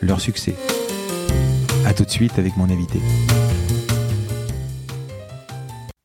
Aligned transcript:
leur 0.00 0.20
succès. 0.20 0.54
A 1.84 1.94
tout 1.94 2.04
de 2.04 2.10
suite 2.10 2.38
avec 2.38 2.56
mon 2.56 2.70
invité. 2.70 3.00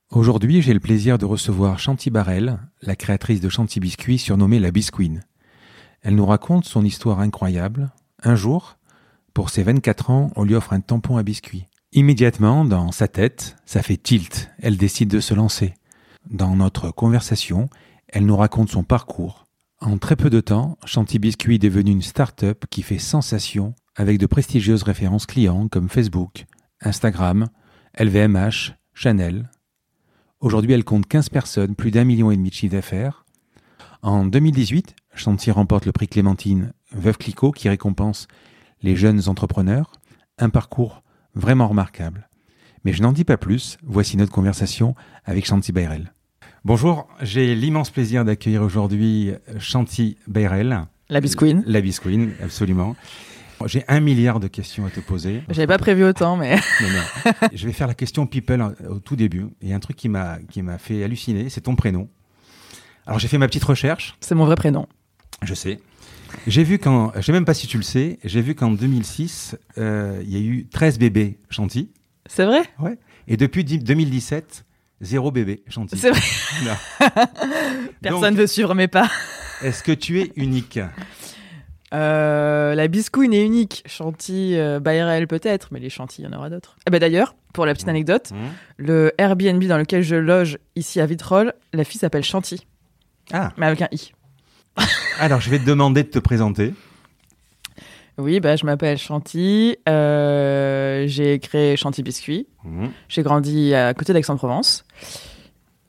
Aujourd'hui, 0.10 0.62
j'ai 0.62 0.74
le 0.74 0.80
plaisir 0.80 1.18
de 1.18 1.26
recevoir 1.26 1.80
Chanty 1.80 2.10
Barrel, 2.10 2.60
la 2.82 2.96
créatrice 2.96 3.42
de 3.42 3.50
Chanty 3.50 3.80
Biscuit 3.80 4.20
surnommée 4.20 4.60
la 4.60 4.72
Bisqueen. 4.72 5.24
Elle 6.02 6.16
nous 6.16 6.26
raconte 6.26 6.66
son 6.66 6.84
histoire 6.84 7.20
incroyable. 7.20 7.92
Un 8.22 8.36
jour, 8.36 8.78
pour 9.34 9.50
ses 9.50 9.64
24 9.64 10.10
ans, 10.10 10.32
on 10.36 10.44
lui 10.44 10.56
offre 10.56 10.74
un 10.74 10.82
tampon 10.82 11.18
à 11.18 11.24
biscuit. 11.24 11.68
Immédiatement, 11.92 12.66
dans 12.66 12.92
sa 12.92 13.08
tête, 13.08 13.56
ça 13.66 13.82
fait 13.82 13.98
tilt. 13.98 14.52
Elle 14.60 14.78
décide 14.78 15.10
de 15.10 15.20
se 15.20 15.34
lancer. 15.34 15.74
Dans 16.30 16.56
notre 16.56 16.92
conversation, 16.92 17.70
elle 18.08 18.26
nous 18.26 18.38
raconte 18.38 18.70
son 18.70 18.84
parcours. 18.84 19.46
En 19.80 19.98
très 19.98 20.16
peu 20.16 20.30
de 20.30 20.40
temps, 20.40 20.78
Chanty 20.86 21.20
Biscuit 21.20 21.56
est 21.56 21.60
devenu 21.60 21.92
une 21.92 22.02
start-up 22.02 22.66
qui 22.70 22.84
fait 22.84 23.00
sensation 23.00 23.74
avec 23.96 24.18
de 24.18 24.26
prestigieuses 24.26 24.84
références 24.84 25.26
clients 25.26 25.68
comme 25.68 25.90
Facebook, 25.90 26.46
Instagram, 26.82 27.48
LVMH, 27.98 28.74
Chanel. 28.94 29.50
Aujourd'hui, 30.40 30.74
elle 30.74 30.84
compte 30.84 31.08
15 31.08 31.30
personnes, 31.30 31.76
plus 31.76 31.92
d'un 31.92 32.04
million 32.04 32.32
et 32.32 32.36
demi 32.36 32.50
de 32.50 32.54
chiffre 32.54 32.74
d'affaires. 32.74 33.26
En 34.02 34.26
2018, 34.26 34.96
Chanty 35.16 35.52
remporte 35.52 35.86
le 35.86 35.92
prix 35.92 36.08
Clémentine 36.08 36.74
Veuve 36.92 37.18
Clicquot 37.18 37.52
qui 37.52 37.70
récompense 37.70 38.28
les 38.82 38.96
jeunes 38.96 39.30
entrepreneurs. 39.30 39.94
Un 40.38 40.50
parcours 40.50 41.04
vraiment 41.36 41.68
remarquable. 41.68 42.30
Mais 42.84 42.92
je 42.92 43.02
n'en 43.02 43.14
dis 43.14 43.24
pas 43.24 43.38
plus, 43.38 43.78
voici 43.84 44.18
notre 44.18 44.32
conversation 44.32 44.96
avec 45.24 45.46
Chanty 45.46 45.72
Bayrel. 45.72 46.14
Bonjour, 46.66 47.08
j'ai 47.22 47.56
l'immense 47.56 47.92
plaisir 47.92 48.26
d'accueillir 48.26 48.62
aujourd'hui 48.62 49.32
Chanty 49.60 50.18
Bayrel. 50.28 50.86
La 51.10 51.22
Bisqueen. 51.22 51.64
La 51.66 51.82
Bisqueen, 51.82 52.32
absolument. 52.42 52.96
J'ai 53.68 53.84
un 53.88 54.00
milliard 54.00 54.40
de 54.40 54.48
questions 54.48 54.86
à 54.86 54.90
te 54.90 55.00
poser. 55.00 55.42
J'avais 55.50 55.68
pas 55.68 55.78
prévu 55.78 56.04
autant, 56.04 56.38
mais. 56.38 56.56
non, 56.82 56.88
non. 56.90 57.32
Je 57.54 57.66
vais 57.66 57.74
faire 57.74 57.88
la 57.88 57.94
question 57.94 58.26
people 58.26 58.76
au 58.90 59.00
tout 59.00 59.16
début. 59.16 59.48
Il 59.62 59.70
y 59.70 59.74
a 59.74 59.76
un 59.76 59.80
truc 59.80 59.96
qui 59.96 60.10
m'a 60.10 60.38
qui 60.50 60.62
m'a 60.62 60.78
fait 60.78 61.04
halluciner, 61.04 61.50
c'est 61.50 61.62
ton 61.62 61.76
prénom. 61.76 62.10
Alors 63.06 63.20
j'ai 63.20 63.28
fait 63.28 63.38
ma 63.38 63.48
petite 63.48 63.64
recherche. 63.64 64.16
C'est 64.20 64.36
mon 64.36 64.46
vrai 64.46 64.56
prénom. 64.56 64.88
Je 65.42 65.54
sais. 65.54 65.80
J'ai 66.48 66.64
vu 66.64 66.80
qu'en, 66.80 67.12
je 67.16 67.22
sais 67.22 67.32
même 67.32 67.46
pas 67.46 67.54
si 67.54 67.68
tu 67.68 67.78
le 67.78 67.84
sais, 67.84 68.18
j'ai 68.24 68.42
vu 68.42 68.56
qu'en 68.56 68.72
2006, 68.72 69.56
euh, 69.78 70.20
il 70.24 70.32
y 70.32 70.36
a 70.36 70.40
eu 70.40 70.68
13 70.68 70.98
bébés 71.00 71.38
Chanty. 71.50 71.92
C'est 72.26 72.46
vrai? 72.46 72.64
Ouais. 72.80 72.98
Et 73.28 73.38
depuis 73.38 73.64
2017, 73.64 74.66
zéro 75.02 75.32
bébé 75.32 75.64
Chanty. 75.70 75.98
C'est 75.98 76.10
vrai. 76.10 76.22
Personne 78.02 78.34
ne 78.34 78.40
veut 78.40 78.48
suivre 78.48 78.74
mes 78.74 78.88
pas. 78.88 79.10
Est-ce 79.62 79.84
que 79.84 79.92
tu 79.92 80.20
es 80.22 80.32
unique? 80.36 80.80
Euh, 81.94 82.76
la 82.76 82.88
biscouine 82.88 83.34
est 83.34 83.46
unique. 83.46 83.84
Chanty, 83.86 84.56
euh, 84.58 84.80
Bayrel 84.80 85.28
peut-être, 85.28 85.70
mais 85.72 85.80
les 85.80 85.90
chantilly, 85.90 86.28
il 86.28 86.32
y 86.32 86.34
en 86.34 86.38
aura 86.38 86.50
d'autres. 86.50 86.76
Eh 86.88 86.92
ben 86.92 87.00
d'ailleurs, 87.00 87.36
pour 87.54 87.66
la 87.66 87.74
petite 87.74 87.88
anecdote, 87.90 88.32
Mmh. 88.32 88.36
le 88.78 89.12
Airbnb 89.18 89.64
dans 89.66 89.78
lequel 89.78 90.02
je 90.02 90.16
loge 90.16 90.58
ici 90.76 91.00
à 91.00 91.06
Vitrolles, 91.06 91.54
la 91.74 91.84
fille 91.84 92.00
s'appelle 92.00 92.24
Chanty, 92.24 92.66
Ah, 93.32 93.52
mais 93.58 93.66
avec 93.68 93.82
un 93.82 93.88
i. 93.92 94.12
alors 95.20 95.40
je 95.40 95.50
vais 95.52 95.60
te 95.60 95.66
demander 95.66 96.04
de 96.04 96.10
te 96.10 96.20
présenter. 96.20 96.74
Oui, 98.18 98.40
bah 98.40 98.56
je 98.56 98.66
m'appelle 98.66 98.98
Chanty. 98.98 99.76
euh, 99.90 101.06
j'ai 101.08 101.40
créé 101.40 101.76
Chanty 101.78 102.04
Biscuit. 102.04 102.48
Mmh. 102.64 102.88
J'ai 103.10 103.24
grandi 103.24 103.74
à 103.74 103.94
côté 103.94 104.14
d'Aix-en-Provence. 104.14 104.84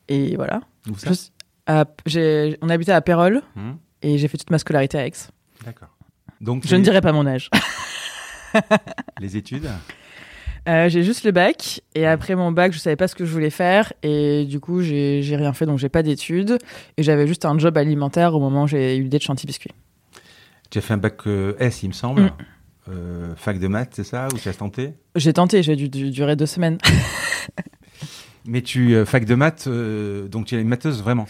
Et 0.09 0.37
voilà. 0.37 0.61
Où 0.91 0.97
ça 0.99 1.11
Je 1.13 1.21
à- 1.67 2.57
on 2.63 2.69
habitait 2.69 2.93
à 2.93 3.01
Pérol 3.01 3.43
Mmh. 3.57 3.73
et 4.03 4.19
j'ai 4.19 4.29
fait 4.29 4.37
toute 4.39 4.51
ma 4.51 4.59
scolarité 4.59 4.99
à 4.99 5.07
Aix. 5.07 5.13
D'accord. 5.65 5.89
Donc 6.45 6.67
Je 6.67 6.77
ne 6.77 6.83
dirai 6.83 7.01
pas 7.01 7.13
mon 7.13 7.27
âge. 7.27 7.49
les 9.21 9.37
études. 9.37 9.69
Euh, 10.69 10.89
j'ai 10.91 11.03
juste 11.03 11.25
le 11.25 11.31
bac 11.31 11.81
et 11.95 12.07
après 12.07 12.35
mon 12.35 12.53
bac, 12.53 12.73
je 12.73 12.79
savais 12.79 12.97
pas 12.97 13.09
ce 13.09 13.15
que 13.15 13.25
je 13.25 13.33
voulais 13.33 13.51
faire 13.51 13.93
et 14.03 14.45
du 14.45 14.61
coup, 14.61 14.83
j'ai 14.83 15.23
rien 15.37 15.55
fait 15.55 15.65
donc 15.65 15.79
j'ai 15.79 15.89
pas 15.89 16.03
d'études 16.03 16.59
et 16.97 17.03
j'avais 17.03 17.27
juste 17.27 17.47
un 17.47 17.59
job 17.59 17.77
alimentaire 17.79 18.35
au 18.35 18.41
moment 18.41 18.65
où 18.65 18.67
j'ai 18.67 18.97
eu 18.97 19.03
l'idée 19.03 19.19
de 19.19 19.23
Chanty 19.23 19.47
Biscuit. 19.47 19.73
Tu 20.71 20.79
as 20.79 20.81
fait 20.83 20.95
un 20.95 20.99
bac 20.99 21.27
euh, 21.27 21.55
S, 21.59 21.83
il 21.83 21.89
me 21.89 21.95
semble. 21.95 22.23
Mm. 22.23 22.33
Euh, 22.91 23.35
fac 23.37 23.59
de 23.59 23.69
maths, 23.69 23.93
c'est 23.95 24.05
ça 24.05 24.29
Ou 24.35 24.39
tu 24.39 24.47
as 24.49 24.53
tenté? 24.53 24.93
J'ai 25.17 25.33
tenté, 25.33 25.63
j'ai 25.63 25.77
dû, 25.77 25.89
dû 25.89 26.11
durer 26.11 26.37
deux 26.37 26.47
semaines. 26.47 26.77
Mais 28.47 28.61
tu 28.61 29.03
fac 29.07 29.25
de 29.25 29.35
maths, 29.35 29.67
donc 29.67 30.45
tu 30.45 30.57
es 30.57 30.61
une 30.61 30.69
matheuse 30.69 31.03
vraiment? 31.03 31.27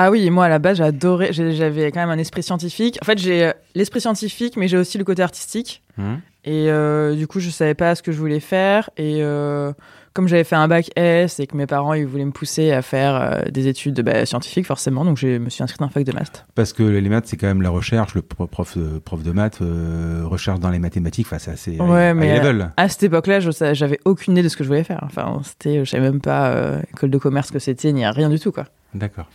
Ah 0.00 0.12
oui, 0.12 0.30
moi 0.30 0.44
à 0.44 0.48
la 0.48 0.60
base, 0.60 0.76
j'adorais, 0.76 1.32
j'avais 1.32 1.90
quand 1.90 1.98
même 1.98 2.10
un 2.10 2.18
esprit 2.18 2.44
scientifique. 2.44 3.00
En 3.02 3.04
fait, 3.04 3.18
j'ai 3.18 3.46
euh, 3.46 3.52
l'esprit 3.74 4.00
scientifique, 4.00 4.56
mais 4.56 4.68
j'ai 4.68 4.76
aussi 4.76 4.96
le 4.96 5.02
côté 5.02 5.22
artistique. 5.22 5.82
Mmh. 5.96 6.14
Et 6.44 6.70
euh, 6.70 7.16
du 7.16 7.26
coup, 7.26 7.40
je 7.40 7.50
savais 7.50 7.74
pas 7.74 7.96
ce 7.96 8.02
que 8.04 8.12
je 8.12 8.18
voulais 8.18 8.38
faire. 8.38 8.90
Et 8.96 9.24
euh, 9.24 9.72
comme 10.12 10.28
j'avais 10.28 10.44
fait 10.44 10.54
un 10.54 10.68
bac 10.68 10.90
S 10.94 11.40
et 11.40 11.48
que 11.48 11.56
mes 11.56 11.66
parents 11.66 11.94
ils 11.94 12.06
voulaient 12.06 12.24
me 12.24 12.30
pousser 12.30 12.70
à 12.70 12.80
faire 12.80 13.16
euh, 13.16 13.50
des 13.50 13.66
études 13.66 14.00
bah, 14.02 14.24
scientifiques, 14.24 14.66
forcément, 14.66 15.04
donc 15.04 15.16
je 15.16 15.38
me 15.38 15.50
suis 15.50 15.64
inscrite 15.64 15.82
en 15.82 15.88
fac 15.88 16.04
de 16.04 16.12
maths. 16.12 16.46
Parce 16.54 16.72
que 16.72 16.84
les 16.84 17.08
maths, 17.08 17.26
c'est 17.26 17.36
quand 17.36 17.48
même 17.48 17.62
la 17.62 17.70
recherche. 17.70 18.14
Le 18.14 18.22
pro- 18.22 18.46
prof 18.46 18.78
de, 18.78 19.00
prof 19.00 19.24
de 19.24 19.32
maths, 19.32 19.58
recherche 19.60 20.60
dans 20.60 20.70
les 20.70 20.78
mathématiques, 20.78 21.26
enfin, 21.26 21.38
c'est 21.40 21.50
assez 21.50 21.72
Ouais, 21.80 22.10
high 22.12 22.16
mais, 22.16 22.38
level. 22.38 22.70
À 22.76 22.88
cette 22.88 23.02
époque-là, 23.02 23.40
j'avais 23.40 23.98
aucune 24.04 24.34
idée 24.34 24.44
de 24.44 24.48
ce 24.48 24.56
que 24.56 24.62
je 24.62 24.68
voulais 24.68 24.84
faire. 24.84 25.00
Enfin, 25.02 25.40
c'était, 25.42 25.84
je 25.84 25.90
savais 25.90 26.04
même 26.08 26.20
pas 26.20 26.78
école 26.92 27.10
de 27.10 27.18
commerce 27.18 27.50
que 27.50 27.58
c'était, 27.58 27.90
ni 27.92 28.06
rien 28.06 28.30
du 28.30 28.38
tout 28.38 28.52
quoi. 28.52 28.66
D'accord. 28.94 29.28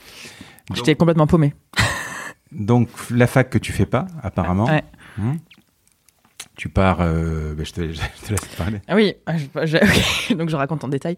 J'étais 0.74 0.96
complètement 0.96 1.28
paumée. 1.28 1.53
Donc, 2.51 2.88
la 3.09 3.28
fac 3.28 3.50
que 3.50 3.57
tu 3.57 3.72
fais 3.72 3.85
pas, 3.85 4.06
apparemment. 4.22 4.66
Ouais. 4.66 4.84
Mmh. 5.18 5.34
Tu 6.55 6.69
pars. 6.69 6.99
euh, 7.01 7.53
ben, 7.55 7.65
je, 7.65 7.71
te, 7.71 7.81
je 7.81 7.99
te 8.27 8.29
laisse 8.29 8.45
parler. 8.57 8.79
Ah 8.87 8.95
oui, 8.95 9.15
je- 9.35 9.65
je- 9.65 10.33
donc 10.35 10.49
je 10.49 10.55
raconte 10.55 10.83
en 10.83 10.87
détail. 10.87 11.15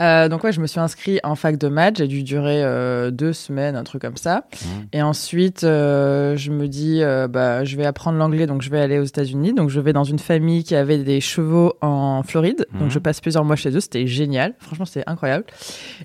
Euh, 0.00 0.28
donc 0.28 0.42
ouais, 0.42 0.52
je 0.52 0.60
me 0.60 0.66
suis 0.66 0.80
inscrite 0.80 1.20
en 1.22 1.36
fac 1.36 1.56
de 1.56 1.68
maths. 1.68 1.98
J'ai 1.98 2.08
dû 2.08 2.22
durer 2.24 2.64
euh, 2.64 3.10
deux 3.12 3.32
semaines, 3.32 3.76
un 3.76 3.84
truc 3.84 4.02
comme 4.02 4.16
ça. 4.16 4.44
Mmh. 4.52 4.66
Et 4.92 5.02
ensuite, 5.02 5.62
euh, 5.64 6.36
je 6.36 6.50
me 6.50 6.66
dis, 6.66 7.00
bah, 7.30 7.64
je 7.64 7.76
vais 7.76 7.86
apprendre 7.86 8.18
l'anglais, 8.18 8.46
donc 8.46 8.62
je 8.62 8.70
vais 8.70 8.80
aller 8.80 8.98
aux 8.98 9.04
États-Unis. 9.04 9.52
Donc 9.54 9.70
je 9.70 9.78
vais 9.78 9.92
dans 9.92 10.02
une 10.04 10.18
famille 10.18 10.64
qui 10.64 10.74
avait 10.74 10.98
des 10.98 11.20
chevaux 11.20 11.74
en 11.80 12.22
Floride. 12.24 12.66
Donc 12.80 12.90
je 12.90 12.98
passe 12.98 13.20
plusieurs 13.20 13.44
mois 13.44 13.56
chez 13.56 13.70
eux. 13.76 13.80
C'était 13.80 14.06
génial. 14.08 14.54
Franchement, 14.58 14.84
c'était 14.84 15.04
incroyable. 15.06 15.44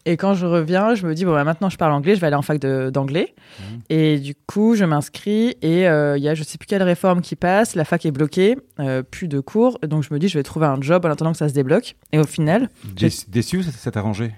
Et 0.06 0.18
quand 0.18 0.36
je 0.36 0.46
reviens, 0.46 0.94
je 0.94 1.08
me 1.08 1.16
dis, 1.16 1.26
bon, 1.26 1.32
bah, 1.34 1.44
maintenant 1.44 1.70
je 1.70 1.78
parle 1.78 1.94
anglais, 1.94 2.16
je 2.16 2.22
vais 2.22 2.28
aller 2.28 2.36
en 2.36 2.42
fac 2.44 2.60
d'anglais. 2.60 3.34
Mhm. 3.60 3.80
Et 3.90 4.20
du 4.20 4.36
coup, 4.36 4.76
je 4.76 4.86
m'inscris 4.86 5.56
et 5.64 5.82
il 5.86 6.22
y 6.24 6.28
a 6.30 6.36
je 6.36 6.44
sais 6.44 6.58
plus 6.60 6.68
quelle 6.68 6.84
réforme 6.84 7.22
qui 7.22 7.36
passe. 7.36 7.74
La 7.76 7.86
fac 7.86 8.06
est 8.06 8.12
bloquée, 8.12 8.56
euh, 8.80 9.04
plus 9.04 9.28
de 9.28 9.40
cours. 9.40 9.80
Donc 9.82 10.04
je 10.04 10.14
me 10.14 10.20
dis, 10.20 10.28
je 10.28 10.38
vais 10.38 10.44
trouver 10.44 10.66
un 10.68 10.82
job 10.82 11.06
en 11.06 11.10
attendant 11.10 11.32
que 11.32 11.38
ça 11.38 11.50
se 11.50 11.54
débloque. 11.54 11.96
Et 12.12 12.20
au 12.20 12.24
final, 12.26 12.70
Dé- 12.84 13.10
Déçu, 13.28 13.64
ça, 13.64 13.72
ça 13.72 13.92
t'a 13.92 14.00
arrangé 14.00 14.32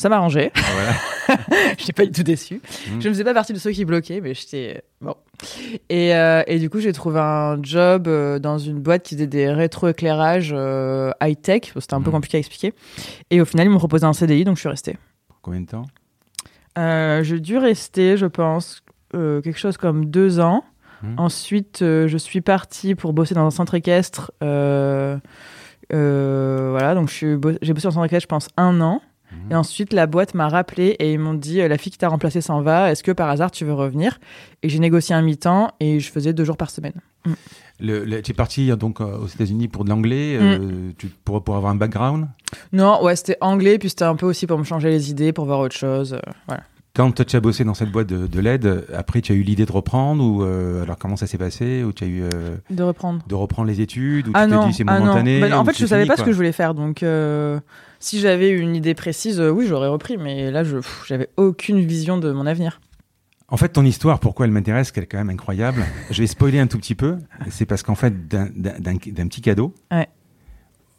ça 0.00 0.08
m'a 0.08 0.14
arrangé. 0.18 0.52
Ah, 0.54 0.60
voilà. 0.74 0.92
Je 1.76 1.82
n'étais 1.82 1.92
pas 1.92 2.04
du 2.06 2.12
tout 2.12 2.22
déçue. 2.22 2.60
Mhm. 2.88 3.02
Je 3.02 3.08
ne 3.08 3.12
faisais 3.12 3.24
pas 3.24 3.34
partie 3.34 3.52
de 3.52 3.58
ceux 3.58 3.72
qui 3.72 3.84
bloquaient, 3.84 4.20
mais 4.20 4.32
j'étais 4.32 4.84
bon. 5.00 5.16
Et, 5.88 6.14
euh, 6.14 6.44
et 6.46 6.60
du 6.60 6.70
coup, 6.70 6.78
j'ai 6.78 6.92
trouvé 6.92 7.18
un 7.18 7.60
job 7.64 8.06
euh, 8.06 8.38
dans 8.38 8.58
une 8.58 8.78
boîte 8.78 9.02
qui 9.02 9.16
faisait 9.16 9.26
des 9.26 9.50
rétroéclairages 9.50 10.52
euh, 10.56 11.10
high-tech. 11.20 11.72
C'était 11.80 11.94
un 11.94 12.00
peu 12.00 12.10
Mhm. 12.10 12.14
compliqué 12.14 12.36
à 12.36 12.38
expliquer. 12.38 12.74
Et 13.30 13.40
au 13.40 13.44
final, 13.44 13.66
ils 13.66 13.70
m'ont 13.70 13.78
proposé 13.78 14.04
un 14.06 14.12
CDI, 14.12 14.44
donc 14.44 14.54
je 14.54 14.60
suis 14.60 14.68
restée. 14.68 14.96
Combien 15.42 15.62
de 15.62 15.66
temps? 15.66 15.86
Euh, 16.78 17.24
j'ai 17.24 17.40
dû 17.40 17.58
rester, 17.58 18.16
je 18.16 18.26
pense, 18.26 18.82
euh, 19.16 19.40
quelque 19.40 19.58
chose 19.58 19.76
comme 19.78 20.04
deux 20.06 20.38
ans. 20.38 20.62
Mhm. 21.02 21.14
Ensuite, 21.18 21.82
euh, 21.82 22.08
je 22.08 22.16
suis 22.18 22.40
partie 22.40 22.94
pour 22.94 23.12
bosser 23.12 23.34
dans 23.34 23.46
un 23.46 23.50
centre 23.50 23.74
équestre. 23.74 24.32
Euh, 24.42 25.16
euh, 25.92 26.68
voilà, 26.70 26.94
donc 26.94 27.08
j'ai 27.08 27.36
bossé 27.36 27.58
dans 27.62 27.88
un 27.88 27.92
centre 27.92 28.04
équestre, 28.06 28.24
je 28.24 28.28
pense, 28.28 28.48
un 28.56 28.80
an. 28.80 29.00
Mhm. 29.30 29.52
Et 29.52 29.54
ensuite, 29.54 29.92
la 29.92 30.06
boîte 30.06 30.34
m'a 30.34 30.48
rappelé 30.48 30.96
et 30.98 31.12
ils 31.12 31.18
m'ont 31.18 31.34
dit 31.34 31.56
La 31.68 31.76
fille 31.78 31.92
qui 31.92 31.98
t'a 31.98 32.08
remplacé 32.08 32.40
s'en 32.40 32.62
va, 32.62 32.90
est-ce 32.90 33.02
que 33.02 33.12
par 33.12 33.28
hasard 33.28 33.50
tu 33.50 33.64
veux 33.64 33.74
revenir? 33.74 34.18
Et 34.62 34.68
j'ai 34.68 34.78
négocié 34.78 35.14
un 35.14 35.22
mi-temps 35.22 35.70
et 35.80 36.00
je 36.00 36.10
faisais 36.10 36.32
deux 36.32 36.44
jours 36.44 36.56
par 36.56 36.70
semaine. 36.70 36.94
Le, 37.78 38.04
le- 38.04 38.22
tu 38.22 38.32
es 38.32 38.34
parti 38.34 38.74
donc 38.76 39.00
aux 39.00 39.26
États-Unis 39.26 39.68
pour 39.68 39.84
de 39.84 39.90
l'anglais, 39.90 40.38
Mm. 40.38 40.42
euh, 40.42 40.90
tu, 40.96 41.08
pour, 41.08 41.44
pour 41.44 41.56
avoir 41.56 41.70
un 41.72 41.76
background? 41.76 42.26
Non, 42.72 43.02
ouais, 43.04 43.14
c'était 43.16 43.36
anglais, 43.42 43.78
puis 43.78 43.90
c'était 43.90 44.04
un 44.04 44.16
peu 44.16 44.26
aussi 44.26 44.46
pour 44.46 44.58
me 44.58 44.64
changer 44.64 44.88
les 44.88 45.10
idées, 45.10 45.32
pour 45.34 45.44
voir 45.44 45.60
autre 45.60 45.76
chose. 45.76 46.14
euh, 46.14 46.20
voilà. 46.46 46.62
Quand 46.98 47.24
tu 47.24 47.36
as 47.36 47.40
bossé 47.40 47.62
dans 47.62 47.74
cette 47.74 47.92
boîte 47.92 48.08
de, 48.08 48.26
de 48.26 48.40
LED, 48.40 48.86
après 48.92 49.20
tu 49.20 49.30
as 49.30 49.36
eu 49.36 49.42
l'idée 49.42 49.64
de 49.64 49.70
reprendre 49.70 50.20
ou 50.24 50.42
euh, 50.42 50.82
alors 50.82 50.98
comment 50.98 51.14
ça 51.14 51.28
s'est 51.28 51.38
passé 51.38 51.84
ou 51.84 51.92
tu 51.92 52.02
as 52.02 52.08
eu 52.08 52.22
euh, 52.24 52.56
De 52.70 52.82
reprendre. 52.82 53.22
de 53.24 53.36
reprendre 53.36 53.68
les 53.68 53.80
études 53.80 54.26
ou 54.26 54.32
Ah 54.34 54.46
tu 54.46 54.50
t'es 54.50 54.66
dit 54.66 54.74
c'est 54.74 54.84
ah 54.88 54.98
momentané 54.98 55.38
Bah, 55.38 55.60
en 55.60 55.64
fait, 55.64 55.78
je 55.78 55.86
savais 55.86 56.02
fini, 56.02 56.08
pas 56.08 56.16
ce 56.16 56.24
que 56.24 56.32
je 56.32 56.36
voulais 56.36 56.50
faire, 56.50 56.74
donc 56.74 57.04
euh, 57.04 57.60
si 58.00 58.18
j'avais 58.18 58.50
une 58.50 58.74
idée 58.74 58.94
précise, 58.94 59.40
oui, 59.40 59.64
j'aurais 59.68 59.86
repris. 59.86 60.16
Mais 60.18 60.50
là, 60.50 60.64
je 60.64 60.78
j'avais 61.06 61.28
aucune 61.36 61.78
vision 61.78 62.18
de 62.18 62.32
mon 62.32 62.46
avenir. 62.46 62.80
En 63.46 63.56
fait, 63.56 63.68
ton 63.68 63.84
histoire, 63.84 64.18
pourquoi 64.18 64.46
elle 64.46 64.52
m'intéresse, 64.52 64.90
qu'elle 64.90 65.04
est 65.04 65.06
quand 65.06 65.18
même 65.18 65.30
incroyable. 65.30 65.84
je 66.10 66.20
vais 66.20 66.26
spoiler 66.26 66.58
un 66.58 66.66
tout 66.66 66.78
petit 66.78 66.96
peu. 66.96 67.18
C'est 67.48 67.64
parce 67.64 67.84
qu'en 67.84 67.94
fait, 67.94 68.26
d'un 68.26 68.48
petit 68.48 69.40
cadeau, 69.40 69.72
Ouais. 69.92 70.08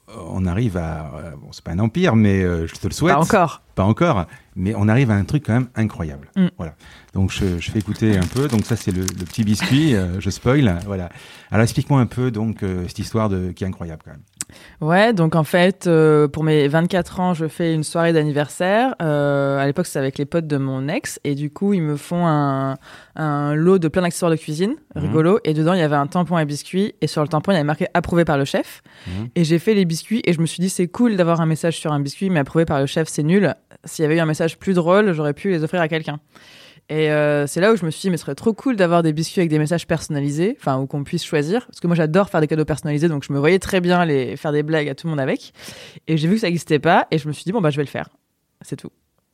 Euh, 0.10 0.22
on 0.32 0.46
arrive 0.46 0.78
à. 0.78 1.12
euh, 1.16 1.32
Bon, 1.42 1.50
c'est 1.52 1.64
pas 1.64 1.72
un 1.72 1.80
empire, 1.80 2.16
mais 2.16 2.42
euh, 2.44 2.68
je 2.68 2.74
te 2.76 2.88
le 2.88 2.94
souhaite. 2.94 3.16
Pas 3.16 3.22
encore. 3.22 3.62
Pas 3.76 3.84
encore, 3.84 4.26
mais 4.56 4.74
on 4.76 4.88
arrive 4.88 5.10
à 5.12 5.16
un 5.16 5.24
truc 5.24 5.46
quand 5.46 5.54
même 5.54 5.70
incroyable. 5.76 6.30
Mm. 6.36 6.48
Voilà. 6.58 6.76
Donc 7.14 7.32
je, 7.32 7.60
je 7.60 7.72
fais 7.72 7.80
écouter 7.80 8.18
un 8.18 8.26
peu. 8.28 8.48
Donc 8.48 8.66
ça 8.66 8.76
c'est 8.76 8.92
le, 8.92 9.02
le 9.02 9.26
petit 9.26 9.44
biscuit. 9.44 9.96
je 10.20 10.30
spoil. 10.30 10.80
Voilà. 10.86 11.10
Alors 11.52 11.64
explique-moi 11.64 12.00
un 12.02 12.06
peu 12.06 12.30
donc 12.32 12.64
euh, 12.64 12.86
cette 12.88 13.00
histoire 13.00 13.30
de 13.30 13.52
qui 13.52 13.64
est 13.64 13.68
incroyable 13.68 14.02
quand 14.04 14.12
même. 14.12 14.24
Ouais, 14.82 15.14
donc 15.14 15.36
en 15.36 15.44
fait, 15.44 15.88
euh, 15.88 16.28
pour 16.28 16.44
mes 16.44 16.68
24 16.68 17.20
ans, 17.20 17.34
je 17.34 17.48
fais 17.48 17.74
une 17.74 17.84
soirée 17.84 18.14
d'anniversaire. 18.14 18.96
Euh, 19.02 19.60
à 19.60 19.66
l'époque, 19.66 19.86
c'était 19.88 20.00
avec 20.00 20.18
les 20.18 20.26
potes 20.26 20.48
de 20.48 20.58
mon 20.58 20.88
ex. 20.88 21.20
Et 21.24 21.36
du 21.36 21.50
coup, 21.52 21.74
ils 21.74 21.82
me 21.82 21.96
font 21.98 22.26
un, 22.28 22.78
un 23.16 23.54
lot 23.56 23.78
de 23.80 23.88
plein 23.88 24.02
d'accessoires 24.02 24.32
de 24.32 24.36
cuisine, 24.38 24.76
Mhm. 24.96 25.02
rigolo. 25.02 25.40
Et 25.44 25.54
dedans, 25.54 25.74
il 25.74 25.80
y 25.80 25.84
avait 25.84 25.96
un 25.96 26.08
tampon 26.08 26.36
à 26.38 26.46
biscuits. 26.46 26.94
Et 27.02 27.08
sur 27.08 27.22
le 27.22 27.28
tampon, 27.28 27.52
il 27.52 27.56
y 27.56 27.58
avait 27.58 27.64
marqué 27.66 27.88
approuvé 27.94 28.26
par 28.26 28.38
le 28.38 28.46
chef. 28.46 28.82
Mhm. 29.08 29.28
Et 29.36 29.44
j'ai 29.44 29.60
fait 29.60 29.74
les 29.74 29.86
biscuits. 29.86 30.22
Et 30.26 30.34
je 30.34 30.42
me 30.42 30.46
suis 30.46 30.62
dit, 30.62 30.70
c'est 30.70 30.88
cool 30.88 31.16
d'avoir 31.16 31.42
un 31.42 31.46
message 31.46 31.78
sur 31.78 31.92
un 31.92 32.00
biscuit, 32.00 32.30
mais 32.30 32.40
approuvé 32.40 32.66
par 32.66 32.80
le 32.80 32.86
chef, 32.86 33.08
c'est 33.10 33.24
nul. 33.24 33.54
S'il 33.86 34.04
y 34.04 34.06
avait 34.06 34.18
eu 34.18 34.20
un 34.20 34.26
message 34.26 34.58
plus 34.58 34.74
drôle, 34.74 35.14
j'aurais 35.14 35.34
pu 35.34 35.50
les 35.52 35.64
offrir 35.64 35.82
à 35.82 35.88
quelqu'un. 35.88 36.20
Et 36.90 37.12
euh, 37.12 37.46
c'est 37.46 37.62
là 37.62 37.72
où 37.72 37.76
je 37.76 37.86
me 37.86 37.92
suis 37.92 38.02
dit, 38.02 38.10
mais 38.10 38.18
ce 38.18 38.22
serait 38.24 38.34
trop 38.36 38.52
cool 38.54 38.76
d'avoir 38.76 39.04
des 39.04 39.14
biscuits 39.14 39.42
avec 39.42 39.50
des 39.52 39.60
messages 39.60 39.86
personnalisés, 39.86 40.58
enfin, 40.60 40.78
où 40.80 40.88
qu'on 40.88 41.04
puisse 41.04 41.24
choisir. 41.24 41.66
Parce 41.68 41.80
que 41.80 41.86
moi, 41.88 41.96
j'adore 41.96 42.30
faire 42.30 42.42
des 42.42 42.48
cadeaux 42.48 42.66
personnalisés, 42.66 43.08
donc 43.08 43.24
je 43.28 43.32
me 43.32 43.38
voyais 43.40 43.60
très 43.60 43.80
bien 43.80 44.04
les 44.06 44.36
faire 44.38 44.52
des 44.52 44.64
blagues 44.64 44.90
à 44.90 44.96
tout 44.96 45.06
le 45.06 45.12
monde 45.12 45.20
avec. 45.20 45.54
Et 46.08 46.18
j'ai 46.18 46.28
vu 46.28 46.36
que 46.36 46.42
ça 46.42 46.48
n'existait 46.48 46.80
pas, 46.80 47.06
et 47.12 47.20
je 47.20 47.28
me 47.28 47.34
suis 47.34 47.44
dit, 47.44 47.52
bon, 47.52 47.62
bah, 47.62 47.70
je 47.70 47.78
vais 47.78 47.84
le 47.84 47.90
faire. 47.90 48.10
C'est 48.62 48.76
tout. 48.76 48.90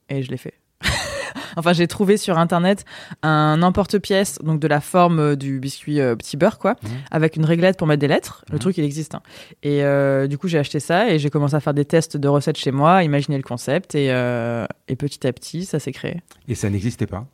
Et 0.10 0.22
je 0.22 0.30
l'ai 0.32 0.38
fait. 0.38 0.54
enfin, 1.56 1.72
j'ai 1.72 1.88
trouvé 1.88 2.18
sur 2.18 2.38
internet 2.38 2.84
un 3.24 3.62
emporte-pièce, 3.64 4.40
donc 4.44 4.60
de 4.60 4.68
la 4.68 4.82
forme 4.82 5.20
euh, 5.20 5.36
du 5.38 5.60
biscuit 5.62 6.02
euh, 6.02 6.16
petit 6.18 6.36
beurre, 6.36 6.60
quoi, 6.60 6.76
Mhm. 6.84 6.90
avec 7.12 7.38
une 7.38 7.46
réglette 7.46 7.78
pour 7.78 7.88
mettre 7.88 8.02
des 8.02 8.10
lettres. 8.10 8.44
Le 8.50 8.56
Mhm. 8.56 8.60
truc, 8.60 8.78
il 8.78 8.84
existe. 8.84 9.16
hein. 9.16 9.22
Et 9.64 9.82
euh, 9.84 10.28
du 10.28 10.38
coup, 10.38 10.50
j'ai 10.50 10.60
acheté 10.60 10.82
ça 10.82 11.10
et 11.10 11.20
j'ai 11.20 11.30
commencé 11.30 11.56
à 11.56 11.62
faire 11.62 11.74
des 11.74 11.86
tests 11.86 12.18
de 12.18 12.28
recettes 12.28 12.58
chez 12.58 12.72
moi, 12.72 13.04
imaginer 13.04 13.38
le 13.38 13.44
concept, 13.44 13.96
et, 13.96 14.08
et 14.08 14.96
petit 14.98 15.26
à 15.26 15.32
petit, 15.32 15.64
ça 15.64 15.80
s'est 15.80 15.94
créé. 15.94 16.22
Et 16.50 16.56
ça 16.56 16.70
n'existait 16.70 17.08
pas. 17.08 17.26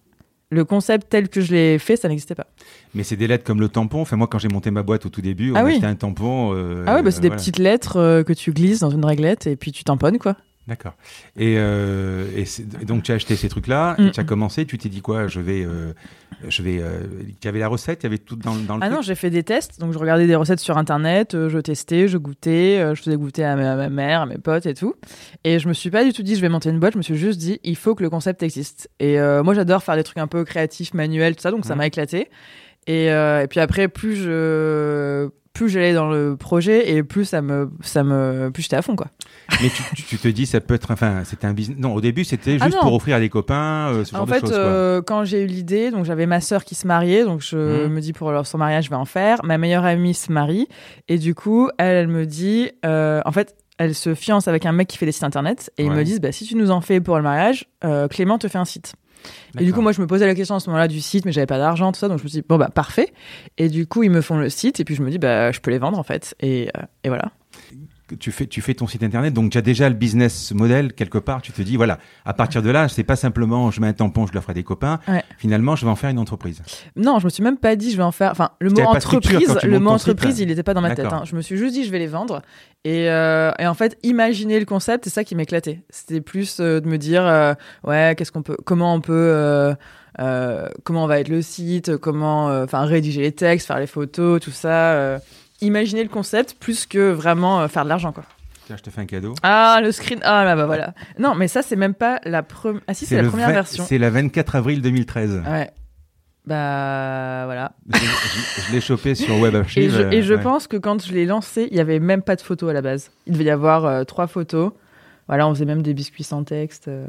Le 0.53 0.65
concept 0.65 1.07
tel 1.09 1.29
que 1.29 1.39
je 1.41 1.53
l'ai 1.53 1.79
fait, 1.79 1.95
ça 1.95 2.09
n'existait 2.09 2.35
pas. 2.35 2.45
Mais 2.93 3.03
c'est 3.03 3.15
des 3.15 3.25
lettres 3.27 3.45
comme 3.45 3.61
le 3.61 3.69
tampon. 3.69 4.01
Enfin 4.01 4.17
moi 4.17 4.27
quand 4.27 4.37
j'ai 4.37 4.49
monté 4.49 4.69
ma 4.69 4.83
boîte 4.83 5.05
au 5.05 5.09
tout 5.09 5.21
début, 5.21 5.51
on 5.51 5.55
Ah 5.55 5.63
oui. 5.63 5.73
achetait 5.73 5.85
un 5.85 5.95
tampon. 5.95 6.53
euh, 6.53 6.83
ah 6.87 6.95
ouais, 6.95 7.03
bah 7.03 7.11
c'est 7.11 7.21
des 7.21 7.29
voilà. 7.29 7.39
petites 7.41 7.57
lettres 7.57 7.97
euh, 7.97 8.23
que 8.23 8.33
tu 8.33 8.51
glisses 8.51 8.79
dans 8.81 8.89
une 8.89 9.05
réglette 9.05 9.47
et 9.47 9.55
puis 9.55 9.71
tu 9.71 9.83
tamponnes, 9.85 10.17
quoi. 10.19 10.35
D'accord. 10.67 10.93
Et, 11.37 11.55
euh, 11.57 12.25
et, 12.37 12.85
donc 12.85 13.03
tu 13.03 13.11
as 13.11 13.15
acheté 13.15 13.35
ces 13.35 13.49
trucs-là, 13.49 13.95
Mm. 13.97 14.07
et 14.07 14.11
tu 14.11 14.19
as 14.19 14.23
commencé, 14.23 14.65
tu 14.65 14.77
t'es 14.77 14.89
dit 14.89 15.01
quoi 15.01 15.27
Je 15.27 15.39
vais, 15.39 15.63
euh, 15.65 15.91
je 16.47 16.61
vais. 16.61 16.77
euh, 16.79 16.99
Tu 17.41 17.47
avais 17.47 17.59
la 17.59 17.67
recette, 17.67 18.01
il 18.03 18.05
y 18.05 18.07
avait 18.07 18.19
tout 18.19 18.35
dans, 18.35 18.55
dans 18.55 18.75
le 18.77 18.83
Ah 18.83 18.85
truc 18.87 18.95
non, 18.97 19.01
j'ai 19.01 19.15
fait 19.15 19.31
des 19.31 19.41
tests, 19.43 19.79
donc 19.79 19.91
je 19.91 19.97
regardais 19.97 20.27
des 20.27 20.35
recettes 20.35 20.59
sur 20.59 20.77
internet, 20.77 21.33
euh, 21.33 21.49
je 21.49 21.57
testais, 21.57 22.07
je 22.07 22.17
goûtais, 22.19 22.93
je 22.95 23.01
faisais 23.01 23.17
goûter 23.17 23.43
à 23.43 23.55
ma, 23.55 23.73
à 23.73 23.75
ma 23.75 23.89
mère, 23.89 24.21
à 24.21 24.25
mes 24.27 24.37
potes 24.37 24.67
et 24.67 24.75
tout. 24.75 24.93
Et 25.43 25.57
je 25.57 25.67
me 25.67 25.73
suis 25.73 25.89
pas 25.89 26.03
du 26.05 26.13
tout 26.13 26.21
dit 26.21 26.35
je 26.35 26.41
vais 26.41 26.49
monter 26.49 26.69
une 26.69 26.79
boîte, 26.79 26.93
je 26.93 26.97
me 26.99 27.03
suis 27.03 27.17
juste 27.17 27.39
dit 27.39 27.59
il 27.63 27.75
faut 27.75 27.95
que 27.95 28.03
le 28.03 28.09
concept 28.11 28.43
existe. 28.43 28.89
Et 28.99 29.17
moi 29.43 29.53
j'adore 29.55 29.81
faire 29.83 29.95
des 29.95 30.03
trucs 30.03 30.19
un 30.19 30.27
peu 30.27 30.45
créatifs, 30.45 30.93
manuels, 30.93 31.35
tout 31.35 31.41
ça, 31.41 31.49
donc 31.51 31.65
ça 31.65 31.73
Mhm. 31.73 31.77
m'a 31.79 31.87
éclaté. 31.87 32.29
Et, 32.87 33.11
euh, 33.11 33.43
et 33.43 33.47
puis 33.47 33.59
après, 33.59 33.87
plus 33.87 34.15
je 34.15 35.29
plus 35.53 35.69
j'allais 35.69 35.93
dans 35.93 36.09
le 36.09 36.35
projet 36.37 36.91
et 36.91 37.03
plus 37.03 37.25
ça 37.25 37.41
me 37.41 37.69
ça 37.81 38.03
me 38.03 38.49
plus 38.53 38.63
j'étais 38.63 38.77
à 38.77 38.81
fond 38.81 38.95
quoi. 38.95 39.07
Mais 39.61 39.69
tu, 39.69 39.83
tu- 39.93 40.03
tu 40.03 40.17
te 40.17 40.27
dis 40.27 40.45
ça 40.45 40.59
peut 40.61 40.73
être, 40.73 40.91
enfin 40.91 41.23
c'était 41.25 41.45
un 41.45 41.53
business. 41.53 41.77
Non, 41.77 41.93
au 41.93 42.01
début 42.01 42.23
c'était 42.23 42.57
Ah 42.59 42.65
juste 42.65 42.79
pour 42.81 42.93
offrir 42.93 43.17
à 43.17 43.19
des 43.19 43.29
copains, 43.29 43.89
euh, 43.89 44.03
ce 44.05 44.11
genre 44.13 44.21
En 44.21 44.25
de 44.25 44.31
fait, 44.31 44.39
choses. 44.39 44.53
euh, 44.55 45.01
quand 45.01 45.23
j'ai 45.25 45.43
eu 45.43 45.45
l'idée, 45.47 45.91
donc 45.91 46.05
j'avais 46.05 46.25
ma 46.25 46.41
sœur 46.41 46.63
qui 46.63 46.73
se 46.73 46.87
mariait, 46.87 47.23
donc 47.25 47.41
je 47.41 47.57
Mhm. 47.85 47.93
me 47.93 47.99
dis 48.01 48.13
pour 48.13 48.31
leur, 48.31 48.47
son 48.47 48.57
mariage, 48.57 48.85
je 48.85 48.89
vais 48.89 48.95
en 48.95 49.05
faire. 49.05 49.39
Ma 49.43 49.57
meilleure 49.57 49.85
amie 49.85 50.13
se 50.13 50.31
marie, 50.31 50.67
et 51.09 51.17
du 51.17 51.35
coup, 51.35 51.69
elle, 51.77 51.95
elle 51.95 52.07
me 52.07 52.25
dit, 52.25 52.71
euh, 52.85 53.21
en 53.25 53.31
fait, 53.31 53.55
elle 53.77 53.93
se 53.93 54.15
fiance 54.15 54.47
avec 54.47 54.65
un 54.65 54.71
mec 54.71 54.87
qui 54.87 54.97
fait 54.97 55.05
des 55.05 55.11
sites 55.11 55.23
internet, 55.23 55.71
et 55.77 55.83
ils 55.85 55.91
me 55.91 56.03
disent, 56.03 56.21
bah, 56.21 56.31
si 56.31 56.45
tu 56.45 56.55
nous 56.55 56.71
en 56.71 56.81
fais 56.81 57.01
pour 57.01 57.17
le 57.17 57.23
mariage, 57.23 57.65
Clément 58.09 58.37
te 58.39 58.47
fait 58.47 58.57
un 58.57 58.65
site. 58.65 58.93
Et 59.59 59.65
du 59.65 59.73
coup, 59.73 59.81
moi, 59.81 59.91
je 59.91 60.01
me 60.01 60.07
posais 60.07 60.25
la 60.25 60.35
question 60.35 60.55
à 60.55 60.59
ce 60.59 60.69
moment-là 60.69 60.87
du 60.87 61.01
site, 61.01 61.25
mais 61.25 61.31
j'avais 61.31 61.45
pas 61.45 61.57
d'argent, 61.57 61.91
tout 61.91 61.99
ça, 61.99 62.07
donc 62.07 62.19
je 62.19 62.23
me 62.23 62.29
suis 62.29 62.39
dit, 62.41 62.45
bon, 62.47 62.57
bah, 62.57 62.69
parfait. 62.73 63.13
Et 63.57 63.69
du 63.69 63.87
coup, 63.87 64.03
ils 64.03 64.11
me 64.11 64.21
font 64.21 64.37
le 64.37 64.49
site, 64.49 64.79
et 64.79 64.85
puis 64.85 64.95
je 64.95 65.03
me 65.03 65.09
dis, 65.09 65.17
bah, 65.17 65.51
je 65.51 65.59
peux 65.59 65.71
les 65.71 65.79
vendre, 65.79 65.99
en 65.99 66.03
fait. 66.03 66.35
Et, 66.39 66.69
euh, 66.77 66.81
et 67.03 67.09
voilà. 67.09 67.31
Tu 68.15 68.31
fais, 68.31 68.47
tu 68.47 68.61
fais 68.61 68.73
ton 68.73 68.87
site 68.87 69.03
internet, 69.03 69.33
donc 69.33 69.51
tu 69.51 69.57
as 69.57 69.61
déjà 69.61 69.89
le 69.89 69.95
business 69.95 70.51
model 70.53 70.93
quelque 70.93 71.17
part. 71.17 71.41
Tu 71.41 71.51
te 71.51 71.61
dis 71.61 71.77
voilà, 71.77 71.99
à 72.25 72.33
partir 72.33 72.61
de 72.61 72.69
là, 72.69 72.87
c'est 72.87 73.03
pas 73.03 73.15
simplement 73.15 73.71
je 73.71 73.81
mets 73.81 73.87
un 73.87 73.93
tampon, 73.93 74.27
je 74.27 74.33
le 74.33 74.41
ferai 74.41 74.51
à 74.51 74.53
des 74.53 74.63
copains. 74.63 74.99
Ouais. 75.07 75.23
Finalement, 75.37 75.75
je 75.75 75.85
vais 75.85 75.91
en 75.91 75.95
faire 75.95 76.09
une 76.09 76.19
entreprise. 76.19 76.61
Non, 76.95 77.19
je 77.19 77.25
me 77.25 77.29
suis 77.29 77.43
même 77.43 77.57
pas 77.57 77.75
dit 77.75 77.91
je 77.91 77.97
vais 77.97 78.03
en 78.03 78.11
faire. 78.11 78.31
Enfin, 78.31 78.51
le 78.59 78.69
mot 78.69 78.81
entreprise, 78.81 79.57
le 79.63 79.79
mot 79.79 79.97
site, 79.97 80.09
entreprise, 80.09 80.39
il 80.39 80.47
n'était 80.47 80.63
pas 80.63 80.73
dans 80.73 80.81
ma 80.81 80.95
tête. 80.95 81.05
Hein. 81.11 81.23
Je 81.25 81.35
me 81.35 81.41
suis 81.41 81.57
juste 81.57 81.73
dit 81.73 81.85
je 81.85 81.91
vais 81.91 81.99
les 81.99 82.07
vendre. 82.07 82.41
Et, 82.83 83.09
euh, 83.09 83.51
et 83.59 83.67
en 83.67 83.75
fait, 83.75 83.97
imaginer 84.01 84.59
le 84.59 84.65
concept, 84.65 85.03
c'est 85.03 85.11
ça 85.11 85.23
qui 85.23 85.35
m'éclatait. 85.35 85.83
C'était 85.89 86.21
plus 86.21 86.59
euh, 86.59 86.79
de 86.81 86.87
me 86.87 86.97
dire 86.97 87.25
euh, 87.25 87.53
ouais, 87.83 88.15
qu'est-ce 88.17 88.31
qu'on 88.31 88.41
peut, 88.41 88.57
comment 88.65 88.95
on 88.95 89.01
peut, 89.01 89.75
comment 90.83 91.07
va 91.07 91.19
être 91.19 91.29
le 91.29 91.41
site, 91.41 91.97
comment, 91.97 92.47
enfin, 92.47 92.85
rédiger 92.85 93.21
les 93.21 93.31
textes, 93.31 93.67
faire 93.67 93.79
les 93.79 93.87
photos, 93.87 94.41
tout 94.41 94.51
ça. 94.51 95.19
Imaginer 95.61 96.03
le 96.03 96.09
concept 96.09 96.55
plus 96.59 96.85
que 96.85 97.11
vraiment 97.11 97.61
euh, 97.61 97.67
faire 97.67 97.83
de 97.83 97.89
l'argent 97.89 98.11
quoi. 98.11 98.23
Tiens, 98.67 98.77
je 98.77 98.83
te 98.83 98.89
fais 98.89 99.01
un 99.01 99.05
cadeau. 99.05 99.33
Ah 99.43 99.79
le 99.81 99.91
screen, 99.91 100.19
ah 100.23 100.43
là 100.43 100.55
bah 100.55 100.65
voilà. 100.65 100.93
Non, 101.19 101.33
mais 101.35 101.47
ça 101.47 101.61
c'est 101.61 101.75
même 101.75 101.93
pas 101.95 102.19
la 102.25 102.43
première. 102.43 102.81
Ah 102.87 102.93
si 102.93 103.05
c'est 103.05 103.21
la 103.21 103.27
première 103.27 103.49
version. 103.49 103.83
C'est 103.87 103.97
la 103.97 104.09
24 104.09 104.55
avril 104.55 104.81
2013. 104.81 105.41
Ouais. 105.47 105.71
Bah 106.45 107.43
voilà. 107.45 107.73
Je, 107.93 107.97
je- 107.99 108.61
je 108.67 108.71
l'ai 108.71 108.81
chopé 108.81 109.13
sur 109.15 109.37
Web 109.39 109.53
Et 109.53 109.57
Archive. 109.57 109.91
je, 109.91 110.15
et 110.15 110.23
je 110.23 110.33
euh, 110.33 110.37
ouais. 110.37 110.43
pense 110.43 110.67
que 110.67 110.77
quand 110.77 111.05
je 111.05 111.13
l'ai 111.13 111.25
lancé, 111.25 111.67
il 111.69 111.77
y 111.77 111.79
avait 111.79 111.99
même 111.99 112.23
pas 112.23 112.35
de 112.35 112.41
photos 112.41 112.69
à 112.71 112.73
la 112.73 112.81
base. 112.81 113.11
Il 113.27 113.33
devait 113.33 113.43
y 113.45 113.49
avoir 113.51 113.85
euh, 113.85 114.03
trois 114.05 114.27
photos. 114.27 114.71
Voilà, 115.27 115.47
on 115.47 115.53
faisait 115.53 115.65
même 115.65 115.81
des 115.83 115.93
biscuits 115.93 116.23
sans 116.23 116.43
texte. 116.43 116.87
euh. 116.87 117.05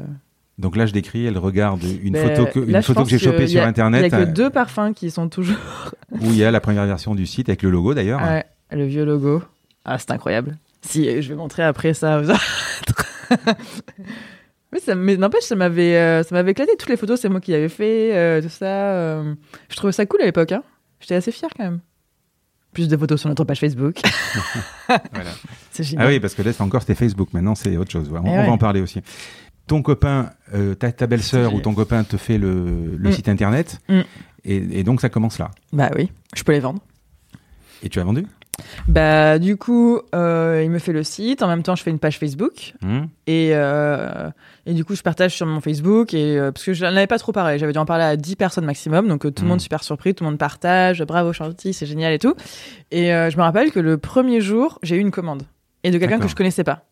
Donc 0.59 0.75
là, 0.75 0.85
je 0.85 0.93
décris, 0.93 1.25
elle 1.25 1.37
regarde 1.37 1.81
une 2.03 2.13
Ben, 2.13 2.35
photo 2.35 2.45
que, 2.51 2.59
là, 2.59 2.81
photo 2.81 3.05
j'ai 3.05 3.17
chopée 3.17 3.47
sur 3.47 3.61
a- 3.61 3.65
Internet, 3.65 4.05
Il 4.05 4.11
y 4.11 4.15
a 4.21 4.25
que 4.25 4.31
deux 4.31 4.49
parfums 4.51 4.93
qui 4.95 5.09
sont 5.11 5.27
toujours. 5.29 5.55
où 6.11 6.25
il 6.25 6.35
y 6.37 6.43
a 6.43 6.51
la 6.51 6.59
première 6.61 6.85
version 6.85 7.15
du 7.15 7.25
site 7.25 7.49
avec 7.49 7.63
le 7.63 7.69
logo 7.71 7.93
d'ailleurs. 7.93 8.21
Ouais, 8.21 8.45
le 8.71 8.85
vieux 8.85 9.03
logo. 9.05 9.41
Ah, 9.85 9.97
c'est 9.97 10.11
incroyable. 10.11 10.57
Si, 10.81 11.07
euh, 11.09 11.21
je 11.21 11.29
vais 11.29 11.35
montrer 11.35 11.63
après 11.63 11.93
ça 11.93 12.19
aux 12.21 12.29
autres. 12.29 13.05
Mais 14.71 14.79
ça, 14.79 14.95
mais 14.95 15.17
n'empêche, 15.17 15.43
ça 15.43 15.55
m'avait, 15.55 15.95
euh, 15.97 16.23
ça 16.23 16.33
m'avait 16.33 16.51
éclaté. 16.51 16.71
Toutes 16.79 16.89
les 16.89 16.97
photos, 16.97 17.19
c'est 17.21 17.29
moi 17.29 17.39
qui 17.39 17.51
l'avais 17.51 17.69
fait, 17.69 18.09
euh, 18.15 18.41
tout 18.41 18.49
ça. 18.49 18.65
euh. 18.65 19.35
Je 19.69 19.75
trouvais 19.75 19.93
ça 19.93 20.03
cool 20.07 20.21
à 20.21 20.25
l'époque. 20.25 20.51
Hein. 20.51 20.63
J'étais 20.99 21.13
assez 21.13 21.31
fière 21.31 21.51
quand 21.55 21.63
même. 21.63 21.79
Plus 22.73 22.87
de 22.87 22.97
photos 22.97 23.19
sur 23.19 23.29
notre 23.29 23.43
page 23.43 23.59
Facebook. 23.59 24.01
Voilà. 25.13 25.29
c'est 25.71 25.83
génial. 25.83 26.07
Ah 26.07 26.09
oui, 26.09 26.19
parce 26.19 26.33
que 26.33 26.41
là, 26.41 26.51
c'est 26.53 26.61
encore 26.63 26.81
c'était 26.81 26.95
Facebook. 26.95 27.29
Maintenant, 27.33 27.53
c'est 27.55 27.77
autre 27.77 27.91
chose. 27.91 28.09
On, 28.11 28.17
Eh 28.25 28.29
on 28.29 28.37
ouais. 28.39 28.45
va 28.47 28.51
en 28.51 28.57
parler 28.57 28.81
aussi. 28.81 29.01
Ton 29.67 29.81
copain, 29.81 30.31
euh, 30.53 30.75
ta, 30.75 30.91
ta 30.91 31.07
belle-sœur 31.07 31.53
ou 31.53 31.61
ton 31.61 31.73
copain 31.73 32.03
te 32.03 32.17
fait 32.17 32.37
le, 32.37 32.95
le 32.97 33.09
Mm. 33.09 33.13
site 33.13 33.29
internet. 33.29 33.79
Mm. 33.89 34.01
Et, 34.45 34.79
et 34.79 34.83
donc, 34.83 34.99
ça 35.01 35.09
commence 35.09 35.39
là. 35.39 35.51
Bah 35.71 35.89
oui, 35.95 36.11
je 36.35 36.43
peux 36.43 36.51
les 36.51 36.59
vendre. 36.59 36.81
Et 37.81 37.89
tu 37.89 37.99
as 37.99 38.03
vendu? 38.03 38.25
Bah, 38.87 39.39
du 39.39 39.57
coup, 39.57 39.99
euh, 40.13 40.61
il 40.63 40.69
me 40.69 40.79
fait 40.79 40.91
le 40.93 41.03
site. 41.03 41.41
En 41.41 41.47
même 41.47 41.63
temps, 41.63 41.75
je 41.75 41.81
fais 41.83 41.89
une 41.91 41.97
page 41.99 42.19
Facebook. 42.19 42.73
Hmm 42.81 43.05
Et, 43.25 43.51
euh, 43.53 44.29
et 44.65 44.73
du 44.73 44.85
coup, 44.85 44.95
je 44.95 45.01
partage 45.01 45.33
sur 45.33 45.45
mon 45.45 45.59
Facebook. 45.59 46.13
Et, 46.13 46.37
parce 46.53 46.63
que 46.65 46.73
je 46.73 46.83
n'en 46.85 46.91
avais 46.95 47.07
pas 47.07 47.17
trop 47.17 47.31
parlé. 47.31 47.57
J'avais 47.57 47.73
dû 47.73 47.79
en 47.79 47.85
parler 47.85 48.03
à 48.03 48.15
10 48.17 48.35
personnes 48.35 48.65
maximum. 48.65 49.07
Donc, 49.07 49.21
tout 49.33 49.43
le 49.43 49.49
monde 49.49 49.61
super 49.61 49.83
surpris. 49.83 50.13
Tout 50.13 50.23
le 50.23 50.29
monde 50.29 50.39
partage. 50.39 51.01
Bravo, 51.03 51.33
Chanty, 51.33 51.73
c'est 51.73 51.85
génial 51.85 52.13
et 52.13 52.19
tout. 52.19 52.35
Et 52.91 53.07
je 53.07 53.37
me 53.37 53.41
rappelle 53.41 53.71
que 53.71 53.79
le 53.79 53.97
premier 53.97 54.39
jour, 54.41 54.77
j'ai 54.83 54.97
eu 54.97 54.99
une 54.99 55.11
commande. 55.11 55.43
Et 55.83 55.91
de 55.91 55.97
quelqu'un 55.97 56.19
que 56.19 56.27
je 56.27 56.35
connaissais 56.35 56.63
pas. 56.63 56.83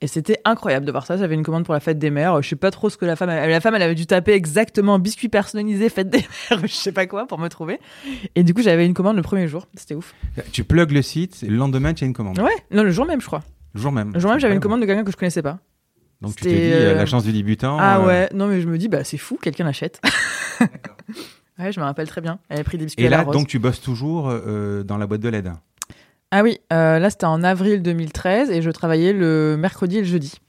Et 0.00 0.06
c'était 0.06 0.38
incroyable 0.44 0.86
de 0.86 0.92
voir 0.92 1.06
ça. 1.06 1.16
J'avais 1.16 1.34
une 1.34 1.42
commande 1.42 1.64
pour 1.64 1.74
la 1.74 1.80
fête 1.80 1.98
des 1.98 2.10
mères. 2.10 2.40
Je 2.40 2.48
sais 2.48 2.56
pas 2.56 2.70
trop 2.70 2.88
ce 2.88 2.96
que 2.96 3.04
la 3.04 3.16
femme. 3.16 3.30
La 3.30 3.60
femme, 3.60 3.74
elle 3.74 3.82
avait 3.82 3.96
dû 3.96 4.06
taper 4.06 4.32
exactement 4.32 4.98
biscuit 4.98 5.28
personnalisé 5.28 5.88
fête 5.88 6.08
des 6.08 6.18
mères 6.50 6.60
je 6.62 6.72
sais 6.72 6.92
pas 6.92 7.06
quoi 7.06 7.26
pour 7.26 7.38
me 7.38 7.48
trouver. 7.48 7.80
Et 8.36 8.44
du 8.44 8.54
coup, 8.54 8.62
j'avais 8.62 8.86
une 8.86 8.94
commande 8.94 9.16
le 9.16 9.22
premier 9.22 9.48
jour. 9.48 9.66
C'était 9.74 9.94
ouf. 9.94 10.14
Tu 10.52 10.62
plugues 10.62 10.92
le 10.92 11.02
site, 11.02 11.42
et 11.42 11.46
le 11.48 11.56
lendemain, 11.56 11.94
tu 11.94 12.04
as 12.04 12.06
une 12.06 12.12
commande. 12.12 12.38
Ouais, 12.38 12.54
non, 12.70 12.84
le 12.84 12.90
jour 12.90 13.06
même, 13.06 13.20
je 13.20 13.26
crois. 13.26 13.42
Le 13.74 13.80
jour 13.80 13.90
même. 13.92 14.12
Le 14.14 14.20
jour 14.20 14.30
même, 14.30 14.38
j'avais 14.38 14.54
une 14.54 14.60
commande 14.60 14.80
de 14.82 14.86
quelqu'un 14.86 15.04
que 15.04 15.10
je 15.10 15.16
connaissais 15.16 15.42
pas. 15.42 15.58
Donc, 16.22 16.34
tu 16.36 16.44
t'es 16.44 16.50
dit, 16.50 16.72
euh, 16.72 16.92
euh, 16.92 16.94
la 16.94 17.04
chance 17.04 17.24
du 17.24 17.32
débutant. 17.32 17.76
Ah 17.78 17.98
euh, 17.98 18.06
ouais, 18.06 18.28
non 18.32 18.46
mais 18.46 18.62
je 18.62 18.68
me 18.68 18.78
dis, 18.78 18.88
bah 18.88 19.04
c'est 19.04 19.18
fou, 19.18 19.36
quelqu'un 19.40 19.64
l'achète. 19.64 20.00
ouais, 21.58 21.72
je 21.72 21.78
me 21.80 21.84
rappelle 21.84 22.08
très 22.08 22.20
bien. 22.22 22.38
Elle 22.48 22.56
avait 22.56 22.64
pris 22.64 22.78
des 22.78 22.84
biscuits 22.86 23.04
Et 23.04 23.06
à 23.08 23.10
la 23.10 23.18
là, 23.18 23.22
rose. 23.24 23.34
donc, 23.34 23.48
tu 23.48 23.58
bosses 23.58 23.80
toujours 23.82 24.30
euh, 24.30 24.82
dans 24.82 24.96
la 24.96 25.06
boîte 25.06 25.20
de 25.20 25.28
LED. 25.28 25.52
Ah 26.30 26.42
oui, 26.42 26.58
euh, 26.72 26.98
là 26.98 27.10
c'était 27.10 27.26
en 27.26 27.42
avril 27.44 27.82
2013 27.82 28.50
et 28.50 28.62
je 28.62 28.70
travaillais 28.70 29.12
le 29.12 29.56
mercredi 29.58 29.98
et 29.98 30.00
le 30.00 30.06
jeudi. 30.06 30.40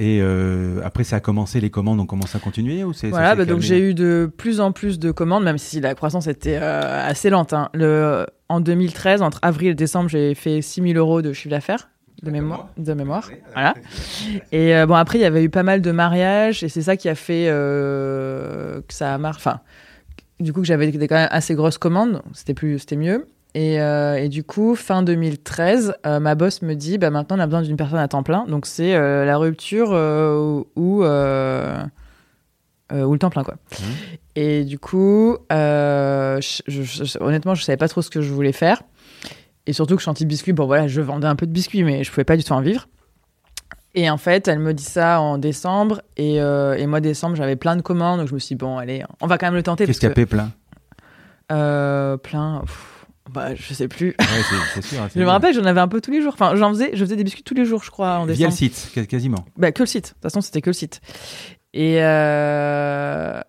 Et 0.00 0.20
euh, 0.22 0.80
après, 0.82 1.04
ça 1.04 1.16
a 1.16 1.20
commencé, 1.20 1.60
les 1.60 1.68
commandes 1.68 2.00
ont 2.00 2.06
commencé 2.06 2.34
à 2.34 2.40
continuer 2.40 2.84
ou 2.84 2.94
c'est 2.94 3.10
Voilà, 3.10 3.34
bah, 3.34 3.44
donc 3.44 3.60
j'ai 3.60 3.78
eu 3.78 3.92
de 3.92 4.30
plus 4.34 4.60
en 4.60 4.72
plus 4.72 4.98
de 4.98 5.10
commandes, 5.10 5.44
même 5.44 5.58
si 5.58 5.78
la 5.80 5.94
croissance 5.94 6.26
était 6.26 6.58
euh, 6.60 7.06
assez 7.06 7.28
lente. 7.28 7.52
Hein. 7.52 7.68
Le, 7.74 8.24
en 8.48 8.60
2013, 8.60 9.20
entre 9.20 9.38
avril 9.42 9.70
et 9.70 9.74
décembre, 9.74 10.08
j'ai 10.08 10.34
fait 10.34 10.62
6000 10.62 10.96
euros 10.96 11.20
de 11.20 11.34
chiffre 11.34 11.50
d'affaires. 11.50 11.90
De 12.22 12.30
mémoire, 12.30 12.68
de 12.76 12.92
mémoire, 12.92 13.30
voilà. 13.54 13.74
Et 14.52 14.76
euh, 14.76 14.84
bon 14.84 14.94
après 14.94 15.16
il 15.16 15.22
y 15.22 15.24
avait 15.24 15.42
eu 15.42 15.48
pas 15.48 15.62
mal 15.62 15.80
de 15.80 15.90
mariages 15.90 16.62
et 16.62 16.68
c'est 16.68 16.82
ça 16.82 16.98
qui 16.98 17.08
a 17.08 17.14
fait 17.14 17.46
que 17.46 18.82
ça 18.90 19.14
a 19.14 19.18
marché. 19.18 19.40
Enfin, 19.40 19.60
du 20.38 20.52
coup 20.52 20.60
que 20.60 20.66
j'avais 20.66 20.92
quand 20.92 21.14
même 21.14 21.28
assez 21.30 21.54
grosses 21.54 21.78
commandes, 21.78 22.22
c'était 22.34 22.52
plus, 22.52 22.78
c'était 22.78 22.96
mieux. 22.96 23.26
Et, 23.54 23.80
euh, 23.80 24.16
et, 24.16 24.28
du 24.28 24.44
coup, 24.44 24.76
fin 24.76 25.02
2013, 25.02 25.94
euh, 26.06 26.20
ma 26.20 26.34
boss 26.34 26.62
me 26.62 26.74
dit 26.74 26.98
bah, 26.98 27.10
maintenant 27.10 27.36
on 27.36 27.40
a 27.40 27.46
besoin 27.46 27.62
d'une 27.62 27.76
personne 27.76 27.98
à 27.98 28.06
temps 28.06 28.22
plein. 28.22 28.44
Donc 28.46 28.66
c'est 28.66 28.94
euh, 28.94 29.24
la 29.24 29.36
rupture 29.38 29.90
ou, 29.90 30.68
ou 30.76 31.02
le 31.02 31.88
temps 33.18 33.30
plein. 33.30 33.42
Quoi. 33.42 33.54
Mmh. 33.54 33.84
Et 34.36 34.64
du 34.64 34.78
coup, 34.78 35.36
je, 35.50 37.18
honnêtement, 37.20 37.54
je 37.54 37.64
savais 37.64 37.76
pas 37.76 37.88
trop 37.88 38.02
ce 38.02 38.10
que 38.10 38.20
je 38.20 38.32
voulais 38.32 38.52
faire. 38.52 38.82
Et 39.66 39.72
surtout 39.72 39.96
que 39.96 40.02
Chantilly 40.02 40.26
Biscuit, 40.26 40.52
bon 40.52 40.66
voilà, 40.66 40.88
je 40.88 41.00
vendais 41.00 41.26
un 41.26 41.36
peu 41.36 41.46
de 41.46 41.52
biscuits, 41.52 41.82
mais 41.82 42.04
je 42.04 42.10
pouvais 42.10 42.24
pas 42.24 42.36
du 42.36 42.44
tout 42.44 42.52
en 42.52 42.60
vivre. 42.60 42.88
Et 43.94 44.08
en 44.08 44.16
fait, 44.16 44.46
elle 44.46 44.60
me 44.60 44.72
dit 44.72 44.84
ça 44.84 45.20
en 45.20 45.38
décembre. 45.38 46.02
Et, 46.16 46.36
et 46.36 46.86
moi, 46.86 47.00
décembre, 47.00 47.34
j'avais 47.34 47.56
plein 47.56 47.74
de 47.74 47.82
commandes. 47.82 48.20
Donc 48.20 48.28
je 48.28 48.34
me 48.34 48.38
suis 48.38 48.54
dit, 48.54 48.58
bon, 48.58 48.78
allez, 48.78 49.02
on 49.20 49.26
va 49.26 49.38
quand 49.38 49.48
même 49.48 49.56
le 49.56 49.64
tenter. 49.64 49.86
Qu'est-ce 49.86 49.98
qu'il 49.98 50.08
y 50.08 50.12
a 50.12 50.26
plein? 50.26 50.52
Plein. 51.48 52.62
Bah, 53.32 53.54
je 53.54 53.74
sais 53.74 53.86
plus. 53.86 54.16
je 55.14 55.20
me 55.20 55.26
rappelle, 55.26 55.54
j'en 55.54 55.64
avais 55.64 55.80
un 55.80 55.88
peu 55.88 56.00
tous 56.00 56.10
les 56.10 56.20
jours. 56.20 56.32
Enfin, 56.32 56.56
j'en 56.56 56.70
faisais, 56.70 56.90
je 56.94 57.04
faisais 57.04 57.16
des 57.16 57.24
biscuits 57.24 57.44
tous 57.44 57.54
les 57.54 57.64
jours, 57.64 57.84
je 57.84 57.90
crois, 57.90 58.18
en 58.18 58.26
décembre. 58.26 58.36
Via 58.36 58.46
le 58.48 58.52
site, 58.52 59.06
quasiment. 59.08 59.44
Bah, 59.56 59.70
que 59.72 59.82
le 59.82 59.86
site. 59.86 60.04
De 60.04 60.10
toute 60.10 60.22
façon, 60.22 60.40
c'était 60.40 60.60
que 60.60 60.70
le 60.70 60.74
site. 60.74 61.00
Et, 61.72 61.98
euh... 62.00 63.40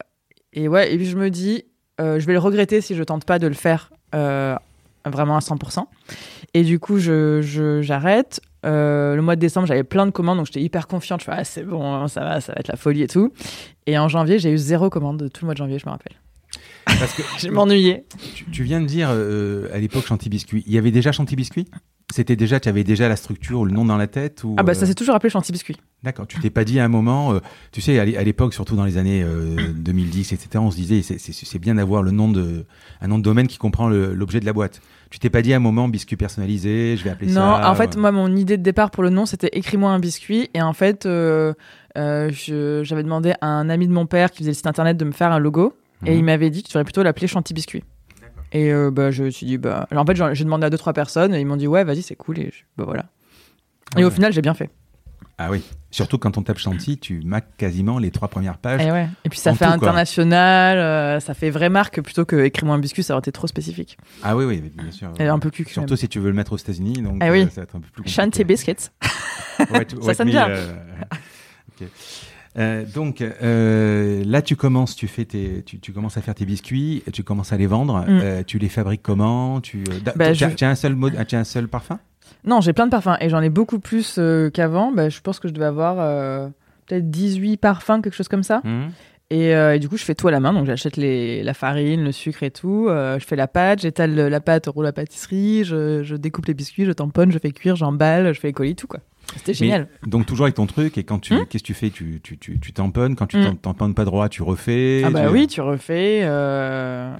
et 0.54 0.68
ouais, 0.68 0.94
et 0.94 0.98
puis 0.98 1.08
je 1.08 1.18
me 1.18 1.32
dis, 1.32 1.66
euh, 2.00 2.20
je 2.20 2.26
vais 2.28 2.34
le 2.34 2.40
regretter 2.40 2.82
si 2.82 2.96
je 2.96 3.04
tente 3.04 3.26
pas 3.26 3.40
de 3.40 3.48
le 3.48 3.56
faire 3.56 3.92
euh, 4.14 4.56
vraiment 5.06 5.36
à 5.36 5.40
100%. 5.40 5.86
Et 6.54 6.64
du 6.64 6.80
coup, 6.80 7.00
je, 7.00 7.80
j'arrête. 7.82 8.40
Euh, 8.64 9.16
le 9.16 9.22
mois 9.24 9.36
de 9.36 9.42
décembre, 9.42 9.66
j'avais 9.66 9.84
plein 9.84 10.06
de 10.06 10.12
commandes, 10.12 10.38
donc 10.38 10.46
j'étais 10.46 10.62
hyper 10.62 10.88
confiante. 10.88 11.22
Je 11.22 11.26
fais, 11.26 11.32
ah, 11.34 11.44
c'est 11.44 11.64
bon, 11.64 12.08
ça 12.08 12.22
va, 12.22 12.42
ça 12.42 12.54
va 12.54 12.60
être 12.60 12.68
la 12.68 12.76
folie 12.76 13.02
et 13.02 13.08
tout. 13.08 13.34
Et 13.88 13.98
en 13.98 14.08
janvier, 14.08 14.38
j'ai 14.38 14.52
eu 14.52 14.58
zéro 14.60 14.92
commande 14.92 15.30
tout 15.34 15.44
le 15.44 15.48
mois 15.48 15.54
de 15.56 15.58
janvier, 15.58 15.80
je 15.80 15.88
me 15.88 15.92
rappelle. 15.92 16.14
Parce 16.86 17.14
que 17.14 17.22
je 17.40 17.50
m'ennuyais. 17.50 18.06
Tu, 18.52 18.64
viens 18.64 18.82
de 18.82 18.86
dire 18.86 19.10
euh, 19.12 19.70
à 19.74 19.80
l'époque 19.80 20.06
Chanty 20.06 20.30
Biscuit. 20.30 20.64
Il 20.66 20.74
y 20.74 20.78
avait 20.78 20.92
déjà 20.92 21.12
Chanty 21.12 21.36
Biscuit 21.36 21.68
C'était 22.12 22.36
déjà, 22.36 22.60
tu 22.60 22.70
avais 22.70 22.84
déjà 22.84 23.08
la 23.08 23.16
structure 23.16 23.60
ou 23.60 23.66
le 23.66 23.72
nom 23.72 23.86
dans 23.86 23.98
la 23.98 24.08
tête 24.08 24.44
ou, 24.44 24.56
Ah 24.58 24.64
bah 24.64 24.74
ça 24.74 24.84
euh, 24.84 24.88
s'est 24.88 24.96
toujours 24.96 25.16
appelé 25.16 25.30
Chanty 25.30 25.52
Biscuit. 25.52 25.78
D'accord. 26.04 26.28
Tu 26.28 26.40
t'es 26.40 26.50
pas 26.50 26.64
dit 26.64 26.80
à 26.80 26.86
un 26.86 26.88
moment, 26.88 27.34
euh, 27.34 27.40
tu 27.72 27.82
sais, 27.82 28.00
à 28.00 28.24
l'époque, 28.24 28.54
surtout 28.54 28.76
dans 28.76 28.86
les 28.86 28.98
années 28.98 29.24
2010, 29.76 30.34
etc., 30.34 30.50
on 30.56 30.72
se 30.72 30.76
disait, 30.76 31.02
c'est 31.02 31.60
bien 31.60 31.76
d'avoir 31.76 32.02
le 32.02 32.12
nom 32.12 32.30
de, 32.30 32.66
un 33.02 33.08
nom 33.08 33.20
de 33.20 33.24
domaine 33.24 33.48
qui 33.48 33.58
comprend 33.58 33.90
l'objet 33.90 34.40
de 34.40 34.46
la 34.46 34.54
boîte. 34.54 34.82
Tu 35.12 35.20
t'es 35.20 35.30
pas 35.30 35.42
dit 35.42 35.54
à 35.54 35.58
un 35.58 35.60
moment 35.60 35.90
biscuit 35.90 36.16
personnalisé, 36.16 36.96
je 36.98 37.04
vais 37.04 37.10
appeler 37.10 37.32
ça. 37.32 37.40
Non, 37.40 37.66
en 37.66 37.76
fait, 37.76 37.98
moi, 37.98 38.12
mon 38.12 38.36
idée 38.36 38.58
de 38.58 38.64
départ 38.64 38.92
pour 38.92 39.04
le 39.04 39.10
nom, 39.10 39.26
c'était 39.26 39.50
écris-moi 39.54 39.92
un 39.92 40.00
biscuit. 40.00 40.50
Et 40.54 40.62
en 40.62 40.74
fait, 40.74 41.04
j'avais 41.04 43.04
demandé 43.04 43.34
à 43.42 43.48
un 43.48 43.70
ami 43.70 43.88
de 43.88 43.94
mon 43.94 44.08
père 44.08 44.32
qui 44.32 44.40
faisait 44.40 44.52
le 44.52 44.56
site 44.56 44.68
internet 44.68 44.98
de 44.98 45.06
me 45.06 45.12
faire 45.12 45.32
un 45.32 45.40
logo. 45.40 45.76
Et 46.06 46.14
il 46.14 46.20
mhm. 46.20 46.26
m'avait 46.26 46.50
dit, 46.50 46.64
tu 46.64 46.70
devrais 46.70 46.84
plutôt 46.84 47.04
l'appeler 47.04 47.28
Chanty 47.28 47.54
Biscuit. 47.54 47.84
Et 48.52 48.72
euh, 48.72 48.92
bah, 48.92 49.12
je 49.12 49.24
me 49.24 49.30
suis 49.30 49.46
dit, 49.46 49.58
bah. 49.58 49.88
Alors, 49.92 50.04
en 50.04 50.06
fait, 50.06 50.36
j'ai 50.36 50.44
demandé 50.44 50.66
à 50.66 50.70
deux, 50.70 50.78
trois 50.78 50.94
personnes 50.94 51.34
et 51.34 51.40
ils 51.40 51.46
m'ont 51.46 51.56
dit, 51.56 51.68
ouais, 51.68 51.84
vas-y, 51.84 52.02
c'est 52.02 52.16
cool. 52.16 52.40
Et 52.40 52.54
bah, 52.78 52.84
voilà. 52.86 53.06
Et 53.98 54.04
au 54.04 54.10
final, 54.10 54.34
j'ai 54.34 54.42
bien 54.42 54.54
fait. 54.54 54.70
Ah 55.38 55.50
oui. 55.50 55.64
Surtout 55.90 56.18
quand 56.20 56.38
on 56.38 56.44
tape 56.44 56.60
Chanty, 56.60 56.98
tu 57.00 57.22
maques 57.26 57.58
quasiment 57.58 57.98
les 57.98 58.12
trois 58.12 58.28
premières 58.28 58.58
pages. 58.58 58.82
Et, 58.82 58.92
ouais. 58.92 59.10
et 59.26 59.30
puis 59.30 59.40
ça 59.40 59.56
fait 59.56 59.66
international, 59.66 60.78
euh, 60.78 61.20
ça 61.20 61.34
fait 61.34 61.50
vraie 61.50 61.70
marque 61.70 62.00
plutôt 62.00 62.26
que 62.26 62.46
écris-moi 62.46 62.76
un 62.76 62.80
biscuit, 62.80 63.02
ça 63.02 63.14
aurait 63.14 63.22
été 63.22 63.32
trop 63.32 63.48
spécifique. 63.48 63.98
Ah 64.24 64.38
oui, 64.38 64.46
oui, 64.46 64.62
bien 64.62 64.92
sûr. 64.92 65.12
Et 65.20 65.28
un 65.28 65.40
peu 65.40 65.50
plus. 65.50 65.66
Surtout 65.66 65.96
si 65.96 66.08
tu 66.08 66.20
veux 66.20 66.30
le 66.30 66.36
mettre 66.36 66.54
aux 66.54 66.58
États-unis, 66.58 67.02
donc 67.02 67.18
ah 67.22 67.32
oui. 67.32 67.42
Euh, 67.42 67.50
ça 67.50 67.62
va 67.62 67.64
être 67.64 67.76
un 67.76 67.80
peu 67.80 67.90
plus. 67.90 68.10
Chanty 68.10 68.44
Biscuits. 68.44 68.90
Ouais, 69.72 69.88
ça 70.02 70.14
sonne 70.14 70.30
bien. 70.30 70.48
Ok. 71.82 71.88
Euh, 72.58 72.84
donc 72.86 73.22
euh, 73.22 74.24
là, 74.26 74.42
tu 74.42 74.56
commences, 74.56 74.96
tu 74.96 75.08
fais 75.08 75.26
tes, 75.26 75.64
tu, 75.66 75.80
tu, 75.80 75.94
commences 75.94 76.18
à 76.18 76.22
faire 76.22 76.36
tes 76.36 76.46
biscuits, 76.46 77.04
tu 77.14 77.24
commences 77.24 77.54
à 77.54 77.58
les 77.58 77.68
vendre. 77.68 78.00
Mm. 78.00 78.06
Euh, 78.08 78.44
tu 78.46 78.58
les 78.60 78.70
fabriques 78.70 79.02
comment? 79.02 79.62
Tu 79.62 79.84
bah, 80.16 80.34
tu 80.34 80.44
as, 80.44 80.70
un 80.70 80.76
seul 80.76 80.96
mode, 80.96 81.16
as 81.16 81.38
un 81.38 81.44
seul 81.44 81.68
parfum? 81.68 82.00
Non, 82.44 82.60
j'ai 82.60 82.74
plein 82.74 82.86
de 82.86 82.92
parfums 82.92 83.18
et 83.22 83.30
j'en 83.30 83.42
ai 83.42 83.50
beaucoup 83.50 83.80
plus 83.80 84.20
qu'avant. 84.54 84.92
Bah, 84.92 85.10
je 85.10 85.22
pense 85.22 85.40
que 85.40 85.48
je 85.48 85.54
devais 85.54 85.66
avoir 85.66 85.98
peut-être 86.88 87.10
18 87.10 87.58
parfums, 87.58 88.02
quelque 88.04 88.16
chose 88.16 88.28
comme 88.28 88.44
ça. 88.44 88.62
Mm. 88.64 88.90
Et, 89.32 89.80
du 89.80 89.90
coup, 89.90 89.98
je 89.98 90.04
fais 90.04 90.16
tout 90.16 90.28
à 90.28 90.32
la 90.32 90.40
main. 90.40 90.54
Donc, 90.54 90.66
j'achète 90.66 90.98
la 90.98 91.54
farine, 91.54 92.04
le 92.04 92.12
sucre 92.12 92.44
et 92.44 92.52
tout. 92.52 92.88
je 92.90 93.24
fais 93.26 93.36
la 93.36 93.48
pâte, 93.48 93.82
j'étale 93.82 94.14
la 94.16 94.42
pâte, 94.42 94.68
roule 94.68 94.86
la 94.86 94.94
pâtisserie, 94.94 95.64
je, 95.64 96.04
je, 96.04 96.16
découpe 96.16 96.46
les 96.46 96.54
biscuits, 96.54 96.86
je 96.86 96.92
tamponne, 96.92 97.32
je 97.32 97.40
fais 97.40 97.52
cuire, 97.52 97.76
j'emballe, 97.76 98.34
je 98.34 98.40
fais 98.40 98.50
les 98.50 98.54
colis, 98.54 98.76
tout 98.76 98.88
quoi. 98.88 99.00
C'était 99.38 99.54
génial. 99.54 99.88
donc 100.06 100.26
toujours 100.26 100.46
avec 100.46 100.56
ton 100.56 100.66
truc 100.66 100.98
et 100.98 101.04
quand 101.04 101.20
tu 101.20 101.34
hmm 101.34 101.46
qu'est-ce 101.50 101.64
que 101.64 101.68
tu 101.68 101.74
fais? 101.74 101.90
Tu, 101.90 102.20
tu, 102.22 102.38
tu, 102.38 102.60
tu 102.60 102.74
tamponnes 102.74 103.16
quand 103.16 103.28
tu 103.28 103.38
hmm. 103.38 103.58
tamponnes 103.58 103.94
pas 103.94 104.06
droit 104.06 104.30
tu 104.30 104.44
refais. 104.44 105.02
Ah 105.06 105.10
bah 105.10 105.32
oui 105.32 105.48
tu 105.48 105.62
refais. 105.62 106.22
Euh... 106.24 107.16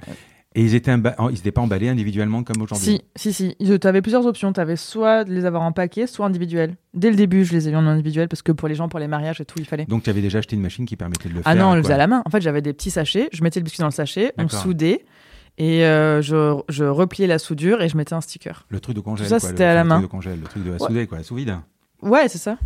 Et 0.54 0.62
ils 0.62 0.74
étaient 0.74 0.92
ils 0.92 1.38
étaient 1.38 1.52
pas 1.52 1.62
emballés 1.62 1.88
individuellement 1.88 2.42
comme 2.42 2.60
aujourd'hui. 2.60 3.00
Si 3.16 3.32
si 3.32 3.54
si. 3.58 3.78
Tu 3.78 3.86
avais 3.86 4.02
plusieurs 4.02 4.26
options. 4.26 4.52
Tu 4.52 4.60
avais 4.60 4.76
soit 4.76 5.24
de 5.24 5.32
les 5.32 5.44
avoir 5.44 5.62
en 5.62 5.72
paquet, 5.72 6.06
soit 6.06 6.26
individuel. 6.26 6.76
Dès 6.94 7.10
le 7.10 7.16
début 7.16 7.44
je 7.44 7.52
les 7.52 7.68
ai 7.68 7.72
eu 7.72 7.76
en 7.76 7.86
individuel 7.86 8.28
parce 8.28 8.42
que 8.42 8.52
pour 8.52 8.68
les 8.68 8.74
gens 8.74 8.88
pour 8.88 9.00
les 9.00 9.08
mariages 9.08 9.40
et 9.40 9.44
tout 9.44 9.58
il 9.58 9.64
fallait. 9.64 9.86
Donc 9.86 10.02
tu 10.02 10.10
avais 10.10 10.20
déjà 10.20 10.38
acheté 10.38 10.56
une 10.56 10.62
machine 10.62 10.84
qui 10.84 10.96
permettait 10.96 11.28
de 11.28 11.34
le 11.34 11.42
faire. 11.42 11.50
Ah 11.50 11.54
non 11.54 11.68
on 11.68 11.74
le 11.74 11.82
faisait 11.82 11.94
à 11.94 11.98
la 11.98 12.06
main. 12.06 12.22
En 12.26 12.30
fait 12.30 12.42
j'avais 12.42 12.60
des 12.60 12.72
petits 12.72 12.90
sachets. 12.90 13.28
Je 13.32 13.42
mettais 13.42 13.60
le 13.60 13.64
biscuit 13.64 13.80
dans 13.80 13.86
le 13.86 13.92
sachet, 13.92 14.32
on 14.38 14.48
soudait. 14.48 15.04
Et 15.58 15.84
euh, 15.84 16.22
je, 16.22 16.58
je, 16.70 16.84
repliais 16.84 17.26
la 17.26 17.38
soudure 17.38 17.82
et 17.82 17.88
je 17.90 17.96
mettais 17.96 18.14
un 18.14 18.22
sticker. 18.22 18.64
Le 18.70 18.80
truc 18.80 18.96
de 18.96 19.00
congèle. 19.00 19.28
Ça, 19.28 19.38
c'était 19.38 19.64
à 19.64 19.74
la 19.74 19.84
main. 19.84 19.96
Le 19.96 20.00
truc 20.00 20.08
de 20.08 20.10
congèle, 20.10 20.40
le 20.40 20.46
truc 20.46 20.64
de 20.64 20.70
la 20.72 20.78
souder, 20.78 21.06
quoi, 21.06 21.18
la 21.18 21.24
sous 21.24 21.34
vide. 21.34 21.58
Ouais, 22.00 22.26
c'est 22.28 22.38
ça. 22.38 22.56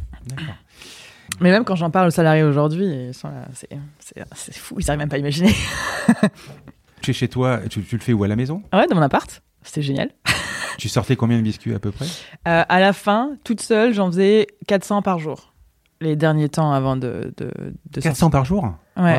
Mais 1.40 1.50
même 1.50 1.64
quand 1.64 1.74
j'en 1.74 1.90
parle 1.90 2.08
aux 2.08 2.12
salariés 2.12 2.44
aujourd'hui, 2.44 3.10
c'est 3.12 4.54
fou, 4.54 4.76
ils 4.78 4.86
n'arrivent 4.86 5.00
même 5.00 5.08
pas 5.08 5.16
à 5.16 5.18
imaginer. 5.18 5.52
tu 7.06 7.10
es 7.12 7.14
chez 7.14 7.28
toi, 7.28 7.60
tu, 7.70 7.80
le 7.80 7.98
fais 7.98 8.12
où 8.12 8.24
à 8.24 8.28
la 8.28 8.34
maison? 8.34 8.62
Ah 8.72 8.78
Ouais, 8.78 8.86
dans 8.88 8.96
mon 8.96 9.02
appart. 9.02 9.42
C'était 9.62 9.82
génial. 9.82 10.10
tu 10.78 10.88
sortais 10.88 11.14
combien 11.14 11.38
de 11.38 11.42
biscuits 11.42 11.72
à 11.72 11.78
peu 11.78 11.92
près? 11.92 12.06
Euh, 12.48 12.64
À 12.68 12.80
la 12.80 12.92
fin, 12.92 13.36
toute 13.44 13.60
seule, 13.60 13.94
j'en 13.94 14.08
faisais 14.10 14.48
400 14.66 15.02
par 15.02 15.20
jour. 15.20 15.54
Les 16.00 16.16
derniers 16.16 16.48
temps 16.48 16.72
avant 16.72 16.96
de. 16.96 17.32
de, 17.36 17.50
de 17.90 18.00
400 18.00 18.30
par 18.30 18.44
jour? 18.44 18.74
Ouais. 18.96 19.18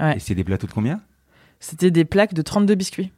ouais. 0.00 0.16
Et 0.16 0.20
c'est 0.20 0.34
des 0.34 0.44
plateaux 0.44 0.66
de 0.68 0.72
combien? 0.72 1.00
C'était 1.58 1.90
des 1.90 2.04
plaques 2.04 2.34
de 2.34 2.42
32 2.42 2.76
biscuits. 2.76 3.12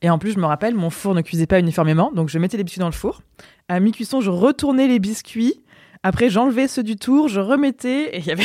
Et 0.00 0.08
en 0.08 0.18
plus, 0.18 0.32
je 0.32 0.38
me 0.38 0.46
rappelle, 0.46 0.74
mon 0.74 0.88
four 0.88 1.14
ne 1.14 1.20
cuisait 1.20 1.46
pas 1.46 1.60
uniformément, 1.60 2.10
donc 2.12 2.30
je 2.30 2.38
mettais 2.38 2.56
les 2.56 2.64
biscuits 2.64 2.80
dans 2.80 2.86
le 2.86 2.92
four. 2.92 3.22
À 3.68 3.78
mi-cuisson, 3.78 4.20
je 4.20 4.30
retournais 4.30 4.88
les 4.88 4.98
biscuits 5.00 5.64
après, 6.06 6.28
j'enlevais 6.28 6.68
ceux 6.68 6.82
du 6.82 6.96
tour, 6.96 7.28
je 7.28 7.40
remettais 7.40 8.14
et 8.14 8.18
il 8.18 8.26
y 8.26 8.30
avait. 8.30 8.44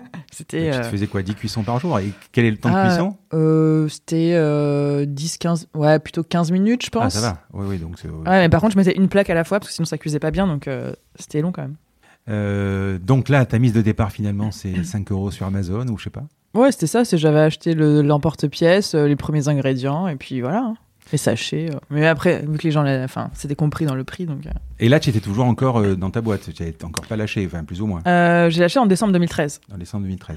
C'était. 0.32 0.70
Tu 0.70 0.78
te 0.78 0.84
euh, 0.84 0.90
faisais 0.90 1.06
quoi 1.06 1.22
10 1.22 1.34
cuissons 1.34 1.62
par 1.62 1.78
jour? 1.78 1.98
Et 1.98 2.12
quel 2.32 2.44
est 2.44 2.50
le 2.50 2.56
temps 2.56 2.70
de 2.70 2.74
ah, 2.76 2.88
cuisson? 2.88 3.16
euh, 3.34 3.88
C'était 3.88 4.16
10, 4.26 4.34
euh, 4.34 5.06
15. 5.38 5.68
Ouais, 5.74 5.98
plutôt 5.98 6.22
15 6.22 6.50
minutes, 6.52 6.84
je 6.84 6.90
pense. 6.90 7.04
Ah, 7.04 7.10
ça 7.10 7.20
va. 7.20 7.38
Oui, 7.52 7.66
oui. 7.68 7.78
Donc 7.78 7.96
ouais, 8.04 8.10
mais 8.24 8.48
par 8.48 8.60
contre, 8.60 8.72
je 8.72 8.78
mettais 8.78 8.96
une 8.96 9.08
plaque 9.08 9.30
à 9.30 9.34
la 9.34 9.44
fois 9.44 9.60
parce 9.60 9.68
que 9.70 9.74
sinon 9.74 9.86
ça 9.86 9.98
cuisait 9.98 10.18
pas 10.20 10.30
bien, 10.30 10.46
donc 10.46 10.68
c'était 11.16 11.40
long 11.40 11.52
quand 11.52 11.62
même. 11.62 12.98
donc 12.98 13.28
là, 13.28 13.44
ta 13.46 13.58
mise 13.58 13.72
de 13.72 13.82
départ 13.82 14.12
finalement, 14.12 14.50
c'est 14.50 14.84
5 14.84 15.10
euros 15.12 15.30
sur 15.30 15.46
Amazon 15.46 15.86
ou 15.88 15.98
je 15.98 16.04
sais 16.04 16.10
pas? 16.10 16.24
Ouais, 16.54 16.70
c'était 16.70 16.86
ça. 16.86 17.04
C'est 17.04 17.18
j'avais 17.18 17.40
acheté 17.40 17.74
l'emporte-pièce, 17.74 18.94
les 18.94 19.16
premiers 19.16 19.48
ingrédients, 19.48 20.08
et 20.08 20.16
puis 20.16 20.40
voilà. 20.40 20.74
Les 21.12 21.18
sachets. 21.18 21.70
Euh. 21.70 21.78
Mais 21.90 22.06
après, 22.06 22.44
vu 22.46 22.58
que 22.58 22.64
les 22.64 22.70
gens, 22.70 22.86
enfin, 22.86 23.30
c'était 23.34 23.54
compris 23.54 23.84
dans 23.84 23.94
le 23.94 24.04
prix. 24.04 24.26
Donc, 24.26 24.46
euh. 24.46 24.50
Et 24.80 24.88
là, 24.88 24.98
tu 24.98 25.10
étais 25.10 25.20
toujours 25.20 25.44
encore 25.44 25.78
euh, 25.78 25.94
dans 25.94 26.10
ta 26.10 26.20
boîte. 26.20 26.52
Tu 26.52 26.62
n'avais 26.62 26.84
encore 26.84 27.06
pas 27.06 27.16
lâché, 27.16 27.46
enfin, 27.46 27.64
plus 27.64 27.80
ou 27.82 27.86
moins. 27.86 28.02
j'ai 28.48 28.60
lâché 28.60 28.78
en 28.78 28.86
décembre 28.86 29.12
2013. 29.12 29.60
En 29.72 29.78
décembre 29.78 30.04
2013. 30.04 30.36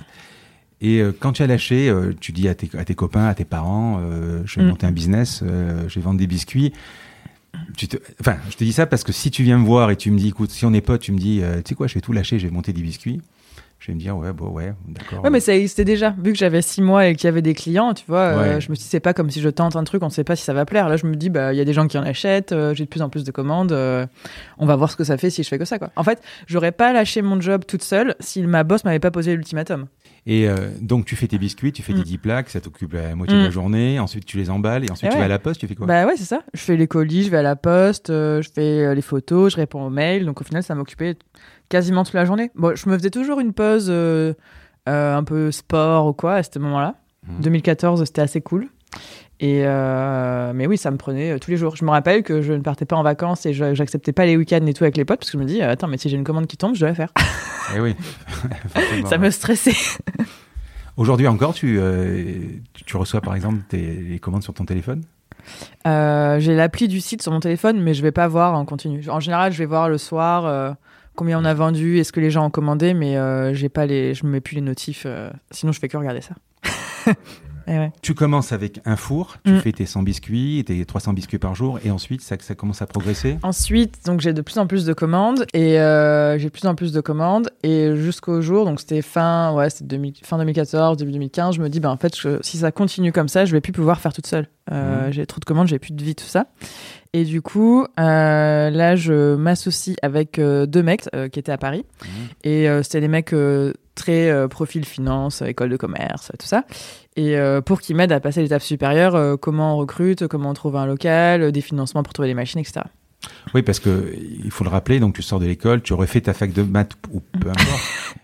Et 0.82 1.01
quand 1.20 1.32
tu 1.32 1.41
as 1.41 1.48
lâché, 1.48 1.91
tu 2.20 2.34
dis 2.34 2.50
à 2.50 2.53
tes, 2.53 2.70
à 2.77 2.84
tes, 2.84 2.96
copains, 2.96 3.25
à 3.25 3.34
tes 3.34 3.46
parents, 3.46 4.01
je 4.44 4.60
vais 4.60 4.65
mm. 4.65 4.70
monter 4.70 4.86
un 4.86 4.91
business, 4.91 5.41
je 5.41 5.96
vais 5.96 6.01
vendre 6.01 6.20
des 6.20 6.27
biscuits. 6.27 6.74
Tu 7.77 7.88
te... 7.88 7.96
Enfin, 8.20 8.36
je 8.50 8.58
te 8.58 8.63
dis 8.65 8.74
ça 8.74 8.86
parce 8.86 9.05
que 9.05 9.13
si 9.13 9.32
tu 9.32 9.41
viens 9.44 9.58
me 9.58 9.65
voir 9.65 9.89
et 9.89 9.96
tu 9.96 10.12
me 10.12 10.17
dis, 10.17 10.27
écoute, 10.27 10.51
si 10.51 10.65
on 10.65 10.74
est 10.74 10.82
potes, 10.82 11.01
tu 11.01 11.13
me 11.13 11.17
dis, 11.17 11.41
tu 11.63 11.70
sais 11.70 11.75
quoi, 11.75 11.88
je 11.88 11.94
vais 11.94 12.01
tout 12.01 12.12
lâcher, 12.12 12.38
je 12.38 12.48
vais 12.48 12.53
monter 12.53 12.74
des 12.74 12.82
biscuits 12.82 13.22
je 13.79 13.88
vais 13.88 13.94
me 13.96 14.00
dire 14.00 14.17
ouais 14.17 14.32
bon 14.34 14.50
ouais 14.50 14.74
d'accord 14.88 15.24
ouais 15.24 15.29
mais 15.29 15.39
ça 15.39 15.53
existait 15.53 15.86
déjà 15.86 16.15
vu 16.17 16.32
que 16.32 16.38
j'avais 16.38 16.62
six 16.62 16.82
mois 16.82 17.08
et 17.08 17.15
qu'il 17.15 17.25
y 17.25 17.27
avait 17.27 17.41
des 17.41 17.53
clients 17.53 17.94
tu 17.94 18.03
vois 18.08 18.20
euh, 18.20 18.60
je 18.60 18.70
me 18.70 18.75
suis 18.75 18.84
dit 18.84 18.89
c'est 18.89 19.00
pas 19.00 19.13
comme 19.13 19.29
si 19.29 19.41
je 19.41 19.50
tente 19.50 19.75
un 19.75 19.84
truc 19.84 20.01
on 20.01 20.10
sait 20.10 20.24
pas 20.24 20.36
si 20.36 20.44
ça 20.44 20.53
va 20.53 20.65
plaire 20.65 20.89
là 20.89 20.98
je 20.98 21.05
me 21.05 21.15
dis 21.15 21.29
bah 21.29 21.53
il 21.53 21.58
y 21.58 21.62
a 21.62 21.65
des 21.65 21.74
gens 21.74 21.88
qui 21.88 21.98
en 21.98 22.03
achètent 22.03 22.51
euh, 22.53 22.74
j'ai 22.74 22.86
de 22.86 22.89
plus 22.89 23.01
en 23.01 23.10
plus 23.10 23.24
de 23.24 23.32
commandes 23.32 23.74
euh, 23.74 24.08
on 24.58 24.65
va 24.65 24.75
voir 24.75 24.89
ce 24.89 24.96
que 24.96 25.03
ça 25.03 25.17
fait 25.17 25.29
si 25.29 25.44
je 25.44 25.50
fais 25.50 25.60
que 25.60 25.65
ça 25.65 25.77
quoi 25.77 25.91
en 25.98 26.03
fait 26.03 26.22
j'aurais 26.48 26.72
pas 26.72 26.94
lâché 26.94 27.22
mon 27.22 27.39
job 27.41 27.63
toute 27.67 27.84
seule 27.84 28.15
si 28.20 28.41
ma 28.44 28.63
boss 28.63 28.86
m'avait 28.86 29.00
pas 29.00 29.12
posé 29.12 29.36
l'ultimatum 29.36 29.88
Et 30.27 30.48
donc, 30.82 31.05
tu 31.05 31.15
fais 31.15 31.27
tes 31.27 31.38
biscuits, 31.38 31.72
tu 31.72 31.84
fais 31.84 31.94
Mm. 31.94 31.98
tes 31.98 32.03
10 32.03 32.17
plaques, 32.17 32.50
ça 32.50 32.60
t'occupe 32.60 32.94
la 32.94 33.13
moitié 33.13 33.38
de 33.38 33.44
la 33.44 33.50
Mm. 33.50 33.51
journée. 33.51 34.00
Ensuite, 34.00 34.25
tu 34.25 34.38
les 34.38 34.50
emballes 34.50 34.84
et 34.84 34.89
ensuite, 34.89 35.12
Eh 35.12 35.13
tu 35.13 35.20
vas 35.20 35.25
à 35.25 35.27
la 35.27 35.38
poste, 35.38 35.60
tu 35.60 35.67
fais 35.67 35.75
quoi? 35.75 35.86
Bah 35.86 36.08
ouais, 36.08 36.13
c'est 36.17 36.24
ça. 36.25 36.41
Je 36.55 36.62
fais 36.62 36.75
les 36.77 36.88
colis, 36.88 37.25
je 37.25 37.29
vais 37.29 37.38
à 37.38 37.44
la 37.44 37.55
poste, 37.55 38.08
je 38.10 38.50
fais 38.51 38.96
les 38.96 39.01
photos, 39.03 39.51
je 39.51 39.58
réponds 39.58 39.86
aux 39.86 39.91
mails. 39.91 40.25
Donc 40.25 40.41
au 40.41 40.44
final, 40.44 40.63
ça 40.63 40.74
m'occupait 40.74 41.15
quasiment 41.70 42.04
toute 42.04 42.14
la 42.14 42.26
journée. 42.26 42.52
Bon, 42.56 42.76
je 42.76 42.90
me 42.90 42.98
faisais 42.98 43.10
toujours 43.10 43.40
une 43.40 43.54
pause 43.54 43.88
euh, 43.90 44.34
euh, 44.90 45.16
un 45.16 45.24
peu 45.24 45.52
sport 45.52 46.08
ou 46.08 46.14
quoi 46.14 46.36
à 46.36 46.44
ce 46.44 46.58
moment-là. 46.60 46.96
Mhm. 47.28 47.42
2014, 47.42 48.04
c'était 48.06 48.22
assez 48.22 48.42
cool. 48.42 48.68
Et 49.42 49.64
euh, 49.66 50.54
mais 50.56 50.66
oui, 50.68 50.78
ça 50.78 50.92
me 50.92 50.98
prenait 50.98 51.38
tous 51.40 51.52
les 51.52 51.58
jours. 51.58 51.76
Je 51.76 51.84
me 51.84 51.90
rappelle 51.90 52.24
que 52.24 52.42
je 52.42 52.54
ne 52.54 52.62
partais 52.62 52.86
pas 52.86 52.96
en 52.96 53.04
vacances 53.04 53.46
et 53.46 53.54
je- 53.54 53.74
j'acceptais 53.74 54.14
pas 54.14 54.26
les 54.26 54.38
week-ends 54.38 54.66
et 54.66 54.74
tout 54.74 54.86
avec 54.86 54.96
les 54.96 55.04
potes 55.04 55.20
parce 55.20 55.30
que 55.32 55.38
je 55.38 55.44
me 55.44 55.48
dis, 55.48 55.62
attends, 55.62 55.88
mais 55.90 55.98
si 55.98 56.08
j'ai 56.08 56.16
une 56.16 56.24
commande 56.24 56.48
qui 56.48 56.56
tombe, 56.56 56.74
je 56.76 56.80
dois 56.80 56.90
la 56.90 56.96
faire. 56.96 57.12
Eh 57.76 57.80
oui. 57.80 57.96
Ça 59.06 59.18
me 59.18 59.32
stressait. 59.32 59.74
Aujourd'hui 60.98 61.28
encore, 61.28 61.54
tu, 61.56 61.80
tu, 62.74 62.84
tu 62.86 62.96
reçois 62.98 63.20
par 63.20 63.34
exemple 63.36 63.58
tes, 63.68 63.82
les 63.82 64.20
commandes 64.20 64.44
sur 64.44 64.54
ton 64.54 64.66
téléphone? 64.66 65.02
Euh, 65.88 66.40
j'ai 66.40 66.56
l'appli 66.56 66.88
du 66.88 67.02
site 67.02 67.22
sur 67.22 67.32
mon 67.32 67.40
téléphone, 67.40 67.82
mais 67.82 67.94
je 67.96 68.02
vais 68.02 68.12
pas 68.12 68.28
voir 68.28 68.54
en 68.54 68.66
continu. 68.66 69.04
En 69.10 69.20
général, 69.20 69.52
je 69.52 69.58
vais 69.58 69.66
voir 69.66 69.90
le 69.90 69.98
soir 69.98 70.46
euh, 70.46 70.72
combien 71.16 71.40
on 71.40 71.46
a 71.46 71.54
vendu, 71.54 71.98
est-ce 72.00 72.12
que 72.12 72.20
les 72.20 72.30
gens 72.32 72.46
ont 72.46 72.50
commandé, 72.52 72.94
mais 72.94 73.18
euh, 73.18 73.54
j'ai 73.54 73.70
pas 73.70 73.86
les, 73.86 74.14
je 74.14 74.26
me 74.26 74.32
mets 74.32 74.42
plus 74.42 74.56
les 74.56 74.62
notifs. 74.62 75.04
euh, 75.06 75.32
sinon, 75.52 75.72
je 75.72 75.80
fais 75.80 75.88
que 75.88 75.98
regarder 75.98 76.22
ça. 76.22 76.36
Ouais. 77.68 77.92
Tu 78.02 78.14
commences 78.14 78.52
avec 78.52 78.80
un 78.86 78.96
four, 78.96 79.38
tu 79.44 79.52
Mm. 79.54 79.60
fais 79.60 79.72
tes 79.72 79.86
100 79.86 80.04
biscuits, 80.04 80.64
tes 80.66 80.86
300 80.86 81.14
biscuits 81.14 81.40
par 81.40 81.56
jour, 81.56 81.80
et 81.84 81.92
ensuite 81.92 82.22
ça, 82.22 82.36
ça 82.40 82.56
commence 82.56 82.82
à 82.82 82.86
progresser. 82.88 83.38
Ensuite, 83.44 84.06
donc 84.06 84.22
j'ai 84.22 84.34
de 84.34 84.42
plus 84.42 84.58
en 84.58 84.68
plus 84.68 84.86
de 84.86 84.94
commandes 84.94 85.46
et 85.54 85.80
euh, 85.80 86.38
j'ai 86.38 86.46
de 86.46 86.52
plus 86.52 86.66
en 86.68 86.76
plus 86.76 86.92
de 86.92 87.02
commandes 87.02 87.50
et 87.64 87.96
jusqu'au 87.96 88.42
jour, 88.42 88.66
donc 88.66 88.80
c'était 88.80 89.02
fin, 89.02 89.54
ouais, 89.54 89.70
c'était 89.70 89.86
2000 89.86 90.14
fin 90.24 90.38
2014, 90.38 90.98
début 90.98 91.12
2015, 91.12 91.56
je 91.56 91.62
me 91.62 91.70
dis, 91.70 91.80
ben 91.80 91.90
en 91.90 91.98
fait, 91.98 92.16
je- 92.16 92.40
si 92.42 92.58
ça 92.58 92.72
continue 92.72 93.12
comme 93.12 93.28
ça, 93.28 93.46
je 93.46 93.52
vais 93.52 93.62
plus 93.62 93.74
pouvoir 93.74 94.00
faire 94.00 94.14
toute 94.14 94.28
seule. 94.28 94.48
Euh, 94.72 95.08
Mhm. 95.08 95.14
J'ai 95.14 95.26
trop 95.28 95.40
de 95.40 95.46
commandes, 95.46 95.68
j'ai 95.68 95.78
plus 95.80 95.94
de 95.94 96.04
vie, 96.04 96.16
tout 96.16 96.26
ça. 96.26 96.48
Et 97.14 97.24
du 97.24 97.42
coup, 97.42 97.86
euh, 98.00 98.70
là, 98.70 98.96
je 98.96 99.36
m'associe 99.36 99.96
avec 100.02 100.38
euh, 100.40 100.66
deux 100.66 100.82
mecs 100.84 101.08
euh, 101.16 101.30
qui 101.30 101.40
étaient 101.40 101.52
à 101.52 101.58
Paris. 101.58 101.86
Mhm. 102.04 102.10
Et 102.44 102.68
c'était 102.84 103.02
des 103.02 103.08
mecs 103.08 103.34
très 103.96 104.48
profil 104.50 104.86
finance, 104.86 105.42
école 105.42 105.70
de 105.70 105.78
commerce, 105.78 106.32
tout 106.40 106.48
ça. 106.48 106.64
Et 107.18 107.38
euh, 107.38 107.62
pour 107.62 107.80
qu'ils 107.80 107.96
m'aident 107.96 108.12
à 108.12 108.20
passer 108.20 108.42
l'étape 108.42 108.62
supérieure, 108.62 109.16
euh, 109.16 109.38
comment 109.38 109.76
on 109.76 109.78
recrute, 109.78 110.28
comment 110.28 110.50
on 110.50 110.54
trouve 110.54 110.76
un 110.76 110.86
local, 110.86 111.42
euh, 111.44 111.52
des 111.52 111.62
financements 111.62 112.04
pour 112.04 112.12
trouver 112.14 112.28
les 112.28 112.34
machines, 112.34 112.60
etc. 112.60 112.82
Oui, 113.54 113.62
parce 113.62 113.80
que 113.80 114.14
il 114.44 114.52
faut 114.52 114.64
le 114.66 114.70
rappeler, 114.70 115.00
donc 115.00 115.16
tu 115.16 115.22
sors 115.22 115.40
de 115.40 115.46
l'école, 115.46 115.82
tu 115.82 115.94
refais 115.94 116.22
ta 116.22 116.34
fac 116.34 116.52
de 116.52 116.62
maths 116.62 116.92
ou 117.12 117.22
peu 117.40 117.50
importe, 117.50 117.82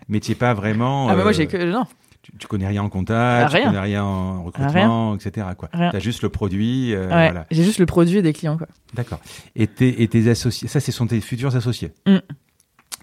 mais 0.08 0.20
tu 0.20 0.30
n'es 0.30 0.34
pas 0.34 0.52
vraiment. 0.54 1.08
Ah 1.08 1.16
bah 1.16 1.22
moi 1.22 1.32
j'ai 1.32 1.46
que 1.46 1.56
non. 1.56 1.84
tu, 2.22 2.32
tu 2.38 2.46
connais 2.46 2.66
rien 2.68 2.82
en 2.82 2.88
comptable, 2.90 3.44
Ah, 3.46 3.48
tu 3.50 3.56
rien. 3.56 3.66
connais 3.66 3.80
rien 3.80 4.04
en 4.04 4.44
recrutement, 4.44 5.16
etc. 5.16 5.46
Quoi. 5.56 5.70
Rien. 5.72 5.90
T'as 5.90 5.98
juste 5.98 6.22
le 6.22 6.28
produit, 6.28 6.94
Ouais, 6.94 7.06
voilà. 7.08 7.46
J'ai 7.50 7.64
juste 7.64 7.78
le 7.78 7.86
produit 7.86 8.18
et 8.18 8.22
des 8.22 8.32
clients 8.34 8.58
quoi. 8.58 8.68
D'accord. 8.94 9.20
Et 9.56 9.66
tes, 9.66 10.02
et 10.02 10.08
tes 10.08 10.28
associés, 10.30 10.68
ça, 10.68 10.78
ce 10.80 10.92
sont 10.92 11.06
tes 11.06 11.20
futurs 11.22 11.56
associés. 11.56 11.92
Mm. 12.06 12.18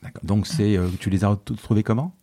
D'accord. 0.04 0.22
Donc 0.24 0.48
c'est, 0.48 0.78
tu 1.02 1.10
les 1.10 1.26
as 1.26 1.36
t- 1.44 1.54
trouvés 1.56 1.84
comment 1.84 2.16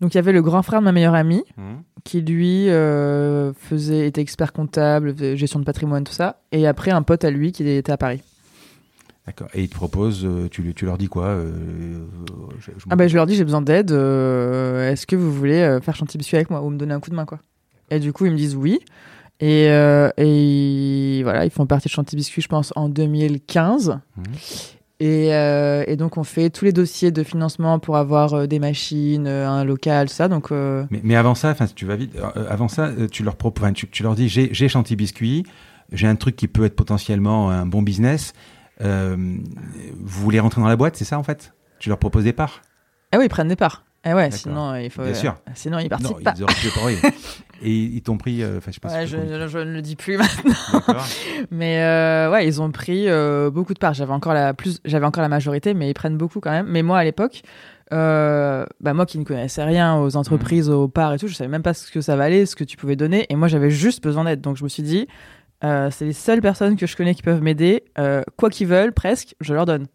Donc 0.00 0.14
il 0.14 0.16
y 0.16 0.18
avait 0.18 0.32
le 0.32 0.42
grand 0.42 0.62
frère 0.62 0.80
de 0.80 0.84
ma 0.84 0.92
meilleure 0.92 1.14
amie 1.14 1.42
Mhm. 1.56 1.82
qui 2.04 2.20
lui 2.20 2.68
euh, 2.68 3.52
faisait 3.54 4.06
était 4.06 4.20
expert 4.20 4.52
comptable, 4.52 5.14
faisait 5.14 5.36
gestion 5.36 5.58
de 5.60 5.64
patrimoine 5.64 6.04
tout 6.04 6.12
ça 6.12 6.40
et 6.52 6.66
après 6.66 6.90
un 6.90 7.02
pote 7.02 7.24
à 7.24 7.30
lui 7.30 7.52
qui 7.52 7.66
était 7.68 7.92
à 7.92 7.96
Paris. 7.96 8.20
D'accord. 9.26 9.48
Et 9.54 9.62
ils 9.62 9.68
te 9.70 9.74
proposent, 9.74 10.26
euh, 10.26 10.48
tu, 10.50 10.74
tu 10.74 10.84
leur 10.84 10.98
dis 10.98 11.06
quoi 11.08 11.26
euh, 11.28 12.04
je- 12.58 12.72
je 12.76 12.84
Ah 12.90 12.96
bah 12.96 13.08
je 13.08 13.14
leur 13.16 13.24
dis 13.24 13.34
j'ai 13.36 13.44
besoin 13.44 13.62
d'aide, 13.62 13.90
euh, 13.92 14.90
est-ce 14.92 15.06
que 15.06 15.16
vous 15.16 15.32
voulez 15.32 15.60
euh, 15.62 15.80
faire 15.80 15.96
chantier 15.96 16.18
biscuit 16.18 16.36
avec 16.36 16.50
moi 16.50 16.60
ou 16.62 16.68
me 16.68 16.76
donner 16.76 16.92
un 16.92 17.00
coup 17.00 17.08
de 17.10 17.14
main 17.14 17.24
quoi? 17.24 17.38
Et 17.90 18.00
du 18.00 18.12
coup 18.12 18.26
ils 18.26 18.32
me 18.32 18.36
disent 18.36 18.56
oui. 18.56 18.80
Et, 19.40 19.68
euh, 19.68 20.10
et 20.16 21.20
voilà, 21.24 21.44
ils 21.44 21.50
font 21.50 21.66
partie 21.66 21.88
de 21.88 21.90
Chantier 21.92 22.14
Biscuit, 22.16 22.40
je 22.40 22.46
pense, 22.46 22.72
en 22.76 22.88
2015. 22.88 23.98
Mhm. 24.16 24.24
Et, 25.00 25.34
euh, 25.34 25.84
et 25.86 25.96
donc, 25.96 26.18
on 26.18 26.24
fait 26.24 26.50
tous 26.50 26.64
les 26.64 26.72
dossiers 26.72 27.10
de 27.10 27.22
financement 27.24 27.78
pour 27.78 27.96
avoir 27.96 28.34
euh, 28.34 28.46
des 28.46 28.60
machines, 28.60 29.26
euh, 29.26 29.48
un 29.48 29.64
local, 29.64 30.08
ça. 30.08 30.28
Donc, 30.28 30.50
Mais, 30.50 31.00
mais 31.02 31.16
avant 31.16 31.34
ça, 31.34 31.50
enfin, 31.50 31.66
tu 31.74 31.84
vas 31.84 31.96
vite. 31.96 32.16
avant 32.48 32.68
ça, 32.68 32.90
tu 33.10 33.22
leur 33.22 33.36
proposes, 33.36 33.72
tu, 33.74 33.88
tu 33.88 34.02
leur 34.02 34.14
dis, 34.14 34.28
j'ai, 34.28 34.68
Chantilly 34.68 34.96
Biscuit, 34.96 35.44
j'ai 35.92 36.06
un 36.06 36.16
truc 36.16 36.36
qui 36.36 36.48
peut 36.48 36.64
être 36.64 36.76
potentiellement 36.76 37.50
un 37.50 37.66
bon 37.66 37.82
business. 37.82 38.32
Vous 38.80 39.26
voulez 40.04 40.40
rentrer 40.40 40.60
dans 40.60 40.68
la 40.68 40.76
boîte, 40.76 40.96
c'est 40.96 41.04
ça 41.04 41.18
en 41.18 41.22
fait? 41.22 41.54
Tu 41.80 41.88
leur 41.88 41.98
proposes 41.98 42.24
des 42.24 42.32
parts? 42.32 42.62
Ah 43.12 43.18
oui, 43.18 43.26
ils 43.26 43.28
prennent 43.28 43.48
des 43.48 43.56
parts. 43.56 43.84
Ah 44.04 44.14
ouais, 44.14 44.30
sinon, 44.30 44.74
il 44.76 44.90
faut. 44.90 45.02
Bien 45.02 45.14
sûr. 45.14 45.34
Sinon, 45.54 45.78
ils 45.78 45.84
Non, 45.84 45.88
participent 45.88 46.22
pas. 46.22 46.34
ils 46.36 46.42
auraient 46.42 46.54
pu 46.54 46.68
oui. 46.84 46.98
Et 47.62 47.70
ils 47.70 48.02
t'ont 48.02 48.18
pris, 48.18 48.42
euh, 48.42 48.58
enfin, 48.58 48.70
je 48.70 48.74
sais 48.74 48.80
pas 48.80 48.88
Ouais, 48.88 49.06
si 49.06 49.12
je, 49.12 49.16
ne 49.58 49.72
le 49.72 49.80
dis 49.80 49.96
plus 49.96 50.18
maintenant. 50.18 50.52
Mais 51.50 51.82
euh, 51.82 52.30
ouais, 52.30 52.46
ils 52.46 52.60
ont 52.60 52.70
pris 52.70 53.08
euh, 53.08 53.50
beaucoup 53.50 53.72
de 53.72 53.78
parts. 53.78 53.94
J'avais 53.94 54.12
encore 54.12 54.34
la 54.34 54.52
plus, 54.52 54.80
j'avais 54.84 55.06
encore 55.06 55.22
la 55.22 55.28
majorité, 55.28 55.72
mais 55.72 55.88
ils 55.88 55.94
prennent 55.94 56.18
beaucoup 56.18 56.40
quand 56.40 56.50
même. 56.50 56.66
Mais 56.68 56.82
moi, 56.82 56.98
à 56.98 57.04
l'époque, 57.04 57.42
euh, 57.92 58.66
bah 58.80 58.92
moi 58.92 59.06
qui 59.06 59.18
ne 59.18 59.24
connaissais 59.24 59.62
rien 59.62 59.96
aux 59.96 60.16
entreprises, 60.16 60.68
aux 60.68 60.88
parts 60.88 61.14
et 61.14 61.18
tout, 61.18 61.28
je 61.28 61.34
savais 61.34 61.48
même 61.48 61.62
pas 61.62 61.74
ce 61.74 61.90
que 61.90 62.00
ça 62.00 62.16
valait, 62.16 62.44
ce 62.44 62.56
que 62.56 62.64
tu 62.64 62.76
pouvais 62.76 62.96
donner. 62.96 63.26
Et 63.30 63.36
moi, 63.36 63.48
j'avais 63.48 63.70
juste 63.70 64.02
besoin 64.02 64.24
d'aide. 64.24 64.40
Donc 64.40 64.56
je 64.56 64.64
me 64.64 64.68
suis 64.68 64.82
dit, 64.82 65.06
euh, 65.62 65.90
c'est 65.90 66.04
les 66.04 66.12
seules 66.12 66.42
personnes 66.42 66.76
que 66.76 66.86
je 66.86 66.96
connais 66.96 67.14
qui 67.14 67.22
peuvent 67.22 67.42
m'aider. 67.42 67.84
Euh, 67.98 68.22
quoi 68.36 68.50
qu'ils 68.50 68.66
veulent, 68.66 68.92
presque, 68.92 69.34
je 69.40 69.54
leur 69.54 69.64
donne. 69.64 69.86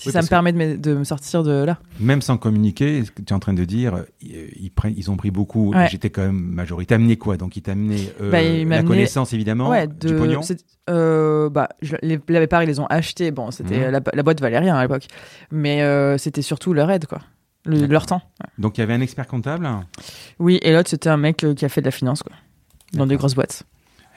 Si 0.00 0.08
Oui, 0.08 0.12
ça 0.14 0.20
me 0.20 0.24
que- 0.24 0.30
permet 0.30 0.52
de 0.54 0.56
me, 0.56 0.78
de 0.78 0.94
me 0.94 1.04
sortir 1.04 1.42
de 1.42 1.62
là. 1.62 1.78
Même 2.00 2.22
sans 2.22 2.38
communiquer, 2.38 3.04
ce 3.04 3.10
que 3.10 3.20
tu 3.20 3.32
es 3.32 3.36
en 3.36 3.38
train 3.38 3.52
de 3.52 3.64
dire, 3.66 3.96
euh, 3.96 4.04
ils, 4.22 4.70
ils 4.96 5.10
ont 5.10 5.16
pris 5.18 5.30
beaucoup. 5.30 5.74
Ouais. 5.74 5.88
J'étais 5.90 6.08
quand 6.08 6.22
même 6.22 6.40
majorité. 6.40 6.94
Amené 6.94 7.18
quoi 7.18 7.36
Donc 7.36 7.56
ils 7.58 7.70
amené 7.70 8.10
euh, 8.22 8.30
Bah, 8.30 8.40
la 8.76 8.82
connaissance 8.82 9.34
évidemment, 9.34 9.68
ouais, 9.68 9.86
du 9.86 10.06
de, 10.14 10.18
pognon. 10.18 10.40
c'est- 10.40 10.64
euh, 10.88 11.50
bah, 11.50 11.68
je, 11.82 11.96
les, 12.00 12.18
les 12.28 12.46
parts, 12.46 12.62
ils 12.62 12.66
les 12.66 12.80
ont 12.80 12.86
achetés. 12.86 13.30
Bon, 13.30 13.50
c'était 13.50 13.86
Mhm. 13.88 13.90
la, 13.92 14.00
la 14.14 14.22
boîte 14.22 14.40
valait 14.40 14.58
rien 14.58 14.74
à 14.74 14.80
l'époque, 14.82 15.06
mais 15.50 15.82
euh, 15.82 16.16
c'était 16.16 16.40
surtout 16.40 16.72
leur 16.72 16.90
aide, 16.90 17.04
quoi, 17.04 17.20
Le- 17.66 17.84
leur 17.86 18.06
temps. 18.06 18.22
Donc 18.56 18.78
il 18.78 18.80
y 18.80 18.84
avait 18.84 18.94
un 18.94 19.02
expert 19.02 19.26
comptable? 19.26 19.68
Oui, 20.38 20.58
et 20.62 20.72
l'autre, 20.72 20.88
c'était 20.88 21.10
un 21.10 21.18
mec 21.18 21.44
euh, 21.44 21.52
qui 21.52 21.66
a 21.66 21.68
fait 21.68 21.82
de 21.82 21.86
la 21.86 21.90
finance, 21.92 22.22
quoi, 22.22 22.32
dans 22.94 23.06
des 23.06 23.16
grosses 23.16 23.34
boîtes. 23.34 23.64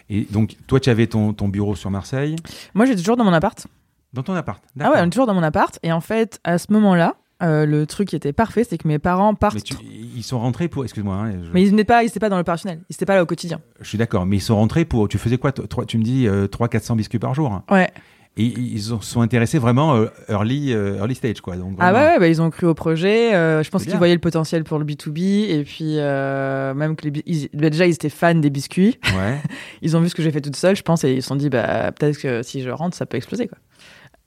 Et 0.10 0.26
donc 0.32 0.56
toi, 0.66 0.80
tu 0.80 0.90
avais 0.90 1.08
ton, 1.08 1.34
ton 1.34 1.50
bureau 1.50 1.76
sur 1.76 1.92
Marseille, 1.92 2.38
Moi, 2.74 2.86
j'étais 2.86 3.00
toujours 3.00 3.18
dans 3.18 3.26
mon 3.26 3.34
appart. 3.34 3.68
Dans 4.14 4.24
ton 4.24 4.34
appart. 4.34 4.64
Ah 4.80 4.92
ouais, 4.92 4.98
on 5.02 5.06
est 5.06 5.10
toujours 5.10 5.28
dans 5.28 5.34
mon 5.34 5.44
appart. 5.44 5.78
Et 5.84 5.92
en 5.92 6.02
fait, 6.02 6.40
à 6.44 6.58
ce 6.58 6.72
moment-là, 6.72 7.16
euh, 7.42 7.66
le 7.66 7.86
truc 7.86 8.10
qui 8.10 8.16
était 8.16 8.32
parfait, 8.34 8.64
c'est 8.64 8.78
que 8.78 8.88
mes 8.88 9.00
parents 9.00 9.34
partent. 9.36 9.56
Mais 9.56 9.62
tu- 9.62 9.76
ils 10.16 10.24
sont 10.24 10.40
rentrés 10.40 10.68
pour. 10.68 10.84
Excuse-moi. 10.84 11.16
hein, 11.16 11.32
je, 11.44 11.50
Mais 11.52 11.64
ils 11.64 11.72
n'étaient 11.72 11.84
pas, 11.84 12.04
ils 12.04 12.08
étaient 12.08 12.20
pas 12.20 12.30
dans 12.30 12.38
l'opérationnel. 12.38 12.80
Ils 12.90 12.94
n'étaient 12.94 13.06
pas 13.06 13.16
là 13.16 13.24
au 13.24 13.26
quotidien. 13.26 13.60
je 13.82 13.88
suis 13.88 13.98
d'accord. 13.98 14.26
Mais 14.26 14.38
ils 14.38 14.42
sont 14.42 14.56
rentrés 14.56 14.86
pour. 14.86 15.08
Tu 15.10 15.18
faisais 15.18 15.38
quoi 15.38 15.52
toi, 15.52 15.66
trois- 15.68 15.86
Tu 15.86 15.98
me 15.98 16.04
dis 16.04 16.28
euh, 16.28 16.48
300-400 16.48 16.96
biscuits 16.96 17.20
par 17.20 17.34
jour. 17.34 17.52
hein. 17.52 17.64
Ouais. 17.70 17.90
Et 18.36 18.46
ils 18.46 18.96
ont- 18.96 19.02
sont 19.02 19.22
intéressés 19.22 19.60
vraiment 19.60 19.94
euh, 19.96 20.08
early, 20.28 20.74
euh, 20.74 20.98
early 20.98 21.14
stage 21.14 21.40
quoi. 21.42 21.56
Donc 21.56 21.76
Ah 21.80 21.94
ouais, 21.94 22.00
ouais, 22.00 22.20
bah, 22.20 22.28
ils 22.28 22.42
ont 22.42 22.50
cru 22.50 22.66
au 22.66 22.74
projet. 22.74 23.30
je 23.64 23.70
pense 23.70 23.84
qu'ils 23.84 23.96
voyaient 23.98 24.16
le 24.16 24.20
potentiel 24.20 24.64
pour 24.64 24.80
le 24.80 24.86
B2B. 24.86 25.50
Et 25.50 25.64
puis, 25.64 25.98
même 25.98 26.96
que 26.96 27.10
les, 27.10 27.22
ils- 27.28 27.50
bah, 27.54 27.70
déjà, 27.70 27.86
ils 27.86 27.94
étaient 27.94 28.10
fans 28.10 28.34
des 28.36 28.50
biscuits. 28.50 28.98
Ouais. 29.16 29.38
Ils 29.84 29.96
ont 29.98 30.02
vu 30.02 30.10
ce 30.10 30.16
que 30.16 30.24
j'ai 30.24 30.32
fait 30.32 30.42
toute 30.42 30.56
seule, 30.56 30.76
je 30.76 30.82
pense, 30.82 31.04
et 31.04 31.14
ils 31.14 31.22
se 31.22 31.28
sont 31.28 31.36
dit, 31.36 31.50
bah, 31.50 31.92
peut-être 31.92 32.18
que 32.18 32.42
si 32.42 32.62
je 32.62 32.70
rentre, 32.70 32.96
ça 32.96 33.06
peut 33.06 33.18
exploser, 33.18 33.48
quoi. 33.48 33.58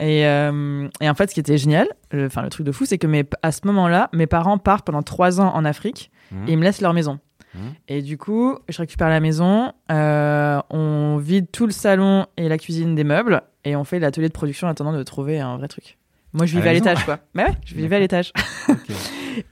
Et, 0.01 0.27
euh, 0.27 0.89
et 1.01 1.09
en 1.09 1.15
fait, 1.15 1.29
ce 1.31 1.35
qui 1.35 1.41
était 1.41 1.57
génial, 1.59 1.89
le- 2.11 2.27
enfin, 2.27 2.43
le 2.43 2.49
truc 2.51 2.67
de 2.67 2.73
fou, 2.73 2.85
c'est 2.85 2.99
que 2.99 3.07
mes, 3.07 3.25
à 3.43 3.51
ce 3.53 3.61
moment-là, 3.65 4.11
mes 4.13 4.27
parents 4.27 4.59
partent 4.59 4.85
pendant 4.87 5.03
trois 5.03 5.41
ans 5.41 5.53
en 5.55 5.65
Afrique 5.65 6.11
Mhm. 6.33 6.49
et 6.49 6.53
ils 6.53 6.59
me 6.59 6.65
laissent 6.65 6.81
leur 6.83 6.93
maison. 6.93 7.19
Mhm. 7.55 7.61
Et 7.89 8.03
du 8.03 8.19
coup, 8.19 8.59
je 8.69 8.77
récupère 8.79 9.09
la 9.09 9.21
maison, 9.21 9.73
euh, 9.91 10.61
on 10.71 11.17
vide 11.17 11.47
tout 11.51 11.65
le 11.67 11.73
salon 11.73 12.27
et 12.37 12.49
la 12.49 12.59
cuisine 12.59 12.95
des 12.95 13.05
meubles, 13.05 13.41
et 13.65 13.75
on 13.77 13.85
fait 13.85 13.99
l'atelier 13.99 14.29
de 14.29 14.33
production 14.35 14.67
en 14.67 14.71
attendant 14.71 14.93
de 14.93 15.03
trouver 15.03 15.41
un 15.41 15.57
vrai 15.57 15.69
truc. 15.69 15.97
Moi, 16.37 16.47
je 16.47 16.57
vivais 16.57 16.69
à 16.71 16.73
l'étage, 16.73 17.05
quoi. 17.05 17.19
Mais 17.35 17.45
ouais, 17.45 17.53
je 17.65 17.75
vivais 17.75 17.97
à 17.97 17.99
l'étage. 17.99 18.33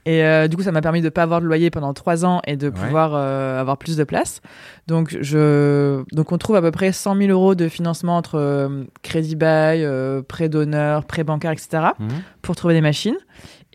Et 0.07 0.23
euh, 0.23 0.47
du 0.47 0.55
coup, 0.57 0.63
ça 0.63 0.71
m'a 0.71 0.81
permis 0.81 1.01
de 1.01 1.09
pas 1.09 1.21
avoir 1.23 1.41
de 1.41 1.45
loyer 1.45 1.69
pendant 1.69 1.93
trois 1.93 2.25
ans 2.25 2.41
et 2.47 2.57
de 2.57 2.67
Ouais. 2.67 2.73
pouvoir 2.73 3.11
euh, 3.13 3.59
avoir 3.59 3.77
plus 3.77 3.97
de 3.97 4.03
place. 4.03 4.41
Donc, 4.87 5.15
je, 5.21 6.03
donc, 6.11 6.31
on 6.31 6.37
trouve 6.39 6.55
à 6.55 6.61
peu 6.61 6.71
près 6.71 6.91
100 6.91 7.15
000 7.17 7.29
euros 7.29 7.53
de 7.53 7.67
financement 7.69 8.17
entre 8.17 8.35
euh, 8.39 8.83
crédit 9.03 9.35
bail, 9.35 9.87
prêt 10.27 10.49
d'honneur, 10.49 11.05
prêt 11.05 11.23
bancaire, 11.23 11.51
etc. 11.51 11.83
Mhm. 11.99 12.07
pour 12.41 12.55
trouver 12.55 12.73
des 12.73 12.81
machines. 12.81 13.17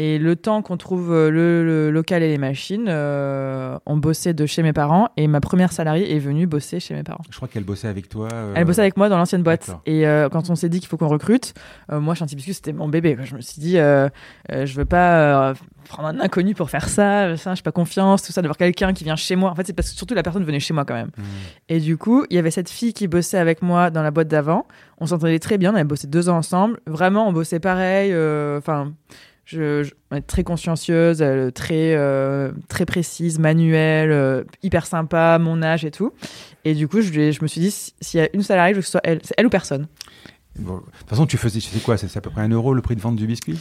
Et 0.03 0.19
le 0.19 0.35
temps 0.35 0.63
qu'on 0.63 0.79
trouve 0.79 1.13
euh, 1.13 1.31
le, 1.31 1.63
le 1.63 1.91
local 1.91 2.23
et 2.23 2.29
les 2.29 2.39
machines, 2.39 2.87
euh, 2.89 3.77
on 3.85 3.99
bossait 3.99 4.33
de 4.33 4.47
chez 4.47 4.63
mes 4.63 4.73
parents 4.73 5.11
et 5.19 5.27
ma 5.27 5.41
première 5.41 5.73
salariée 5.73 6.17
est 6.17 6.19
venue 6.19 6.47
bosser 6.47 6.81
chez 6.81 6.95
mes 6.95 7.03
parents. 7.03 7.23
Je 7.29 7.37
crois 7.37 7.49
qu'elle 7.49 7.65
bossait 7.65 7.87
avec 7.87 8.09
toi. 8.09 8.29
euh, 8.33 8.55
Elle 8.57 8.65
bossait 8.65 8.81
avec 8.81 8.97
moi 8.97 9.11
dans 9.11 9.19
l'ancienne 9.19 9.43
boîte. 9.43 9.71
Et 9.85 10.07
euh, 10.07 10.31
quand 10.31 10.49
on 10.49 10.55
s'est 10.55 10.71
dit 10.71 10.81
qu'il 10.81 10.89
faut 10.89 10.97
qu'on 10.97 11.09
recrute, 11.09 11.53
moi, 11.93 12.15
Chanty 12.15 12.35
Biscuit, 12.35 12.55
c'était 12.55 12.73
mon 12.73 12.89
bébé. 12.89 13.15
Je 13.25 13.35
me 13.37 13.43
suis 13.43 13.61
dit, 13.61 13.75
je 13.77 14.75
veux 14.75 14.87
pas 14.87 15.53
prendre 15.89 16.09
un 16.09 16.21
inconnu 16.21 16.55
pour 16.55 16.71
faire 16.71 16.89
ça, 16.89 17.37
ça, 17.37 17.55
j'ai 17.55 17.63
pas 17.63 17.73
confiance, 17.73 18.23
tout 18.23 18.33
ça, 18.33 18.41
d'avoir 18.41 18.57
quelqu'un 18.57 18.95
qui 18.95 19.05
vient 19.05 19.17
chez 19.17 19.37
moi. 19.37 19.51
En 19.51 19.55
fait, 19.55 19.67
c'est 19.67 19.73
parce 19.75 19.91
que 19.91 19.97
surtout 19.97 20.15
la 20.15 20.23
personne 20.23 20.45
venait 20.45 20.61
chez 20.61 20.73
moi 20.73 20.85
quand 20.87 20.95
même. 20.95 21.11
Mhm. 21.19 21.25
Et 21.69 21.81
du 21.81 21.99
coup, 21.99 22.25
il 22.31 22.37
y 22.37 22.39
avait 22.39 22.51
cette 22.53 22.71
fille 22.71 22.95
qui 22.95 23.07
bossait 23.07 23.39
avec 23.39 23.61
moi 23.61 23.91
dans 23.91 24.03
la 24.03 24.11
boîte 24.11 24.29
d'avant. 24.29 24.67
On 24.99 25.07
s'entendait 25.07 25.39
très 25.41 25.59
bien, 25.59 25.73
on 25.73 25.75
avait 25.75 25.85
bossé 25.85 26.07
deux 26.07 26.29
ans 26.31 26.37
ensemble. 26.39 26.79
Vraiment, 26.87 27.27
on 27.29 27.33
bossait 27.33 27.61
pareil. 27.61 28.15
Enfin, 28.57 28.93
je, 29.51 29.83
je- 29.83 30.19
très 30.27 30.45
consciencieuse, 30.45 31.21
euh, 31.23 31.51
très, 31.51 31.95
euh, 31.95 32.53
très 32.69 32.87
précise, 32.87 33.39
manuelle, 33.39 34.11
euh, 34.13 34.45
hyper 34.63 34.87
sympa, 34.87 35.39
mon 35.41 35.63
âge 35.63 35.85
et 35.85 35.91
tout. 35.91 36.13
Et 36.65 36.75
du 36.75 36.89
coup, 36.89 37.01
je, 37.01 37.11
me 37.43 37.47
suis 37.49 37.61
dit, 37.61 37.71
si- 37.71 37.95
s'il 38.01 38.21
y 38.21 38.23
a 38.23 38.29
une 38.35 38.43
salariée, 38.43 38.73
je 38.75 38.77
veux 38.77 38.81
que 38.83 38.87
ce 38.87 38.93
soit 38.93 39.01
elle. 39.05 39.21
Elle 39.37 39.47
ou 39.47 39.51
personne. 39.51 39.87
Bon, 40.59 40.77
de 40.77 40.81
toute 40.99 41.09
façon, 41.09 41.27
tu 41.27 41.37
faisais, 41.37 41.61
tu 41.61 41.69
sais 41.69 41.81
quoi 41.81 41.97
C'est 41.97 42.15
à 42.17 42.21
peu 42.21 42.31
près 42.31 42.43
un 42.43 42.49
euro 42.49 42.75
le 42.75 42.83
prix 42.83 42.97
de 42.97 43.01
vente 43.01 43.17
du 43.17 43.27
biscuit? 43.27 43.59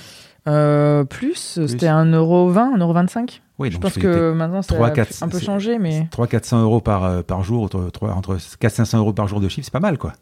Euh, 0.48 1.04
plus, 1.04 1.60
c'était 1.68 1.88
1,20€, 1.88 2.76
1,25€. 2.78 3.42
Oui, 3.60 3.72
Je 3.72 3.78
pense 3.78 3.94
que 3.98 4.32
maintenant, 4.34 4.62
ça 4.62 4.76
a 4.86 4.92
un 5.22 5.28
peu 5.28 5.40
changé, 5.40 5.78
mais. 5.80 6.08
300-400 6.12 6.62
euros 6.62 6.80
par, 6.82 7.24
par 7.24 7.44
jour, 7.44 7.64
entre, 7.64 7.90
trois- 7.92 8.14
entre 8.14 8.38
400-500 8.60 8.98
euros 9.00 9.14
par 9.14 9.28
jour 9.28 9.40
de 9.42 9.50
chiffre, 9.50 9.66
c'est 9.66 9.72
pas 9.74 9.80
mal, 9.82 9.98
quoi. 9.98 10.14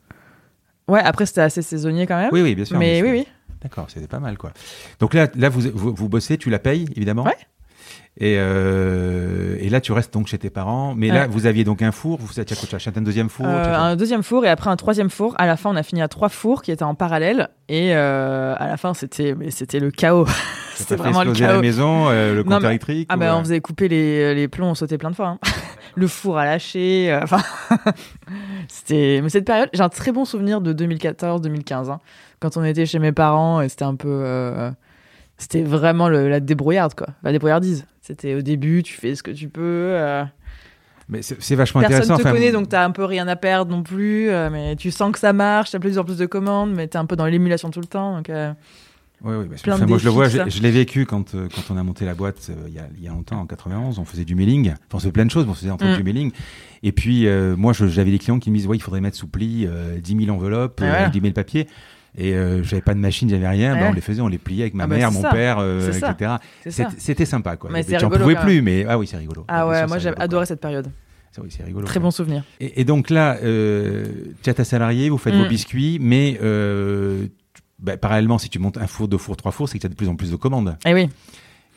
Ouais, 0.87 1.01
après, 1.01 1.25
c'était 1.25 1.41
assez 1.41 1.61
saisonnier 1.61 2.07
quand 2.07 2.17
même. 2.17 2.29
Oui, 2.31 2.41
oui, 2.41 2.55
bien 2.55 2.65
sûr. 2.65 2.77
mais 2.79 3.01
oui, 3.01 3.09
oui. 3.11 3.27
D'accord, 3.61 3.89
c'était 3.89 4.07
pas 4.07 4.19
mal, 4.19 4.37
quoi. 4.37 4.51
Donc 4.99 5.13
là, 5.13 5.27
là 5.35 5.49
vous, 5.49 5.61
vous, 5.73 6.09
bossez, 6.09 6.37
tu 6.37 6.49
la 6.49 6.59
payes, 6.59 6.85
évidemment 6.95 7.23
Ouais. 7.23 7.37
Et, 8.19 8.37
euh, 8.39 9.57
et 9.59 9.69
là, 9.69 9.79
tu 9.79 9.91
restes 9.91 10.11
donc 10.13 10.25
chez 10.27 10.39
tes 10.39 10.49
parents. 10.49 10.95
Mais 10.95 11.09
là, 11.09 11.27
vous 11.27 11.45
aviez 11.45 11.63
donc 11.63 11.81
un 11.83 11.91
four, 11.91 12.17
vous 12.19 12.39
as 12.39 12.43
acheté 12.75 12.91
un 12.99 13.01
deuxième 13.03 13.29
four 13.29 13.45
Euh, 13.47 13.75
un 13.75 13.95
deuxième 13.95 14.23
four 14.23 14.43
et 14.45 14.49
après 14.49 14.69
un 14.71 14.75
troisième 14.75 15.09
four. 15.11 15.35
À 15.37 15.45
la 15.45 15.55
fin, 15.55 15.69
on 15.69 15.75
a 15.75 15.83
fini 15.83 16.01
à 16.01 16.07
trois 16.07 16.29
fours 16.29 16.63
qui 16.63 16.71
étaient 16.71 16.83
en 16.83 16.95
parallèle. 16.95 17.49
Et 17.69 17.95
euh, 17.95 18.55
à 18.57 18.67
la 18.67 18.77
fin, 18.77 18.93
c'était 18.95 19.35
c'était 19.49 19.79
le 19.79 19.91
chaos. 19.91 20.25
c'était 20.75 20.95
vraiment 20.95 21.21
le 21.23 21.29
exploser 21.29 21.43
à 21.43 21.47
la 21.47 21.53
chaos. 21.53 21.61
maison, 21.61 22.09
le 22.09 22.41
compteur 22.43 22.61
mais- 22.61 22.67
électrique 22.69 23.07
Ah 23.11 23.17
ou, 23.17 23.19
ben, 23.19 23.35
on 23.35 23.39
faisait 23.41 23.61
couper 23.61 23.87
les, 23.87 24.33
les 24.33 24.47
plombs, 24.47 24.69
on 24.69 24.75
sautait 24.75 24.97
plein 24.97 25.11
de 25.11 25.15
fois. 25.15 25.27
hein. 25.27 25.39
le 25.95 26.07
four 26.07 26.39
a 26.39 26.45
lâché. 26.45 27.11
euh, 27.11 27.19
Enfin, 27.21 27.41
c'était. 28.67 29.19
Mais 29.21 29.29
cette 29.29 29.45
période, 29.45 29.69
j'ai 29.73 29.83
un 29.83 29.89
très 29.89 30.11
bon 30.11 30.25
souvenir 30.25 30.61
de 30.61 30.73
2014-2015, 30.73 31.91
hein, 31.91 31.99
quand 32.39 32.57
on 32.57 32.63
était 32.63 32.85
chez 32.87 32.99
mes 32.99 33.11
parents 33.11 33.61
et 33.61 33.69
c'était 33.69 33.85
un 33.85 33.95
peu. 33.95 34.71
C'était 35.39 35.61
vraiment 35.61 36.09
le- 36.09 36.29
la 36.29 36.39
débrouillarde, 36.39 36.95
quoi. 36.95 37.09
La 37.21 37.31
débrouillardise. 37.31 37.85
C'était 38.07 38.35
au 38.35 38.41
début, 38.41 38.83
tu 38.83 38.93
fais 38.93 39.15
ce 39.15 39.21
que 39.23 39.31
tu 39.31 39.49
peux. 39.49 39.61
euh, 39.63 40.23
Mais 41.09 41.21
c'est 41.21 41.55
vachement 41.55 41.81
Personne 41.81 41.95
intéressant. 41.97 42.15
te 42.17 42.21
enfin, 42.21 42.31
connaît, 42.31 42.51
donc 42.53 42.69
t'as 42.69 42.83
un 42.85 42.91
peu 42.91 43.03
rien 43.03 43.27
à 43.27 43.35
perdre 43.35 43.69
non 43.71 43.83
plus. 43.83 44.29
euh, 44.29 44.49
mais 44.49 44.75
tu 44.77 44.91
sens 44.91 45.11
que 45.11 45.19
ça 45.19 45.33
marche, 45.33 45.71
t'as 45.71 45.79
plus 45.79 45.97
en 45.97 46.03
plus 46.05 46.17
de 46.17 46.25
commandes, 46.25 46.73
mais 46.73 46.87
t'es 46.87 46.97
un 46.97 47.05
peu 47.05 47.15
dans 47.17 47.25
l'émulation 47.25 47.69
tout 47.69 47.81
le 47.81 47.85
temps. 47.87 48.15
Donc, 48.17 48.29
euh, 48.29 48.53
parce 49.23 49.61
que, 49.61 49.63
Plein 49.63 49.79
de 49.79 49.85
moi, 49.85 49.97
je 49.97 50.05
le 50.05 50.11
vois, 50.11 50.27
je, 50.29 50.61
l'ai 50.61 50.69
vécu 50.71 51.05
quand, 51.05 51.33
euh, 51.33 51.47
quand 51.53 51.73
on 51.73 51.77
a 51.77 51.81
monté 51.83 52.05
la 52.05 52.13
boîte 52.13 52.51
il 52.67 52.71
y, 53.01 53.03
y 53.05 53.07
a 53.07 53.11
longtemps, 53.11 53.39
en 53.41 53.45
91. 53.47 53.97
On 53.99 54.05
faisait 54.05 54.25
du 54.25 54.35
mailing. 54.35 54.69
Enfin, 54.69 54.77
on 54.93 54.99
faisait 54.99 55.11
plein 55.11 55.25
de 55.25 55.31
choses, 55.31 55.45
mais 55.45 55.51
on 55.51 55.55
faisait 55.55 55.71
autres 55.71 55.85
Mm. 55.85 55.97
du 55.97 56.03
mailing. 56.03 56.31
Et 56.83 56.91
puis, 56.91 57.27
moi, 57.57 57.73
j'avais 57.73 58.11
des 58.11 58.19
clients 58.19 58.39
qui 58.39 58.51
me 58.51 58.55
disent 58.57 58.67
Ouais, 58.67 58.77
il 58.77 58.81
faudrait 58.81 59.01
mettre 59.01 59.17
sous 59.17 59.27
pli 59.27 59.65
euh, 59.67 59.97
10 59.99 60.25
000 60.25 60.35
enveloppes, 60.35 60.79
voilà. 60.81 61.09
10 61.09 61.19
000 61.19 61.33
papiers. 61.33 61.67
Et 62.19 62.33
euh, 62.33 62.63
j'avais 62.63 62.81
pas 62.81 62.95
de 62.95 62.99
machine, 62.99 63.29
j'avais 63.29 63.47
rien. 63.47 63.73
Ouais. 63.75 63.79
Bah, 63.79 63.87
on 63.91 63.93
les 63.93 64.01
faisait, 64.01 64.21
on 64.21 64.27
les 64.27 64.39
pliait 64.39 64.63
avec 64.63 64.73
ma 64.73 64.85
Ah 64.85 64.87
bah, 64.87 64.95
mère, 64.97 65.11
mon 65.11 65.21
ça. 65.21 65.29
père, 65.29 65.57
euh, 65.59 65.91
etc. 65.91 66.35
C'était 66.97 67.25
sympa, 67.25 67.55
quoi. 67.57 67.69
J'en 67.99 68.09
pouvais 68.09 68.35
plus, 68.35 68.61
mais 68.61 68.85
ah 68.89 68.97
oui, 68.97 69.05
c'est 69.07 69.17
rigolo. 69.17 69.45
Ah 69.47 69.67
ouais, 69.67 69.85
moi 69.87 69.97
adoré 70.17 70.41
quoi. 70.41 70.45
cette 70.47 70.61
période. 70.61 70.87
Oui, 71.39 71.49
c'est 71.55 71.63
rigolo. 71.63 71.85
Très 71.85 71.99
bon 71.99 72.09
souvenir. 72.09 72.43
Et, 72.59 72.81
et 72.81 72.83
donc 72.83 73.11
là, 73.11 73.37
euh, 73.43 74.05
tu 74.41 74.49
as 74.49 74.55
ta 74.55 74.63
salariée, 74.63 75.09
vous 75.11 75.19
faites 75.19 75.35
Mm. 75.35 75.43
vos 75.43 75.47
biscuits, 75.47 75.99
mais 76.01 76.39
euh, 76.41 77.27
bah, 77.77 77.95
parallèlement, 77.97 78.39
si 78.39 78.49
tu 78.49 78.57
montes 78.57 78.77
un 78.79 78.87
four, 78.87 79.07
deux 79.07 79.19
fours, 79.19 79.37
trois 79.37 79.51
fours, 79.51 79.69
c'est 79.69 79.77
que 79.77 79.81
tu 79.81 79.85
as 79.85 79.89
de 79.91 79.93
plus 79.95 80.09
en 80.09 80.15
plus 80.15 80.31
de 80.31 80.35
commandes. 80.35 80.75
Et 80.83 80.95
oui. 80.95 81.09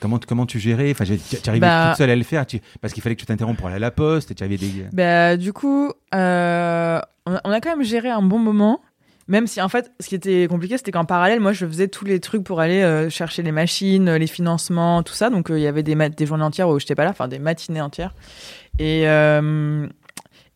Comment, 0.00 0.18
comment 0.26 0.46
tu 0.46 0.58
gérais? 0.58 0.90
Enfin, 0.92 1.04
tu 1.04 1.18
tu 1.18 1.50
arrivais 1.50 1.66
Bah- 1.66 1.88
toute 1.90 1.98
seule 1.98 2.08
à 2.08 2.16
le 2.16 2.22
faire 2.22 2.46
tu- 2.46 2.58
parce 2.80 2.94
qu'il 2.94 3.02
fallait 3.02 3.14
que 3.16 3.20
tu 3.20 3.26
t'interrompes 3.26 3.58
pour 3.58 3.66
aller 3.66 3.76
à 3.76 3.80
la 3.80 3.90
poste 3.90 4.30
et 4.30 4.34
tu 4.34 4.42
avais 4.42 4.56
des. 4.56 4.86
Bah, 4.94 5.36
du 5.36 5.52
coup, 5.52 5.92
euh, 6.14 6.98
on, 7.26 7.34
a, 7.34 7.40
on 7.44 7.50
a 7.50 7.60
quand 7.60 7.76
même 7.76 7.84
géré 7.84 8.08
un 8.08 8.22
bon 8.22 8.38
moment. 8.38 8.80
Même 9.30 9.46
si, 9.46 9.62
en 9.62 9.68
fait, 9.70 9.90
ce 10.00 10.08
qui 10.08 10.14
était 10.16 10.46
compliqué, 10.50 10.76
c'était 10.76 10.90
qu'en 10.90 11.04
parallèle, 11.06 11.40
moi, 11.40 11.52
je 11.52 11.64
faisais 11.64 11.88
tous 11.88 12.04
les 12.04 12.20
trucs 12.20 12.42
pour 12.44 12.60
aller 12.60 12.82
euh, 12.82 13.08
chercher 13.08 13.42
les 13.42 13.52
machines, 13.52 14.08
euh, 14.08 14.18
les 14.18 14.26
financements, 14.26 15.02
tout 15.02 15.14
ça. 15.14 15.30
Donc, 15.30 15.50
euh, 15.50 15.58
il 15.58 15.62
y 15.62 15.66
avait 15.68 15.82
des, 15.84 15.94
des 15.94 16.26
journées 16.26 16.44
entières 16.44 16.68
où 16.68 16.78
j'étais 16.78 16.94
pas 16.96 17.04
là, 17.04 17.10
enfin, 17.10 17.28
des 17.28 17.38
matinées 17.38 17.80
entières. 17.80 18.12
Et, 18.78 19.04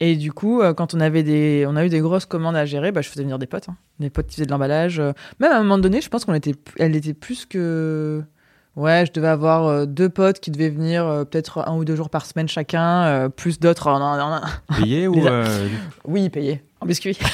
et 0.01 0.17
du 0.17 0.33
coup, 0.33 0.61
quand 0.77 0.93
on 0.95 1.01
avait 1.01 1.23
des, 1.23 1.65
on 1.69 1.77
a 1.77 1.87
eu 1.87 1.89
des 1.89 2.01
grosses 2.01 2.27
commandes 2.27 2.57
à 2.57 2.65
gérer, 2.67 2.91
bah, 2.93 3.01
je 3.01 3.09
faisais 3.09 3.23
venir 3.23 3.39
des 3.39 3.47
potes. 3.47 3.69
hein. 3.69 3.77
Des 4.01 4.11
potes 4.11 4.27
qui 4.27 4.35
faisaient 4.35 4.47
de 4.47 4.51
l'emballage. 4.51 4.99
Même 5.39 5.53
à 5.53 5.57
un 5.57 5.63
moment 5.63 5.79
donné, 5.79 6.01
je 6.01 6.09
pense 6.09 6.25
qu'on 6.25 6.35
était, 6.35 6.55
elle 6.79 6.97
était 6.97 7.15
plus 7.15 7.47
que. 7.47 8.23
Ouais, 8.77 9.05
je 9.07 9.13
devais 9.13 9.29
avoir 9.29 9.87
deux 9.87 10.09
potes 10.09 10.41
qui 10.41 10.51
devaient 10.51 10.69
venir 10.69 11.05
peut-être 11.31 11.59
un 11.69 11.77
ou 11.77 11.85
deux 11.85 11.95
jours 11.95 12.11
par 12.11 12.27
semaine 12.27 12.49
chacun, 12.49 13.31
plus 13.31 13.61
d'autres 13.61 13.87
en, 13.87 14.01
en- 14.01 14.37
en- 14.39 14.41
Payé 14.77 15.07
ou. 15.07 15.15
Euh, 15.29 15.69
oui, 16.07 16.29
payé. 16.29 16.61
En 16.85 16.87
biscuit. 16.87 17.19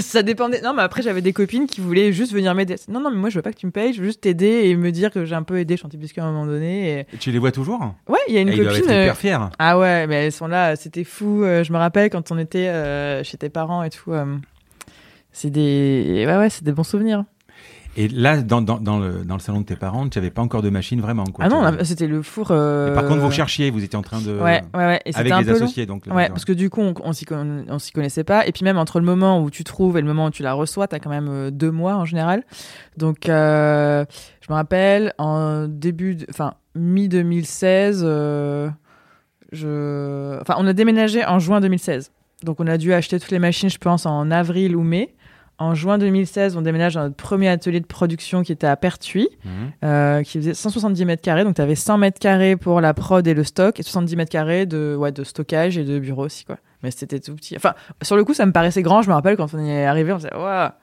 Ça 0.00 0.22
dépendait. 0.22 0.60
Non, 0.62 0.74
mais 0.74 0.82
après, 0.82 1.02
j'avais 1.02 1.22
des 1.22 1.32
copines 1.32 1.66
qui 1.66 1.80
voulaient 1.80 2.12
juste 2.12 2.32
venir 2.32 2.54
m'aider. 2.54 2.74
Non, 2.88 3.00
non, 3.00 3.10
mais 3.10 3.16
moi, 3.16 3.30
je 3.30 3.36
veux 3.36 3.42
pas 3.42 3.52
que 3.52 3.58
tu 3.58 3.66
me 3.66 3.70
payes. 3.70 3.92
Je 3.92 4.00
veux 4.00 4.06
juste 4.06 4.22
t'aider 4.22 4.62
et 4.64 4.74
me 4.76 4.90
dire 4.90 5.10
que 5.12 5.24
j'ai 5.24 5.34
un 5.36 5.44
peu 5.44 5.58
aidé 5.58 5.76
Chanty 5.76 5.96
Biscuit 5.96 6.20
à 6.20 6.24
un 6.24 6.32
moment 6.32 6.46
donné. 6.46 7.00
Et... 7.12 7.16
Tu 7.18 7.30
les 7.30 7.38
vois 7.38 7.52
toujours? 7.52 7.94
Ouais, 8.08 8.18
il 8.28 8.34
y 8.34 8.38
a 8.38 8.40
une 8.40 8.48
Et 8.48 8.52
Ils 8.56 8.62
doivent 8.62 8.74
copine. 8.74 8.90
être 8.90 8.96
euh, 8.96 9.04
hyper 9.04 9.16
fiers. 9.16 9.38
Ah 9.60 9.78
ouais, 9.78 10.06
mais 10.08 10.26
elles 10.26 10.32
sont 10.32 10.48
là. 10.48 10.74
C'était 10.76 11.04
fou. 11.04 11.44
Euh, 11.44 11.62
Je 11.62 11.72
me 11.72 11.78
rappelle 11.78 12.10
quand 12.10 12.32
on 12.32 12.38
était 12.38 12.66
euh, 12.68 13.22
chez 13.22 13.36
tes 13.38 13.48
parents 13.48 13.82
et 13.84 13.90
tout. 13.90 14.12
euh, 14.12 14.36
C'est 15.32 15.50
des. 15.50 16.24
Ouais, 16.26 16.36
ouais, 16.36 16.50
c'est 16.50 16.64
des 16.64 16.72
bons 16.72 16.82
souvenirs. 16.82 17.22
Et 17.96 18.08
là, 18.08 18.42
dans, 18.42 18.60
dans, 18.60 18.78
dans, 18.78 18.98
le, 18.98 19.24
dans 19.24 19.34
le 19.34 19.40
salon 19.40 19.60
de 19.60 19.64
tes 19.66 19.76
parents, 19.76 20.08
tu 20.08 20.18
n'avais 20.18 20.30
pas 20.30 20.42
encore 20.42 20.60
de 20.62 20.68
machine 20.70 21.00
vraiment. 21.00 21.24
Quoi. 21.24 21.44
ah 21.44 21.48
non, 21.48 21.76
Tu 21.78 21.84
c'était 21.86 22.06
le 22.06 22.20
four. 22.22 22.48
euh, 22.50 22.94
par 22.94 23.06
contre, 23.06 23.20
vous 23.20 23.30
cherchiez, 23.30 23.70
vous 23.70 23.82
étiez 23.82 23.98
en 23.98 24.02
train 24.02 24.20
de. 24.20 24.32
Ouais, 24.38 24.62
ouais, 24.74 24.86
ouais. 24.86 25.00
Et 25.06 25.14
avec 25.16 25.32
un 25.32 25.38
les 25.40 25.44
peu 25.46 25.52
associés. 25.52 25.86
Donc, 25.86 26.04
Ouais, 26.06 26.28
parce 26.28 26.44
que 26.44 26.52
du 26.52 26.68
coup, 26.70 26.82
on, 26.82 26.92
on 27.02 27.12
s'y 27.12 27.24
con- 27.24 27.64
on 27.68 27.78
s'y 27.78 27.92
connaissait 27.92 28.24
pas. 28.24 28.46
Et 28.46 28.52
puis 28.52 28.64
même 28.64 28.76
entre 28.78 29.00
le 29.00 29.06
moment 29.06 29.40
où 29.42 29.50
tu 29.50 29.64
trouves 29.64 29.96
et 29.96 30.00
le 30.02 30.06
moment 30.06 30.26
où 30.26 30.30
tu 30.30 30.42
la 30.42 30.52
reçois, 30.52 30.86
t'as 30.88 30.98
quand 30.98 31.10
même 31.10 31.28
euh, 31.30 31.50
deux 31.50 31.70
mois 31.70 31.94
en 31.96 32.04
général. 32.04 32.44
Donc, 32.98 33.28
euh, 33.28 34.04
je 34.42 34.46
me 34.52 34.54
rappelle 34.54 35.14
en 35.18 35.66
début, 35.66 36.16
de- 36.16 36.26
enfin 36.28 36.54
mi 36.74 37.08
2016, 37.08 38.02
euh, 38.06 38.68
je, 39.52 40.38
enfin 40.40 40.54
on 40.58 40.66
a 40.66 40.72
déménagé 40.72 41.24
en 41.24 41.38
juin 41.38 41.60
2016. 41.60 42.10
Donc 42.42 42.60
on 42.60 42.66
a 42.66 42.76
dû 42.78 42.92
acheter 42.92 43.18
toutes 43.18 43.30
les 43.30 43.38
machines, 43.38 43.70
je 43.70 43.78
pense, 43.78 44.06
en 44.06 44.30
avril 44.30 44.76
ou 44.76 44.82
mai. 44.82 45.14
En 45.58 45.74
juin 45.74 45.96
2016, 45.96 46.56
on 46.56 46.60
déménage 46.62 46.94
dans 46.94 47.02
notre 47.04 47.16
premier 47.16 47.48
atelier 47.48 47.80
de 47.80 47.86
production 47.86 48.42
qui 48.42 48.52
était 48.52 48.66
à 48.66 48.76
Pertuis 48.76 49.28
Mhm. 49.44 49.50
euh, 49.84 50.22
qui 50.22 50.38
faisait 50.38 50.52
170 50.54 51.04
mètres 51.06 51.22
carrés. 51.22 51.44
Donc, 51.44 51.54
tu 51.56 51.62
avais 51.62 51.74
100 51.74 51.96
mètres 51.96 52.18
carrés 52.18 52.56
pour 52.56 52.80
la 52.82 52.92
prod 52.92 53.26
et 53.26 53.32
le 53.32 53.42
stock, 53.42 53.80
et 53.80 53.82
70 53.82 54.16
mètres 54.16 54.30
carrés 54.30 54.66
de, 54.66 54.94
ouais, 54.98 55.12
de 55.12 55.24
stockage 55.24 55.78
et 55.78 55.84
de 55.84 55.98
bureau 55.98 56.26
aussi, 56.26 56.44
quoi. 56.44 56.58
Mais 56.82 56.90
c'était 56.90 57.20
tout 57.20 57.34
petit. 57.34 57.56
Enfin, 57.56 57.72
sur 58.02 58.16
le 58.16 58.24
coup, 58.24 58.34
ça 58.34 58.44
me 58.44 58.52
paraissait 58.52 58.82
grand. 58.82 59.00
Je 59.00 59.08
me 59.08 59.14
rappelle 59.14 59.36
quand 59.38 59.54
on 59.54 59.64
y 59.64 59.70
est 59.70 59.86
arrivé, 59.86 60.12
on 60.12 60.18
se 60.18 60.24
disait, 60.26 60.36
Ouah, 60.36 60.74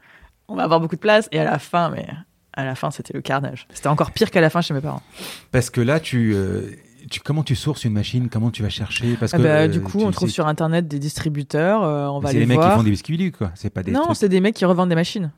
on 0.48 0.56
va 0.56 0.64
avoir 0.64 0.80
beaucoup 0.80 0.96
de 0.96 1.02
place. 1.02 1.30
Et 1.32 1.40
à 1.40 1.44
la 1.44 1.60
fin, 1.60 1.90
mais 1.92 2.08
à 2.54 2.66
la 2.66 2.74
fin, 2.74 2.90
c'était 2.90 3.14
le 3.14 3.22
carnage. 3.22 3.68
C'était 3.74 3.90
encore 3.90 4.12
pire 4.12 4.32
qu'à 4.32 4.42
la 4.42 4.50
fin 4.50 4.62
chez 4.62 4.74
mes 4.74 4.82
parents. 4.82 5.04
Parce 5.52 5.70
que 5.70 5.82
là, 5.82 6.00
tu, 6.00 6.34
euh, 6.34 6.72
tu, 7.10 7.20
comment 7.20 7.44
tu 7.44 7.56
sources 7.56 7.84
une 7.86 7.94
machine? 7.94 8.30
Comment 8.30 8.52
tu 8.52 8.64
vas 8.64 8.70
chercher? 8.70 9.16
Parce 9.16 9.34
Ah 9.34 9.38
que 9.38 9.44
bah, 9.44 9.50
euh, 9.50 9.68
du 9.68 9.82
coup, 9.82 10.02
on 10.02 10.12
trouve 10.12 10.30
sais- 10.30 10.34
sur 10.36 10.48
Internet 10.48 10.88
des 10.88 11.00
distributeurs, 11.00 11.84
euh, 11.84 12.08
on 12.08 12.20
va 12.20 12.32
C'est 12.32 12.40
les 12.40 12.46
mecs 12.46 12.60
qui 12.60 12.70
font 12.70 12.84
des 12.84 12.92
biscuits 12.92 13.18
du 13.18 13.32
quoi. 13.32 13.52
C'est 13.56 13.70
pas 13.70 13.84
des 13.84 13.92
non, 13.92 14.04
trucs 14.04 14.18
c'est 14.18 14.30
des 14.30 14.40
mecs 14.42 14.56
qui 14.56 14.66
revendent 14.66 14.90
des 14.90 14.96
machines. 14.96 15.32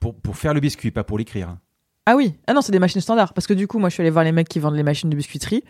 pour, 0.00 0.14
pour 0.14 0.36
faire 0.36 0.54
le 0.54 0.60
biscuit, 0.60 0.90
pas 0.90 1.04
pour 1.04 1.18
l'écrire. 1.18 1.56
Ah 2.06 2.16
oui, 2.16 2.34
ah 2.46 2.54
non, 2.54 2.62
c'est 2.62 2.72
des 2.72 2.78
machines 2.78 3.00
standards. 3.00 3.34
Parce 3.34 3.46
que 3.46 3.52
du 3.54 3.68
coup, 3.68 3.78
moi, 3.78 3.88
je 3.88 3.94
suis 3.94 4.00
allée 4.00 4.10
voir 4.10 4.24
les 4.24 4.32
mecs 4.32 4.48
qui 4.48 4.58
vendent 4.58 4.74
les 4.74 4.82
machines 4.82 5.10
de 5.10 5.14
biscuiterie. 5.16 5.62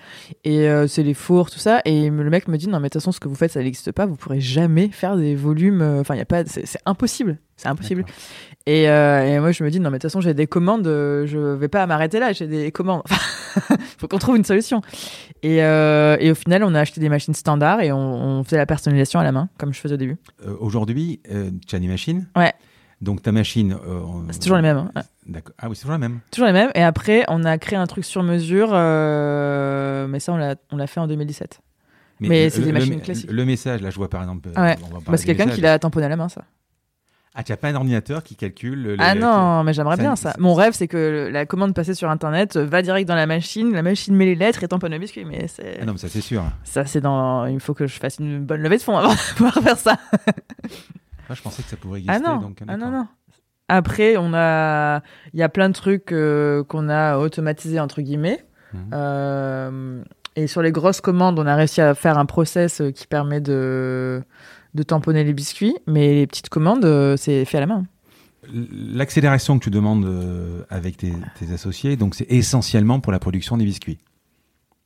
Et 0.45 0.69
euh, 0.69 0.87
c'est 0.87 1.03
les 1.03 1.13
fours, 1.13 1.51
tout 1.51 1.59
ça. 1.59 1.83
Et 1.85 2.09
le 2.09 2.31
mec 2.31 2.47
me 2.49 2.57
dit, 2.57 2.69
non, 2.69 2.79
mais 2.79 2.85
de 2.89 2.93
toute 2.93 3.03
façon, 3.03 3.13
ce 3.13 3.19
que 3.21 3.29
vous 3.29 3.35
faites, 3.35 3.51
ça 3.53 3.61
n'existe 3.63 3.91
pas. 3.93 4.07
Vous 4.07 4.17
pourrez 4.17 4.41
jamais 4.41 4.89
faire 4.89 5.17
des 5.17 5.35
volumes. 5.35 5.83
euh, 5.83 6.01
Enfin, 6.01 6.15
il 6.15 6.19
y 6.19 6.23
a 6.23 6.25
pas. 6.27 6.45
C'est 6.47 6.79
impossible. 6.87 7.39
C'est 7.57 7.69
impossible. 7.69 8.07
Et, 8.67 8.89
euh, 8.89 9.27
et 9.27 9.39
moi, 9.41 9.51
je 9.53 9.63
me 9.65 9.71
dis, 9.71 9.81
non, 9.81 9.91
mais 9.91 9.99
de 9.99 10.03
toute 10.03 10.11
façon, 10.11 10.21
j'ai 10.21 10.33
des 10.33 10.47
commandes. 10.47 10.85
je 10.87 11.55
vais 11.57 11.69
pas 11.69 11.85
m'arrêter 11.87 12.21
là. 12.21 12.33
J'ai 12.33 12.47
des 12.47 12.71
commandes. 12.71 13.03
faut 13.99 14.07
qu'on 14.09 14.19
trouve 14.19 14.37
une 14.37 14.45
solution. 14.45 14.81
Et, 15.43 15.63
euh, 15.65 16.17
et 16.21 16.31
au 16.31 16.35
final, 16.37 16.63
on 16.65 16.75
a 16.75 16.81
acheté 16.81 17.01
des 17.01 17.09
machines 17.09 17.35
standards 17.35 17.81
et 17.83 17.91
on, 17.93 17.99
on 17.99 18.45
faisait 18.45 18.57
la 18.57 18.67
personnalisation 18.67 19.19
à 19.21 19.25
la 19.25 19.33
main, 19.33 19.49
comme 19.59 19.75
je 19.75 19.81
faisais 19.81 19.95
au 19.95 19.99
début. 19.99 20.17
Aujourd'hui, 20.61 21.21
tu 21.67 21.75
as 21.75 21.79
des 21.81 21.89
machines. 21.89 22.29
Ouais. 22.37 22.53
Donc 23.01 23.23
ta 23.23 23.33
machine. 23.33 23.73
euh, 23.87 24.01
C'est 24.31 24.41
toujours 24.41 24.57
les 24.59 24.63
mêmes. 24.63 24.91
hein. 24.95 25.03
D'accord. 25.31 25.55
Ah 25.59 25.69
oui, 25.69 25.77
c'est 25.77 25.83
toujours 25.83 25.93
la 25.93 25.99
même. 25.99 26.21
Toujours 26.31 26.47
les 26.49 26.53
mêmes. 26.53 26.71
Et 26.75 26.83
après, 26.83 27.25
on 27.29 27.45
a 27.45 27.57
créé 27.57 27.79
un 27.79 27.87
truc 27.87 28.05
sur 28.05 28.23
mesure. 28.23 28.71
euh, 28.73 30.07
mais 30.09 30.21
ça, 30.21 30.33
on 30.33 30.37
l'a 30.37 30.57
on 30.73 30.77
l'a 30.77 30.87
fait 30.87 31.01
en 31.01 31.07
2017. 31.07 31.61
Mais 32.21 32.45
le- 32.45 32.51
c'est 32.51 32.61
des 32.61 32.67
le- 32.67 32.73
machines 32.73 32.95
le- 32.95 33.01
classiques. 33.01 33.31
Le 33.31 33.45
message, 33.45 33.81
là, 33.81 33.91
je 33.91 33.97
vois 33.97 34.11
par 34.11 34.21
exemple. 34.23 34.49
Ah 34.55 34.63
ouais. 34.63 34.77
on 34.81 34.85
va 34.87 34.91
parler 34.91 35.05
Bah, 35.07 35.17
c'est 35.17 35.25
quelqu'un 35.27 35.49
qui 35.49 35.61
l'a 35.63 35.79
tamponné 35.79 36.05
à 36.07 36.09
la 36.11 36.17
main, 36.17 36.29
ça. 36.29 36.43
Ah, 37.33 37.45
tu 37.45 37.53
n'as 37.53 37.57
pas 37.57 37.69
un 37.69 37.77
ordinateur 37.77 38.25
qui 38.25 38.35
calcule. 38.35 38.83
les- 38.89 38.97
ah 38.99 39.15
non, 39.15 39.63
mais 39.63 39.73
j'aimerais 39.73 39.95
ça- 39.97 40.03
bien 40.03 40.17
ça. 40.17 40.35
Mon 40.41 40.53
rêve, 40.53 40.73
c'est 40.73 40.89
que 40.89 41.31
la 41.33 41.47
commande 41.47 41.75
passée 41.75 41.95
sur 41.95 42.11
Internet 42.11 42.57
va 42.57 42.83
direct 42.83 43.07
dans 43.09 43.15
la 43.15 43.27
machine, 43.27 43.73
la 43.73 43.83
machine 43.83 44.17
met 44.17 44.25
les 44.27 44.35
lettres 44.35 44.65
et 44.65 44.69
tamponne 44.69 44.91
le 44.91 44.99
biscuit. 44.99 45.25
Mais 45.25 45.47
c'est 45.47 45.79
Ah 45.81 45.85
non, 45.85 45.93
mais 45.93 45.99
ça 45.99 46.09
c'est 46.09 46.21
sûr. 46.21 46.43
ça, 46.65 46.85
c'est 46.87 47.01
dans. 47.01 47.47
Il 47.47 47.61
faut 47.61 47.73
que 47.73 47.87
je 47.87 47.99
fasse 48.01 48.19
une 48.19 48.45
bonne 48.45 48.61
levée 48.63 48.79
de 48.79 48.83
fonds 48.83 48.97
avant 48.99 49.13
de 49.15 49.35
pouvoir 49.37 49.55
faire 49.63 49.79
ça. 49.79 49.97
Moi, 51.29 51.37
je 51.37 51.43
pensais 51.43 51.63
que 51.63 51.69
ça 51.69 51.77
pourrait 51.77 52.01
exister. 52.01 52.21
Ah 52.27 52.29
non, 52.35 52.41
donc, 52.41 52.59
ah 52.67 52.77
non, 52.77 52.91
non. 52.91 53.07
Après, 53.73 54.17
on 54.17 54.35
a, 54.35 55.01
il 55.33 55.39
y 55.39 55.45
a 55.45 55.49
plein 55.49 55.69
de 55.69 55.75
trucs 55.75 56.11
euh, 56.11 56.65
qu'on 56.65 56.89
a 56.89 57.19
automatisés 57.19 57.79
entre 57.79 58.03
guillemets. 58.03 58.45
Mhm. 58.75 58.81
Euh, 58.93 60.03
et 60.35 60.47
sur 60.49 60.61
les 60.61 60.73
grosses 60.73 61.01
commandes, 61.01 61.39
on 61.39 61.47
a 61.47 61.55
réussi 61.55 61.81
à 61.81 61.95
faire 61.95 62.19
un 62.19 62.27
process 62.27 62.81
euh, 62.81 62.91
qui 62.91 63.07
permet 63.07 63.41
de 63.41 64.23
de 64.75 64.83
tamponner 64.83 65.23
les 65.23 65.33
biscuits. 65.33 65.77
Mais 65.87 66.15
les 66.15 66.27
petites 66.27 66.49
commandes, 66.49 66.85
c'est 67.17 67.45
fait 67.45 67.59
à 67.59 67.61
la 67.61 67.67
main. 67.67 67.85
L'accélération 68.53 69.59
que 69.59 69.65
tu 69.65 69.71
demandes 69.71 70.07
avec 70.71 70.97
tes, 70.97 71.13
tes 71.39 71.53
associés, 71.53 71.97
donc 71.97 72.15
c'est 72.15 72.31
essentiellement 72.31 72.99
pour 73.01 73.13
la 73.13 73.19
production 73.19 73.57
des 73.57 73.65
biscuits. 73.65 73.99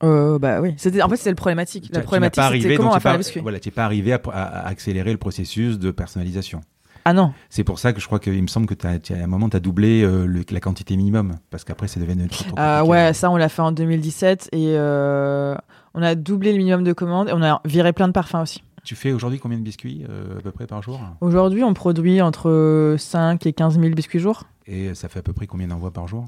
Euh, 0.02 0.38
bah 0.38 0.60
oui, 0.60 0.74
c'était 0.76 1.02
en 1.02 1.08
fait 1.08 1.16
c'était 1.16 1.30
le 1.30 1.36
problématique. 1.36 1.88
La 1.92 2.00
problématique 2.00 2.42
c'était 2.60 2.76
comment 2.76 2.90
on 2.90 2.94
va 2.94 3.00
faire 3.00 3.12
n'es 3.12 3.18
les 3.18 3.22
pas- 3.22 3.24
biscuits. 3.24 3.40
Voilà, 3.40 3.60
tu 3.60 3.68
n'es 3.68 3.72
pas 3.72 3.84
arrivé 3.84 4.12
à 4.12 4.66
accélérer 4.66 5.12
le 5.12 5.18
processus 5.18 5.78
de 5.78 5.90
personnalisation. 5.90 6.60
Ah 7.06 7.12
non, 7.12 7.32
C'est 7.50 7.64
pour 7.64 7.78
ça 7.78 7.92
que 7.92 8.00
je 8.00 8.06
crois 8.06 8.18
qu'il 8.18 8.40
me 8.42 8.46
semble 8.46 8.66
que 8.66 8.72
t'as- 8.74 8.98
t'as- 8.98 9.14
à 9.20 9.24
un 9.24 9.26
moment, 9.26 9.50
tu 9.50 9.56
as 9.56 9.60
doublé 9.60 10.02
euh, 10.02 10.24
le- 10.26 10.42
la 10.50 10.60
quantité 10.60 10.96
minimum, 10.96 11.34
parce 11.50 11.62
qu'après, 11.64 11.86
ça 11.86 12.00
devient 12.00 12.16
trop, 12.28 12.44
trop 12.44 12.58
Euh, 12.58 12.78
compliqué. 12.80 12.90
ouais, 12.90 13.12
ça 13.12 13.30
on 13.30 13.36
l'a 13.36 13.48
fait 13.50 13.60
en 13.62 13.72
2017 13.72 14.48
et 14.52 14.74
euh, 14.76 15.54
on 15.92 16.02
a 16.02 16.14
doublé 16.14 16.52
le 16.52 16.58
minimum 16.58 16.82
de 16.82 16.92
commandes 16.94 17.28
et 17.28 17.32
on 17.34 17.42
a 17.42 17.60
viré 17.66 17.92
plein 17.92 18.08
de 18.08 18.12
parfums 18.12 18.36
aussi. 18.40 18.62
Tu 18.84 18.94
fais 18.94 19.12
aujourd'hui 19.12 19.38
combien 19.38 19.58
de 19.58 19.62
biscuits 19.62 20.04
euh, 20.08 20.38
à 20.38 20.42
peu 20.42 20.50
près 20.50 20.66
par 20.66 20.82
jour? 20.82 21.00
Aujourd'hui, 21.20 21.62
on 21.62 21.74
produit 21.74 22.20
entre 22.22 22.96
5 22.98 23.46
et 23.46 23.52
15 23.52 23.78
000 23.78 23.94
biscuits 23.94 24.18
jour. 24.20 24.44
Et 24.66 24.94
ça 24.94 25.08
fait 25.08 25.18
à 25.18 25.22
peu 25.22 25.32
près 25.34 25.46
combien 25.46 25.68
d'envois 25.68 25.90
par 25.92 26.08
jour? 26.08 26.26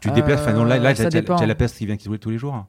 Tu 0.00 0.10
déplaces, 0.10 0.40
enfin 0.40 0.52
là, 0.64 0.78
là 0.78 0.94
dépend. 1.10 1.36
t'as 1.36 1.46
la 1.46 1.54
peste 1.54 1.76
qui 1.78 1.86
vient 1.86 1.96
qui 1.96 2.08
tous 2.18 2.30
les 2.30 2.38
jours 2.38 2.66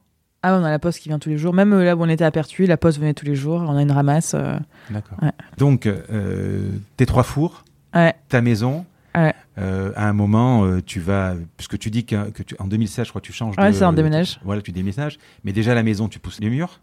Ah, 0.48 0.56
on 0.60 0.64
a 0.64 0.70
la 0.70 0.78
poste 0.78 1.00
qui 1.00 1.08
vient 1.08 1.18
tous 1.18 1.28
les 1.28 1.38
jours. 1.38 1.52
Même 1.52 1.72
euh, 1.72 1.84
là 1.84 1.96
où 1.96 2.02
on 2.04 2.08
était 2.08 2.22
à 2.24 2.30
Pertuis, 2.30 2.66
la 2.68 2.76
poste 2.76 2.98
venait 3.00 3.14
tous 3.14 3.24
les 3.26 3.34
jours. 3.34 3.64
On 3.66 3.76
a 3.76 3.82
une 3.82 3.90
ramasse. 3.90 4.34
euh, 4.34 4.56
D'accord. 4.90 5.18
Ouais. 5.20 5.32
Donc, 5.58 5.86
euh, 5.86 6.70
tes 6.96 7.04
trois 7.04 7.24
fours, 7.24 7.64
Ouais. 7.94 8.14
ta 8.28 8.40
maison, 8.42 8.84
Ouais. 9.16 9.34
euh, 9.58 9.90
à 9.96 10.08
un 10.08 10.12
moment, 10.12 10.64
tu 10.86 11.00
vas, 11.00 11.34
puisque 11.56 11.78
tu 11.78 11.90
dis 11.90 12.04
que, 12.04 12.30
que 12.30 12.44
tu, 12.44 12.54
en 12.60 12.66
2016, 12.68 13.06
je 13.06 13.10
crois 13.10 13.20
tu 13.20 13.32
changes 13.32 13.56
Ouais, 13.58 13.72
de... 13.72 13.72
c'est 13.76 13.82
un 13.84 13.92
déménage. 13.92 14.38
Voilà, 14.44 14.62
tu 14.62 14.70
déménages. 14.70 15.18
Mais 15.42 15.52
déjà, 15.52 15.72
à 15.72 15.74
la 15.74 15.82
maison, 15.82 16.06
tu 16.08 16.20
pousses 16.20 16.38
les 16.40 16.48
murs. 16.50 16.78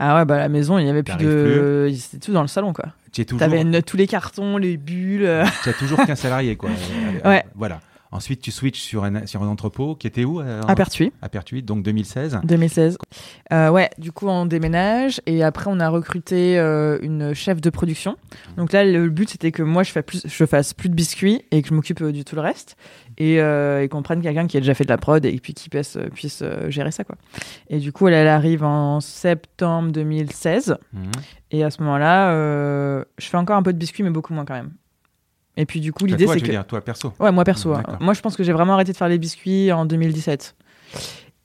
Ah 0.00 0.16
ouais, 0.16 0.24
bah 0.24 0.38
la 0.38 0.48
maison, 0.48 0.78
il 0.78 0.86
y 0.86 0.90
avait 0.90 1.04
plus 1.04 1.16
de. 1.16 1.88
C'était 1.96 2.18
tout 2.26 2.32
dans 2.32 2.42
le 2.42 2.48
salon, 2.48 2.72
quoi. 2.72 2.86
Tu 3.12 3.20
es 3.20 3.24
toujours, 3.24 3.38
T'avais 3.38 3.60
une- 3.62 3.80
tous 3.82 3.96
les 3.96 4.08
cartons, 4.08 4.56
les 4.56 4.76
bulles. 4.76 5.30
tu 5.62 5.68
as 5.68 5.72
toujours 5.74 6.04
qu'un 6.04 6.16
salarié, 6.16 6.56
quoi. 6.56 6.70
Ouais. 7.24 7.44
Voilà. 7.54 7.80
Ensuite, 8.14 8.40
tu 8.40 8.52
switches 8.52 8.80
sur 8.80 9.02
un, 9.02 9.26
sur 9.26 9.42
un 9.42 9.48
entrepôt 9.48 9.96
qui 9.96 10.06
était 10.06 10.22
où 10.22 10.40
euh, 10.40 10.62
À 10.68 10.76
Pertuis, 10.76 11.12
À 11.20 11.28
Pertuis, 11.28 11.64
donc 11.64 11.82
2016. 11.82 12.42
2016. 12.44 12.96
Euh, 13.52 13.70
ouais, 13.70 13.90
du 13.98 14.12
coup, 14.12 14.28
on 14.28 14.46
déménage 14.46 15.20
et 15.26 15.42
après, 15.42 15.68
on 15.68 15.80
a 15.80 15.88
recruté 15.88 16.56
euh, 16.56 16.96
une 17.02 17.34
chef 17.34 17.60
de 17.60 17.70
production. 17.70 18.16
Donc 18.56 18.72
là, 18.72 18.84
le 18.84 19.10
but, 19.10 19.30
c'était 19.30 19.50
que 19.50 19.64
moi, 19.64 19.82
je, 19.82 19.90
fasse 19.90 20.04
plus, 20.04 20.22
je 20.24 20.46
fasse 20.46 20.74
plus 20.74 20.88
de 20.88 20.94
biscuits 20.94 21.42
et 21.50 21.60
que 21.60 21.68
je 21.68 21.74
m'occupe 21.74 22.02
euh, 22.02 22.12
du 22.12 22.24
tout 22.24 22.36
le 22.36 22.42
reste. 22.42 22.76
Et, 23.18 23.34
et 23.36 23.88
qu'on 23.90 24.02
prenne 24.02 24.22
quelqu'un 24.22 24.48
qui 24.48 24.56
a 24.56 24.60
déjà 24.60 24.74
fait 24.74 24.82
de 24.82 24.88
la 24.88 24.98
prod 24.98 25.24
et 25.24 25.38
puis 25.38 25.54
qui 25.54 25.68
puisse, 25.68 25.96
puisse 26.14 26.42
gérer 26.66 26.90
ça, 26.90 27.04
quoi. 27.04 27.14
Et 27.70 27.78
du 27.78 27.92
coup, 27.92 28.08
elle, 28.08 28.14
elle 28.14 28.26
arrive 28.26 28.64
en 28.64 29.00
septembre 29.00 29.92
2016. 29.92 30.76
Mhm. 30.92 31.10
Et 31.52 31.62
à 31.62 31.70
ce 31.70 31.80
moment-là, 31.82 32.32
je 33.18 33.26
fais 33.26 33.36
encore 33.36 33.56
un 33.56 33.62
peu 33.62 33.72
de 33.72 33.78
biscuits, 33.78 34.02
mais 34.02 34.10
beaucoup 34.10 34.34
moins 34.34 34.44
quand 34.44 34.54
même. 34.54 34.72
Et 35.56 35.66
puis 35.66 35.80
du 35.80 35.92
coup, 35.92 36.04
l'idée, 36.06 36.26
c'est 36.26 36.40
que... 36.40 36.50
dire, 36.50 36.66
toi, 36.66 36.80
perso. 36.80 37.12
Ouais, 37.20 37.30
moi 37.30 37.44
perso. 37.44 37.72
hein. 37.74 37.82
Moi, 38.00 38.12
je 38.14 38.20
pense 38.20 38.36
que 38.36 38.42
j'ai 38.42 38.52
vraiment 38.52 38.74
arrêté 38.74 38.92
de 38.92 38.96
faire 38.96 39.08
les 39.08 39.18
biscuits 39.18 39.70
en 39.72 39.84
2017. 39.86 40.56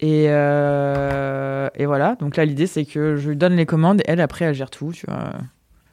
Et, 0.02 0.26
euh, 0.30 1.70
et 1.76 1.86
voilà. 1.86 2.16
Donc 2.16 2.38
là, 2.38 2.46
l'idée, 2.46 2.68
c'est 2.68 2.86
que 2.86 3.18
je 3.18 3.30
lui 3.30 3.36
donne 3.36 3.56
les 3.56 3.66
commandes 3.66 4.02
et 4.02 4.06
elle, 4.08 4.22
après, 4.22 4.46
elle 4.46 4.56
gère 4.56 4.70
tout. 4.70 4.92
Tu 4.94 5.06
vois. 5.08 5.32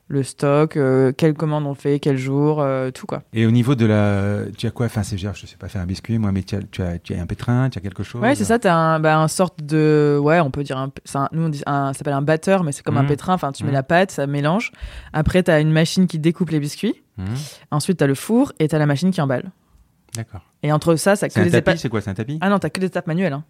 Le 0.09 0.23
stock, 0.23 0.77
euh, 0.77 1.11
quelles 1.11 1.35
commandes 1.35 1.67
on 1.67 1.75
fait, 1.75 1.99
quel 1.99 2.17
jour, 2.17 2.61
euh, 2.61 2.93
tout 2.93 3.07
quoi. 3.07 3.25
Et 3.33 3.45
au 3.45 3.51
niveau 3.51 3.75
de 3.75 3.87
la. 3.87 4.43
Tu 4.57 4.69
as 4.69 4.71
quoi 4.71 4.87
Enfin, 4.87 5.03
c'est, 5.03 5.19
je 5.19 5.27
sais 5.47 5.57
pas 5.59 5.67
faire 5.69 5.83
un 5.83 5.87
biscuit, 5.87 6.17
moi, 6.19 6.31
mais 6.31 6.45
tu 6.45 6.55
as, 6.55 6.61
tu 6.71 6.81
as, 6.81 7.01
tu 7.01 7.13
as 7.13 7.21
un 7.21 7.27
pétrin, 7.27 7.69
tu 7.71 7.79
as 7.79 7.83
quelque 7.83 8.05
chose 8.05 8.23
Ouais, 8.23 8.37
c'est 8.37 8.45
ça. 8.45 8.61
T'as 8.61 8.73
un, 8.73 9.01
bah, 9.01 9.19
un 9.19 9.27
sorte 9.27 9.65
de. 9.65 10.17
Ouais, 10.23 10.39
on 10.39 10.53
peut 10.53 10.63
dire. 10.63 10.79
Un, 10.79 10.93
nous, 11.33 11.43
on 11.43 11.49
dit. 11.49 11.63
Un, 11.67 11.93
ça 11.93 11.99
s'appelle 11.99 12.13
un 12.13 12.23
batteur, 12.23 12.63
mais 12.63 12.71
c'est 12.71 12.85
comme 12.85 12.99
un 12.99 13.03
Mhm. 13.03 13.09
pétrin. 13.09 13.35
Enfin, 13.35 13.51
tu 13.51 13.65
mets 13.65 13.71
Mhm. 13.71 13.75
la 13.75 13.83
pâte, 13.83 14.13
ça 14.13 14.29
mélange. 14.29 14.71
Après, 15.13 15.43
t'as 15.43 15.61
une 15.61 15.73
machine 15.73 16.07
qui 16.07 16.21
découpe 16.21 16.51
les 16.51 16.61
biscuits. 16.61 17.03
Mhm. 17.19 17.27
Ensuite, 17.73 17.99
t'as 17.99 18.07
le 18.07 18.15
four 18.15 18.53
et 18.61 18.69
t'as 18.69 18.79
la 18.79 18.87
machine 18.87 19.11
qui 19.11 19.21
emballe. 19.21 19.51
D'accord. 20.15 20.43
Et 20.63 20.71
entre 20.73 20.95
ça, 20.95 21.17
ça 21.17 21.29
que 21.29 21.39
un 21.41 21.43
des 21.45 21.51
tapis, 21.51 21.73
épa- 21.73 21.77
c'est 21.79 21.89
quoi 21.89 22.01
C'est 22.01 22.11
un 22.11 22.15
tapis? 22.15 22.39
Ah 22.41 22.49
non, 22.49 22.59
t'as 22.61 22.71
que 22.71 22.79
des 22.81 22.87
étapes 22.87 23.09
manuelles. 23.09 23.33
Hein. 23.33 23.45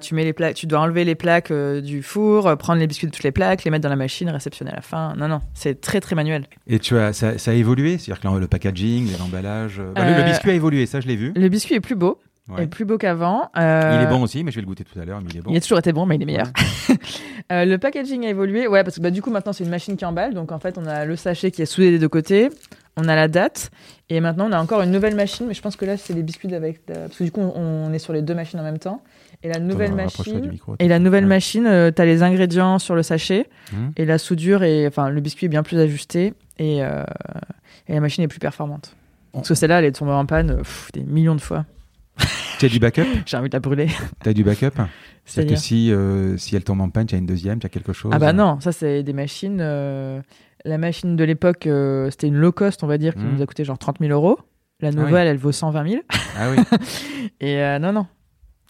Tu, 0.00 0.14
mets 0.14 0.24
les 0.24 0.32
plaques, 0.32 0.54
tu 0.54 0.66
dois 0.66 0.80
enlever 0.80 1.04
les 1.04 1.14
plaques 1.14 1.50
euh, 1.50 1.80
du 1.80 2.02
four, 2.02 2.46
euh, 2.46 2.56
prendre 2.56 2.78
les 2.80 2.86
biscuits 2.86 3.06
de 3.08 3.12
toutes 3.12 3.24
les 3.24 3.32
plaques, 3.32 3.64
les 3.64 3.70
mettre 3.70 3.82
dans 3.82 3.88
la 3.88 3.96
machine, 3.96 4.28
réceptionner 4.30 4.70
à 4.70 4.76
la 4.76 4.82
fin. 4.82 5.14
Non, 5.16 5.28
non, 5.28 5.40
c'est 5.54 5.80
très 5.80 6.00
très 6.00 6.14
manuel. 6.14 6.44
Et 6.66 6.78
tu 6.78 6.96
as, 6.98 7.12
ça, 7.12 7.38
ça 7.38 7.50
a 7.50 7.54
évolué? 7.54 7.98
C'est-à-dire 7.98 8.20
que 8.20 8.38
le- 8.38 8.46
packaging, 8.46 9.08
l'emballage. 9.18 9.80
euh, 9.80 9.92
bah, 9.94 10.08
le- 10.08 10.16
le, 10.16 10.22
biscuit 10.24 10.50
a 10.50 10.54
évolué, 10.54 10.86
ça, 10.86 11.00
je 11.00 11.08
l'ai 11.08 11.16
vu. 11.16 11.32
Le 11.34 11.48
biscuit 11.48 11.74
est 11.74 11.80
plus 11.80 11.96
beau, 11.96 12.20
Ouais. 12.48 12.64
est 12.64 12.66
plus 12.66 12.84
beau 12.84 12.98
qu'avant. 12.98 13.50
Euh, 13.56 13.98
Il 14.00 14.06
est 14.06 14.10
bon 14.10 14.22
aussi, 14.22 14.44
mais 14.44 14.50
je 14.50 14.56
vais 14.56 14.60
le 14.62 14.66
goûter 14.66 14.84
tout 14.84 14.98
à 15.00 15.04
l'heure, 15.04 15.20
mais 15.22 15.28
il 15.32 15.38
est 15.38 15.40
bon. 15.40 15.50
Il 15.50 15.56
a 15.56 15.60
toujours 15.60 15.78
été 15.78 15.92
bon, 15.92 16.04
mais 16.06 16.16
il 16.16 16.22
est 16.22 16.26
meilleur. 16.26 16.46
Euh, 17.52 17.66
le 17.66 17.76
packaging 17.76 18.24
a 18.24 18.30
évolué, 18.30 18.66
ouais, 18.66 18.82
parce 18.84 18.96
que 18.96 19.02
bah, 19.02 19.10
du 19.10 19.20
coup 19.20 19.30
maintenant 19.30 19.52
c'est 19.52 19.64
une 19.64 19.70
machine 19.70 19.98
qui 19.98 20.04
emballe, 20.06 20.32
donc 20.32 20.50
en 20.50 20.58
fait 20.58 20.78
on 20.78 20.86
a 20.86 21.04
le 21.04 21.14
sachet 21.14 21.50
qui 21.50 21.60
est 21.60 21.66
soudé 21.66 21.90
des 21.90 21.98
deux 21.98 22.08
côtés, 22.08 22.48
on 22.96 23.06
a 23.06 23.14
la 23.14 23.28
date, 23.28 23.70
et 24.08 24.18
maintenant 24.20 24.48
on 24.48 24.52
a 24.52 24.58
encore 24.58 24.80
une 24.80 24.90
nouvelle 24.90 25.14
machine, 25.14 25.46
mais 25.46 25.52
je 25.52 25.60
pense 25.60 25.76
que 25.76 25.84
là 25.84 25.98
c'est 25.98 26.14
les 26.14 26.22
biscuits 26.22 26.54
avec, 26.54 26.80
la- 26.88 27.00
parce 27.00 27.18
que 27.18 27.24
du 27.24 27.30
coup 27.30 27.42
on, 27.42 27.52
on 27.54 27.92
est 27.92 27.98
sur 27.98 28.14
les 28.14 28.22
deux 28.22 28.34
machines 28.34 28.58
en 28.58 28.62
même 28.62 28.78
temps, 28.78 29.02
et 29.44 29.48
la 29.48 29.60
nouvelle 29.60 29.92
Attends, 29.92 30.02
rapproche-toi 30.04 30.24
du 30.24 30.38
machine, 30.40 30.50
micro, 30.50 30.76
et 30.78 30.88
la 30.88 30.98
nouvelle 30.98 31.24
Ouais. 31.24 31.28
machine, 31.28 31.66
euh, 31.66 31.90
t'as 31.92 32.04
les 32.06 32.22
ingrédients 32.22 32.78
sur 32.80 32.94
le 32.96 33.02
sachet, 33.02 33.46
Mhm. 33.72 33.92
et 33.96 34.04
la 34.06 34.18
soudure 34.18 34.62
et 34.64 34.86
enfin 34.88 35.10
le 35.10 35.20
biscuit 35.20 35.46
est 35.46 35.50
bien 35.50 35.62
plus 35.62 35.78
ajusté, 35.78 36.34
et, 36.58 36.82
euh, 36.82 37.04
et 37.86 37.94
la 37.94 38.00
machine 38.00 38.24
est 38.24 38.28
plus 38.28 38.38
performante. 38.40 38.96
Parce 39.32 39.48
que 39.48 39.54
celle-là 39.54 39.80
elle 39.80 39.84
est 39.84 39.92
tombée 39.92 40.12
en 40.12 40.26
panne 40.26 40.56
pff, 40.58 40.90
des 40.94 41.02
millions 41.04 41.34
de 41.34 41.40
fois. 41.40 41.64
Tu 42.58 42.66
as 42.66 42.68
du 42.68 42.78
backup 42.78 43.02
J'ai 43.26 43.36
envie 43.36 43.48
de 43.48 43.54
la 43.56 43.60
brûler. 43.60 43.88
Tu 44.22 44.28
as 44.28 44.32
du 44.32 44.44
backup? 44.44 44.70
C'est-à-dire 45.24 45.56
que 45.56 45.60
si, 45.62 45.90
euh, 45.92 46.36
si 46.36 46.54
elle 46.54 46.62
tombe 46.64 46.80
en 46.80 46.88
panne, 46.88 47.06
tu 47.06 47.14
as 47.14 47.18
une 47.18 47.26
deuxième, 47.26 47.58
tu 47.58 47.66
as 47.66 47.70
quelque 47.70 47.92
chose 47.92 48.12
Ah 48.14 48.18
bah 48.18 48.32
non, 48.32 48.60
ça 48.60 48.72
c'est 48.72 49.02
des 49.02 49.12
machines. 49.12 49.58
la 49.58 50.78
machine 50.78 51.16
de 51.16 51.24
l'époque, 51.24 51.68
c'était 52.10 52.28
une 52.28 52.36
low 52.36 52.52
cost, 52.52 52.82
on 52.84 52.86
va 52.86 52.96
dire, 52.96 53.14
qui 53.14 53.20
Mhm. 53.20 53.34
nous 53.36 53.42
a 53.42 53.46
coûté 53.46 53.64
genre 53.64 53.76
30 53.78 53.98
000 54.00 54.12
euros. 54.12 54.38
La 54.80 54.88
oui. 54.90 54.96
nouvelle, 54.96 55.26
elle 55.28 55.36
vaut 55.36 55.52
120 55.52 55.88
000. 55.88 56.02
Ah 56.38 56.48
oui. 56.50 56.56
Et 57.40 57.56
non, 57.80 57.92
non. 57.92 58.06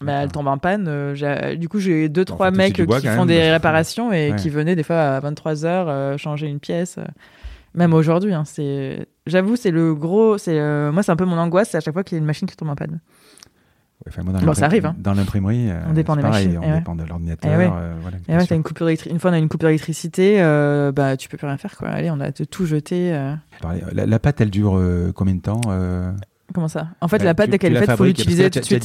Bah, 0.01 0.13
elle 0.23 0.31
tombe 0.31 0.47
en 0.47 0.57
panne. 0.57 0.87
euh, 0.87 1.15
j'ai- 1.15 1.55
du 1.57 1.69
coup, 1.69 1.79
j'ai 1.79 2.09
deux, 2.09 2.25
trois 2.25 2.49
toucher 2.51 2.57
mecs 2.57 2.81
bois 2.81 2.99
qui 2.99 3.07
font 3.07 3.19
même, 3.19 3.27
des 3.27 3.49
réparations 3.51 4.11
et 4.11 4.31
Ouais. 4.31 4.35
qui 4.35 4.49
venaient 4.49 4.75
des 4.75 4.83
fois 4.83 4.97
à 5.15 5.19
23 5.21 5.65
heures 5.65 5.87
euh, 5.89 6.17
changer 6.17 6.47
une 6.47 6.59
pièce. 6.59 6.97
euh. 6.97 7.03
Même 7.75 7.93
aujourd'hui, 7.93 8.33
hein, 8.33 8.43
c'est. 8.45 9.05
J'avoue, 9.27 9.55
c'est 9.55 9.71
le 9.71 9.93
gros. 9.95 10.37
C'est 10.37 10.59
euh, 10.59 10.91
moi, 10.91 11.03
c'est 11.03 11.11
un 11.11 11.15
peu 11.17 11.25
mon 11.25 11.37
angoisse. 11.37 11.69
C'est 11.71 11.77
à 11.77 11.81
chaque 11.81 11.93
fois 11.93 12.03
qu'il 12.03 12.15
y 12.15 12.19
a 12.19 12.19
une 12.19 12.25
machine 12.25 12.47
qui 12.47 12.55
tombe 12.55 12.69
en 12.69 12.75
panne. 12.75 12.99
Enfin, 14.07 14.21
moi, 14.23 14.33
dans 14.33 14.45
Bon, 14.45 14.53
ça 14.53 14.65
arrive, 14.65 14.85
hein. 14.85 14.95
Dans 14.99 15.13
l'imprimerie, 15.13 15.71
euh, 15.71 15.79
On 15.89 15.93
dépend 15.93 16.15
des 16.15 16.21
pareil, 16.21 16.47
machines, 16.47 16.59
On 16.61 16.67
eh 16.67 16.71
ouais. 16.73 16.77
dépend 16.79 16.95
de 16.95 17.03
l'ordinateur. 17.05 17.51
Eh 17.53 17.57
ouais. 17.57 17.69
euh, 17.73 17.93
voilà, 18.01 18.45
t'as 18.45 18.55
une 18.55 18.61
coupure 18.63 18.87
une 18.89 19.19
fois, 19.19 19.31
on 19.31 19.33
a 19.33 19.37
une 19.39 19.49
coupure 19.49 19.67
d'électricité. 19.69 20.41
euh, 20.41 20.91
bah, 20.91 21.17
tu 21.17 21.27
peux 21.27 21.37
plus 21.37 21.47
rien 21.47 21.57
faire, 21.57 21.75
quoi. 21.77 21.87
Allez, 21.89 22.11
on 22.11 22.19
a 22.19 22.31
tout 22.31 22.65
jeté. 22.65 23.13
euh. 23.15 23.33
La, 23.93 24.05
la 24.05 24.19
pâte, 24.19 24.41
elle 24.41 24.51
dure 24.51 24.77
euh, 24.77 25.11
combien 25.15 25.33
de 25.35 25.41
temps 25.41 25.61
euh, 25.69 26.11
Comment 26.53 26.67
ça? 26.67 26.89
En 27.01 27.07
fait, 27.07 27.17
bah, 27.17 27.25
la 27.25 27.33
pâte, 27.33 27.49
dès 27.49 27.57
qu'elle 27.57 27.75
est 27.75 27.79
faite, 27.79 27.89
il 27.91 27.97
faut 27.97 28.05
l'utiliser 28.05 28.49
tout 28.49 28.59
de 28.59 28.65
suite. 28.65 28.83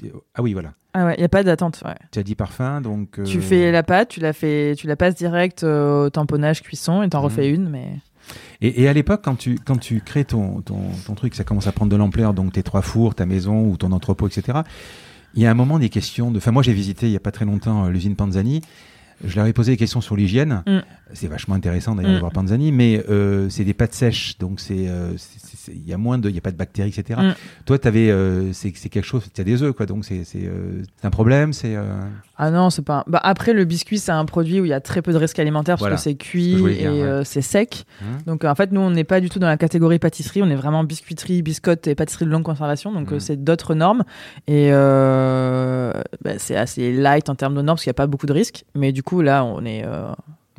dit- 0.00 0.10
Ah 0.34 0.42
oui, 0.42 0.52
voilà. 0.54 0.72
Ah 0.94 1.06
ouais, 1.06 1.14
il 1.16 1.20
n'y 1.20 1.24
a 1.24 1.28
pas 1.28 1.42
d'attente. 1.44 1.82
ouais. 1.84 1.94
Tu 2.10 2.18
as 2.18 2.22
dit 2.22 2.34
parfum, 2.34 2.80
donc. 2.80 3.18
euh, 3.18 3.24
Tu 3.24 3.40
fais 3.40 3.70
la 3.70 3.82
pâte, 3.82 4.08
tu 4.08 4.20
la, 4.20 4.32
fais, 4.32 4.74
tu 4.76 4.86
la 4.86 4.96
passes 4.96 5.14
direct 5.14 5.62
euh, 5.62 6.06
au 6.06 6.10
tamponnage, 6.10 6.62
cuisson, 6.62 7.02
et 7.02 7.08
t'en 7.08 7.18
Mhm. 7.20 7.24
refais 7.24 7.48
une, 7.50 7.68
mais... 7.68 7.88
Et, 8.60 8.82
et 8.82 8.88
à 8.88 8.92
l'époque, 8.92 9.20
quand 9.24 9.34
tu, 9.36 9.56
quand 9.64 9.76
tu 9.76 10.00
crées 10.00 10.24
ton, 10.24 10.62
ton, 10.62 10.78
ton 11.06 11.14
truc, 11.14 11.34
ça 11.34 11.44
commence 11.44 11.66
à 11.66 11.72
prendre 11.72 11.90
de 11.90 11.96
l'ampleur, 11.96 12.32
donc 12.34 12.52
tes 12.52 12.62
trois 12.62 12.82
fours, 12.82 13.14
ta 13.14 13.26
maison 13.26 13.66
ou 13.66 13.76
ton 13.76 13.92
entrepôt, 13.92 14.26
etc. 14.28 14.60
Il 15.34 15.42
y 15.42 15.46
a 15.46 15.50
un 15.50 15.54
moment 15.54 15.78
des 15.78 15.88
questions 15.88 16.30
de. 16.30 16.38
Enfin, 16.38 16.50
moi, 16.52 16.62
j'ai 16.62 16.72
visité 16.72 17.06
il 17.06 17.10
n'y 17.10 17.16
a 17.16 17.20
pas 17.20 17.32
très 17.32 17.44
longtemps 17.44 17.86
euh, 17.86 17.90
l'usine 17.90 18.16
Panzani. 18.16 18.60
Je 19.24 19.36
leur 19.36 19.46
ai 19.46 19.52
posé 19.52 19.72
des 19.72 19.76
questions 19.76 20.00
sur 20.00 20.16
l'hygiène. 20.16 20.62
Mm. 20.66 20.78
C'est 21.14 21.28
vachement 21.28 21.54
intéressant 21.54 21.94
d'ailleurs 21.94 22.12
de 22.12 22.16
Mm. 22.16 22.20
voir 22.20 22.32
Panzani, 22.32 22.72
mais 22.72 23.04
euh, 23.08 23.48
c'est 23.50 23.64
des 23.64 23.74
pâtes 23.74 23.94
sèches, 23.94 24.36
donc 24.38 24.60
euh, 24.70 25.12
c'est- 25.16 25.51
il 25.68 25.86
y 25.88 25.92
a 25.92 25.98
moins 25.98 26.18
de, 26.18 26.28
il 26.28 26.34
y 26.34 26.38
a 26.38 26.40
pas 26.40 26.50
de 26.50 26.56
bactéries, 26.56 26.90
etc. 26.96 27.20
Mm. 27.22 27.32
Toi, 27.66 27.78
t'avais, 27.78 28.10
euh, 28.10 28.52
c'est, 28.52 28.70
quelque 28.72 29.02
chose, 29.04 29.24
tu 29.34 29.40
as 29.40 29.44
des 29.44 29.62
œufs, 29.62 29.72
quoi, 29.74 29.86
donc 29.86 30.04
c'est, 30.04 30.22
euh, 30.36 30.82
un 31.02 31.10
problème, 31.10 31.52
c'est. 31.52 31.74
euh, 31.76 32.00
Ah 32.36 32.50
non, 32.50 32.70
c'est 32.70 32.82
pas... 32.84 33.04
Bah, 33.06 33.20
après, 33.22 33.52
le 33.52 33.64
biscuit, 33.64 33.98
c'est 33.98 34.12
un 34.12 34.24
produit 34.24 34.60
où 34.60 34.64
il 34.64 34.68
y 34.68 34.72
a 34.72 34.80
très 34.80 35.02
peu 35.02 35.12
de 35.12 35.18
risques 35.18 35.38
alimentaires, 35.38 35.74
parce 35.74 35.82
Voilà, 35.82 35.96
que 35.96 36.02
c'est 36.02 36.10
ce 36.10 36.16
que 36.16 36.22
cuit 36.22 36.54
et 36.54 36.88
ouais. 36.88 37.02
euh, 37.02 37.24
c'est 37.24 37.42
sec. 37.42 37.84
hein. 38.02 38.18
Donc, 38.26 38.44
en 38.44 38.54
fait, 38.54 38.72
nous, 38.72 38.80
on 38.80 38.90
n'est 38.90 39.04
pas 39.04 39.20
du 39.20 39.28
tout 39.30 39.38
dans 39.38 39.46
la 39.48 39.56
catégorie 39.56 39.98
pâtisserie, 39.98 40.42
on 40.42 40.48
est 40.50 40.54
vraiment 40.56 40.84
biscuiterie, 40.84 41.42
biscotte 41.42 41.86
et 41.86 41.94
pâtisserie 41.94 42.24
de 42.26 42.30
longue 42.30 42.42
conservation, 42.44 42.92
donc 42.92 43.10
Mm. 43.10 43.14
euh, 43.14 43.18
c'est 43.20 43.42
d'autres 43.44 43.74
normes. 43.74 44.04
Et 44.46 44.70
euh, 44.72 45.92
bah, 46.24 46.32
c'est 46.38 46.56
assez 46.56 46.92
light 46.92 47.28
en 47.28 47.34
termes 47.34 47.54
de 47.54 47.62
normes, 47.62 47.76
parce 47.76 47.84
qu'il 47.84 47.90
n'y 47.90 47.94
a 47.96 48.02
pas 48.02 48.06
beaucoup 48.06 48.26
de 48.26 48.32
risques. 48.32 48.64
Mais 48.74 48.92
du 48.92 49.02
coup, 49.02 49.20
là, 49.22 49.44
on 49.44 49.64
est... 49.64 49.84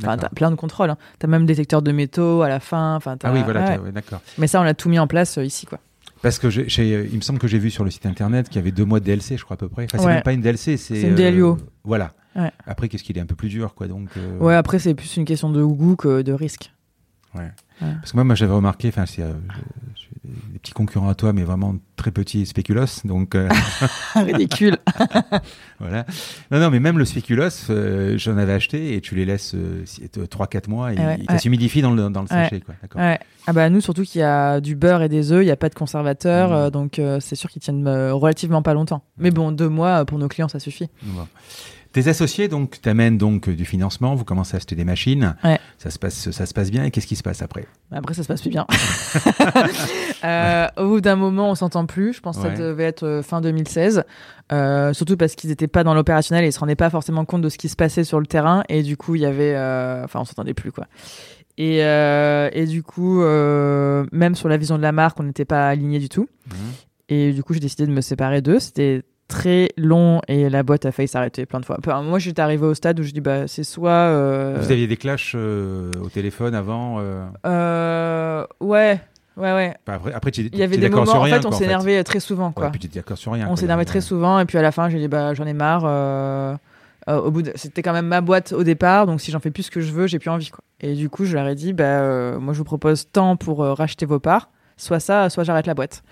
euh, 0.02 0.04
Enfin, 0.08 0.18
t'as 0.18 0.30
plein 0.30 0.50
de 0.52 0.56
contrôles. 0.56 0.90
Hein. 0.90 0.98
T'as 1.20 1.28
même 1.28 1.46
détecteur 1.46 1.82
de 1.82 1.92
métaux 1.92 2.42
à 2.42 2.50
la 2.50 2.60
fin. 2.60 2.96
Enfin, 2.96 3.18
Ah 3.24 3.32
oui, 3.34 3.42
voilà, 3.44 3.64
ouais. 3.72 3.78
ouais, 3.80 3.92
d'accord. 3.92 4.22
Mais 4.38 4.48
ça, 4.48 4.60
on 4.60 4.64
l'a 4.64 4.74
tout 4.74 4.90
mis 4.90 5.00
en 5.00 5.08
place 5.08 5.38
euh, 5.38 5.46
ici, 5.46 5.66
quoi. 5.66 5.80
Parce 6.22 6.40
que 6.40 6.50
j'ai, 6.50 6.66
il 7.12 7.16
me 7.18 7.22
semble 7.22 7.38
que 7.40 7.48
j'ai 7.48 7.60
vu 7.60 7.70
sur 7.70 7.84
le 7.84 7.92
site 7.92 8.06
internet 8.06 8.48
qu'il 8.48 8.56
y 8.56 8.60
avait 8.60 8.72
deux 8.72 8.86
mois 8.86 9.00
de 9.02 9.06
DLC, 9.06 9.36
je 9.38 9.44
crois 9.44 9.56
à 9.56 9.58
peu 9.58 9.68
près. 9.68 9.84
Enfin, 9.86 9.98
c'est 9.98 10.06
Ouais. 10.06 10.14
même 10.16 10.24
pas 10.24 10.32
une 10.34 10.42
DLC, 10.42 10.78
c'est. 10.78 11.02
C'est 11.02 11.08
une 11.10 11.16
DLUO. 11.16 11.58
Voilà. 11.84 12.14
Ouais. 12.36 12.50
Après, 12.66 12.88
qu'est-ce 12.88 13.04
qu'il 13.04 13.18
est 13.18 13.22
un 13.22 13.26
peu 13.26 13.36
plus 13.36 13.50
dur, 13.50 13.74
quoi. 13.76 13.88
Donc. 13.88 14.10
euh, 14.18 14.38
Ouais, 14.40 14.56
après, 14.56 14.80
c'est 14.80 14.94
plus 14.96 15.18
une 15.18 15.26
question 15.26 15.50
de 15.50 15.62
goût 15.64 15.96
que 15.98 16.22
de 16.22 16.32
risque. 16.34 16.72
Parce 17.80 18.12
que 18.12 18.18
moi, 18.18 18.24
moi 18.24 18.36
j'avais 18.36 18.54
remarqué, 18.54 18.88
enfin, 18.90 19.04
euh, 19.20 19.34
je- 19.96 20.03
des 20.26 20.60
petit 20.60 20.72
concurrent 20.72 21.10
à 21.10 21.16
toi, 21.16 21.34
mais 21.34 21.44
vraiment 21.44 21.76
très 21.98 22.12
petit, 22.12 22.46
Spéculos. 22.46 23.02
Donc, 23.06 23.36
euh, 23.36 23.50
Ridicule. 24.16 24.78
voilà. 25.80 26.06
Non, 26.52 26.60
non, 26.60 26.70
mais 26.70 26.80
même 26.80 26.98
le 26.98 27.06
Spéculos, 27.06 27.70
euh, 27.70 28.18
j'en 28.18 28.38
avais 28.38 28.54
acheté 28.54 28.96
et 28.96 29.02
tu 29.02 29.16
les 29.16 29.26
laisses 29.26 29.56
3-4 30.16 30.70
mois 30.70 30.94
et 30.94 30.96
Ah 30.98 31.06
ouais, 31.08 31.18
ils- 31.20 31.26
ça 31.30 31.38
s'humidifie 31.40 31.82
dans 31.82 31.92
le, 31.92 32.10
dans 32.10 32.22
le 32.22 32.28
Ouais. 32.28 32.44
sachet. 32.44 32.62
Quoi. 32.62 32.76
Ouais. 32.96 33.20
Ah 33.46 33.52
bah 33.52 33.70
nous 33.70 33.82
surtout 33.82 34.04
qu'il 34.04 34.22
y 34.22 34.24
a 34.24 34.62
du 34.62 34.76
beurre 34.76 35.02
et 35.02 35.10
des 35.10 35.34
œufs, 35.34 35.42
il 35.42 35.46
n'y 35.46 35.52
a 35.52 35.58
pas 35.58 35.68
de 35.68 35.76
conservateur, 35.76 36.54
euh, 36.54 36.70
donc 36.70 36.98
euh, 37.00 37.20
c'est 37.20 37.36
sûr 37.36 37.50
qu'ils 37.50 37.62
tiennent 37.62 37.86
euh, 37.88 38.14
relativement 38.14 38.62
pas 38.62 38.74
longtemps. 38.74 39.04
Mais 39.18 39.32
bon, 39.32 39.52
deux 39.52 39.68
mois 39.68 40.02
euh, 40.02 40.06
pour 40.06 40.18
nos 40.18 40.30
clients, 40.30 40.48
ça 40.48 40.60
suffit. 40.60 40.88
Bon. 41.04 41.28
Tes 41.94 42.08
associés 42.10 42.48
donc 42.48 42.82
t'amènent 42.82 43.18
donc 43.20 43.50
du 43.50 43.66
financement, 43.66 44.16
vous 44.16 44.26
commencez 44.26 44.56
à 44.56 44.58
acheter 44.58 44.76
des 44.76 44.84
machines, 44.84 45.36
Ouais. 45.44 45.60
ça 45.78 45.90
se 45.92 46.00
passe 46.00 46.32
ça 46.32 46.46
se 46.46 46.54
passe 46.54 46.72
bien 46.72 46.84
et 46.84 46.92
qu'est-ce 46.92 47.06
qui 47.08 47.16
se 47.16 47.24
passe 47.24 47.42
après? 47.44 47.66
Après, 47.92 48.14
ça 48.16 48.24
se 48.24 48.28
passe 48.28 48.42
plus 48.42 48.50
bien. 48.50 48.66
Euh, 50.26 50.68
au 50.78 50.88
bout 50.88 51.02
d'un 51.02 51.18
moment, 51.18 51.50
on 51.52 51.56
s'entend 51.56 51.86
plus. 51.86 52.14
Je 52.14 52.22
pense 52.22 52.38
que 52.38 52.44
Ouais. 52.44 52.56
ça 52.56 52.62
devait 52.62 52.86
être 52.86 53.04
euh, 53.04 53.22
fin 53.22 53.42
2016. 53.42 54.06
Euh, 54.54 54.94
surtout 54.94 55.18
parce 55.18 55.36
qu'ils 55.36 55.50
n'étaient 55.50 55.68
pas 55.68 55.84
dans 55.84 55.94
l'opérationnel 55.94 56.46
et 56.46 56.48
ils 56.48 56.54
se 56.54 56.60
rendaient 56.60 56.76
pas 56.78 56.90
forcément 56.90 57.26
compte 57.26 57.42
de 57.42 57.50
ce 57.50 57.58
qui 57.58 57.68
se 57.68 57.76
passait 57.76 58.06
sur 58.06 58.22
le 58.22 58.26
terrain. 58.26 58.64
Et 58.70 58.84
du 58.84 58.96
coup, 58.96 59.16
il 59.16 59.22
y 59.22 59.26
avait. 59.26 59.54
euh, 59.54 60.06
Enfin, 60.06 60.22
on 60.22 60.26
s'entendait 60.26 60.54
plus, 60.54 60.72
quoi. 60.72 60.88
Et, 61.58 61.84
euh, 61.84 62.50
et 62.54 62.66
du 62.68 62.84
coup, 62.84 63.22
euh, 63.22 64.06
même 64.14 64.36
sur 64.36 64.48
la 64.48 64.56
vision 64.56 64.78
de 64.78 64.82
la 64.82 64.94
marque, 64.94 65.20
on 65.20 65.24
n'était 65.24 65.44
pas 65.46 65.68
alignés 65.68 66.00
du 66.00 66.08
tout. 66.10 66.28
Mhm. 66.48 66.56
Et 67.10 67.34
du 67.34 67.44
coup, 67.44 67.54
j'ai 67.54 67.60
décidé 67.60 67.86
de 67.86 67.92
me 67.92 68.00
séparer 68.02 68.42
d'eux. 68.42 68.60
C'était 68.60 69.04
très 69.34 69.70
long 69.78 70.22
et 70.28 70.48
la 70.48 70.62
boîte 70.62 70.86
a 70.86 70.92
failli 70.92 71.08
s'arrêter 71.08 71.48
plein 71.48 71.60
de 71.60 71.66
fois. 71.66 71.78
Enfin, 71.80 72.04
moi, 72.04 72.20
j'étais 72.20 72.42
arrivé 72.42 72.66
au 72.68 72.76
stade 72.76 73.00
où 73.00 73.04
je 73.04 73.12
dis, 73.12 73.20
bah, 73.20 73.48
c'est 73.48 73.64
soit. 73.64 73.90
euh, 73.90 74.58
Vous 74.62 74.72
aviez 74.72 74.86
des 74.86 74.96
clashs 74.98 75.34
euh, 75.36 75.90
au 76.04 76.10
téléphone 76.10 76.54
avant 76.54 76.98
euh, 77.00 77.26
euh, 77.48 78.46
ouais, 78.60 79.02
ouais, 79.38 79.54
ouais. 79.54 79.76
pas 79.86 79.94
Après, 79.96 80.14
après 80.14 80.32
Il 80.32 80.56
y 80.56 80.62
avait 80.62 80.78
des 80.78 80.90
moments, 80.90 81.06
sur 81.08 81.16
en 81.16 81.22
rien, 81.22 81.40
fait, 81.42 81.48
on 81.48 81.52
s'énervait 81.52 82.04
très 82.04 82.20
souvent, 82.20 82.48
Ouais, 82.50 82.54
quoi. 82.54 82.70
puis 82.70 82.80
tu 82.80 82.86
es 82.88 82.90
d'accord 83.02 83.18
sur 83.18 83.32
rien. 83.32 83.48
on 83.50 83.56
s'énervait 83.56 83.86
très 83.86 84.02
souvent, 84.02 84.40
et 84.40 84.46
puis 84.46 84.58
à 84.60 84.62
la 84.62 84.72
fin, 84.72 84.88
j'ai 84.90 85.00
dit, 85.00 85.08
bah, 85.08 85.34
j'en 85.34 85.46
ai 85.48 85.54
marre. 85.54 85.84
au 87.08 87.32
bout 87.32 87.42
de... 87.42 87.52
C'était 87.56 87.82
quand 87.82 87.94
même 87.94 88.08
ma 88.08 88.22
boîte 88.22 88.54
au 88.54 88.64
départ, 88.64 89.08
donc 89.08 89.20
si 89.20 89.32
j'en 89.32 89.40
fais 89.40 89.52
plus 89.52 89.64
ce 89.64 89.72
que 89.72 89.82
je 89.82 89.92
veux, 89.92 90.06
j'ai 90.08 90.20
plus 90.20 90.30
envie, 90.30 90.50
quoi. 90.52 90.64
Et 90.82 90.94
du 90.94 91.10
coup, 91.10 91.26
je 91.26 91.34
leur 91.36 91.48
ai 91.48 91.56
dit, 91.56 91.74
bah, 91.74 92.38
moi, 92.40 92.54
je 92.54 92.60
vous 92.60 92.64
propose 92.66 93.08
tant 93.12 93.36
pour 93.36 93.60
racheter 93.60 94.06
vos 94.06 94.20
parts, 94.20 94.50
soit 94.78 95.00
ça, 95.00 95.30
soit 95.30 95.44
j'arrête 95.44 95.66
la 95.68 95.74
boîte. 95.74 96.04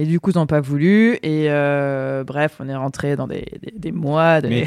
Et 0.00 0.06
du 0.06 0.20
coup, 0.20 0.30
ils 0.30 0.36
n'ont 0.38 0.46
pas 0.46 0.60
voulu, 0.60 1.14
et 1.24 1.50
euh, 1.50 2.22
bref, 2.24 2.56
on 2.60 2.68
est 2.68 2.74
rentré 2.76 3.16
dans 3.16 3.26
des, 3.26 3.44
des, 3.60 3.72
des 3.76 3.92
mois. 3.92 4.40
De... 4.40 4.48
Mais- 4.48 4.66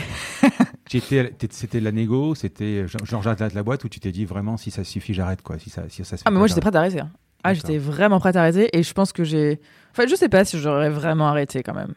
C'était 0.89 1.79
la 1.79 1.91
négo, 1.91 2.35
c'était 2.35 2.85
j'arrête 3.03 3.53
la 3.53 3.63
boîte 3.63 3.83
ou 3.85 3.89
tu 3.89 3.99
t'es 4.01 4.11
dit 4.11 4.25
vraiment 4.25 4.57
si 4.57 4.71
ça 4.71 4.83
suffit 4.83 5.13
j'arrête 5.13 5.41
quoi, 5.41 5.57
si 5.57 5.69
ça, 5.69 5.83
si 5.87 6.03
ça 6.03 6.17
Ah, 6.25 6.31
mais 6.31 6.37
moi, 6.37 6.47
j'étais 6.47 6.59
prête 6.61 6.75
à 6.75 6.79
arrêter. 6.79 6.99
hein. 6.99 7.09
Ah, 7.43 7.53
j'étais 7.53 7.77
vraiment 7.77 8.19
prête 8.19 8.35
à 8.35 8.41
arrêter, 8.41 8.69
et 8.77 8.83
je 8.83 8.93
pense 8.93 9.13
que 9.13 9.23
j'ai. 9.23 9.59
Enfin, 9.91 10.03
je 10.07 10.15
sais 10.15 10.29
pas 10.29 10.45
si 10.45 10.59
j'aurais 10.59 10.89
vraiment 10.89 11.27
arrêté 11.27 11.63
quand 11.63 11.73
même. 11.73 11.93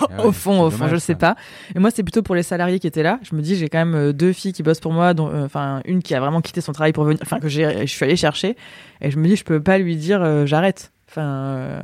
Ah 0.00 0.24
au 0.24 0.32
fond, 0.32 0.60
au 0.62 0.70
fond, 0.70 0.78
dommage, 0.78 0.90
je 0.92 0.96
sais 0.96 1.14
pas. 1.14 1.36
Et 1.74 1.78
moi, 1.78 1.90
c'est 1.90 2.02
plutôt 2.02 2.22
pour 2.22 2.34
les 2.34 2.42
salariés 2.42 2.80
qui 2.80 2.86
étaient 2.88 3.02
là. 3.04 3.20
Je 3.22 3.36
me 3.36 3.42
dis, 3.42 3.54
j'ai 3.56 3.68
quand 3.68 3.78
même 3.78 3.94
euh, 3.94 4.12
deux 4.12 4.32
filles 4.32 4.52
qui 4.52 4.62
bossent 4.62 4.80
pour 4.80 4.92
moi, 4.92 5.14
dont, 5.14 5.28
euh, 5.28 5.44
enfin, 5.44 5.82
une 5.84 6.02
qui 6.02 6.14
a 6.14 6.20
vraiment 6.20 6.40
quitté 6.40 6.60
son 6.60 6.72
travail 6.72 6.92
pour 6.92 7.04
venir, 7.04 7.20
enfin, 7.22 7.38
que 7.38 7.48
je 7.48 7.84
suis 7.86 8.04
allée 8.04 8.16
chercher. 8.16 8.56
Et 9.00 9.10
je 9.10 9.18
me 9.18 9.28
dis, 9.28 9.36
je 9.36 9.44
peux 9.44 9.62
pas 9.62 9.78
lui 9.78 9.96
dire, 9.96 10.20
euh, 10.22 10.46
j'arrête. 10.46 10.92
Enfin, 11.08 11.22
euh, 11.22 11.80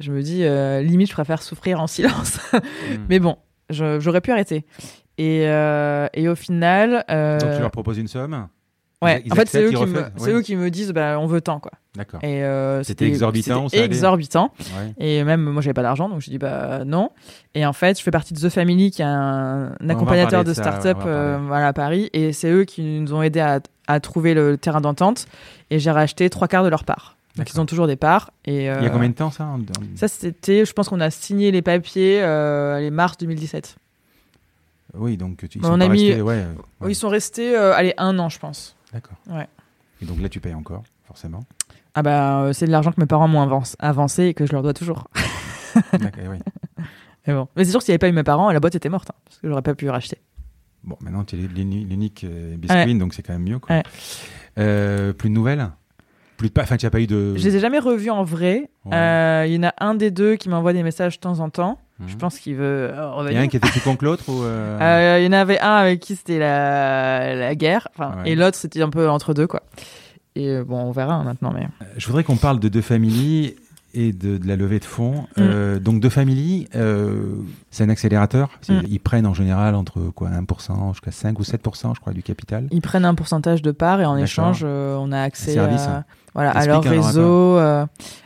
je 0.00 0.12
me 0.12 0.22
dis, 0.22 0.44
euh, 0.44 0.82
limite, 0.82 1.08
je 1.08 1.14
préfère 1.14 1.42
souffrir 1.42 1.80
en 1.80 1.86
silence. 1.86 2.38
Hmm. 2.52 2.58
Mais 3.08 3.18
bon, 3.18 3.36
j'aurais 3.68 4.20
pu 4.20 4.32
arrêter. 4.32 4.64
Et, 5.18 5.46
euh, 5.46 6.08
et 6.14 6.28
au 6.28 6.34
final, 6.34 7.04
euh, 7.10 7.38
Donc 7.38 7.54
tu 7.54 7.60
leur 7.60 7.70
proposes 7.70 7.98
une 7.98 8.08
somme 8.08 8.48
ouais, 9.02 9.22
ils 9.24 9.32
en 9.32 9.36
fait, 9.36 9.48
c'est 9.48 9.62
eux, 9.62 9.70
qui 9.70 9.74
me, 9.74 9.80
refusent, 9.80 10.12
c'est 10.16 10.24
ouais. 10.24 10.32
eux 10.32 10.42
qui 10.42 10.56
me 10.56 10.70
disent, 10.70 10.92
bah, 10.92 11.18
on 11.18 11.26
veut 11.26 11.40
tant, 11.40 11.60
quoi. 11.60 11.72
D'accord. 11.96 12.20
Et 12.22 12.44
euh, 12.44 12.82
C'était 12.84 13.06
exorbitant, 13.06 13.68
ça 13.68 13.76
exorbitant. 13.78 14.52
Ouais. 14.58 14.94
Et 14.98 15.24
même 15.24 15.42
moi, 15.42 15.60
j'avais 15.60 15.74
pas 15.74 15.82
d'argent, 15.82 16.08
donc 16.08 16.20
je 16.20 16.30
dis 16.30 16.38
bah 16.38 16.84
non. 16.84 17.10
Et 17.54 17.66
en 17.66 17.72
fait, 17.72 17.98
je 17.98 18.02
fais 18.04 18.12
partie 18.12 18.32
de 18.32 18.38
The 18.38 18.48
Family, 18.48 18.92
qui 18.92 19.02
est 19.02 19.06
un, 19.06 19.72
accompagnateur 19.88 20.44
de 20.44 20.50
de 20.50 20.54
start-up 20.54 20.98
euh, 21.04 21.38
voilà, 21.46 21.68
à 21.68 21.72
Paris. 21.72 22.08
Et 22.12 22.32
c'est 22.32 22.50
eux 22.50 22.64
qui 22.64 22.82
nous 22.82 23.12
ont 23.12 23.22
aidés 23.22 23.40
à, 23.40 23.60
à 23.88 23.98
trouver 23.98 24.34
le 24.34 24.56
terrain 24.56 24.80
d'entente. 24.80 25.26
Et 25.70 25.80
j'ai 25.80 25.90
racheté 25.90 26.30
trois 26.30 26.46
quarts 26.46 26.62
de 26.62 26.68
leur 26.68 26.84
part. 26.84 27.16
Donc 27.36 27.48
ils 27.52 27.60
ont 27.60 27.66
toujours 27.66 27.86
des 27.86 27.96
parts. 27.96 28.32
Et, 28.44 28.56
Il 28.56 28.62
y 28.64 28.68
a 28.68 28.82
euh, 28.82 28.88
combien 28.90 29.08
de 29.08 29.14
temps 29.14 29.30
ça 29.30 29.44
en- 29.46 29.60
Ça, 29.94 30.08
c'était, 30.08 30.64
je 30.64 30.72
pense 30.72 30.88
qu'on 30.88 31.00
a 31.00 31.10
signé 31.10 31.50
les 31.52 31.62
papiers 31.62 32.20
euh, 32.22 32.80
les 32.80 32.90
mars 32.90 33.16
2017. 33.18 33.76
Oui, 34.94 35.16
donc 35.16 35.46
ils 35.54 35.60
On 35.64 35.68
sont 35.68 35.80
a 35.80 35.88
mis- 35.88 36.08
restés, 36.08 36.22
ouais, 36.22 36.34
euh, 36.38 36.52
ouais, 36.80 36.90
Ils 36.90 36.96
sont 36.96 37.08
restés, 37.08 37.56
euh, 37.56 37.72
allez, 37.74 37.94
un 37.96 38.18
an, 38.18 38.28
je 38.28 38.38
pense. 38.40 38.76
D'accord. 38.92 39.16
Ouais. 39.28 39.46
Et 40.02 40.04
donc 40.06 40.20
là 40.20 40.28
tu 40.28 40.40
payes 40.40 40.54
encore, 40.54 40.82
forcément. 41.04 41.44
Ah 41.94 42.02
bah, 42.02 42.42
euh, 42.42 42.52
c'est 42.52 42.66
de 42.66 42.70
l'argent 42.72 42.90
que 42.90 43.00
mes 43.00 43.06
parents 43.06 43.28
m'ont 43.28 43.62
avancé 43.78 44.24
et 44.24 44.34
que 44.34 44.46
je 44.46 44.52
leur 44.52 44.62
dois 44.62 44.74
toujours. 44.74 45.06
D'accord, 45.92 46.24
oui. 46.30 46.38
Mais 47.26 47.34
bon. 47.34 47.46
Mais 47.54 47.64
c'est 47.64 47.70
sûr 47.70 47.78
que 47.80 47.84
s'il 47.84 47.92
n'y 47.92 47.94
avait 47.94 47.98
pas 47.98 48.08
eu 48.08 48.12
mes 48.12 48.22
parents, 48.24 48.50
la 48.50 48.58
boîte 48.58 48.74
était 48.74 48.88
morte. 48.88 49.10
hein, 49.10 49.18
parce 49.24 49.38
que 49.38 49.48
j'aurais 49.48 49.62
pas 49.62 49.74
pu 49.76 49.88
racheter. 49.88 50.18
Bon, 50.82 50.96
maintenant 51.02 51.22
tu 51.24 51.36
es 51.36 51.46
l'uni- 51.46 51.84
l'unique 51.84 52.24
euh, 52.24 52.56
biscuit, 52.56 52.94
donc 52.98 53.14
c'est 53.14 53.22
quand 53.22 53.34
même 53.34 53.42
mieux. 53.44 53.58
Quoi. 53.60 53.82
Euh, 54.58 55.12
plus 55.12 55.28
de 55.28 55.34
nouvelles? 55.34 55.70
Plus 56.40 56.48
de 56.48 56.54
pas, 56.54 56.62
enfin 56.62 56.78
tu 56.78 56.86
n'as 56.86 56.90
pas 56.90 57.00
eu 57.00 57.06
de. 57.06 57.36
Je 57.36 57.44
les 57.44 57.56
ai 57.56 57.60
jamais 57.60 57.78
revus 57.78 58.08
en 58.10 58.24
vrai. 58.24 58.70
Ouais. 58.86 58.96
Euh, 58.96 59.44
Il 59.46 59.52
y 59.52 59.58
en 59.58 59.64
a 59.68 59.74
un 59.78 59.94
des 59.94 60.10
deux 60.10 60.36
qui 60.36 60.48
m'envoie 60.48 60.72
des 60.72 60.82
messages 60.82 61.16
de 61.16 61.20
temps 61.20 61.38
en 61.40 61.50
temps. 61.50 61.78
Mhm. 61.98 62.08
Je 62.08 62.16
pense 62.16 62.38
qu'il 62.38 62.54
veut 62.54 62.90
euh, 62.94 63.26
Il 63.28 63.34
y 63.34 63.36
en 63.36 63.40
a 63.42 63.44
un 63.44 63.48
qui 63.48 63.58
était 63.58 63.68
plus 63.68 63.82
con 63.82 63.94
que 63.94 64.06
l'autre 64.06 64.24
ou 64.28 64.42
euh, 64.42 65.16
Il 65.20 65.24
y 65.24 65.28
en 65.28 65.32
avait 65.32 65.60
un 65.60 65.74
avec 65.74 66.00
qui 66.00 66.16
c'était 66.16 66.38
la, 66.38 67.34
la 67.34 67.54
guerre, 67.54 67.88
Ouais. 67.98 68.06
et 68.24 68.34
l'autre 68.36 68.56
c'était 68.56 68.80
un 68.80 68.88
peu 68.88 69.06
entre 69.10 69.34
deux 69.34 69.46
quoi. 69.46 69.62
Et 70.34 70.62
bon, 70.62 70.78
on 70.78 70.92
verra 70.92 71.12
hein, 71.16 71.24
maintenant, 71.24 71.52
mais 71.52 71.68
Je 71.98 72.06
voudrais 72.06 72.24
qu'on 72.24 72.36
parle 72.36 72.58
de 72.58 72.68
deux 72.68 72.80
familles 72.80 73.56
et 73.94 74.12
de, 74.12 74.38
de 74.38 74.46
la 74.46 74.56
levée 74.56 74.78
de 74.78 74.84
fonds. 74.84 75.22
Mm. 75.36 75.40
Euh, 75.40 75.78
donc 75.78 76.00
deux 76.00 76.08
familles, 76.10 76.68
euh, 76.76 77.34
c'est 77.70 77.84
un 77.84 77.88
accélérateur. 77.88 78.50
Mm. 78.68 78.80
Ils 78.88 79.00
prennent 79.00 79.26
en 79.26 79.34
général 79.34 79.74
entre 79.74 80.00
quoi 80.14 80.28
1% 80.28 80.92
jusqu'à 80.92 81.10
5 81.10 81.38
ou 81.38 81.42
7% 81.42 81.94
je 81.94 82.00
crois 82.00 82.12
du 82.12 82.22
capital. 82.22 82.66
ils 82.70 82.80
prennent 82.80 83.04
un 83.04 83.14
pourcentage 83.14 83.62
de 83.62 83.70
parts 83.70 84.00
et 84.00 84.06
en 84.06 84.16
échange, 84.16 84.60
euh, 84.64 84.96
on 84.98 85.12
a 85.12 85.20
accès 85.20 85.58
à, 85.58 86.04
voilà, 86.34 86.50
à 86.52 86.64
Explique 86.64 86.84
leur 86.84 87.04
réseau. 87.04 87.58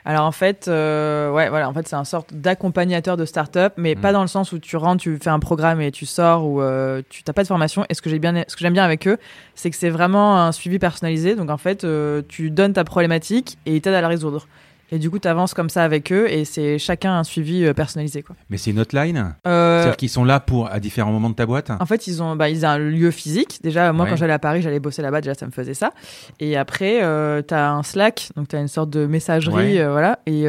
Alors 0.05 0.27
en 0.27 0.33
fait, 0.33 0.67
ouais, 0.67 1.49
voilà, 1.49 1.69
en 1.69 1.73
fait 1.73 1.89
c'est 1.89 1.97
un 1.97 2.05
sorte 2.05 2.35
d'accompagnateur 2.35 3.17
de 3.17 3.25
start-up, 3.25 3.73
mais 3.79 3.95
Mm. 3.95 4.01
pas 4.01 4.13
dans 4.13 4.23
le 4.23 4.29
sens 4.29 4.53
où 4.53 4.59
tu 4.59 4.77
rentres, 4.77 5.03
tu 5.03 5.19
fais 5.23 5.31
un 5.31 5.39
programme 5.39 5.81
et 5.81 5.91
tu 5.91 6.05
sors 6.05 6.45
ou 6.45 6.61
tu 7.09 7.23
t'as 7.23 7.33
pas 7.33 7.43
de 7.43 7.49
formation. 7.49 7.87
Et 7.89 7.95
ce 7.95 8.03
que 8.03 8.11
j'ai 8.11 8.19
bien, 8.19 8.45
ce 8.47 8.55
que 8.55 8.61
j'aime 8.61 8.75
bien 8.75 8.85
avec 8.85 9.09
eux, 9.09 9.17
c'est 9.55 9.71
que 9.71 9.77
c'est 9.77 9.91
vraiment 9.91 10.39
un 10.43 10.53
suivi 10.53 10.79
personnalisé. 10.79 11.37
Donc 11.37 11.49
en 11.51 11.57
fait, 11.57 11.87
tu 12.29 12.51
donnes 12.51 12.75
ta 12.75 12.85
problématique 12.85 13.57
et 13.65 13.77
ils 13.77 13.81
t'aident 13.81 13.95
à 13.95 14.03
la 14.03 14.09
résoudre. 14.09 14.47
Et 14.93 14.99
du 14.99 15.11
coup, 15.11 15.19
tu 15.19 15.27
avances 15.29 15.55
comme 15.55 15.71
ça 15.71 15.83
avec 15.83 16.13
eux 16.13 16.31
et 16.31 16.45
c'est 16.45 16.79
chacun 16.79 17.19
un 17.19 17.25
suivi 17.25 17.65
euh, 17.65 17.73
personnalisé. 17.73 18.23
Quoi. 18.23 18.37
Mais 18.51 18.59
c'est 18.59 18.71
une 18.71 18.79
hotline. 18.79 19.35
Euh, 19.47 19.79
C'est-à-dire 19.81 19.97
qu'ils 19.97 20.09
sont 20.11 20.25
là 20.25 20.41
pour 20.41 20.71
à 20.71 20.79
différents 20.79 21.11
moments 21.11 21.31
de 21.31 21.35
ta 21.35 21.47
boîte? 21.47 21.71
en 21.71 21.87
fait, 21.87 22.07
ils 22.07 22.23
ont, 22.23 22.37
bah, 22.37 22.49
ils 22.51 22.65
ont 22.65 22.69
un 22.69 22.79
lieu 22.79 23.11
physique. 23.11 23.59
Déjà, 23.63 23.93
moi, 23.93 24.05
Ouais. 24.05 24.11
quand 24.11 24.17
j'allais 24.17 24.33
à 24.35 24.39
Paris, 24.39 24.63
j'allais 24.63 24.81
bosser 24.81 25.03
là-bas. 25.03 25.21
Déjà, 25.21 25.35
ça 25.35 25.47
me 25.47 25.51
faisait 25.53 25.75
ça. 25.75 25.93
Et 26.39 26.57
après, 26.57 27.03
euh, 27.03 27.43
t'as 27.43 27.71
un 27.71 27.83
Slack, 27.83 28.29
donc 28.37 28.49
t'as 28.49 28.61
une 28.61 28.69
sorte 28.69 28.91
de 28.91 29.07
messagerie, 29.07 29.55
Ouais. 29.75 29.81
euh, 29.81 29.91
voilà. 29.91 30.19
Et 30.27 30.45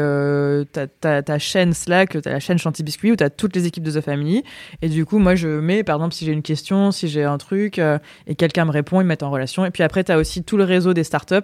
t'as, 0.72 0.88
t'as 0.88 1.22
ta 1.22 1.40
chaîne 1.40 1.74
Slack, 1.74 2.22
t'as 2.22 2.32
la 2.32 2.40
chaîne 2.40 2.58
Chanty 2.58 2.84
Biscuit 2.84 3.12
où 3.12 3.16
t'as 3.16 3.30
toutes 3.30 3.56
les 3.56 3.66
équipes 3.66 3.84
de 3.84 3.92
The 4.00 4.02
Family. 4.04 4.44
Et 4.82 4.90
du 4.90 5.06
coup, 5.06 5.18
moi, 5.18 5.36
je 5.36 5.48
mets, 5.48 5.84
par 5.84 5.96
exemple, 5.98 6.14
si 6.14 6.26
j'ai 6.26 6.32
une 6.34 6.42
question, 6.44 6.92
si 6.92 7.08
j'ai 7.08 7.24
un 7.24 7.38
truc, 7.38 7.80
et 8.28 8.36
quelqu'un 8.36 8.66
me 8.66 8.72
répond, 8.72 9.00
ils 9.02 9.06
me 9.06 9.10
mettent 9.10 9.24
en 9.24 9.32
relation. 9.32 9.66
Et 9.66 9.72
puis 9.72 9.84
après, 9.84 10.04
t'as 10.04 10.18
aussi 10.18 10.44
tout 10.44 10.58
le 10.58 10.64
réseau 10.66 10.94
des 10.94 11.04
startups. 11.04 11.36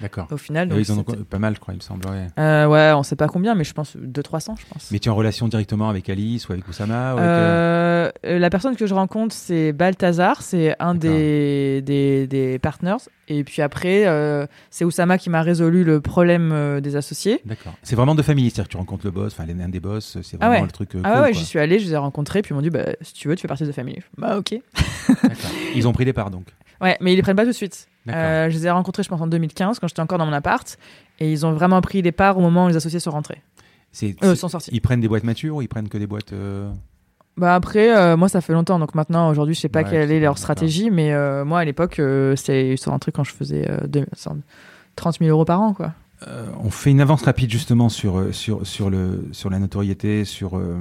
D'accord. 0.00 0.26
Au 0.30 0.36
final, 0.36 0.68
donc 0.68 0.78
Ils 0.80 0.92
en 0.92 0.98
ont 0.98 1.04
pas 1.04 1.38
mal, 1.38 1.54
je 1.54 1.60
crois, 1.60 1.74
il 1.74 1.78
me 1.78 1.82
semble. 1.82 2.06
ouais. 2.08 2.26
Euh, 2.38 2.66
ouais, 2.66 2.92
on 2.96 3.02
sait 3.02 3.16
pas 3.16 3.28
combien, 3.28 3.54
mais 3.54 3.64
je 3.64 3.72
pense 3.74 3.96
200-300, 3.96 4.54
je 4.60 4.66
pense. 4.72 4.90
Mais 4.90 4.98
tu 4.98 5.08
es 5.08 5.12
en 5.12 5.14
relation 5.14 5.46
directement 5.48 5.88
avec 5.88 6.08
Alice 6.08 6.48
ou 6.48 6.52
avec 6.52 6.66
Oussama 6.68 7.14
ou 7.14 7.18
avec, 7.18 7.28
euh, 7.28 8.10
la 8.24 8.50
personne 8.50 8.76
que 8.76 8.86
je 8.86 8.94
rencontre, 8.94 9.34
c'est 9.34 9.72
Balthazar, 9.72 10.42
c'est 10.42 10.74
un 10.80 10.94
des, 10.94 11.82
des, 11.82 12.26
des 12.26 12.58
partners. 12.58 12.96
Et 13.28 13.44
puis 13.44 13.62
après, 13.62 14.06
euh, 14.06 14.46
c'est 14.70 14.84
Oussama 14.84 15.16
qui 15.18 15.30
m'a 15.30 15.42
résolu 15.42 15.84
le 15.84 16.00
problème 16.00 16.50
euh, 16.52 16.80
des 16.80 16.96
associés. 16.96 17.40
D'accord. 17.44 17.74
C'est 17.82 17.94
vraiment 17.94 18.14
de 18.14 18.22
famille, 18.22 18.50
c'est-à-dire 18.50 18.64
que 18.64 18.70
tu 18.72 18.76
rencontres 18.76 19.04
le 19.04 19.12
boss, 19.12 19.32
enfin 19.38 19.46
l'un 19.52 19.68
des 19.68 19.78
boss, 19.80 20.18
c'est 20.22 20.36
Ah 20.40 20.46
vraiment 20.48 20.60
ouais. 20.62 20.66
le 20.66 20.72
truc. 20.72 20.90
ah 21.04 21.12
cool, 21.12 21.22
ouais, 21.22 21.34
j'y 21.34 21.44
suis 21.44 21.58
allée, 21.58 21.78
je 21.78 21.84
les 21.86 21.92
ai 21.92 21.96
rencontrés, 21.96 22.42
puis 22.42 22.52
ils 22.52 22.54
m'ont 22.56 22.62
dit, 22.62 22.70
bah, 22.70 22.86
si 23.02 23.12
tu 23.12 23.28
veux, 23.28 23.36
tu 23.36 23.42
fais 23.42 23.48
partie 23.48 23.62
de 23.64 23.68
la 23.68 23.74
famille. 23.74 24.00
Bah 24.18 24.36
ok. 24.38 24.54
Ils 25.74 25.86
ont 25.86 25.92
pris 25.92 26.04
des 26.04 26.12
parts 26.12 26.30
donc. 26.30 26.46
Ouais, 26.80 26.96
mais 27.00 27.12
ils 27.12 27.16
les 27.16 27.22
prennent 27.22 27.36
pas 27.36 27.44
tout 27.44 27.50
de 27.50 27.54
suite. 27.54 27.86
Euh, 28.08 28.48
je 28.50 28.56
les 28.56 28.66
ai 28.66 28.70
rencontrés, 28.70 29.02
je 29.02 29.08
pense, 29.08 29.20
en 29.20 29.26
2015, 29.26 29.78
quand 29.78 29.86
j'étais 29.88 30.00
encore 30.00 30.18
dans 30.18 30.26
mon 30.26 30.32
appart. 30.32 30.78
Et 31.18 31.30
ils 31.30 31.44
ont 31.44 31.52
vraiment 31.52 31.80
pris 31.80 32.00
les 32.02 32.12
parts 32.12 32.38
au 32.38 32.40
moment 32.40 32.64
où 32.64 32.68
les 32.68 32.76
associés 32.76 32.98
sont 33.00 33.10
rentrés. 33.10 33.42
C'est- 33.92 34.16
Euh, 34.24 34.34
sont 34.34 34.48
sortis. 34.48 34.70
Ils 34.72 34.80
prennent 34.80 35.00
des 35.00 35.08
boîtes 35.08 35.24
matures 35.24 35.56
ou 35.56 35.62
ils 35.62 35.68
prennent 35.68 35.88
que 35.88 35.98
des 35.98 36.06
boîtes. 36.06 36.32
euh, 36.32 36.70
Bah 37.36 37.54
après, 37.54 37.94
euh, 37.96 38.16
moi, 38.16 38.28
ça 38.28 38.40
fait 38.40 38.52
longtemps. 38.52 38.78
Donc 38.78 38.94
maintenant, 38.94 39.28
aujourd'hui, 39.30 39.54
je 39.54 39.60
sais 39.60 39.68
pas 39.68 39.82
Ouais, 39.82 39.90
quelle 39.90 40.10
est 40.12 40.20
leur 40.20 40.36
stratégie. 40.38 40.90
Mais 40.90 41.12
moi, 41.44 41.60
à 41.60 41.64
l'époque, 41.64 42.00
c'est- 42.36 42.70
ils 42.70 42.78
sont 42.78 42.90
rentrés 42.90 43.12
quand 43.12 43.24
je 43.24 43.32
faisais 43.32 43.70
euh, 43.70 43.86
deux- 43.86 44.06
30 44.96 45.18
000 45.18 45.30
euros 45.30 45.44
par 45.44 45.60
an, 45.60 45.72
quoi. 45.72 45.92
Euh, 46.28 46.44
on 46.62 46.70
fait 46.70 46.90
une 46.90 47.00
avance 47.00 47.22
rapide 47.22 47.50
justement 47.50 47.88
sur 47.88 48.18
euh, 48.18 48.32
sur 48.32 48.66
sur 48.66 48.90
le 48.90 49.24
sur 49.32 49.48
la 49.48 49.58
notoriété. 49.58 50.24
Sur 50.26 50.58
euh, 50.58 50.78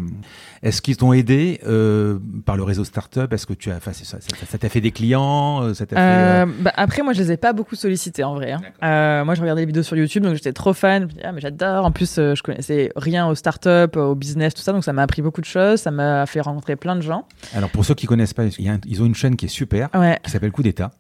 est-ce 0.64 0.82
qu'ils 0.82 0.98
t'ont 0.98 1.14
aidé 1.14 1.62
euh, 1.66 2.20
par 2.46 2.58
le 2.58 2.64
réseau 2.64 2.84
startup? 2.84 3.32
Est-ce 3.32 3.46
que 3.46 3.54
tu 3.54 3.72
as, 3.72 3.78
enfin, 3.78 3.94
ça, 3.94 4.18
ça 4.20 4.58
t'a 4.58 4.68
fait 4.70 4.82
des 4.82 4.92
clients 4.92 5.64
euh, 5.64 5.74
Ça 5.74 5.86
t'a 5.86 5.96
fait 5.96 6.02
Euh, 6.02 6.46
bah, 6.62 6.74
après, 6.76 7.04
moi, 7.04 7.14
je 7.14 7.22
les 7.22 7.32
ai 7.32 7.38
pas 7.38 7.54
beaucoup 7.54 7.76
sollicités 7.76 8.24
en 8.26 8.34
vrai. 8.36 8.52
hein. 8.52 8.62
Euh, 8.84 9.24
moi, 9.24 9.34
je 9.36 9.42
regardais 9.42 9.62
les 9.62 9.66
vidéos 9.68 9.84
sur 9.84 9.96
YouTube, 9.96 10.24
donc 10.24 10.36
j'étais 10.36 10.52
trop 10.54 10.74
fan. 10.74 11.04
Je 11.04 11.08
me 11.08 11.12
disais, 11.12 11.24
ah, 11.26 11.32
mais 11.32 11.40
j'adore. 11.42 11.86
En 11.86 11.92
plus, 11.92 12.16
je 12.18 12.42
connaissais 12.44 12.92
rien 12.98 13.28
aux 13.28 13.36
startups, 13.36 13.96
au 13.98 14.16
business, 14.16 14.54
tout 14.54 14.62
ça, 14.62 14.74
donc 14.74 14.84
ça 14.84 14.92
m'a 14.92 15.04
appris 15.04 15.22
beaucoup 15.22 15.42
de 15.42 15.46
choses. 15.46 15.80
Ça 15.80 15.92
m'a 15.92 16.26
fait 16.26 16.42
rencontrer 16.42 16.76
plein 16.76 16.96
de 16.98 17.02
gens. 17.02 17.26
Alors 17.56 17.70
pour 17.70 17.86
ceux 17.86 17.94
qui 17.96 18.08
connaissent 18.08 18.34
pas, 18.34 18.44
il 18.46 18.66
y 18.66 18.70
a 18.70 18.74
un- 18.74 18.80
ils 18.86 19.02
ont 19.02 19.06
une 19.06 19.16
chaîne 19.16 19.38
qui 19.38 19.46
est 19.46 19.50
super, 19.50 19.88
Ouais. 19.94 20.20
qui 20.24 20.32
s'appelle 20.32 20.52
Coup 20.52 20.64
d'État. 20.64 20.92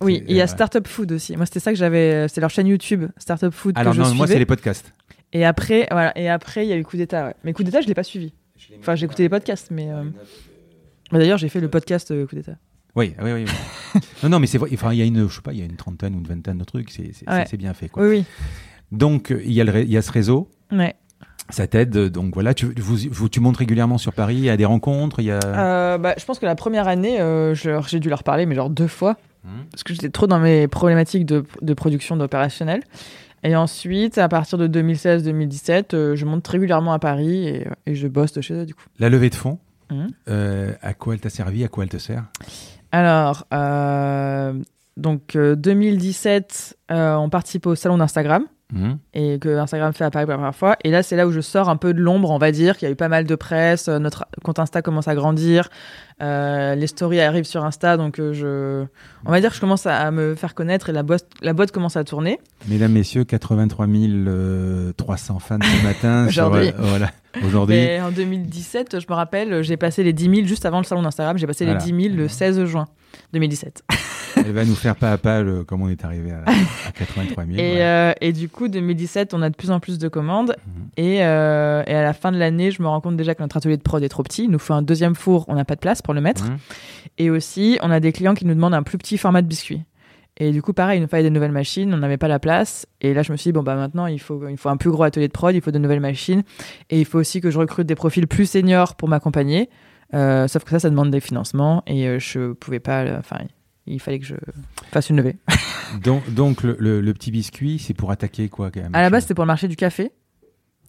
Oui, 0.00 0.22
il 0.28 0.36
y 0.36 0.40
a 0.40 0.44
euh, 0.44 0.46
Startup 0.46 0.86
Food 0.86 1.12
aussi. 1.12 1.36
Moi, 1.36 1.46
c'était 1.46 1.60
ça 1.60 1.72
que 1.72 1.78
j'avais. 1.78 2.28
C'est 2.28 2.40
leur 2.40 2.50
chaîne 2.50 2.66
YouTube, 2.68 3.04
Startup 3.16 3.50
Food. 3.52 3.76
Alors 3.76 3.92
que 3.92 3.96
je 3.98 4.02
non, 4.02 4.14
moi 4.14 4.26
c'est 4.26 4.38
les 4.38 4.46
podcasts. 4.46 4.92
Et 5.32 5.44
après, 5.44 5.88
voilà. 5.90 6.16
Et 6.18 6.28
après, 6.28 6.64
il 6.64 6.68
y 6.68 6.72
a 6.72 6.76
eu 6.76 6.84
Coup 6.84 6.96
d'État. 6.96 7.26
Ouais. 7.26 7.34
Mais 7.44 7.52
Coup 7.52 7.64
d'État, 7.64 7.80
je 7.80 7.86
l'ai 7.88 7.94
pas 7.94 8.02
suivi. 8.04 8.32
Enfin, 8.80 8.94
j'ai 8.94 9.04
écouté 9.06 9.22
les 9.24 9.28
podcasts, 9.28 9.70
mais. 9.70 9.90
euh, 9.90 10.04
mais 11.12 11.18
D'ailleurs, 11.18 11.38
j'ai 11.38 11.48
fait 11.48 11.60
le 11.60 11.68
podcast 11.68 12.10
euh, 12.10 12.26
Coup 12.26 12.36
d'État. 12.36 12.56
Oui, 12.96 13.14
oui, 13.22 13.32
oui. 13.32 13.44
oui. 13.94 14.00
non, 14.22 14.28
non, 14.30 14.38
mais 14.40 14.46
c'est 14.46 14.58
vrai. 14.58 14.70
Enfin, 14.72 14.92
il 14.92 14.98
y 14.98 15.02
a 15.02 15.04
une, 15.04 15.28
je 15.28 15.34
sais 15.34 15.42
pas, 15.42 15.52
il 15.52 15.58
y 15.58 15.62
a 15.62 15.66
une 15.66 15.76
trentaine 15.76 16.14
ou 16.14 16.18
une 16.18 16.26
vingtaine 16.26 16.58
de 16.58 16.64
trucs. 16.64 16.90
C'est 16.90 17.12
c'est- 17.12 17.28
Ouais. 17.28 17.44
bien 17.58 17.74
fait. 17.74 17.88
Quoi. 17.88 18.02
Oui, 18.04 18.08
oui. 18.18 18.24
Donc 18.92 19.30
euh, 19.32 19.42
il 19.44 19.52
y 19.52 19.60
a 19.60 19.64
le, 19.64 19.70
ré- 19.72 19.82
il 19.82 19.90
y 19.90 19.96
a 19.96 20.02
ce 20.02 20.10
réseau. 20.12 20.48
Ouais. 20.72 20.94
Ça 21.50 21.66
t'aide, 21.66 21.96
euh, 21.96 22.10
donc 22.10 22.34
voilà, 22.34 22.52
tu, 22.54 22.66
vous, 22.78 22.96
vous- 23.10 23.28
tu 23.28 23.40
montes 23.40 23.56
régulièrement 23.56 23.96
sur 23.98 24.12
Paris 24.12 24.50
à 24.50 24.56
des 24.58 24.66
rencontres, 24.66 25.20
il 25.20 25.26
y 25.26 25.30
a... 25.30 25.40
Euh, 25.44 25.96
bah, 25.98 26.14
je 26.18 26.24
pense 26.26 26.38
que 26.38 26.44
la 26.44 26.54
première 26.54 26.88
année, 26.88 27.20
euh, 27.22 27.54
j'ai 27.54 28.00
dû 28.00 28.10
leur 28.10 28.22
parler, 28.22 28.44
mais 28.44 28.54
genre 28.54 28.68
deux 28.68 28.86
fois. 28.86 29.16
Hmm. 29.48 29.64
parce 29.70 29.82
que 29.82 29.94
j'étais 29.94 30.10
trop 30.10 30.26
dans 30.26 30.38
mes 30.38 30.68
problématiques 30.68 31.24
de, 31.24 31.44
de 31.62 31.74
production 31.74 32.16
d'opérationnel. 32.16 32.82
Et 33.44 33.56
ensuite, 33.56 34.18
à 34.18 34.28
partir 34.28 34.58
de 34.58 34.66
2016-2017, 34.68 35.94
euh, 35.94 36.16
je 36.16 36.24
monte 36.26 36.46
régulièrement 36.46 36.92
à 36.92 36.98
Paris 36.98 37.46
et, 37.48 37.66
et 37.86 37.94
je 37.94 38.08
bosse 38.08 38.32
de 38.32 38.40
chez 38.40 38.54
eux 38.54 38.66
du 38.66 38.74
coup. 38.74 38.82
La 38.98 39.08
levée 39.08 39.30
de 39.30 39.34
fonds, 39.34 39.58
Mhm. 39.90 40.08
euh, 40.28 40.72
à 40.82 40.92
quoi 40.92 41.14
elle 41.14 41.20
t'a 41.20 41.30
servi, 41.30 41.64
à 41.64 41.68
quoi 41.68 41.84
elle 41.84 41.88
te 41.90 41.96
sert? 41.96 42.24
Alors, 42.92 43.46
euh, 43.54 44.52
donc 44.98 45.34
euh, 45.36 45.54
2017, 45.54 46.76
euh, 46.90 47.14
on 47.14 47.30
participe 47.30 47.66
au 47.66 47.74
salon 47.74 47.96
d'Instagram 47.98 48.44
Mhm. 48.72 48.98
et 49.14 49.38
que 49.38 49.56
Instagram 49.56 49.94
fait 49.94 50.10
pour 50.10 50.20
la 50.20 50.26
première 50.26 50.54
fois. 50.54 50.76
Et 50.84 50.90
là, 50.90 51.02
c'est 51.02 51.16
là 51.16 51.26
où 51.26 51.32
je 51.32 51.40
sors 51.40 51.70
un 51.70 51.76
peu 51.76 51.94
de 51.94 52.00
l'ombre, 52.00 52.30
on 52.30 52.36
va 52.38 52.52
dire, 52.52 52.76
qu'il 52.76 52.86
y 52.86 52.88
a 52.90 52.92
eu 52.92 52.96
pas 52.96 53.08
mal 53.08 53.24
de 53.24 53.34
presse, 53.34 53.88
euh, 53.88 53.98
notre 53.98 54.26
compte 54.44 54.58
Insta 54.58 54.82
commence 54.82 55.08
à 55.08 55.14
grandir, 55.14 55.70
euh, 56.20 56.74
les 56.74 56.86
stories 56.86 57.20
arrivent 57.20 57.44
sur 57.44 57.64
Insta, 57.64 57.96
donc 57.96 58.18
euh, 58.18 58.34
je, 58.34 58.84
on 59.24 59.30
va 59.30 59.40
dire 59.40 59.50
que 59.50 59.56
je 59.56 59.60
commence 59.60 59.86
à, 59.86 60.10
me 60.10 60.34
faire 60.34 60.54
connaître 60.54 60.90
et 60.90 60.92
la 60.92 61.02
boîte, 61.02 61.26
la 61.40 61.54
boîte 61.54 61.72
commence 61.72 61.96
à 61.96 62.04
tourner. 62.04 62.40
Mesdames, 62.68 62.92
messieurs, 62.92 63.24
83 63.24 63.86
300 64.96 65.38
fans 65.38 65.58
ce 65.62 65.82
matin. 65.84 66.26
Aujourd'hui. 66.28 66.68
euh, 66.68 66.72
voilà, 66.78 67.10
aujourd'hui. 67.42 68.00
En 68.00 68.10
2017, 68.10 69.00
je 69.00 69.06
me 69.08 69.14
rappelle, 69.14 69.62
j'ai 69.62 69.76
passé 69.78 70.02
les 70.02 70.12
10 70.12 70.24
000 70.24 70.46
juste 70.46 70.66
avant 70.66 70.78
le 70.78 70.84
salon 70.84 71.02
d'Instagram, 71.02 71.38
j'ai 71.38 71.46
passé 71.46 71.64
Voilà. 71.64 71.80
les 71.80 71.92
10 71.92 72.02
000 72.10 72.16
le 72.16 72.28
16 72.28 72.64
juin 72.64 72.86
2017. 73.32 73.82
Elle 74.44 74.52
va 74.52 74.64
nous 74.64 74.74
faire 74.74 74.96
pas 74.96 75.12
à 75.12 75.18
pas 75.18 75.42
le, 75.42 75.64
comment 75.64 75.86
on 75.86 75.88
est 75.88 76.04
arrivé 76.04 76.32
à, 76.32 76.42
à 76.46 76.92
83 76.92 77.44
000. 77.44 77.56
Et, 77.56 77.60
ouais. 77.60 77.76
euh, 77.80 78.12
et 78.20 78.32
du 78.32 78.48
coup, 78.48 78.68
2017, 78.68 79.34
on 79.34 79.42
a 79.42 79.50
de 79.50 79.56
plus 79.56 79.70
en 79.70 79.80
plus 79.80 79.98
de 79.98 80.08
commandes. 80.08 80.56
Mhm. 80.66 80.88
Et, 80.96 81.24
euh, 81.24 81.82
et 81.86 81.94
à 81.94 82.02
la 82.02 82.12
fin 82.12 82.32
de 82.32 82.38
l'année, 82.38 82.70
je 82.70 82.82
me 82.82 82.88
rends 82.88 83.00
compte 83.00 83.16
déjà 83.16 83.34
que 83.34 83.42
notre 83.42 83.56
atelier 83.56 83.76
de 83.76 83.82
prod 83.82 84.02
est 84.02 84.08
trop 84.08 84.22
petit. 84.22 84.44
Il 84.44 84.50
nous 84.50 84.58
faut 84.58 84.74
un 84.74 84.82
deuxième 84.82 85.14
four, 85.14 85.44
on 85.48 85.54
n'a 85.54 85.64
pas 85.64 85.74
de 85.74 85.80
place 85.80 86.02
pour 86.02 86.14
le 86.14 86.20
mettre. 86.20 86.44
Mhm. 86.44 86.58
Et 87.18 87.30
aussi, 87.30 87.78
on 87.82 87.90
a 87.90 88.00
des 88.00 88.12
clients 88.12 88.34
qui 88.34 88.46
nous 88.46 88.54
demandent 88.54 88.74
un 88.74 88.82
plus 88.82 88.98
petit 88.98 89.18
format 89.18 89.42
de 89.42 89.46
biscuit. 89.46 89.82
Et 90.40 90.52
du 90.52 90.62
coup, 90.62 90.72
pareil, 90.72 90.98
il 90.98 91.02
nous 91.02 91.08
fallait 91.08 91.24
des 91.24 91.30
nouvelles 91.30 91.50
machines, 91.50 91.92
on 91.92 91.96
n'avait 91.96 92.16
pas 92.16 92.28
la 92.28 92.38
place. 92.38 92.86
Et 93.00 93.12
là, 93.12 93.22
je 93.22 93.32
me 93.32 93.36
suis 93.36 93.48
dit, 93.48 93.52
bon, 93.52 93.64
bah 93.64 93.74
maintenant, 93.74 94.06
il 94.06 94.20
faut, 94.20 94.48
il 94.48 94.56
faut 94.56 94.68
un 94.68 94.76
plus 94.76 94.90
gros 94.90 95.02
atelier 95.02 95.26
de 95.26 95.32
prod, 95.32 95.52
il 95.52 95.60
faut 95.60 95.72
de 95.72 95.78
nouvelles 95.78 95.98
machines. 95.98 96.44
Et 96.90 97.00
il 97.00 97.04
faut 97.06 97.18
aussi 97.18 97.40
que 97.40 97.50
je 97.50 97.58
recrute 97.58 97.88
des 97.88 97.96
profils 97.96 98.26
plus 98.28 98.48
seniors 98.48 98.94
pour 98.94 99.08
m'accompagner. 99.08 99.68
Euh, 100.14 100.46
sauf 100.46 100.62
que 100.62 100.70
ça, 100.70 100.78
ça 100.78 100.90
demande 100.90 101.10
des 101.10 101.18
financements. 101.18 101.82
Et 101.88 102.06
euh, 102.06 102.18
je 102.20 102.52
pouvais 102.52 102.78
pas. 102.78 103.04
Enfin, 103.18 103.38
il 103.94 104.00
fallait 104.00 104.18
que 104.18 104.26
je 104.26 104.34
fasse 104.92 105.10
une 105.10 105.16
levée. 105.16 105.36
Donc, 106.04 106.28
donc 106.34 106.62
le, 106.62 106.76
le- 106.78 107.00
le 107.00 107.14
petit 107.14 107.30
biscuit, 107.30 107.78
c'est 107.78 107.94
pour 107.94 108.10
attaquer 108.10 108.48
quoi 108.50 108.70
quand 108.70 108.80
même 108.82 108.94
À 108.94 109.00
la 109.00 109.08
base, 109.08 109.22
c'était 109.22 109.32
pour 109.34 109.44
le 109.44 109.48
marché 109.48 109.68
du 109.68 109.76
café. 109.76 110.12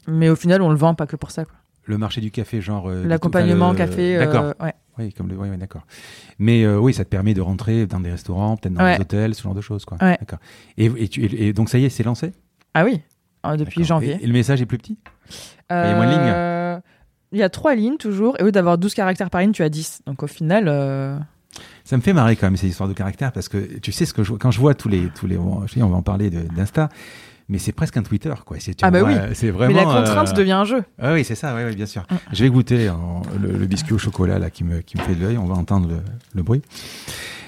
Mais 0.08 0.28
au 0.30 0.36
final, 0.36 0.62
on 0.62 0.70
le 0.70 0.76
vend 0.76 0.94
pas 0.94 1.08
que 1.08 1.16
pour 1.16 1.32
ça. 1.32 1.46
quoi. 1.46 1.54
Le 1.86 1.98
marché 1.98 2.20
du 2.20 2.32
café, 2.32 2.60
genre. 2.62 2.90
euh, 2.90 3.06
L'accompagnement 3.06 3.72
le- 3.72 3.78
café. 3.78 4.18
euh, 4.18 4.26
D'accord. 4.26 4.54
ouais. 4.60 4.74
Oui, 4.98 5.14
comme 5.14 5.30
le, 5.30 5.38
oui, 5.38 5.48
oui, 5.50 5.58
d'accord. 5.58 5.84
Mais 6.38 6.64
euh, 6.66 6.78
oui, 6.78 6.94
ça 6.94 7.06
te 7.06 7.10
permet 7.10 7.34
de 7.34 7.40
rentrer 7.40 7.86
dans 7.88 8.02
des 8.02 8.12
restaurants, 8.12 8.58
peut-être 8.58 8.74
dans 8.74 8.84
Ouais. 8.84 8.96
des 8.98 9.02
hôtels, 9.02 9.34
ce 9.36 9.42
genre 9.44 9.56
de 9.56 9.62
choses, 9.62 9.86
quoi. 9.86 9.98
Ouais. 10.02 10.18
D'accord. 10.20 10.40
Et, 10.78 10.86
et, 10.98 11.08
tu- 11.08 11.24
et- 11.24 11.48
et 11.48 11.54
donc 11.54 11.70
ça 11.70 11.78
y 11.80 11.86
est, 11.86 11.90
c'est 11.90 12.04
lancé? 12.04 12.34
Ah 12.74 12.84
oui, 12.84 13.00
euh, 13.46 13.56
depuis 13.56 13.86
janvier. 13.86 14.18
Et, 14.22 14.28
le 14.28 14.34
message 14.34 14.62
est 14.62 14.66
plus 14.66 14.78
petit? 14.78 14.98
Il 15.70 15.74
y 15.74 15.78
a 15.78 15.96
moins 15.96 16.06
de 16.08 16.12
lignes? 16.12 16.20
Euh, 16.26 16.80
Il 17.32 17.40
y 17.40 17.44
a 17.44 17.50
trois 17.50 17.74
lignes 17.76 17.96
toujours. 17.98 18.36
Et 18.40 18.42
au 18.42 18.46
lieu 18.48 18.52
d'avoir 18.52 18.78
12 18.78 18.94
caractères 18.94 19.30
par 19.30 19.40
ligne, 19.40 19.54
tu 19.54 19.64
as 19.64 19.70
10. 19.70 20.02
Donc 20.06 20.24
au 20.24 20.28
final. 20.28 20.68
Ça 21.90 21.98
me 21.98 22.04
fait 22.04 22.14
marrer 22.14 22.36
quand 22.36 22.46
même 22.46 22.56
ces 22.56 22.68
histoires 22.68 22.88
de 22.88 22.94
caractère 22.94 23.32
parce 23.32 23.50
que 23.50 23.58
tu 23.80 23.92
sais 23.92 24.06
ce 24.06 24.14
que 24.14 24.24
je, 24.24 24.34
quand 24.34 24.52
je 24.52 24.60
vois 24.60 24.76
tous 24.76 24.90
les 24.90 25.08
tous 25.10 25.26
les 25.26 25.38
je 25.38 25.82
on 25.82 25.88
va 25.90 25.98
en 25.98 26.04
parler 26.04 26.30
d'Insta, 26.30 26.88
mais 27.48 27.58
c'est 27.58 27.72
presque 27.72 27.98
un 27.98 28.04
Twitter 28.04 28.32
quoi. 28.46 28.58
C'est 28.60 28.76
Ah 28.84 28.92
bah 28.92 29.00
oui. 29.04 29.14
c'est 29.34 29.50
vraiment. 29.50 29.74
Mais 29.74 29.80
la 29.80 29.86
contrainte 29.86 30.30
euh, 30.30 30.34
devient 30.34 30.52
un 30.52 30.66
jeu. 30.66 30.84
Ah 31.02 31.14
oui, 31.14 31.24
c'est 31.24 31.34
ça, 31.34 31.56
oui, 31.56 31.62
oui, 31.66 31.76
bien 31.76 31.88
sûr. 31.88 32.04
Mm. 32.12 32.16
Je 32.32 32.44
vais 32.44 32.50
goûter 32.52 32.92
en- 32.92 33.24
le, 33.42 33.54
le 33.58 33.66
biscuit 33.66 33.94
au 33.94 33.98
chocolat 33.98 34.38
là 34.38 34.52
qui 34.52 34.64
me 34.64 34.82
qui 34.82 34.98
me 34.98 35.02
fait 35.02 35.16
de 35.16 35.26
l'œil. 35.26 35.40
On 35.40 35.46
va 35.48 35.56
entendre 35.56 35.88
le, 35.90 35.96
le 36.36 36.44
bruit. 36.44 36.62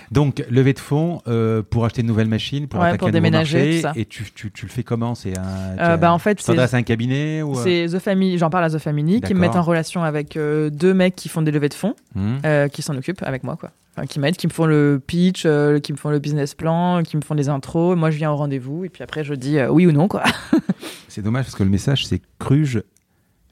Donc 0.10 0.44
levée 0.50 0.74
de 0.74 0.80
fonds 0.80 1.22
euh, 1.28 1.62
pour 1.62 1.86
acheter 1.86 2.02
une 2.02 2.08
nouvelle 2.08 2.28
machine, 2.28 2.68
pour 2.68 2.80
Ouais, 2.82 2.98
pour 2.98 3.12
déménager, 3.12 3.58
marché. 3.60 3.76
tout 3.76 3.82
ça. 3.84 3.94
Et 3.96 4.06
tu, 4.06 4.26
tu, 4.34 4.52
tu 4.52 4.66
le 4.66 4.72
fais 4.72 4.84
comment? 4.84 5.14
C'est 5.14 5.38
un. 5.38 5.78
Euh, 5.80 5.98
bah, 5.98 6.12
en 6.12 6.18
fait, 6.18 6.34
tu 6.36 6.42
c'est- 6.44 6.48
t'adresses 6.52 6.74
à 6.74 6.78
un 6.78 6.84
cabinet 6.84 7.44
ou 7.44 7.54
C'est 7.56 7.86
The 7.92 8.00
Family, 8.00 8.38
j'en 8.40 8.50
parle 8.50 8.66
à 8.66 8.70
The 8.72 8.80
Family, 8.80 9.22
qui 9.22 9.34
me 9.36 9.40
mettent 9.40 9.56
en 9.56 9.62
relation 9.62 10.04
avec 10.04 10.36
euh, 10.36 10.70
deux 10.72 10.94
mecs 10.96 11.16
qui 11.16 11.30
font 11.30 11.44
des 11.44 11.52
levées 11.52 11.70
de 11.70 11.76
fonds, 11.76 11.96
euh, 12.18 12.68
qui 12.70 12.82
s'en 12.82 12.98
occupent 12.98 13.22
avec 13.24 13.44
moi, 13.44 13.56
quoi. 13.56 13.70
Enfin, 13.96 14.06
qui 14.08 14.20
m'aident, 14.20 14.38
qui 14.38 14.48
me 14.48 14.52
font 14.54 14.66
le 14.66 15.02
pitch, 15.06 15.44
euh, 15.46 15.80
qui 15.80 15.92
me 15.92 15.98
font 15.98 16.10
le 16.12 16.20
business 16.20 16.54
plan, 16.56 17.04
qui 17.04 17.18
me 17.18 17.22
font 17.22 17.34
les 17.34 17.50
intros. 17.50 17.98
Moi, 17.98 18.10
je 18.10 18.18
viens 18.18 18.32
au 18.32 18.38
rendez-vous 18.38 18.86
et 18.86 18.90
puis 18.90 19.04
après, 19.04 19.24
je 19.26 19.34
dis 19.34 19.58
euh, 19.60 19.70
oui 19.70 19.86
ou 19.86 19.92
non, 19.92 20.08
quoi. 20.08 20.24
C'est 21.10 21.22
dommage 21.22 21.44
parce 21.46 21.56
que 21.56 21.64
le 21.64 21.70
message 21.70 22.06
c'est 22.06 22.22
Cruge 22.40 22.84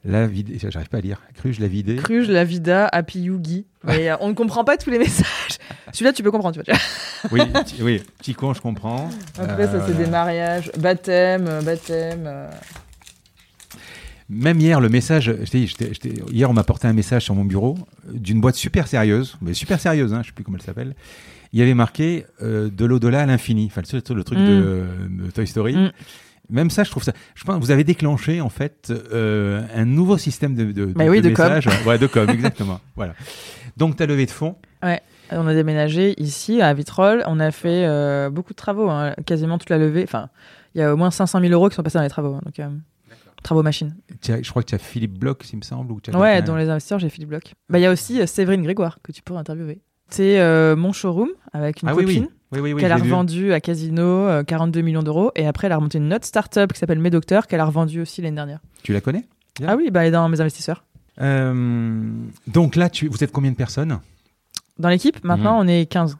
la 0.02 0.26
vidée. 0.26 0.56
J'arrive 0.58 0.88
pas 0.88 0.96
à 0.96 1.00
lire. 1.02 1.20
Cruge 1.34 1.60
la 1.60 1.68
vidée. 1.68 1.96
Cruge, 1.96 2.28
la 2.30 2.44
vida, 2.44 2.86
happy 2.86 3.20
you, 3.20 3.38
Guy. 3.38 3.66
Mais 3.84 4.10
euh, 4.10 4.16
on 4.20 4.28
ne 4.30 4.32
comprend 4.34 4.64
pas 4.64 4.78
tous 4.78 4.88
les 4.88 4.98
messages. 4.98 5.58
Celui-là, 5.92 6.14
tu 6.14 6.22
peux 6.22 6.30
comprendre, 6.30 6.58
tu 6.58 6.70
vois. 6.70 6.80
oui, 7.32 7.40
petit- 7.52 7.82
oui, 7.82 8.02
petit 8.18 8.32
con, 8.32 8.54
je 8.54 8.62
comprends. 8.62 9.10
Après, 9.38 9.66
ça, 9.66 9.86
c'est 9.86 9.94
des 9.96 10.06
mariages, 10.06 10.72
baptême, 10.78 11.50
baptême. 11.62 12.48
Euh. 14.30 14.34
Même 14.44 14.60
hier, 14.60 14.80
le 14.80 14.88
message, 14.88 15.32
je 15.44 15.50
dit, 15.50 15.72
hier, 16.32 16.48
on 16.50 16.52
m'a 16.52 16.64
porté 16.64 16.86
un 16.88 16.92
message 16.92 17.24
sur 17.24 17.34
mon 17.34 17.44
bureau 17.44 17.76
euh, 18.08 18.12
d'une 18.14 18.40
boîte 18.40 18.54
super 18.56 18.86
sérieuse, 18.88 19.36
mais 19.42 19.54
super 19.54 19.80
sérieuse, 19.80 20.12
hein, 20.14 20.20
je 20.22 20.28
sais 20.28 20.32
plus 20.32 20.44
comment 20.44 20.56
elle 20.58 20.64
s'appelle. 20.64 20.94
Il 21.52 21.58
y 21.58 21.62
avait 21.62 21.74
marqué 21.74 22.26
euh, 22.42 22.68
de 22.70 22.84
l'au-delà 22.84 23.22
à 23.22 23.26
l'infini, 23.26 23.66
enfin 23.66 23.82
le, 23.92 24.00
truc- 24.02 24.16
le 24.16 24.24
truc 24.24 24.38
Mm. 24.38 24.44
de, 24.46 24.84
de 25.26 25.30
Toy 25.32 25.46
Story. 25.46 25.76
Mm. 25.76 25.90
Même 26.50 26.70
ça, 26.70 26.82
je 26.84 26.90
trouve 26.90 27.02
ça. 27.04 27.12
Je 27.34 27.44
pense 27.44 27.56
que 27.56 27.60
vous 27.60 27.70
avez 27.70 27.84
déclenché 27.84 28.40
en 28.40 28.48
fait 28.48 28.92
euh, 29.12 29.62
un 29.74 29.84
nouveau 29.84 30.18
système 30.18 30.54
de, 30.54 30.72
de, 30.72 30.92
Mais 30.96 31.08
oui, 31.08 31.20
de 31.20 31.30
com. 31.30 31.48
Ouais, 31.86 31.98
de 31.98 32.06
com, 32.08 32.28
exactement. 32.28 32.80
voilà. 32.96 33.14
Donc, 33.76 33.96
tu 33.96 34.02
as 34.02 34.06
levé 34.06 34.26
de 34.26 34.30
fonds. 34.32 34.56
On 35.32 35.46
a 35.46 35.54
déménagé 35.54 36.20
ici, 36.20 36.60
à 36.60 36.74
Vitrolles. 36.74 37.22
On 37.28 37.38
a 37.38 37.52
fait 37.52 37.84
euh, 37.86 38.30
beaucoup 38.30 38.52
de 38.52 38.56
travaux, 38.56 38.90
hein, 38.90 39.14
quasiment 39.26 39.58
toute 39.58 39.70
la 39.70 39.78
levée. 39.78 40.02
Enfin, 40.02 40.28
il 40.74 40.80
y 40.80 40.82
a 40.82 40.92
au 40.92 40.96
moins 40.96 41.12
500 41.12 41.40
000 41.40 41.52
euros 41.52 41.68
qui 41.68 41.76
sont 41.76 41.84
passés 41.84 41.98
dans 41.98 42.02
les 42.02 42.10
travaux. 42.10 42.34
hein, 42.34 42.40
donc, 42.44 42.58
euh, 42.58 42.68
travaux 43.42 43.62
machines. 43.62 43.94
Je 44.24 44.48
crois 44.50 44.62
que 44.62 44.68
tu 44.68 44.74
as 44.74 44.78
Philippe 44.78 45.18
Bloch, 45.18 45.38
il 45.52 45.56
me 45.56 45.62
semble. 45.62 45.92
Ou 45.92 46.00
as 46.12 46.18
Ouais, 46.18 46.42
dans 46.42 46.56
les 46.56 46.68
investisseurs, 46.68 46.98
j'ai 46.98 47.08
Philippe 47.08 47.30
Bloch. 47.30 47.54
Bah, 47.68 47.78
il 47.78 47.82
y 47.82 47.86
a 47.86 47.90
aussi 47.92 48.20
euh, 48.20 48.26
Séverine 48.26 48.62
Grégoire 48.62 48.98
que 49.02 49.12
tu 49.12 49.22
pourrais 49.22 49.40
interviewer. 49.40 49.80
C'est 50.10 50.40
euh, 50.40 50.74
mon 50.76 50.92
showroom 50.92 51.28
avec 51.52 51.82
une 51.82 51.88
Ah 51.88 51.94
oui, 51.94 52.04
copine 52.04 52.22
oui. 52.24 52.28
Oui, 52.52 52.58
oui, 52.60 52.72
oui, 52.72 52.80
qu'elle 52.80 52.90
a 52.90 52.96
je 52.96 53.02
l'ai 53.02 53.06
vu. 53.06 53.12
revendu 53.12 53.52
à 53.52 53.60
Casino 53.60 54.02
euh, 54.02 54.42
42 54.42 54.80
millions 54.80 55.04
d'euros. 55.04 55.30
Et 55.36 55.46
après, 55.46 55.66
elle 55.68 55.72
a 55.72 55.76
remonté 55.76 55.98
une 55.98 56.12
autre 56.12 56.26
start-up 56.26 56.72
qui 56.72 56.78
s'appelle 56.80 56.98
Medocteur 56.98 57.46
qu'elle 57.46 57.60
a 57.60 57.64
revendue 57.64 58.00
aussi 58.00 58.20
l'année 58.22 58.34
dernière. 58.34 58.58
Tu 58.82 58.92
la 58.92 59.00
connais. 59.00 59.24
Ah 59.64 59.76
oui, 59.76 59.90
bah, 59.92 60.00
elle 60.02 60.08
est 60.08 60.10
dans 60.10 60.28
mes 60.28 60.40
investisseurs. 60.40 60.84
Euh, 61.20 62.10
Donc 62.48 62.74
là, 62.76 62.90
tu, 62.90 63.06
vous 63.08 63.22
êtes 63.22 63.30
combien 63.30 63.52
de 63.52 63.56
personnes? 63.56 64.00
Dans 64.80 64.88
l'équipe, 64.88 65.22
maintenant, 65.22 65.62
Mhm. 65.62 65.68
on 65.68 65.68
est 65.68 65.86
15. 65.86 66.16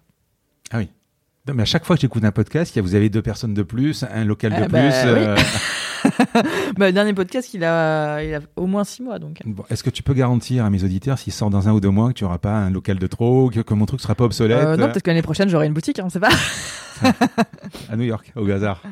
Non, 1.49 1.55
mais 1.55 1.63
à 1.63 1.67
chaque 1.67 1.85
fois 1.87 1.97
que 1.97 2.03
j'écoute 2.03 2.23
un 2.23 2.33
podcast, 2.33 2.75
il 2.75 2.79
y 2.79 2.81
a- 2.81 2.83
vous 2.83 2.95
avez 2.95 3.09
deux 3.09 3.23
personnes 3.23 3.55
de 3.55 3.63
plus, 3.63 4.05
un 4.13 4.25
local 4.25 4.53
de 4.53 4.63
Ah, 4.63 4.69
plus. 4.69 4.79
bah, 6.77 6.87
le 6.87 6.93
dernier 6.93 7.13
podcast, 7.15 7.53
il 7.55 7.65
a, 7.65 8.23
il 8.23 8.35
a 8.35 8.41
au 8.57 8.67
moins 8.67 8.85
6 8.85 9.03
mois. 9.03 9.19
Donc. 9.19 9.39
bon, 9.45 9.65
Est-ce 9.71 9.83
que 9.83 9.91
tu 9.91 10.03
peux 10.03 10.15
garantir 10.15 10.65
à 10.65 10.71
mes 10.71 10.83
auditeurs, 10.85 11.19
s'ils 11.19 11.33
sortent 11.33 11.53
dans 11.53 11.69
un 11.69 11.73
ou 11.73 11.81
deux 11.81 11.91
mois, 11.91 12.09
que 12.09 12.15
tu 12.15 12.25
n'auras 12.25 12.39
pas 12.39 12.53
un 12.57 12.71
local 12.71 12.99
de 12.99 13.07
trop, 13.07 13.51
que, 13.51 13.61
que 13.61 13.75
mon 13.75 13.87
truc 13.87 14.01
sera 14.01 14.15
pas 14.15 14.25
obsolète? 14.25 14.59
Euh, 14.59 14.77
non, 14.77 14.89
peut-être 14.89 15.03
que 15.03 15.11
l'année 15.11 15.23
prochaine, 15.23 15.49
j'aurai 15.49 15.67
une 15.67 15.73
boutique, 15.75 15.99
hein, 15.99 16.05
on 16.07 16.11
sait 16.11 16.21
pas. 16.21 16.31
à 17.89 17.97
New 17.97 18.05
York, 18.05 18.33
au 18.37 18.49
hasard 18.51 18.83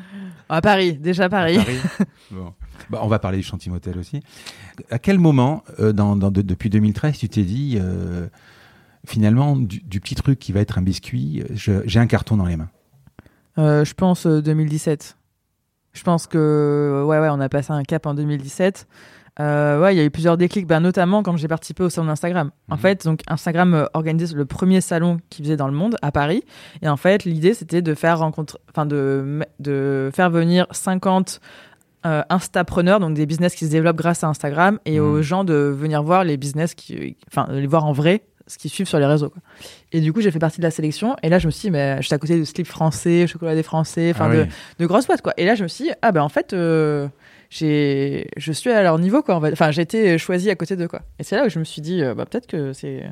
À 0.49 0.61
Paris, 0.61 0.93
déjà 0.93 1.25
à 1.25 1.29
Paris. 1.29 1.57
Paris 1.57 1.79
Bon. 2.31 2.53
Bah, 2.89 2.99
on 3.03 3.07
va 3.07 3.19
parler 3.19 3.37
du 3.37 3.43
chantier 3.43 3.71
motel 3.71 3.97
aussi. 3.97 4.21
À 4.89 4.97
quel 4.99 5.19
moment, 5.19 5.63
euh, 5.79 5.91
dans, 5.93 6.15
dans- 6.15 6.31
de- 6.31 6.41
depuis 6.41 6.69
2013, 6.69 7.17
tu 7.17 7.29
t'es 7.29 7.43
dit, 7.43 7.77
euh, 7.79 8.27
finalement, 9.05 9.55
du, 9.55 9.81
du 9.81 9.99
petit 9.99 10.15
truc 10.15 10.39
qui 10.39 10.51
va 10.53 10.59
être 10.61 10.77
un 10.77 10.81
biscuit, 10.81 11.43
j'ai 11.53 11.99
un 11.99 12.07
carton 12.07 12.37
dans 12.37 12.45
les 12.45 12.57
mains? 12.57 12.69
Euh, 13.57 13.83
je 13.83 13.93
pense 13.93 14.25
euh, 14.25 14.41
2017. 14.41 15.17
Je 15.93 16.03
pense 16.03 16.27
que 16.27 17.03
ouais, 17.05 17.19
ouais, 17.19 17.29
on 17.31 17.39
a 17.39 17.49
passé 17.49 17.71
un 17.73 17.83
cap 17.83 18.05
en 18.05 18.13
2017. 18.13 18.87
Euh, 19.39 19.79
ouais, 19.81 19.95
il 19.95 19.97
y 19.97 20.01
a 20.01 20.03
eu 20.03 20.09
plusieurs 20.09 20.35
déclics, 20.35 20.67
ben, 20.67 20.81
notamment 20.81 21.23
quand 21.23 21.37
j'ai 21.37 21.47
participé 21.47 21.83
au 21.83 21.89
salon 21.89 22.07
d'Instagram. 22.07 22.51
En 22.69 22.75
Mhm. 22.75 22.79
fait, 22.81 23.05
donc 23.05 23.21
Instagram 23.27 23.73
euh, 23.73 23.85
organise 23.93 24.35
le 24.35 24.43
premier 24.45 24.81
salon 24.81 25.19
qu'ils 25.29 25.45
faisaient 25.45 25.55
dans 25.55 25.67
le 25.69 25.73
monde 25.73 25.95
à 26.01 26.11
Paris. 26.11 26.43
Et 26.81 26.89
en 26.89 26.97
fait, 26.97 27.23
l'idée 27.23 27.53
c'était 27.53 27.81
de 27.81 27.93
faire 27.93 28.19
rencontrer, 28.19 28.59
enfin 28.69 28.85
de, 28.85 29.39
de 29.59 30.09
faire 30.13 30.29
venir 30.29 30.67
50 30.71 31.39
euh, 32.05 32.21
instapreneurs, 32.29 32.99
donc 33.01 33.13
des 33.13 33.25
business 33.25 33.55
qui 33.55 33.65
se 33.65 33.71
développent 33.71 33.97
grâce 33.97 34.23
à 34.23 34.27
Instagram, 34.27 34.79
et 34.85 34.99
Mhm. 34.99 35.05
aux 35.05 35.21
gens 35.21 35.43
de 35.43 35.53
venir 35.53 36.01
voir 36.03 36.23
les 36.23 36.37
business 36.37 36.73
qui, 36.73 37.17
enfin, 37.29 37.47
les 37.51 37.67
voir 37.67 37.85
en 37.85 37.91
vrai, 37.93 38.23
ce 38.49 38.57
qu'ils 38.57 38.69
suivent 38.71 38.87
sur 38.87 38.99
les 38.99 39.05
réseaux. 39.05 39.29
Quoi. 39.29 39.41
Et 39.93 40.01
du 40.01 40.11
coup, 40.11 40.19
j'ai 40.19 40.31
fait 40.31 40.39
partie 40.39 40.57
de 40.57 40.63
la 40.65 40.71
sélection. 40.71 41.15
Et 41.23 41.29
là, 41.29 41.39
je 41.39 41.45
me 41.47 41.51
suis 41.51 41.67
dit, 41.67 41.71
mais 41.71 42.01
j'étais 42.01 42.15
à 42.15 42.17
côté 42.17 42.37
de 42.37 42.43
Slip 42.43 42.67
français, 42.67 43.27
Chocolat 43.27 43.63
français, 43.63 44.11
enfin 44.13 44.27
Ah 44.31 44.35
de, 44.35 44.41
oui. 44.41 44.47
de 44.79 44.85
grosses 44.85 45.07
boîtes 45.07 45.21
quoi. 45.21 45.33
Et 45.37 45.45
là 45.45 45.55
je 45.55 45.63
me 45.63 45.67
suis 45.69 45.85
dit, 45.85 45.91
ah 46.01 46.11
ben 46.11 46.21
en 46.21 46.29
fait 46.29 46.51
euh, 46.53 47.07
j'ai 47.49 48.27
je 48.37 48.51
suis 48.51 48.69
à 48.71 48.83
leur 48.83 48.99
niveau 48.99 49.21
quoi. 49.21 49.35
en 49.35 49.41
fait. 49.41 49.51
Enfin 49.53 49.71
j'ai 49.71 49.81
été 49.83 50.17
choisi 50.17 50.49
à 50.49 50.55
côté 50.55 50.75
d'eux 50.75 50.87
quoi. 50.87 51.01
Et 51.19 51.23
c'est 51.23 51.35
là 51.35 51.45
où 51.45 51.49
je 51.49 51.59
me 51.59 51.63
suis 51.63 51.81
dit, 51.81 52.01
euh, 52.03 52.13
bah 52.15 52.25
peut-être 52.25 52.47
que 52.47 52.73
c'est 52.73 53.09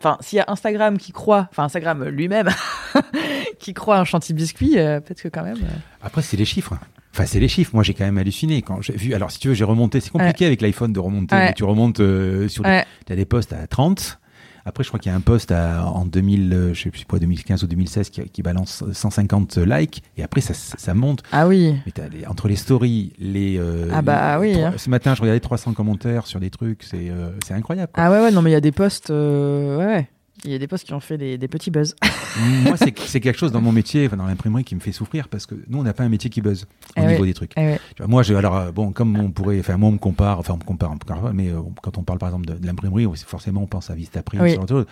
Enfin, 0.00 0.16
s'il 0.20 0.36
y 0.36 0.40
a 0.40 0.44
Instagram 0.46 0.96
qui 0.96 1.10
croit, 1.10 1.48
enfin 1.50 1.64
Instagram 1.64 2.04
lui-même, 2.04 2.48
qui 3.58 3.74
croit 3.74 3.98
un 3.98 4.04
chantier 4.04 4.32
biscuit, 4.32 4.78
euh, 4.78 5.00
peut-être 5.00 5.22
que 5.22 5.28
quand 5.28 5.42
même. 5.42 5.56
Après, 6.02 6.22
c'est 6.22 6.36
les 6.36 6.44
chiffres. 6.44 6.74
Enfin, 7.12 7.26
c'est 7.26 7.40
les 7.40 7.48
chiffres. 7.48 7.72
Moi, 7.74 7.82
j'ai 7.82 7.94
quand 7.94 8.04
même 8.04 8.16
halluciné 8.18 8.62
quand 8.62 8.80
j'ai 8.80 8.92
vu. 8.96 9.12
Alors, 9.14 9.32
si 9.32 9.40
tu 9.40 9.48
veux, 9.48 9.54
j'ai 9.54 9.64
remonté. 9.64 9.98
C'est 9.98 10.10
compliqué 10.10 10.46
avec 10.46 10.60
l'iPhone 10.60 10.92
de 10.92 11.00
remonter. 11.00 11.34
Ouais. 11.34 11.46
mais 11.46 11.52
tu 11.52 11.64
remontes 11.64 11.98
euh, 11.98 12.46
sur. 12.46 12.62
des- 12.62 12.68
Ouais. 12.70 12.86
T'as 13.06 13.16
des 13.16 13.24
posts 13.24 13.52
à 13.52 13.66
30. 13.66 14.20
Après, 14.68 14.84
je 14.84 14.88
crois 14.88 15.00
qu'il 15.00 15.10
y 15.10 15.12
a 15.14 15.16
un 15.16 15.20
post 15.20 15.50
à, 15.50 15.86
en 15.86 16.04
2000, 16.04 16.52
euh, 16.52 16.74
je 16.74 16.82
sais 16.82 16.90
plus 16.90 17.04
quoi, 17.04 17.18
2015 17.18 17.64
ou 17.64 17.66
2016 17.66 18.10
qui, 18.10 18.22
qui 18.28 18.42
balance 18.42 18.84
150 18.92 19.56
likes. 19.58 20.02
Et 20.16 20.22
après, 20.22 20.40
ça, 20.40 20.54
ça, 20.54 20.94
monte. 20.94 21.22
Ah 21.32 21.48
oui. 21.48 21.74
Mais 21.86 21.92
t'as 21.92 22.08
les- 22.08 22.26
entre 22.26 22.48
les 22.48 22.56
stories, 22.56 23.12
les. 23.18 23.56
euh, 23.58 23.88
Ah 23.92 24.02
bah 24.02 24.38
les- 24.38 24.54
oui, 24.54 24.62
hein. 24.62 24.74
Ce 24.76 24.90
matin, 24.90 25.14
je 25.14 25.22
regardais 25.22 25.40
300 25.40 25.72
commentaires 25.72 26.26
sur 26.26 26.38
des 26.40 26.50
trucs. 26.50 26.82
C'est 26.82 27.08
euh, 27.10 27.30
incroyable. 27.50 27.90
quoi. 27.94 28.04
Ah 28.04 28.10
ouais 28.10 28.20
ouais 28.20 28.30
non 28.30 28.42
mais 28.42 28.50
il 28.50 28.54
y 28.54 28.56
a 28.56 28.60
des 28.60 28.72
posts, 28.72 29.10
euh, 29.10 29.78
ouais 29.78 29.86
ouais. 29.86 30.08
Il 30.44 30.52
y 30.52 30.54
a 30.54 30.58
des 30.58 30.68
posts 30.68 30.84
qui 30.86 30.94
ont 30.94 31.00
fait 31.00 31.18
des, 31.18 31.36
des 31.36 31.48
petits 31.48 31.70
buzz. 31.70 31.96
Moi, 32.62 32.76
c'est 32.76 32.92
quelque 33.20 33.36
chose 33.38 33.50
dans 33.50 33.60
mon 33.60 33.72
métier, 33.72 34.06
enfin, 34.06 34.16
dans 34.16 34.26
l'imprimerie, 34.26 34.62
qui 34.64 34.74
me 34.76 34.80
fait 34.80 34.92
souffrir 34.92 35.26
parce 35.28 35.46
que 35.46 35.56
nous, 35.68 35.78
on 35.78 35.82
n'a 35.82 35.92
pas 35.92 36.04
un 36.04 36.08
métier 36.08 36.30
qui 36.30 36.40
buzz 36.40 36.64
au 36.64 36.66
Eh 36.96 37.06
niveau 37.06 37.22
ouais. 37.22 37.26
des 37.28 37.34
trucs. 37.34 37.52
Eh 37.56 37.60
ouais. 37.60 37.80
Tu 37.96 38.02
vois, 38.02 38.06
moi, 38.06 38.22
je, 38.22 38.34
alors, 38.34 38.56
euh, 38.56 38.70
bon, 38.70 38.92
comme 38.92 39.18
on 39.18 39.30
pourrait, 39.32 39.58
enfin, 39.58 39.76
moi, 39.76 39.88
on 39.88 39.92
me 39.92 39.98
compare, 39.98 40.38
enfin, 40.38 40.54
on 40.54 40.58
me 40.58 40.62
compare, 40.64 40.94
mais 41.34 41.48
euh, 41.48 41.60
quand 41.82 41.98
on 41.98 42.02
parle, 42.04 42.18
par 42.20 42.28
exemple, 42.28 42.46
de, 42.46 42.54
de 42.54 42.66
l'imprimerie, 42.66 43.06
forcément, 43.26 43.62
on 43.62 43.66
pense 43.66 43.90
à 43.90 43.94
Vistaprint, 43.94 44.40
Oui. 44.42 44.56
ce. 44.68 44.84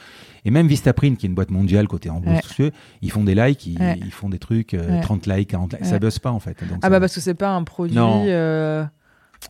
Et 0.45 0.51
même 0.51 0.67
Vistaprint, 0.67 1.17
qui 1.17 1.27
est 1.27 1.29
une 1.29 1.35
boîte 1.35 1.51
mondiale 1.51 1.87
côté 1.87 2.11
en 2.11 2.21
bourse, 2.21 2.59
Ouais. 2.59 2.73
ils 3.03 3.11
font 3.13 3.23
des 3.25 3.35
likes, 3.35 3.67
ils, 3.67 3.79
font 4.11 4.29
des 4.29 4.39
trucs, 4.39 4.75
euh, 4.75 4.97
Ouais. 4.97 5.01
30 5.01 5.27
likes, 5.27 5.51
40 5.51 5.73
likes, 5.75 5.85
ça 5.87 5.99
buzz 6.01 6.19
pas, 6.19 6.31
en 6.33 6.41
fait. 6.41 6.57
Donc, 6.69 6.79
Ah 6.83 6.91
bah 6.91 6.99
parce 7.01 7.15
que 7.15 7.21
c'est 7.21 7.35
pas 7.35 7.51
un 7.51 7.63
produit. 7.63 7.95
Non. 7.97 8.25
euh, 8.27 8.85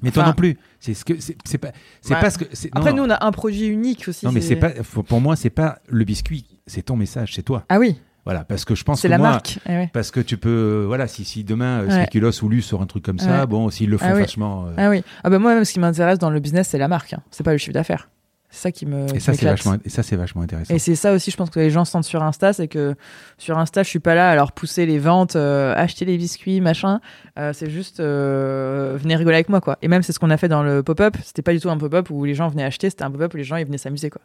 mais 0.03 0.11
toi 0.11 0.25
non 0.27 0.33
plus. 0.33 0.57
C'est 0.81 0.95
ce 0.95 1.05
que, 1.05 1.15
c'est 1.21 1.59
pas, 1.59 1.71
c'est 2.01 2.15
Ouais. 2.15 2.21
pas 2.21 2.31
ce 2.31 2.39
que, 2.39 2.45
Après 2.73 2.91
non. 2.93 2.99
nous 2.99 3.03
on 3.05 3.11
a 3.11 3.25
un 3.25 3.33
produit 3.33 3.67
unique 3.67 4.05
aussi. 4.09 4.25
Non, 4.27 4.33
mais 4.33 4.41
c'est 4.41 4.57
pas, 4.57 4.71
pour 4.71 5.21
moi, 5.21 5.37
c'est 5.37 5.51
pas 5.51 5.79
le 5.89 6.05
biscuit, 6.05 6.45
c'est 6.67 6.83
ton 6.83 6.97
message, 6.97 7.35
c'est 7.35 7.43
toi. 7.43 7.65
Ah 7.69 7.79
oui, 7.79 7.97
Voilà, 8.25 8.43
parce 8.45 8.65
que 8.65 8.75
je 8.75 8.83
pense 8.85 9.01
c'est 9.01 9.09
que 9.09 9.13
la 9.13 9.19
moi, 9.19 9.31
marque. 9.31 9.59
Eh 9.67 9.73
ouais. 9.73 9.91
Parce 9.93 10.11
que 10.11 10.19
tu 10.21 10.37
peux, 10.37 10.85
voilà, 10.87 11.07
si, 11.07 11.25
si 11.25 11.45
demain 11.45 11.83
euh, 11.83 11.87
Ouais. 11.87 12.43
Ou 12.43 12.49
Lu 12.49 12.61
sort 12.63 12.83
un 12.83 12.87
truc 12.87 13.05
comme 13.05 13.19
ça, 13.21 13.41
Ouais. 13.43 13.47
bon, 13.47 13.71
s'ils 13.71 13.89
le 13.89 13.99
font 13.99 14.07
Ah 14.09 14.15
oui. 14.15 14.21
vachement. 14.23 14.67
euh, 14.67 14.73
Ah 14.77 14.91
oui. 14.91 15.03
Ah 15.23 15.31
bah 15.31 15.39
moi 15.39 15.55
même 15.55 15.65
ce 15.65 15.73
qui 15.73 15.79
m'intéresse 15.81 16.19
dans 16.19 16.31
le 16.31 16.41
business 16.41 16.69
c'est 16.69 16.79
la 16.79 16.89
marque. 16.89 17.13
hein. 17.13 17.23
C'est 17.31 17.45
pas 17.45 17.53
le 17.53 17.59
chiffre 17.59 17.73
d'affaires. 17.75 18.09
C'est 18.57 18.63
ça 18.63 18.73
qui 18.73 18.87
me. 18.87 19.05
et 19.15 19.21
ça, 19.21 19.35
c'est 19.35 19.45
vachement, 19.45 19.77
et 19.85 19.89
ça, 19.91 20.03
c'est 20.03 20.17
vachement 20.17 20.41
intéressant. 20.41 20.73
Et 20.73 20.79
c'est 20.79 20.95
ça 20.97 21.13
aussi, 21.13 21.31
je 21.31 21.37
pense 21.37 21.51
que 21.51 21.61
les 21.61 21.69
gens 21.69 21.85
sentent 21.85 22.05
sur 22.07 22.23
Insta, 22.23 22.55
c'est 22.55 22.69
que 22.69 22.95
sur 23.37 23.59
Insta, 23.59 23.83
je 23.83 23.89
suis 23.91 23.99
pas 23.99 24.15
là 24.15 24.31
à 24.31 24.35
leur 24.35 24.53
pousser 24.53 24.87
les 24.87 24.99
ventes, 24.99 25.37
euh, 25.37 25.75
acheter 25.77 26.07
les 26.07 26.17
biscuits, 26.17 26.63
machin. 26.63 27.01
Euh, 27.39 27.53
c'est 27.53 27.69
juste 27.69 28.01
euh, 28.01 28.97
venez 28.99 29.15
rigoler 29.15 29.37
avec 29.37 29.51
moi, 29.51 29.61
quoi. 29.61 29.77
Et 29.83 29.89
même 29.89 30.03
c'est 30.03 30.13
ce 30.15 30.19
qu'on 30.19 30.31
a 30.31 30.39
fait 30.39 30.49
dans 30.49 30.63
le 30.63 30.83
pop-up. 30.83 31.17
C'était 31.23 31.43
pas 31.43 31.53
du 31.53 31.61
tout 31.61 31.69
un 31.69 31.77
pop-up 31.77 32.09
où 32.09 32.25
les 32.25 32.35
gens 32.35 32.49
venaient 32.49 32.65
acheter, 32.65 32.89
c'était 32.89 33.05
un 33.05 33.11
pop-up 33.11 33.35
où 33.35 33.37
les 33.37 33.45
gens 33.45 33.57
ils 33.57 33.67
venaient 33.67 33.77
s'amuser, 33.77 34.09
quoi. 34.09 34.23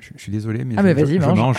Je, 0.00 0.10
je 0.16 0.20
suis 0.22 0.32
désolé, 0.32 0.64
mais, 0.64 0.74
Ah, 0.76 0.80
je, 0.82 0.86
mais 0.86 0.92
vas-y, 0.94 1.14
je- 1.16 1.20
je 1.20 1.26
mange. 1.26 1.56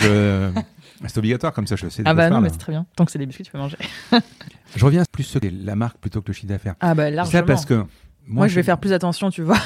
c'est 1.08 1.18
obligatoire, 1.18 1.52
comme 1.52 1.66
ça, 1.66 1.74
je 1.76 1.88
sais. 1.88 2.02
Ah 2.04 2.14
bah 2.14 2.30
non, 2.30 2.40
mais 2.40 2.50
c'est 2.50 2.58
très 2.58 2.72
bien. 2.72 2.86
Tant 2.94 3.04
que 3.04 3.10
c'est 3.10 3.18
des 3.18 3.26
biscuits, 3.26 3.44
tu 3.44 3.50
peux 3.50 3.58
manger. 3.58 3.76
Je 4.76 4.84
reviens 4.84 5.02
plus 5.10 5.22
sur 5.24 5.40
la 5.42 5.76
marque 5.76 5.98
plutôt 5.98 6.20
que 6.20 6.28
le 6.28 6.32
chiffre 6.32 6.48
d'affaires. 6.48 6.74
Ah 6.80 6.94
bah 6.94 7.04
C'est 7.06 7.10
largement. 7.12 7.40
ça 7.40 7.42
parce 7.44 7.64
que 7.64 7.74
moi, 7.74 7.86
Moi, 8.26 8.48
je 8.48 8.54
vais 8.56 8.62
faire 8.64 8.78
plus 8.78 8.92
attention, 8.92 9.30
tu 9.30 9.42
vois. 9.42 9.58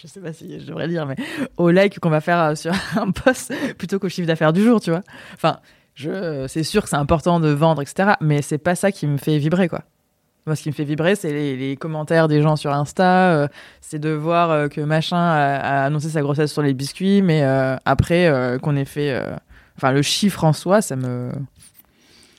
Je 0.00 0.06
sais 0.06 0.20
pas 0.20 0.32
si 0.32 0.60
je 0.60 0.66
devrais 0.66 0.88
dire, 0.88 1.06
mais 1.06 1.16
au 1.56 1.70
like 1.70 1.98
qu'on 2.00 2.10
va 2.10 2.20
faire 2.20 2.38
euh, 2.40 2.54
sur 2.54 2.72
un 2.96 3.10
post 3.10 3.52
plutôt 3.78 3.98
qu'au 3.98 4.08
chiffre 4.08 4.26
d'affaires 4.26 4.52
du 4.52 4.62
jour, 4.62 4.80
tu 4.80 4.90
vois. 4.90 5.02
Enfin, 5.34 5.58
je, 5.94 6.46
c'est 6.48 6.62
sûr 6.62 6.82
que 6.82 6.88
c'est 6.88 6.96
important 6.96 7.40
de 7.40 7.48
vendre, 7.48 7.82
etc. 7.82 8.12
Mais 8.20 8.42
c'est 8.42 8.58
pas 8.58 8.74
ça 8.74 8.92
qui 8.92 9.06
me 9.06 9.16
fait 9.16 9.38
vibrer, 9.38 9.68
quoi. 9.68 9.82
Moi, 10.46 10.54
ce 10.54 10.62
qui 10.62 10.68
me 10.68 10.74
fait 10.74 10.84
vibrer, 10.84 11.16
c'est 11.16 11.32
les, 11.32 11.56
les 11.56 11.76
commentaires 11.76 12.28
des 12.28 12.40
gens 12.40 12.54
sur 12.54 12.72
Insta. 12.72 13.32
euh, 13.32 13.48
c'est 13.80 13.98
de 13.98 14.10
voir 14.10 14.50
euh, 14.52 14.68
que 14.68 14.80
machin 14.80 15.16
a, 15.16 15.56
a 15.56 15.84
annoncé 15.86 16.08
sa 16.08 16.22
grossesse 16.22 16.52
sur 16.52 16.62
les 16.62 16.72
biscuits, 16.72 17.20
mais 17.20 17.42
euh, 17.42 17.76
après 17.84 18.30
qu'on 18.62 18.76
ait 18.76 18.84
fait. 18.84 19.20
Enfin, 19.76 19.90
le 19.90 20.02
chiffre 20.02 20.44
en 20.44 20.52
soi, 20.52 20.82
ça 20.82 20.94
me. 20.94 21.32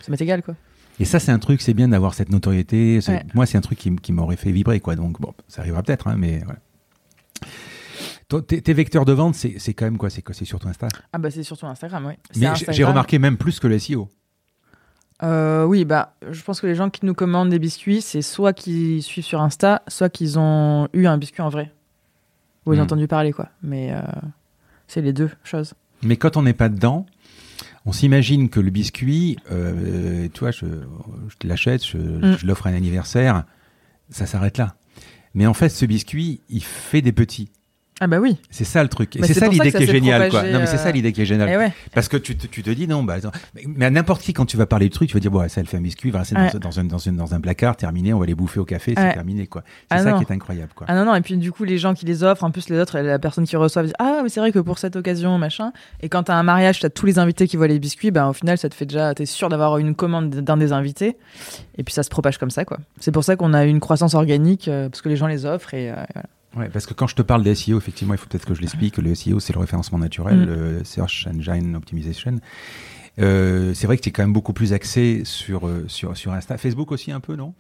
Ça 0.02 0.10
m'est 0.12 0.22
égal, 0.22 0.42
quoi. 0.42 0.56
Et 1.00 1.06
ça, 1.06 1.20
c'est 1.20 1.32
un 1.32 1.38
truc, 1.40 1.62
c'est 1.62 1.74
bien 1.74 1.90
d'avoir 1.90 2.14
cette 2.14 2.30
notoriété. 2.30 3.00
Ouais. 3.08 3.24
Moi, 3.34 3.46
c'est 3.46 3.58
un 3.58 3.62
truc 3.62 3.78
qui, 3.78 3.94
qui 3.98 4.14
m'aurait 4.14 4.38
fait 4.38 4.52
vibrer, 4.52 4.80
quoi. 4.80 4.96
Donc, 4.96 5.20
bon, 5.20 5.34
ça 5.48 5.62
arrivera 5.62 5.84
peut-être, 5.84 6.08
hein, 6.08 6.16
mais 6.18 6.40
voilà. 6.46 6.60
Toi, 8.30 8.42
tes, 8.42 8.62
tes 8.62 8.74
vecteurs 8.74 9.06
de 9.06 9.14
vente, 9.14 9.36
c'est 9.36 9.74
quand 9.74 9.86
même 9.86 9.98
quoi? 9.98 10.10
C'est 10.10 10.22
quoi? 10.22 10.36
C'est 10.36 10.44
surtout 10.46 10.68
Insta? 10.68 10.88
Ah, 11.14 11.18
bah, 11.18 11.32
c'est 11.32 11.44
surtout 11.44 11.66
Instagram, 11.66 12.06
oui. 12.08 12.14
Mais 12.36 12.48
j'ai- 12.72 12.84
remarqué 12.84 13.20
même 13.20 13.38
plus 13.38 13.60
que 13.60 13.68
le 13.68 13.80
SEO. 13.80 14.10
Euh, 15.24 15.64
oui, 15.64 15.86
bah, 15.86 16.14
je 16.30 16.42
pense 16.44 16.62
que 16.62 16.68
les 16.68 16.76
gens 16.76 16.90
qui 16.90 17.06
nous 17.06 17.14
commandent 17.16 17.50
des 17.50 17.58
biscuits, 17.60 18.02
c'est 18.02 18.22
soit 18.22 18.54
qu'ils 18.54 19.02
suivent 19.02 19.24
sur 19.26 19.42
Insta, 19.42 19.82
soit 19.88 20.10
qu'ils 20.10 20.38
ont 20.38 20.88
eu 20.94 21.08
un 21.08 21.18
biscuit 21.18 21.42
en 21.42 21.50
vrai. 21.50 21.72
Ou 22.66 22.74
ils 22.74 22.78
ont 22.78 22.82
Hmm. 22.82 22.84
entendu 22.84 23.08
parler, 23.08 23.32
quoi. 23.32 23.50
Mais 23.64 23.92
euh, 23.94 24.02
c'est 24.88 25.02
les 25.02 25.14
deux 25.14 25.32
choses. 25.44 25.74
Mais 26.04 26.18
quand 26.18 26.38
on 26.38 26.44
n'est 26.44 26.54
pas 26.54 26.70
dedans, 26.70 27.06
on 27.86 27.94
s'imagine 27.94 28.50
que 28.50 28.60
le 28.60 28.70
biscuit, 28.70 29.38
euh, 29.52 30.28
tu 30.34 30.42
vois, 30.42 30.52
je, 30.52 30.66
je 31.30 31.38
te 31.38 31.48
l'achète, 31.48 31.84
je, 31.84 31.98
Mm. 31.98 32.38
je 32.38 32.46
l'offre 32.46 32.68
à 32.68 32.70
un 32.72 32.74
anniversaire, 32.76 33.46
ça 34.10 34.26
s'arrête 34.28 34.58
là. 34.58 34.76
Mais 35.34 35.46
en 35.46 35.54
fait, 35.54 35.70
ce 35.70 35.86
biscuit, 35.86 36.42
il 36.50 36.64
fait 36.64 37.02
des 37.02 37.12
petits. 37.12 37.52
Ah 38.00 38.06
bah 38.08 38.20
oui. 38.20 38.38
C'est 38.52 38.64
ça 38.64 38.84
le 38.84 38.90
truc. 38.90 39.16
Et 39.16 39.20
Bah, 39.20 39.28
c'est 39.28 39.34
c'est 39.34 39.40
ça 39.40 39.46
ça 39.48 39.52
l'idée 39.52 39.72
qui 39.72 39.78
est 39.84 39.86
ça 39.88 39.92
géniale. 39.92 40.30
Quoi. 40.30 40.44
Non, 40.44 40.60
mais 40.60 40.66
c'est 40.68 40.76
euh, 40.76 40.78
ça 40.78 40.92
l'idée 40.92 41.12
qui 41.14 41.22
est 41.22 41.26
géniale. 41.26 41.50
Eh 41.52 41.58
ouais. 41.58 41.74
Parce 41.96 42.08
que 42.08 42.18
tu 42.18 42.38
te, 42.38 42.46
tu 42.46 42.62
te 42.62 42.70
dis, 42.70 42.88
non, 42.88 43.04
bah, 43.04 43.16
attends. 43.16 43.32
mais, 43.66 43.86
à 43.86 43.90
n'importe 43.90 44.22
qui, 44.22 44.34
quand 44.34 44.46
tu 44.46 44.56
vas 44.56 44.68
parler 44.68 44.86
du 44.86 44.92
truc, 44.92 45.10
tu 45.10 45.16
vas 45.16 45.20
dire, 45.20 45.32
bon, 45.32 45.48
ça, 45.50 45.62
elle 45.62 45.68
fait 45.68 45.78
un 45.78 45.82
biscuit, 45.82 46.12
c'est 46.24 46.36
dans, 46.36 46.42
Ouais. 46.42 46.52
dans, 46.60 46.80
un, 46.80 46.84
dans, 46.84 47.08
un, 47.10 47.12
dans 47.14 47.34
un 47.34 47.42
placard, 47.42 47.76
terminé, 47.76 48.14
on 48.14 48.20
va 48.20 48.26
les 48.28 48.36
bouffer 48.36 48.60
au 48.60 48.66
café, 48.66 48.94
c'est 48.96 49.14
terminé. 49.14 49.48
quoi. 49.48 49.64
C'est 49.66 49.98
Ah 49.98 50.04
ça 50.04 50.12
non. 50.12 50.18
qui 50.20 50.26
est 50.26 50.32
incroyable. 50.36 50.72
Quoi. 50.76 50.86
Ah 50.90 50.96
non, 50.96 51.06
non, 51.06 51.16
et 51.16 51.22
puis 51.22 51.36
du 51.38 51.52
coup, 51.52 51.64
les 51.64 51.78
gens 51.80 51.94
qui 51.96 52.06
les 52.06 52.24
offrent, 52.24 52.44
en 52.44 52.52
plus 52.52 52.70
les 52.70 52.78
autres, 52.80 53.00
la 53.00 53.18
personne 53.18 53.46
qui 53.46 53.56
reçoit 53.56 53.82
dit 53.84 53.94
Ah, 53.98 54.20
mais 54.22 54.30
c'est 54.30 54.40
vrai 54.42 54.52
que 54.52 54.60
pour 54.60 54.78
cette 54.78 54.96
occasion, 54.96 55.38
machin. 55.40 55.72
Et 56.02 56.10
quand 56.10 56.24
t'as 56.24 56.36
un 56.36 56.44
mariage, 56.44 56.80
t'as 56.80 56.90
tous 56.90 57.08
les 57.08 57.18
invités 57.18 57.48
qui 57.48 57.58
voient 57.58 57.68
les 57.68 57.80
biscuits, 57.80 58.12
bah 58.12 58.28
au 58.30 58.34
final, 58.34 58.58
ça 58.60 58.70
te 58.70 58.76
fait 58.76 58.86
déjà, 58.86 59.14
t'es 59.16 59.26
sûr 59.26 59.50
d'avoir 59.50 59.78
une 59.80 59.96
commande 59.96 60.30
d'un 60.30 60.58
des 60.58 60.72
invités. 60.72 61.18
Et 61.80 61.84
puis 61.84 61.94
ça 61.94 62.04
se 62.04 62.10
propage 62.10 62.38
comme 62.38 62.52
ça, 62.52 62.64
quoi. 62.64 62.78
C'est 63.00 63.12
pour 63.12 63.24
ça 63.24 63.36
qu'on 63.36 63.54
a 63.54 63.66
une 63.66 63.80
croissance 63.80 64.14
organique, 64.14 64.68
euh, 64.68 64.90
parce 64.90 65.02
que 65.02 65.10
les 65.10 65.16
gens 65.16 65.28
les 65.28 65.46
offrent 65.46 65.74
et 65.74 65.90
euh, 65.90 65.96
voilà. 66.14 66.28
Ouais, 66.56 66.70
parce 66.70 66.86
que 66.86 66.94
quand 66.94 67.08
je 67.08 67.16
te 67.16 67.22
parle 67.22 67.44
des 67.44 67.54
SEO, 67.56 67.78
effectivement, 67.78 68.14
il 68.14 68.18
faut 68.18 68.28
peut-être 68.28 68.46
que 68.46 68.54
je 68.56 68.62
l'explique. 68.62 68.98
Le 68.98 69.14
SEO, 69.14 69.40
c'est 69.40 69.54
le 69.54 69.60
référencement 69.60 70.00
naturel, 70.00 70.38
Mm. 70.38 70.46
le 70.46 70.84
Search 70.84 71.28
Engine 71.28 71.76
Optimization. 71.76 72.40
Euh, 73.20 73.74
c'est 73.74 73.88
vrai 73.88 73.98
que 73.98 74.04
tu 74.04 74.10
es 74.10 74.12
quand 74.12 74.22
même 74.22 74.32
beaucoup 74.34 74.54
plus 74.54 74.74
axé 74.74 75.24
sur, 75.26 75.68
euh, 75.68 75.86
sur, 75.88 76.16
sur 76.16 76.34
Insta. 76.34 76.56
Facebook 76.58 76.92
aussi 76.92 77.12
un 77.12 77.20
peu, 77.20 77.36
non? 77.36 77.56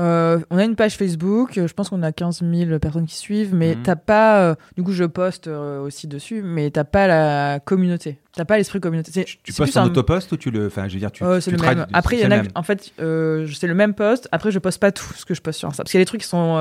Euh, 0.00 0.40
on 0.50 0.58
a 0.58 0.64
une 0.64 0.74
page 0.74 0.96
Facebook, 0.96 1.56
euh, 1.56 1.68
je 1.68 1.74
pense 1.74 1.90
qu'on 1.90 2.02
a 2.02 2.10
15 2.10 2.42
000 2.42 2.78
personnes 2.80 3.06
qui 3.06 3.14
suivent, 3.14 3.54
mais 3.54 3.76
Mhm. 3.76 3.82
t'as 3.84 3.94
pas. 3.96 4.40
euh, 4.40 4.54
du 4.76 4.82
coup, 4.82 4.90
je 4.92 5.04
poste 5.04 5.46
aussi 5.46 6.08
dessus, 6.08 6.42
mais 6.42 6.70
t'as 6.72 6.82
pas 6.84 7.06
la 7.06 7.60
communauté. 7.64 8.18
T'as 8.34 8.44
pas 8.44 8.58
l'esprit 8.58 8.80
communauté. 8.80 9.12
Tu 9.24 9.38
c'est 9.52 9.56
postes 9.56 9.76
en 9.76 9.82
un- 9.82 9.86
autopost 9.86 10.30
ou 10.32 10.36
tu 10.36 10.50
le. 10.50 10.66
Enfin, 10.66 10.88
je 10.88 10.94
veux 10.94 11.00
dire, 11.00 11.12
tu. 11.12 11.22
Tu 11.24 11.40
c'est 11.40 11.52
le 11.52 11.56
même. 11.58 11.86
Après, 11.92 12.16
il 12.18 12.22
y 12.22 12.26
en 12.26 12.32
a. 12.32 12.42
En 12.56 12.62
fait, 12.64 12.92
c'est 12.98 13.66
le 13.68 13.74
même 13.74 13.94
post. 13.94 14.28
Après, 14.32 14.50
je 14.50 14.58
poste 14.58 14.80
pas 14.80 14.90
tout 14.92 15.14
ce 15.14 15.24
que 15.24 15.34
je 15.34 15.40
poste 15.40 15.60
sur 15.60 15.68
Insta. 15.68 15.84
Parce 15.84 15.92
qu'il 15.92 15.98
y 15.98 16.02
a 16.02 16.04
des 16.04 16.08
trucs 16.08 16.22
qui 16.22 16.28
sont 16.28 16.58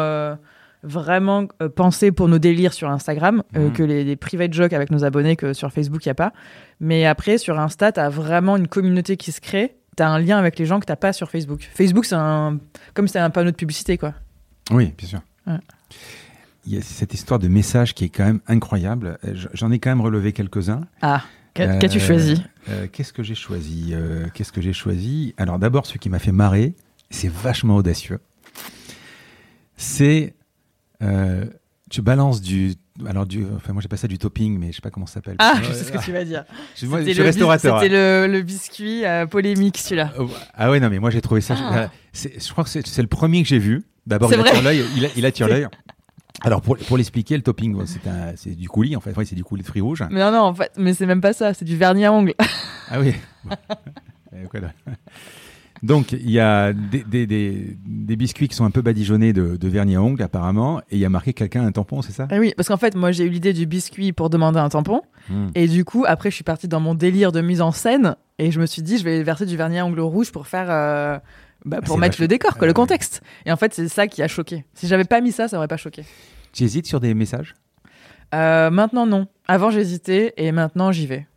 vraiment 0.86 1.48
euh, 1.62 1.68
pensés 1.70 2.12
pour 2.12 2.28
nos 2.28 2.40
délires 2.40 2.74
sur 2.74 2.90
Instagram, 2.90 3.44
euh, 3.56 3.68
Mhm. 3.68 3.74
que 3.74 3.84
les, 3.84 4.04
les 4.04 4.16
private 4.16 4.54
jokes 4.54 4.74
avec 4.74 4.92
nos 4.92 5.04
abonnés 5.04 5.36
que 5.36 5.54
sur 5.54 5.72
Facebook, 5.72 6.06
il 6.06 6.10
n'y 6.10 6.12
a 6.12 6.16
pas. 6.16 6.32
Mais 6.80 7.06
après, 7.06 7.38
sur 7.38 7.60
Insta, 7.60 7.92
tu 7.92 8.00
as 8.00 8.10
vraiment 8.10 8.56
une 8.58 8.68
communauté 8.68 9.18
qui 9.18 9.32
se 9.32 9.42
crée. 9.42 9.76
Tu 9.98 10.04
as 10.04 10.10
un 10.10 10.20
lien 10.20 10.38
avec 10.38 10.58
les 10.60 10.66
gens 10.66 10.80
que 10.80 10.86
tu 10.86 10.96
pas 10.96 11.14
sur 11.14 11.30
Facebook. 11.30 11.70
Facebook, 11.74 12.06
c'est 12.06 12.16
un. 12.16 12.60
Comme 12.94 13.08
c'est 13.08 13.20
un 13.20 13.30
panneau 13.30 13.52
de 13.52 13.56
publicité, 13.56 13.98
quoi. 13.98 14.14
Oui, 14.72 14.94
bien 14.98 15.08
sûr. 15.08 15.22
Ouais. 15.48 15.58
Il 16.66 16.74
y 16.74 16.78
a 16.78 16.82
cette 16.82 17.14
histoire 17.14 17.40
de 17.40 17.48
message 17.48 17.94
qui 17.94 18.06
est 18.06 18.10
quand 18.10 18.26
même 18.26 18.40
incroyable. 18.48 19.18
Euh, 19.26 19.36
J'en 19.54 19.72
ai 19.72 19.80
quand 19.80 19.90
même 19.92 20.02
relevé 20.02 20.34
quelques-uns. 20.34 20.82
Ah, 21.02 21.22
Euh, 21.60 21.80
qu'as-tu 21.80 22.00
choisi? 22.02 22.44
Qu'est-ce 22.92 23.14
que 23.14 23.24
j'ai 23.24 23.36
choisi 23.36 23.94
Qu'est-ce 24.34 24.52
que 24.52 24.60
j'ai 24.62 24.74
choisi? 24.74 25.34
Alors 25.38 25.58
d'abord, 25.60 25.86
ce 25.86 25.98
qui 25.98 26.10
m'a 26.10 26.20
fait 26.20 26.34
marrer, 26.34 26.74
c'est 27.12 27.32
vachement 27.32 27.76
audacieux. 27.78 28.20
C'est 29.78 30.34
euh, 31.02 31.46
tu 31.90 32.02
balances 32.02 32.42
du 32.42 32.74
alors 33.06 33.26
du, 33.26 33.46
enfin 33.56 33.74
moi 33.74 33.82
j'ai 33.82 33.88
pas 33.90 33.98
ça 33.98 34.08
du 34.08 34.18
topping, 34.18 34.58
mais 34.58 34.72
je 34.72 34.78
sais 34.78 34.82
pas 34.82 34.90
comment 34.90 35.06
ça 35.06 35.16
s'appelle. 35.16 35.36
Ah, 35.40 35.56
je 35.62 35.74
sais 35.74 35.84
ce 35.84 35.92
que 35.92 36.04
tu 36.04 36.12
vas 36.14 36.24
dire. 36.24 36.46
je, 36.76 36.86
moi, 36.86 37.02
je 37.04 37.12
suis 37.12 37.22
restaurateur. 37.22 37.82
C'était 37.82 37.94
le, 37.94 38.28
le 38.32 38.42
biscuit 38.42 39.06
euh, 39.06 39.26
polémique, 39.26 39.78
celui-là. 39.78 40.14
Euh, 40.18 40.26
Ah 40.54 40.72
ouais 40.72 40.80
non 40.80 40.90
mais 40.90 41.00
moi 41.00 41.10
j'ai 41.10 41.22
trouvé 41.22 41.42
ça. 41.42 41.56
Ah. 41.60 41.90
je 42.14 42.52
crois 42.52 42.64
que 42.64 42.70
c'est 42.70 43.02
le 43.02 43.08
premier 43.08 43.44
que 43.44 43.50
j'ai 43.50 43.60
vu. 43.60 43.84
D'abord 44.08 44.32
il 44.32 44.40
attire 44.40 44.62
l'œil, 44.62 44.86
il, 45.16 45.26
attire 45.26 45.48
l'œil. 45.50 45.68
Alors 46.42 46.62
pour, 46.62 46.78
pour 46.78 46.98
l'expliquer, 46.98 47.36
le 47.36 47.44
topping 47.44 47.76
c'est 48.36 48.56
du 48.56 48.70
coulis 48.70 48.96
en 48.96 49.02
fait, 49.02 49.16
Ouais, 49.18 49.26
c'est 49.26 49.36
du 49.36 49.44
coulis 49.44 49.64
de 49.64 49.68
fruits 49.68 49.82
rouges. 49.82 50.04
Mais 50.10 50.22
non, 50.22 50.32
non, 50.32 50.42
en 50.42 50.54
fait, 50.54 50.72
mais 50.78 50.94
c'est 50.94 51.06
même 51.06 51.22
pas 51.22 51.34
ça, 51.34 51.54
c'est 51.54 51.66
du 51.66 51.76
vernis 51.76 52.06
à 52.06 52.14
ongles. 52.14 52.34
Ah 52.90 53.00
oui. 53.00 53.14
Donc 55.84 56.14
il 56.14 56.32
y 56.32 56.40
a 56.40 56.74
des, 56.74 57.04
des, 57.04 57.28
des, 57.28 57.78
des 57.86 58.16
biscuits 58.16 58.48
qui 58.48 58.56
sont 58.56 58.66
un 58.66 58.72
peu 58.72 58.82
badigeonnés 58.82 59.34
de, 59.34 59.58
de 59.58 59.68
vernis 59.68 59.96
à 59.96 60.02
ongles 60.02 60.24
apparemment, 60.24 60.80
et 60.90 60.96
il 60.96 61.00
y 61.00 61.06
a 61.06 61.10
marqué 61.10 61.34
quelqu'un 61.34 61.66
un 61.66 61.72
tampon, 61.72 62.02
c'est 62.02 62.14
ça? 62.14 62.28
Ah 62.32 62.38
oui, 62.40 62.54
parce 62.56 62.70
qu'en 62.70 62.78
fait, 62.78 62.96
moi, 62.96 63.12
j'ai 63.12 63.26
eu 63.26 63.30
l'idée 63.30 63.54
du 63.54 63.66
biscuit 63.66 64.14
pour 64.14 64.30
demander 64.30 64.60
un 64.60 64.70
tampon. 64.70 65.02
Hmm. 65.30 65.48
Et 65.54 65.68
du 65.68 65.84
coup, 65.86 66.06
après, 66.08 66.30
je 66.30 66.36
suis 66.36 66.44
partie 66.44 66.68
dans 66.68 66.80
mon 66.80 66.96
délire 66.96 67.32
de 67.32 67.42
mise 67.42 67.62
en 67.62 67.72
scène. 67.72 68.16
Et 68.40 68.52
je 68.52 68.60
me 68.60 68.66
suis 68.66 68.82
dit, 68.82 68.98
je 68.98 69.04
vais 69.04 69.24
verser 69.24 69.46
du 69.46 69.58
vernis 69.58 69.80
à 69.80 69.86
ongles 69.86 70.00
rouge 70.00 70.32
pour 70.32 70.48
faire. 70.48 70.68
euh, 70.70 71.18
bah, 71.66 71.82
pour 71.82 71.98
mettre 71.98 72.22
le 72.22 72.28
décor, 72.28 72.52
quoi, 72.52 72.60
Ah 72.62 72.66
le 72.66 72.70
ouais. 72.70 72.74
contexte. 72.74 73.22
Et 73.46 73.52
en 73.52 73.58
fait, 73.58 73.74
c'est 73.74 73.88
ça 73.88 74.08
qui 74.08 74.22
a 74.22 74.28
choqué. 74.28 74.66
Si 74.76 74.88
j'avais 74.88 75.04
pas 75.04 75.20
mis 75.22 75.32
ça, 75.32 75.48
ça 75.48 75.58
aurait 75.58 75.68
pas 75.68 75.78
choqué. 75.78 76.04
Tu 76.54 76.64
hésites 76.64 76.86
sur 76.86 77.00
des 77.00 77.14
messages? 77.14 77.54
Euh, 78.34 78.70
maintenant, 78.70 79.06
non. 79.06 79.28
Avant, 79.48 79.72
j'hésitais 79.72 80.34
et 80.38 80.52
maintenant, 80.52 80.92
j'y 80.92 81.08
vais. 81.08 81.28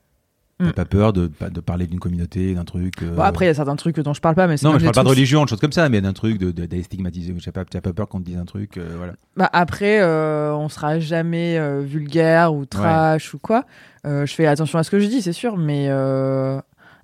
T'as 0.58 0.64
Hmm. 0.64 0.72
pas 0.72 0.84
peur 0.86 1.12
de, 1.12 1.30
de 1.50 1.60
parler 1.60 1.86
d'une 1.86 2.00
communauté, 2.00 2.52
d'un 2.52 2.64
truc 2.64 3.02
euh, 3.04 3.14
Bon, 3.14 3.22
après, 3.22 3.44
il 3.44 3.48
y 3.48 3.50
a 3.50 3.54
certains 3.54 3.76
trucs 3.76 4.00
dont 4.00 4.12
je 4.12 4.20
parle 4.20 4.34
pas, 4.34 4.48
mais 4.48 4.56
c'est 4.56 4.66
Non, 4.66 4.72
mais 4.72 4.80
je 4.80 4.84
parle 4.86 4.94
pas 4.96 5.04
de 5.04 5.08
religion, 5.08 5.44
de 5.44 5.48
choses 5.48 5.60
comme 5.60 5.70
ça, 5.70 5.88
mais 5.88 6.00
d'un 6.00 6.12
truc 6.12 6.36
de, 6.36 6.50
de, 6.50 6.66
d'aller 6.66 6.82
stigmatiser. 6.82 7.32
Je 7.36 7.40
sais 7.44 7.52
pas, 7.52 7.64
t'as 7.64 7.80
pas 7.80 7.92
peur 7.92 8.08
qu'on 8.08 8.18
te 8.18 8.24
dise 8.24 8.38
un 8.38 8.44
truc, 8.44 8.76
euh, 8.76 8.94
voilà. 8.96 9.12
Bah, 9.36 9.48
après, 9.52 10.00
euh, 10.00 10.52
on 10.56 10.68
sera 10.68 10.98
jamais 10.98 11.56
euh, 11.58 11.80
vulgaire 11.82 12.52
ou 12.52 12.64
trash 12.66 13.34
ou 13.34 13.38
quoi. 13.38 13.66
Je 14.04 14.26
fais 14.26 14.46
attention 14.46 14.80
à 14.80 14.82
ce 14.82 14.90
que 14.90 14.98
je 14.98 15.06
dis, 15.06 15.22
c'est 15.22 15.32
sûr, 15.32 15.56
mais 15.56 15.88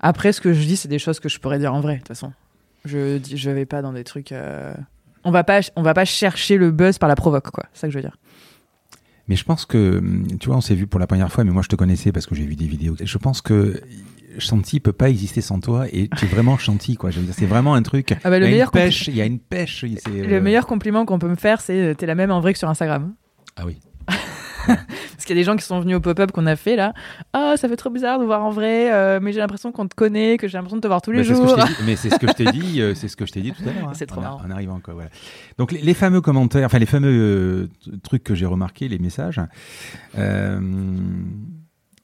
après, 0.00 0.32
ce 0.32 0.40
que 0.40 0.52
je 0.52 0.66
dis, 0.66 0.76
c'est 0.76 0.88
des 0.88 0.98
choses 0.98 1.20
que 1.20 1.28
je 1.28 1.38
pourrais 1.38 1.60
dire 1.60 1.72
en 1.74 1.80
vrai, 1.80 1.94
de 1.94 1.98
toute 1.98 2.08
façon. 2.08 2.32
Je 2.84 3.20
je 3.34 3.50
vais 3.50 3.66
pas 3.66 3.82
dans 3.82 3.92
des 3.92 4.04
trucs. 4.04 4.34
On 5.22 5.30
va 5.30 5.44
pas, 5.44 5.60
on 5.76 5.82
va 5.82 5.94
pas 5.94 6.04
chercher 6.04 6.56
le 6.58 6.72
buzz 6.72 6.98
par 6.98 7.08
la 7.08 7.14
provoque, 7.14 7.50
quoi. 7.50 7.64
C'est 7.72 7.82
ça 7.82 7.86
que 7.86 7.92
je 7.92 7.98
veux 7.98 8.02
dire. 8.02 8.16
Mais 9.28 9.36
je 9.36 9.44
pense 9.44 9.64
que, 9.64 10.02
tu 10.38 10.48
vois, 10.48 10.56
on 10.56 10.60
s'est 10.60 10.74
vu 10.74 10.86
pour 10.86 11.00
la 11.00 11.06
première 11.06 11.32
fois, 11.32 11.44
mais 11.44 11.50
moi 11.50 11.62
je 11.62 11.68
te 11.68 11.76
connaissais 11.76 12.12
parce 12.12 12.26
que 12.26 12.34
j'ai 12.34 12.44
vu 12.44 12.56
des 12.56 12.66
vidéos. 12.66 12.94
Je 13.02 13.18
pense 13.18 13.40
que 13.40 13.80
Chanty 14.38 14.80
peut 14.80 14.92
pas 14.92 15.08
exister 15.08 15.40
sans 15.40 15.60
toi 15.60 15.86
et 15.92 16.08
tu 16.16 16.24
es 16.24 16.28
vraiment 16.28 16.58
Chanty, 16.58 16.96
quoi. 16.96 17.10
Je 17.10 17.20
veux 17.20 17.26
dire, 17.26 17.34
c'est 17.36 17.46
vraiment 17.46 17.74
un 17.74 17.82
truc. 17.82 18.14
Ah 18.24 18.30
bah, 18.30 18.38
le 18.38 18.46
il 18.46 18.48
y 18.48 18.52
a 18.52 18.54
meilleur 18.54 18.68
une 18.68 18.80
pêche, 18.80 19.08
il 19.08 19.16
y 19.16 19.20
a 19.20 19.24
une 19.24 19.38
pêche. 19.38 19.80
c'est, 19.80 20.10
euh, 20.10 20.26
Le 20.26 20.40
meilleur 20.40 20.66
compliment 20.66 21.06
qu'on 21.06 21.18
peut 21.18 21.28
me 21.28 21.36
faire, 21.36 21.60
c'est 21.60 21.80
euh, 21.80 21.94
t'es 21.94 22.06
la 22.06 22.14
même 22.14 22.30
en 22.30 22.40
vrai 22.40 22.52
que 22.52 22.58
sur 22.58 22.68
Instagram. 22.68 23.14
Ah 23.56 23.64
oui. 23.66 23.78
Parce 24.66 25.24
qu'il 25.24 25.36
y 25.36 25.38
a 25.38 25.40
des 25.40 25.44
gens 25.44 25.56
qui 25.56 25.64
sont 25.64 25.80
venus 25.80 25.96
au 25.96 26.00
pop-up 26.00 26.32
qu'on 26.32 26.46
a 26.46 26.56
fait 26.56 26.76
là. 26.76 26.92
Ah, 27.32 27.54
ça 27.56 27.68
fait 27.68 27.76
trop 27.76 27.90
bizarre 27.90 28.18
de 28.18 28.24
voir 28.24 28.42
en 28.44 28.50
vrai, 28.50 28.92
euh, 28.92 29.20
mais 29.22 29.32
j'ai 29.32 29.38
l'impression 29.40 29.72
qu'on 29.72 29.86
te 29.86 29.94
connaît, 29.94 30.36
que 30.36 30.48
j'ai 30.48 30.58
l'impression 30.58 30.76
de 30.76 30.82
te 30.82 30.86
voir 30.86 31.00
tous 31.02 31.12
les 31.12 31.18
Bah, 31.18 31.24
ce 31.28 31.34
jours. 31.34 31.56
mais 31.86 31.96
c'est 31.96 32.10
ce 32.10 32.18
que 32.18 32.26
je 32.26 32.32
t'ai 32.32 32.50
dit, 32.52 32.80
euh, 32.82 32.94
c'est 32.94 33.08
ce 33.08 33.16
que 33.16 33.24
je 33.26 33.32
t'ai 33.32 33.40
dit 33.40 33.52
tout 33.52 33.62
à 33.68 33.72
l'heure. 33.72 33.88
hein, 33.88 33.92
C'est 33.94 34.06
trop 34.06 34.18
en, 34.20 34.22
marrant. 34.22 34.40
en 34.46 34.50
arrivant, 34.50 34.80
quoi. 34.80 34.94
Voilà. 34.94 35.10
Donc 35.58 35.72
les, 35.72 35.80
les 35.80 35.94
fameux 35.94 36.20
commentaires, 36.20 36.66
enfin 36.66 36.78
les 36.78 36.86
fameux 36.86 37.68
euh, 37.88 37.98
trucs 38.02 38.24
que 38.24 38.34
j'ai 38.34 38.46
remarqués, 38.46 38.88
les 38.88 38.98
messages. 38.98 39.40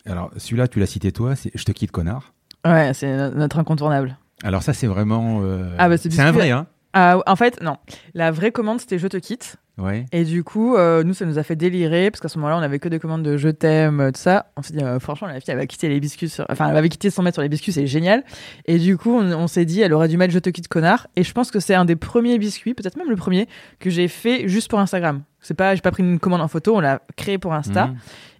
alors 0.06 0.30
celui-là, 0.36 0.68
tu 0.68 0.80
l'as 0.80 0.86
cité 0.86 1.12
toi, 1.12 1.36
c'est 1.36 1.50
je 1.54 1.64
te 1.64 1.72
quitte 1.72 1.90
connard. 1.90 2.32
Ouais, 2.64 2.92
c'est 2.94 3.16
no- 3.16 3.30
notre 3.34 3.58
incontournable. 3.58 4.16
Alors 4.42 4.62
ça, 4.62 4.72
c'est 4.72 4.86
vraiment. 4.86 5.42
Ah, 5.78 5.88
bah, 5.88 5.96
c'est 5.98 6.18
un 6.20 6.32
vrai, 6.32 6.50
hein. 6.50 6.66
Ah, 6.92 7.18
en 7.26 7.36
fait, 7.36 7.62
non. 7.62 7.76
La 8.14 8.30
vraie 8.32 8.50
commande, 8.50 8.80
c'était 8.80 8.98
je 8.98 9.06
te 9.06 9.16
quitte. 9.16 9.56
Ouais. 9.78 10.04
Et 10.12 10.24
du 10.24 10.44
coup, 10.44 10.76
euh, 10.76 11.02
nous, 11.04 11.14
ça 11.14 11.24
nous 11.24 11.38
a 11.38 11.42
fait 11.42 11.56
délirer 11.56 12.10
parce 12.10 12.20
qu'à 12.20 12.28
ce 12.28 12.38
moment-là, 12.38 12.58
on 12.58 12.62
avait 12.62 12.78
que 12.78 12.88
des 12.88 12.98
commandes 12.98 13.22
de 13.22 13.36
je 13.38 13.48
t'aime, 13.48 14.00
euh, 14.00 14.10
tout 14.10 14.20
ça. 14.20 14.46
On 14.56 14.62
s'est 14.62 14.74
dit, 14.74 14.82
euh, 14.84 14.98
franchement, 15.00 15.28
la 15.28 15.34
fille, 15.40 15.50
elle 15.52 15.56
va 15.56 15.66
quitter 15.66 15.88
les 15.88 16.00
biscuits. 16.00 16.28
sur- 16.28 16.44
Enfin, 16.50 16.68
elle 16.68 16.76
avait 16.76 16.88
quitté 16.90 17.08
son 17.10 17.22
maître 17.22 17.36
sur 17.36 17.42
les 17.42 17.48
biscuits, 17.48 17.72
c'est 17.72 17.86
génial. 17.86 18.22
Et 18.66 18.78
du 18.78 18.98
coup, 18.98 19.12
on, 19.16 19.32
on 19.32 19.46
s'est 19.46 19.64
dit, 19.64 19.80
elle 19.80 19.92
aurait 19.94 20.08
dû 20.08 20.16
mettre 20.18 20.34
je 20.34 20.38
te 20.38 20.50
quitte, 20.50 20.68
connard. 20.68 21.06
Et 21.16 21.22
je 21.24 21.32
pense 21.32 21.50
que 21.50 21.60
c'est 21.60 21.74
un 21.74 21.84
des 21.86 21.96
premiers 21.96 22.38
biscuits, 22.38 22.74
peut-être 22.74 22.96
même 22.96 23.08
le 23.08 23.16
premier, 23.16 23.48
que 23.78 23.88
j'ai 23.90 24.08
fait 24.08 24.48
juste 24.48 24.68
pour 24.68 24.78
Instagram. 24.80 25.22
C'est 25.40 25.54
pas, 25.54 25.74
j'ai 25.74 25.80
pas 25.80 25.90
pris 25.92 26.02
une 26.02 26.18
commande 26.18 26.42
en 26.42 26.48
photo, 26.48 26.76
on 26.76 26.80
l'a 26.80 27.00
créé 27.16 27.38
pour 27.38 27.54
Insta. 27.54 27.86
Mhm. 27.86 27.96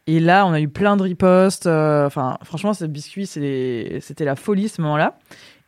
Et 0.07 0.19
là, 0.21 0.45
on 0.47 0.53
a 0.53 0.61
eu 0.61 0.69
plein 0.69 0.97
de 0.97 1.03
ripostes. 1.03 1.67
euh, 1.67 2.07
Enfin, 2.07 2.37
franchement, 2.43 2.75
ce 2.75 2.85
biscuit, 2.85 3.27
c'était 3.27 4.25
la 4.25 4.35
folie 4.37 4.69
ce 4.69 4.81
moment-là. 4.83 5.17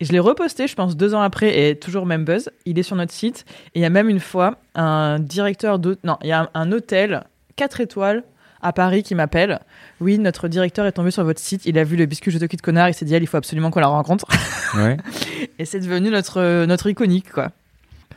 Et 0.02 0.04
je 0.04 0.10
l'ai 0.10 0.18
reposté, 0.18 0.66
je 0.66 0.74
pense, 0.74 0.96
deux 0.96 1.14
ans 1.14 1.20
après, 1.20 1.70
et 1.70 1.78
toujours 1.78 2.06
même 2.06 2.24
buzz. 2.24 2.50
Il 2.66 2.76
est 2.76 2.82
sur 2.82 2.96
notre 2.96 3.12
site. 3.12 3.44
Et 3.76 3.78
il 3.78 3.82
y 3.82 3.84
a 3.84 3.88
même 3.88 4.08
une 4.08 4.18
fois 4.18 4.56
un 4.74 5.20
directeur 5.20 5.78
d'hôtel, 5.78 6.00
non, 6.02 6.18
il 6.24 6.26
y 6.26 6.32
a 6.32 6.40
un, 6.40 6.48
un 6.54 6.72
hôtel 6.72 7.22
4 7.54 7.82
étoiles 7.82 8.24
à 8.62 8.72
Paris 8.72 9.04
qui 9.04 9.14
m'appelle. 9.14 9.60
Oui, 10.00 10.18
notre 10.18 10.48
directeur 10.48 10.86
est 10.86 10.92
tombé 10.92 11.12
sur 11.12 11.22
votre 11.22 11.38
site. 11.38 11.66
Il 11.66 11.78
a 11.78 11.84
vu 11.84 11.94
le 11.94 12.06
biscuit 12.06 12.32
Je 12.32 12.38
te 12.38 12.44
quitte 12.46 12.62
connard. 12.62 12.88
Il 12.88 12.94
s'est 12.94 13.04
dit, 13.04 13.14
il 13.14 13.26
faut 13.28 13.36
absolument 13.36 13.70
qu'on 13.70 13.78
la 13.78 13.86
rencontre. 13.86 14.26
Ouais. 14.74 14.96
Et 15.60 15.64
c'est 15.64 15.78
devenu 15.78 16.10
notre, 16.10 16.64
notre 16.64 16.88
iconique, 16.90 17.30
quoi. 17.30 17.52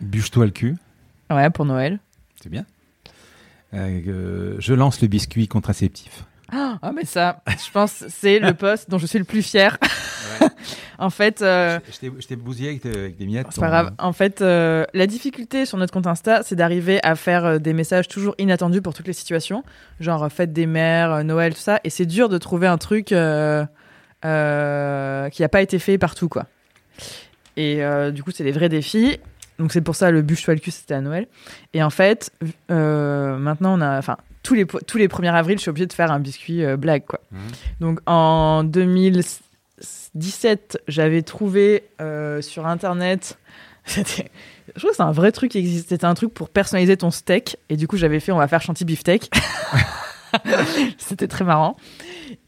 Bûche-toi 0.02 0.46
le 0.46 0.52
cul. 0.52 0.76
Ouais, 1.30 1.52
pour 1.52 1.66
Noël. 1.66 2.00
C'est 2.42 2.50
bien. 2.50 2.66
Euh, 3.76 4.56
je 4.58 4.74
lance 4.74 5.04
le 5.04 5.08
biscuit 5.08 5.48
contraceptif. 5.48 6.24
Ah, 6.82 6.92
mais 6.94 7.06
ça, 7.06 7.42
je 7.48 7.72
pense, 7.72 8.04
c'est 8.10 8.40
le 8.40 8.54
poste 8.54 8.90
dont 8.90 8.98
je 8.98 9.06
suis 9.08 9.18
le 9.20 9.26
plus 9.26 9.42
fier. 9.42 9.78
en 11.00 11.10
fait, 11.10 11.42
euh, 11.42 11.80
Je- 11.88 12.10
je 12.20 12.28
t'ai- 12.28 12.36
bousillé 12.36 12.70
avec, 12.70 12.82
tes- 12.82 12.90
avec 12.98 13.18
des 13.18 13.26
miettes. 13.26 13.48
C'est 13.50 13.60
pas 13.62 13.68
grave. 13.70 13.94
En 13.98 14.14
fait, 14.14 14.42
euh, 14.42 14.86
la 14.94 15.08
difficulté 15.08 15.66
sur 15.66 15.78
notre 15.78 15.92
compte 15.92 16.08
Insta, 16.08 16.44
c'est 16.44 16.56
d'arriver 16.56 17.00
à 17.04 17.16
faire 17.16 17.46
euh, 17.46 17.58
des 17.58 17.74
messages 17.74 18.08
toujours 18.08 18.36
inattendus 18.38 18.82
pour 18.82 18.94
toutes 18.94 19.08
les 19.08 19.14
situations, 19.14 19.64
genre 20.00 20.24
euh, 20.24 20.30
fête 20.30 20.54
des 20.54 20.68
mères, 20.68 21.12
euh, 21.12 21.24
Noël, 21.24 21.54
tout 21.56 21.60
ça. 21.60 21.80
Et 21.84 21.90
c'est 21.90 22.06
dur 22.06 22.30
de 22.30 22.38
trouver 22.38 22.68
un 22.68 22.78
truc 22.78 23.12
euh, 23.12 23.66
euh, 24.24 25.30
qui 25.30 25.42
n'a 25.42 25.50
pas 25.50 25.62
été 25.62 25.80
fait 25.80 25.98
partout, 25.98 26.30
quoi. 26.30 26.46
Et 27.58 27.84
euh, 27.84 28.12
du 28.12 28.24
coup, 28.24 28.32
c'est 28.32 28.44
des 28.44 28.52
vrais 28.52 28.70
défis. 28.70 29.20
Donc 29.58 29.72
c'est 29.72 29.80
pour 29.82 29.96
ça 29.96 30.12
le 30.12 30.22
bûche 30.22 30.44
toi 30.44 30.54
le 30.54 30.60
cul, 30.60 30.72
c'était 30.72 30.96
à 30.96 31.02
Noël. 31.02 31.28
Et 31.74 31.82
en 31.82 31.90
fait, 31.90 32.30
euh, 32.72 33.38
maintenant 33.38 33.78
on 33.80 33.82
a, 33.82 33.98
enfin 33.98 34.18
tous 34.46 34.54
les 34.54 34.66
tous 34.66 34.98
les 34.98 35.08
1er 35.08 35.34
avril, 35.34 35.58
je 35.58 35.64
suis 35.64 35.70
obligée 35.70 35.88
de 35.88 35.94
faire 35.94 36.12
un 36.12 36.20
biscuit 36.20 36.64
euh, 36.64 36.78
blague, 36.78 37.04
quoi. 37.06 37.20
Mhm. 37.32 37.40
Donc 37.82 38.00
en 38.06 38.64
2017, 38.64 40.78
j'avais 40.88 41.24
trouvé 41.24 41.84
euh, 42.00 42.42
sur 42.42 42.68
internet. 42.68 43.38
C'était, 43.86 44.30
je 44.76 44.80
trouve 44.80 44.92
que 44.92 44.96
c'est 44.96 45.04
un 45.04 45.12
vrai 45.12 45.32
truc 45.32 45.52
qui 45.52 45.58
existe. 45.58 45.90
C'était 45.90 46.06
un 46.06 46.14
truc 46.14 46.34
pour 46.34 46.50
personnaliser 46.50 46.98
ton 46.98 47.12
steak. 47.12 47.58
Et 47.70 47.78
du 47.78 47.88
coup, 47.88 47.98
j'avais 47.98 48.20
fait 48.20 48.32
on 48.32 48.38
va 48.38 48.48
faire 48.48 48.62
chantilly 48.62 48.86
beefsteak. 48.86 49.30
C'était 50.98 51.28
très 51.28 51.44
marrant. 51.44 51.76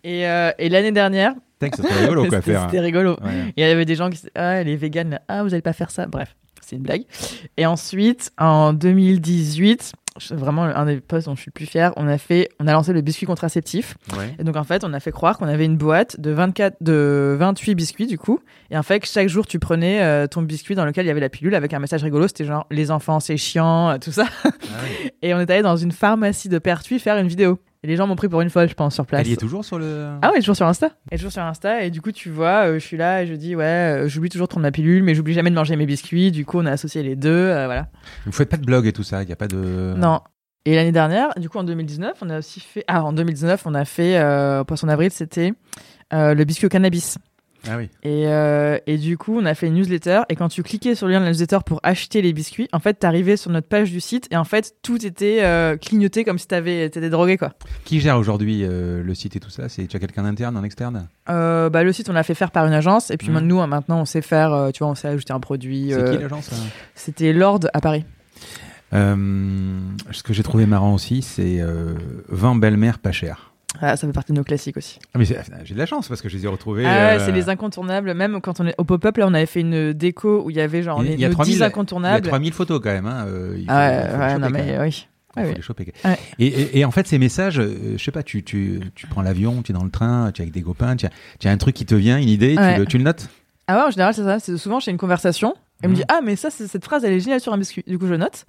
Et, 0.03 0.27
euh, 0.27 0.51
et 0.59 0.69
l'année 0.69 0.91
dernière, 0.91 1.33
C'était 1.61 1.81
rigolo 1.93 2.25
quoi 2.27 2.39
c'était 2.39 2.53
faire. 2.53 2.63
c'était 2.65 2.79
rigolo. 2.79 3.17
Ouais. 3.23 3.53
Il 3.55 3.61
y 3.61 3.63
avait 3.63 3.85
des 3.85 3.95
gens 3.95 4.09
qui 4.09 4.17
disaient, 4.17 4.31
ah, 4.35 4.63
les 4.63 4.75
véganes, 4.75 5.19
ah, 5.27 5.43
vous 5.43 5.53
allez 5.53 5.61
pas 5.61 5.73
faire 5.73 5.91
ça. 5.91 6.05
Bref, 6.05 6.35
c'est 6.61 6.75
une 6.75 6.83
blague. 6.83 7.03
Et 7.55 7.65
ensuite, 7.65 8.31
en 8.37 8.73
2018, 8.73 9.93
c'est 10.20 10.36
vraiment 10.36 10.63
un 10.63 10.86
des 10.86 10.99
posts 10.99 11.28
dont 11.28 11.36
je 11.36 11.41
suis 11.41 11.49
le 11.49 11.53
plus 11.53 11.65
fier, 11.65 11.93
on 11.95 12.07
a 12.07 12.18
fait, 12.18 12.49
on 12.59 12.68
a 12.68 12.74
lancé 12.74 12.93
le 12.93 13.01
biscuit 13.01 13.26
contraceptif. 13.26 13.95
Ouais. 14.18 14.36
Et 14.39 14.43
donc, 14.43 14.55
en 14.55 14.63
fait, 14.63 14.84
on 14.84 14.93
a 14.93 14.99
fait 14.99 15.11
croire 15.11 15.38
qu'on 15.38 15.47
avait 15.47 15.65
une 15.65 15.78
boîte 15.78 16.20
de 16.20 16.32
24, 16.32 16.78
de 16.82 17.36
28 17.39 17.76
biscuits, 17.76 18.07
du 18.07 18.18
coup. 18.18 18.39
Et 18.72 18.78
en 18.78 18.84
fait, 18.84 19.05
chaque 19.05 19.30
jour, 19.30 19.47
tu 19.47 19.59
prenais 19.59 20.01
euh, 20.01 20.28
ton 20.28 20.41
biscuit 20.41 20.76
dans 20.76 20.86
lequel 20.86 21.05
il 21.05 21.07
y 21.07 21.11
avait 21.11 21.20
la 21.20 21.30
pilule 21.30 21.55
avec 21.55 21.74
un 21.74 21.80
message 21.80 22.03
rigolo. 22.03 22.28
C'était 22.28 22.45
genre, 22.45 22.65
les 22.72 22.91
enfants, 22.91 23.20
c'est 23.20 23.38
chiant, 23.38 23.89
euh, 23.89 23.97
tout 23.97 24.11
ça. 24.11 24.26
Ah 24.43 24.49
ouais. 24.84 25.13
Et 25.22 25.34
on 25.34 25.39
est 25.39 25.49
allé 25.49 25.61
dans 25.61 25.78
une 25.78 25.91
pharmacie 25.91 26.49
de 26.49 26.59
Pertuis 26.59 26.99
faire 26.99 27.18
une 27.18 27.28
vidéo. 27.28 27.59
Et 27.88 27.91
les 27.91 27.95
gens 27.95 28.05
m'ont 28.05 28.17
pris 28.17 28.27
pour 28.27 28.41
une 28.41 28.49
folle, 28.49 28.67
je 28.67 28.73
pense, 28.73 28.95
sur 28.95 29.05
place. 29.05 29.21
Elle 29.21 29.29
y 29.29 29.31
est 29.31 29.38
toujours 29.38 29.63
sur 29.63 29.79
le. 29.79 30.09
Ah 30.21 30.31
ouais, 30.31 30.39
toujours 30.39 30.57
sur 30.57 30.67
Insta. 30.67 30.89
Et 31.09 31.15
toujours 31.15 31.31
sur 31.31 31.41
Insta. 31.41 31.85
Et 31.85 31.89
du 31.89 32.01
coup, 32.01 32.11
tu 32.11 32.29
vois, 32.29 32.67
euh, 32.67 32.73
je 32.73 32.85
suis 32.85 32.97
là 32.97 33.23
et 33.23 33.27
je 33.27 33.33
dis, 33.33 33.55
ouais, 33.55 33.63
euh, 33.63 34.07
j'oublie 34.09 34.27
toujours 34.27 34.47
de 34.47 34.51
prendre 34.51 34.63
ma 34.63 34.73
pilule, 34.73 35.03
mais 35.03 35.15
j'oublie 35.15 35.33
jamais 35.33 35.51
de 35.51 35.55
manger 35.55 35.77
mes 35.77 35.85
biscuits. 35.85 36.31
Du 36.31 36.43
coup, 36.45 36.59
on 36.59 36.65
a 36.65 36.71
associé 36.71 37.01
les 37.01 37.15
deux. 37.15 37.29
euh, 37.29 37.65
voilà. 37.65 37.88
Vous 38.25 38.33
faites 38.33 38.49
pas 38.49 38.57
de 38.57 38.65
blog 38.65 38.88
et 38.88 38.91
tout 38.91 39.03
ça, 39.03 39.23
il 39.23 39.29
y 39.29 39.31
a 39.31 39.38
pas 39.38 39.47
de. 39.47 39.93
Non. 39.95 40.19
Et 40.65 40.75
l'année 40.75 40.91
dernière, 40.91 41.29
du 41.38 41.47
coup, 41.47 41.59
en 41.59 41.63
2019, 41.63 42.17
on 42.21 42.29
a 42.29 42.39
aussi 42.39 42.59
fait. 42.59 42.83
Ah, 42.89 43.05
en 43.05 43.13
2019, 43.13 43.63
on 43.67 43.73
a 43.73 43.85
fait, 43.85 44.17
euh, 44.17 44.65
Poisson 44.65 44.88
d'avril, 44.88 45.11
c'était 45.11 45.53
euh, 46.13 46.33
le 46.33 46.43
biscuit 46.43 46.65
au 46.65 46.69
cannabis. 46.69 47.17
Ah 47.70 47.78
oui. 47.78 47.89
Et, 48.03 48.28
euh, 48.28 48.78
et 48.88 48.97
du 48.97 49.18
coup, 49.18 49.38
on 49.39 49.45
a 49.45 49.53
fait 49.55 49.68
une 49.68 49.76
newsletter. 49.76 50.22
Et 50.30 50.36
quand 50.36 50.47
tu 50.49 50.64
cliquais 50.64 50.95
sur 50.95 51.08
le 51.08 51.14
lien 51.14 51.20
de 51.20 51.26
la 51.26 51.32
newsletter 51.32 51.60
pour 51.66 51.80
acheter 51.84 52.22
les 52.22 52.32
biscuits, 52.34 52.68
en 52.72 52.80
fait, 52.80 52.93
t'arrivais 52.95 53.36
sur 53.38 53.51
notre 53.51 53.68
page 53.68 53.91
du 53.91 53.99
site. 53.99 54.28
Et 54.32 54.38
en 54.38 54.43
fait, 54.43 54.76
tout 54.84 55.05
était 55.05 55.39
euh, 55.43 55.76
clignoté 55.78 56.24
comme 56.24 56.38
si 56.38 56.47
t'avais, 56.47 56.89
t'étais 56.89 57.10
drogué, 57.10 57.38
quoi. 57.38 57.53
Qui 57.86 57.99
gère 57.99 58.18
aujourd'hui 58.18 58.62
euh, 58.64 59.01
le 59.03 59.14
site 59.16 59.36
et 59.36 59.39
tout 59.39 59.49
ça? 59.49 59.70
C'est 59.70 59.88
tu 59.88 59.97
as 59.97 59.99
quelqu'un 59.99 60.24
d'interne, 60.24 60.55
en 60.58 60.64
externe? 60.64 61.08
Euh, 61.30 61.70
bah, 61.70 61.84
le 61.84 61.91
site, 61.93 62.10
on 62.10 62.14
l'a 62.14 62.24
fait 62.24 62.36
faire 62.36 62.51
par 62.51 62.66
une 62.66 62.74
agence. 62.74 63.12
Et 63.12 63.18
puis 63.18 63.30
Mhm. 63.30 63.39
nous, 63.39 63.66
maintenant, 63.68 64.01
on 64.01 64.05
sait 64.05 64.22
faire, 64.22 64.70
tu 64.74 64.80
vois, 64.80 64.89
on 64.91 64.95
sait 64.95 65.08
ajouter 65.10 65.34
un 65.34 65.39
produit. 65.39 65.91
C'est 65.93 66.12
qui 66.12 66.18
l'agence 66.18 66.51
là 66.51 66.58
C'était 66.95 67.34
Lord 67.34 67.62
à 67.74 67.82
Paris. 67.82 68.05
Ce 68.91 70.24
que 70.24 70.34
j'ai 70.34 70.43
trouvé 70.43 70.66
marrant 70.66 70.93
aussi, 70.93 71.22
c'est 71.22 71.60
euh, 71.60 71.93
20 72.30 72.55
belles-mères 72.55 72.99
pas 72.99 73.12
chères. 73.12 73.51
Ah, 73.82 73.95
ça 73.97 74.07
fait 74.07 74.13
partie 74.13 74.32
de 74.32 74.38
nos 74.38 74.43
classiques 74.43 74.78
aussi. 74.78 74.97
Ah, 75.13 75.20
mais 75.20 75.26
c'est- 75.26 75.39
j'ai 75.65 75.74
de 75.74 75.80
la 75.80 75.86
chance 75.86 76.07
parce 76.07 76.22
que 76.22 76.30
je 76.30 76.38
les 76.38 76.45
ai 76.45 76.47
retrouvés. 76.47 76.86
Ah 76.86 76.89
ouais, 76.89 77.22
euh, 77.22 77.26
c'est 77.26 77.32
les 77.32 77.49
incontournables. 77.49 78.13
Même 78.13 78.39
quand 78.41 78.59
on 78.59 78.65
est 78.65 78.74
au 78.78 78.84
pop-up, 78.86 79.18
là, 79.18 79.26
on 79.28 79.34
avait 79.34 79.45
fait 79.45 79.59
une 79.59 79.93
déco 79.93 80.41
où 80.45 80.49
il 80.49 80.55
y 80.55 80.61
avait 80.61 80.82
genre 80.84 81.03
Il 81.03 81.05
y 81.05 81.07
a- 81.07 81.09
les, 81.11 81.15
il 81.18 81.22
y 81.22 81.26
a 81.26 81.28
nos 81.28 81.34
3000 81.34 81.51
10 81.53 81.57
Il 81.57 81.59
y 81.59 81.63
a 81.63 81.68
incontournables. 81.68 82.28
3000 82.28 82.53
photos 82.53 82.80
quand 82.82 82.91
même. 82.91 83.05
Hein. 83.05 83.26
euh, 83.28 83.55
il 83.57 83.65
faut- 83.65 83.72
Ah 83.72 83.91
il 83.91 83.95
faut 83.99 84.03
ouais, 84.05 84.11
choper, 84.30 84.34
non, 84.39 84.47
quand 84.47 84.53
mais 84.53 84.65
même. 84.65 84.82
oui. 84.82 85.07
quand 85.36 85.41
Ouais, 85.41 85.45
faut 85.47 85.49
oui. 85.51 85.55
les 85.57 85.61
choper. 85.61 85.93
Ouais. 86.05 86.18
Et, 86.39 86.47
et, 86.47 86.80
et 86.80 86.86
en 86.86 86.91
fait, 86.91 87.07
ces 87.07 87.20
messages, 87.20 87.59
euh, 87.59 87.93
je 87.97 88.03
sais 88.03 88.11
pas, 88.11 88.24
tu, 88.24 88.41
tu, 88.43 88.80
tu 88.95 89.05
prends 89.05 89.22
l'avion, 89.22 89.61
tu 89.61 89.72
es 89.72 89.76
dans 89.76 89.84
le 89.84 89.91
train, 89.91 90.32
tu 90.34 90.41
es 90.41 90.43
avec 90.43 90.53
des 90.53 90.63
copains, 90.63 90.95
tu 90.95 91.05
as, 91.05 91.09
tu 91.39 91.47
as 91.47 91.51
un 91.51 91.57
truc 91.57 91.76
qui 91.76 91.86
te 91.86 91.93
vient, 91.93 92.18
une 92.18 92.30
idée, 92.30 92.57
Ouais. 92.57 92.74
tu, 92.76 92.80
le, 92.80 92.86
tu 92.88 92.97
le 92.97 93.03
notes 93.03 93.30
Ah 93.68 93.76
ouais, 93.78 93.84
en 93.84 93.91
général, 93.91 94.13
c'est 94.15 94.24
ça. 94.24 94.39
C'est 94.39 94.57
souvent, 94.57 94.80
j'ai 94.80 94.89
une 94.91 94.97
conversation. 94.97 95.53
Elle 95.84 95.89
me 95.89 95.93
Mhm. 95.93 95.99
dit 95.99 96.05
Ah, 96.07 96.22
mais 96.24 96.36
ça, 96.38 96.49
c'est- 96.49 96.65
cette 96.68 96.86
phrase, 96.86 97.03
elle 97.05 97.13
est 97.13 97.20
géniale 97.20 97.41
sur 97.41 97.53
un 97.53 97.57
biscuit. 97.59 97.84
Du 97.86 97.99
coup, 97.99 98.07
je 98.07 98.15
note. 98.15 98.45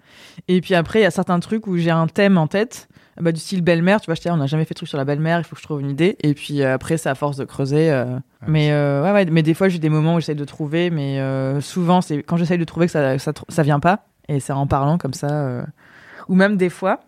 Et 0.47 0.61
puis 0.62 0.75
après, 0.75 1.01
il 1.01 1.03
y 1.03 1.07
a 1.07 1.11
certains 1.11 1.39
trucs 1.41 1.66
où 1.66 1.77
j'ai 1.77 1.91
un 1.91 2.07
thème 2.07 2.39
en 2.39 2.47
tête. 2.47 2.89
Bah, 3.21 3.33
du 3.33 3.41
style 3.41 3.62
belle-mère, 3.62 4.01
tu 4.01 4.07
vois, 4.07 4.14
je 4.14 4.21
dis, 4.21 4.29
Ah, 4.29 4.35
on 4.35 4.39
n'a 4.39 4.47
jamais 4.47 4.64
fait 4.64 4.75
de 4.75 4.77
truc 4.79 4.89
sur 4.89 4.99
la 4.99 5.05
belle-mère, 5.05 5.39
il 5.41 5.45
faut 5.45 5.55
que 5.57 5.61
je 5.61 5.66
trouve 5.66 5.81
une 5.81 5.91
idée. 5.91 6.16
Et 6.23 6.35
puis 6.35 6.62
euh, 6.62 6.75
après, 6.75 6.97
c'est 6.97 7.09
à 7.09 7.14
force 7.14 7.37
de 7.37 7.45
creuser. 7.45 7.91
euh, 7.91 8.05
Ah, 8.41 8.45
mais, 8.47 8.71
euh, 8.73 9.03
ouais, 9.03 9.12
ouais, 9.12 9.25
mais 9.27 9.43
des 9.43 9.55
fois, 9.55 9.69
j'ai 9.69 9.79
des 9.79 9.89
moments 9.89 10.14
où 10.14 10.21
j'essaye 10.21 10.35
de 10.37 10.45
trouver, 10.45 10.91
mais 10.91 11.21
souvent, 11.61 12.01
c'est 12.01 12.23
quand 12.23 12.37
j'essaye 12.37 12.59
de 12.59 12.64
trouver 12.64 12.87
que 12.87 12.93
ça, 12.93 13.19
ça, 13.19 13.33
ça 13.49 13.62
vient 13.62 13.81
pas. 13.81 14.05
Et 14.29 14.41
c'est 14.41 14.53
en 14.53 14.66
parlant 14.66 14.99
comme 14.99 15.14
ça. 15.14 15.64
Ou 16.29 16.35
même 16.35 16.57
des 16.57 16.69
fois, 16.69 17.01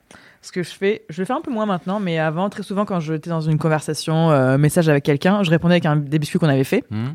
ce 0.43 0.53
que 0.53 0.63
je 0.63 0.71
fais, 0.71 1.03
je 1.11 1.21
le 1.21 1.27
fais 1.27 1.35
un 1.35 1.43
peu 1.43 1.51
moins 1.51 1.67
maintenant, 1.67 2.01
mais 2.01 2.19
avant, 2.19 2.49
très 2.49 2.63
souvent, 2.63 2.85
quand 2.87 2.99
j'étais 3.01 3.29
dans 3.31 3.43
une 3.43 3.59
conversation, 3.59 4.57
message 4.59 4.89
avec 4.89 5.05
quelqu'un, 5.05 5.43
je 5.43 5.51
répondais 5.51 5.75
avec 5.75 5.87
un, 5.87 5.97
des 5.97 6.19
biscuits 6.19 6.39
qu'on 6.39 6.49
avait 6.49 6.65
fait. 6.65 6.85
Hmm 6.91 7.11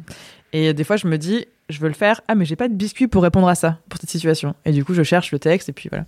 Et 0.54 0.74
des 0.74 0.84
fois, 0.84 0.96
je 0.98 1.08
me 1.08 1.18
dis, 1.18 1.46
je 1.70 1.80
veux 1.80 1.88
le 1.88 1.94
faire. 1.96 2.22
Ah, 2.28 2.36
mais 2.36 2.46
j'ai 2.46 2.56
pas 2.56 2.68
de 2.68 2.74
biscuit 2.76 3.08
pour 3.08 3.24
répondre 3.24 3.48
à 3.50 3.56
ça, 3.56 3.80
pour 3.90 4.00
cette 4.00 4.10
situation. 4.10 4.54
Et 4.66 4.72
du 4.72 4.86
coup, 4.86 4.94
je 4.94 5.02
cherche 5.04 5.32
le 5.32 5.40
texte 5.40 5.70
et 5.70 5.74
puis 5.74 5.90
voilà. 5.90 6.06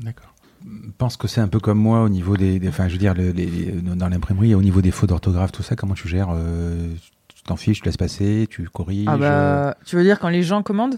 D'accord. 0.00 0.33
Je 0.64 0.90
pense 0.96 1.16
que 1.16 1.28
c'est 1.28 1.40
un 1.40 1.48
peu 1.48 1.60
comme 1.60 1.78
moi 1.78 2.02
au 2.02 2.08
niveau 2.08 2.36
des, 2.36 2.58
des- 2.58 2.68
enfin, 2.68 2.88
je 2.88 2.92
veux 2.94 2.98
dire, 2.98 3.12
le- 3.14 3.30
les- 3.32 3.46
les- 3.46 3.72
dans 3.72 4.08
l'imprimerie, 4.08 4.54
au 4.54 4.62
niveau 4.62 4.80
des 4.80 4.90
fautes 4.90 5.10
d'orthographe, 5.10 5.52
tout 5.52 5.62
ça, 5.62 5.76
comment 5.76 5.94
tu 5.94 6.08
gères 6.08 6.28
euh, 6.34 6.88
Tu 7.34 7.42
t'en 7.42 7.56
fiches, 7.56 7.80
tu 7.80 7.84
laisses 7.84 7.96
passer, 7.98 8.46
tu 8.48 8.66
corriges 8.70 9.06
Ah 9.08 9.14
euh, 9.20 9.70
bah, 9.70 9.76
tu 9.84 9.96
veux 9.96 10.02
dire 10.04 10.18
quand 10.18 10.30
les 10.30 10.42
gens 10.42 10.62
commandent? 10.62 10.96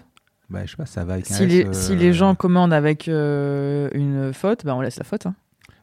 Bah, 0.51 0.61
je 0.65 0.71
sais 0.71 0.77
pas, 0.77 0.87
ça 0.87 1.05
va 1.05 1.15
avec 1.15 1.29
un 1.31 1.35
si 1.35 1.43
S, 1.43 1.49
les, 1.49 1.67
euh, 1.67 1.73
si 1.73 1.97
les 1.97 2.13
gens 2.13 2.37
commandent 2.37 2.73
avec 2.73 3.09
euh, 3.09 3.89
une 3.93 4.33
faute, 4.33 4.65
bah 4.65 4.77
on 4.77 4.81
laisse 4.81 4.99
la 4.99 5.05
faute. 5.05 5.27
hein. 5.27 5.35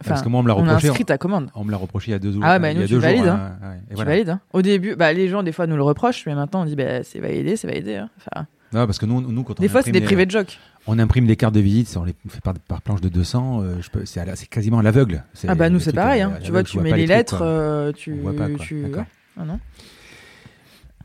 parce 0.08 0.22
que 0.22 0.30
moi, 0.30 0.40
on 0.40 0.44
me 0.44 0.48
l'a 0.48 0.56
on 0.56 0.60
a 0.60 0.68
reproché. 0.70 0.88
inscrit 0.88 1.04
ta 1.06 1.18
commande. 1.18 1.50
On 1.54 1.66
me 1.66 1.72
l'a 1.72 1.78
reproché 1.78 2.12
il 2.12 2.14
y 2.14 2.16
a 2.16 2.20
deux 2.20 2.32
jours. 2.32 2.42
Ah 2.46 2.60
bah, 2.60 2.72
il 2.72 2.80
y 2.80 2.84
a 2.84 2.88
deux 2.88 3.02
jours, 3.02 3.10
hein. 3.28 3.52
hein, 3.62 3.68
ouais. 3.70 3.80
Tu 3.90 3.96
voilà. 3.96 4.12
valides. 4.12 4.30
hein. 4.30 4.40
Au 4.54 4.62
début, 4.62 4.96
bah, 4.96 5.12
les 5.12 5.28
gens, 5.28 5.44
des 5.44 5.52
fois, 5.52 5.68
nous 5.68 5.76
le 5.76 5.84
reprochent, 5.84 6.26
mais 6.26 6.36
maintenant, 6.36 6.62
on 6.62 6.66
dit, 6.66 6.78
bah, 6.78 7.04
c'est 7.04 7.20
validé, 7.20 7.58
c'est 7.58 7.68
validé. 7.68 7.96
hein. 7.98 8.10
Enfin, 8.18 8.48
Non, 8.72 8.86
parce 8.86 9.00
que 9.00 9.06
nous, 9.06 9.20
nous 9.20 9.44
quand 9.44 9.60
on 9.60 9.62
des 9.62 9.68
fois, 9.68 9.82
c'est 9.82 9.92
des 9.92 10.00
privés 10.02 10.26
de 10.26 10.32
joke. 10.32 10.58
On 10.86 11.00
imprime 11.00 11.26
des 11.28 11.36
cartes 11.38 11.56
de 11.56 11.62
visite, 11.62 11.96
on 11.98 12.04
les 12.04 12.14
fait 12.28 12.42
par, 12.42 12.54
par 12.68 12.82
planche 12.82 13.00
de 13.00 13.08
200, 13.10 13.62
euh, 13.64 13.76
c'est 14.06 14.48
quasiment 14.50 14.80
à 14.80 14.84
l'aveugle. 14.84 15.24
Ah 15.48 15.56
bah, 15.56 15.70
nous, 15.70 15.80
c'est 15.80 15.94
pareil. 15.94 16.22
hein. 16.22 16.34
Tu 16.44 16.52
vois, 16.52 16.64
tu 16.64 16.80
mets 16.80 16.92
les 16.92 17.08
lettres, 17.08 17.42
euh, 17.42 17.92
tu. 17.94 18.14
On 18.14 18.22
voit 18.24 18.36
pas, 18.36 18.50
tu... 18.60 18.84
Ouais. 18.86 19.04
Ah 19.40 19.46
non 19.46 19.60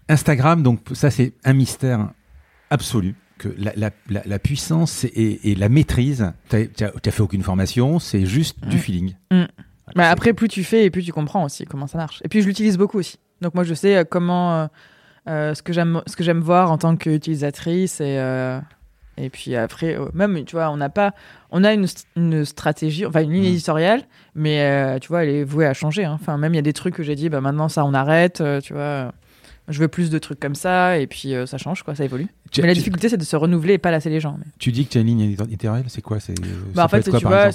Instagram, 0.09 0.62
donc 0.62 0.81
ça 0.93 1.11
c'est 1.11 1.33
un 1.45 1.53
mystère 1.53 2.11
absolu. 2.70 3.14
Que 3.37 3.55
la, 3.57 3.72
la- 3.76 3.91
la- 4.11 4.22
la 4.26 4.39
puissance 4.41 5.05
et, 5.05 5.51
et 5.51 5.55
la 5.55 5.68
maîtrise, 5.68 6.33
tu 6.51 6.68
n'as 6.81 7.12
fait 7.12 7.20
aucune 7.20 7.43
formation, 7.45 8.01
c'est 8.01 8.26
juste 8.26 8.59
du 8.66 8.76
Mm. 8.76 8.81
feeling. 8.81 9.14
Mm. 9.31 9.37
Voilà, 9.37 9.49
c'est- 9.95 10.03
après, 10.12 10.33
plus 10.33 10.49
tu 10.49 10.64
fais 10.64 10.87
et 10.87 10.91
plus 10.91 11.05
tu 11.05 11.12
comprends 11.12 11.45
aussi 11.45 11.64
comment 11.64 11.87
ça 11.87 11.99
marche. 11.99 12.20
Et 12.24 12.29
puis, 12.29 12.43
je 12.43 12.49
l'utilise 12.49 12.76
beaucoup 12.76 12.99
aussi. 12.99 13.18
Donc, 13.41 13.55
moi, 13.55 13.62
je 13.62 13.74
sais 13.74 13.97
euh, 13.99 14.05
comment. 14.05 14.68
euh, 15.29 15.55
ce 15.55 15.62
que 15.62 15.72
j'aime 15.72 16.03
ce 16.07 16.16
que 16.16 16.24
j'aime 16.24 16.41
voir 16.41 16.72
en 16.72 16.79
tant 16.79 16.97
qu'utilisatrice. 16.97 18.01
Et, 18.01 18.16
et 19.20 19.30
puis 19.30 19.56
après, 19.56 19.96
euh, 19.98 20.06
même, 20.14 20.44
tu 20.44 20.56
vois, 20.56 20.70
on 20.70 20.76
n'a 20.76 20.88
pas. 20.88 21.12
On 21.50 21.64
a 21.64 21.72
une, 21.72 21.84
st- 21.86 22.04
une 22.16 22.44
stratégie, 22.44 23.04
enfin, 23.06 23.22
une 23.22 23.32
ligne 23.32 23.42
Mm. 23.44 23.54
éditoriale, 23.54 24.02
mais 24.34 24.60
euh, 24.62 24.98
tu 24.98 25.08
vois, 25.08 25.24
elle 25.24 25.30
est 25.30 25.44
vouée 25.44 25.66
à 25.66 25.74
changer. 25.74 26.04
hein. 26.04 26.16
Enfin, 26.20 26.36
même, 26.38 26.52
il 26.54 26.56
y 26.56 26.60
a 26.60 26.62
des 26.62 26.72
trucs 26.72 26.94
que 26.94 27.02
j'ai 27.02 27.14
dit, 27.14 27.28
bah, 27.28 27.40
maintenant, 27.40 27.68
ça, 27.68 27.84
on 27.84 27.94
arrête. 27.94 28.40
euh, 28.40 28.60
tu 28.60 28.72
vois. 28.74 29.12
Je 29.70 29.80
veux 29.80 29.88
plus 29.88 30.08
de 30.08 30.18
trucs 30.18 30.40
comme 30.40 30.54
ça, 30.54 30.96
et 30.98 31.06
puis 31.06 31.34
euh, 31.34 31.44
ça 31.44 31.58
change, 31.58 31.82
quoi, 31.82 31.94
ça 31.94 32.02
évolue. 32.02 32.28
Tu, 32.50 32.62
mais 32.62 32.68
la 32.68 32.72
tu- 32.72 32.78
difficulté, 32.78 33.10
c'est 33.10 33.18
de 33.18 33.22
se 33.24 33.36
renouveler 33.36 33.74
et 33.74 33.78
pas 33.78 33.90
lasser 33.90 34.08
les 34.08 34.18
gens. 34.20 34.36
mais- 34.38 34.46
tu 34.58 34.72
dis 34.72 34.86
que 34.86 34.92
tu 34.92 34.96
as 34.98 35.02
une 35.02 35.08
ligne 35.08 35.20
éditoriale, 35.20 35.84
c'est 35.88 36.00
quoi 36.00 36.20
c'est, 36.20 36.34
Bah, 36.74 36.84
en 36.86 36.88
fait, 36.88 37.06
quoi, 37.10 37.18
tu 37.18 37.26
vois, 37.26 37.50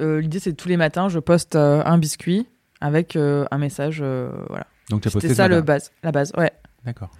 euh, 0.00 0.20
l'idée, 0.22 0.38
c'est 0.38 0.54
tous 0.54 0.68
les 0.68 0.78
matins, 0.78 1.10
je 1.10 1.18
poste 1.18 1.56
un 1.56 1.98
biscuit 1.98 2.46
avec 2.80 3.16
un 3.16 3.58
message. 3.58 3.98
voilà. 4.00 4.66
Donc 4.88 5.02
tu 5.02 5.08
as 5.08 5.10
posté 5.10 5.34
ça 5.34 5.48
le 5.48 5.60
base, 5.60 5.92
la 6.02 6.10
base, 6.12 6.32
ouais. 6.38 6.50
D'accord. 6.84 7.10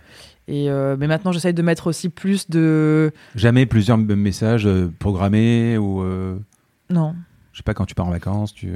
Et 0.47 0.71
euh, 0.71 0.97
mais 0.99 1.07
maintenant, 1.09 1.33
j'essaye 1.33 1.53
de 1.55 1.63
mettre 1.63 1.89
aussi 1.89 2.09
plus 2.09 2.49
de. 2.49 3.13
Jamais 3.35 3.67
plusieurs 3.67 3.99
messages 3.99 4.67
euh, 4.67 4.91
programmés 4.99 5.77
ou 5.77 6.03
euh, 6.03 6.37
Non. 6.91 7.15
je 7.53 7.59
sais 7.59 7.63
pas 7.65 7.75
quand 7.75 7.85
tu 7.85 7.95
pars 7.95 8.07
en 8.07 8.11
vacances. 8.11 8.55
Tu, 8.55 8.71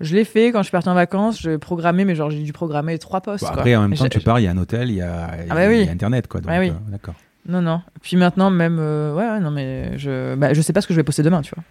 Je 0.00 0.14
l'ai 0.14 0.24
fait 0.24 0.52
quand 0.52 0.58
je 0.60 0.64
suis 0.64 0.70
partie 0.72 0.88
en 0.88 0.94
vacances, 0.94 1.40
je 1.40 1.56
programmais, 1.56 2.04
mais 2.04 2.14
genre 2.14 2.30
j'ai 2.30 2.42
dû 2.42 2.52
programmer 2.52 2.98
trois 2.98 3.20
postes. 3.20 3.42
bon, 3.44 3.50
quoi. 3.50 3.58
après 3.58 3.74
en 3.74 3.88
même 3.88 3.98
temps 3.98 4.08
tu 4.08 4.20
pars, 4.20 4.38
il 4.38 4.44
y 4.44 4.46
a 4.46 4.50
un 4.52 4.58
hôtel, 4.58 4.90
il 4.90 4.96
y 4.96 5.02
a, 5.02 5.28
Ah 5.50 5.54
bah 5.54 5.66
oui. 5.68 5.80
il 5.80 5.86
y 5.86 5.88
a 5.88 5.92
internet 5.92 6.28
quoi. 6.28 6.40
Donc, 6.40 6.50
Ouais, 6.50 6.58
oui. 6.60 6.68
euh, 6.70 6.90
d'accord. 6.90 7.14
Non, 7.46 7.62
non. 7.62 7.80
Puis 8.02 8.16
maintenant, 8.18 8.50
même. 8.50 8.76
euh, 8.78 9.14
ouais, 9.14 9.26
ouais, 9.26 9.40
non, 9.40 9.50
mais 9.50 9.96
je, 9.98 10.34
bah, 10.36 10.52
je 10.52 10.60
sais 10.60 10.74
pas 10.74 10.82
ce 10.82 10.86
que 10.86 10.92
je 10.94 10.98
vais 11.00 11.04
poster 11.04 11.22
demain, 11.22 11.40
tu 11.40 11.52
vois. 11.54 11.64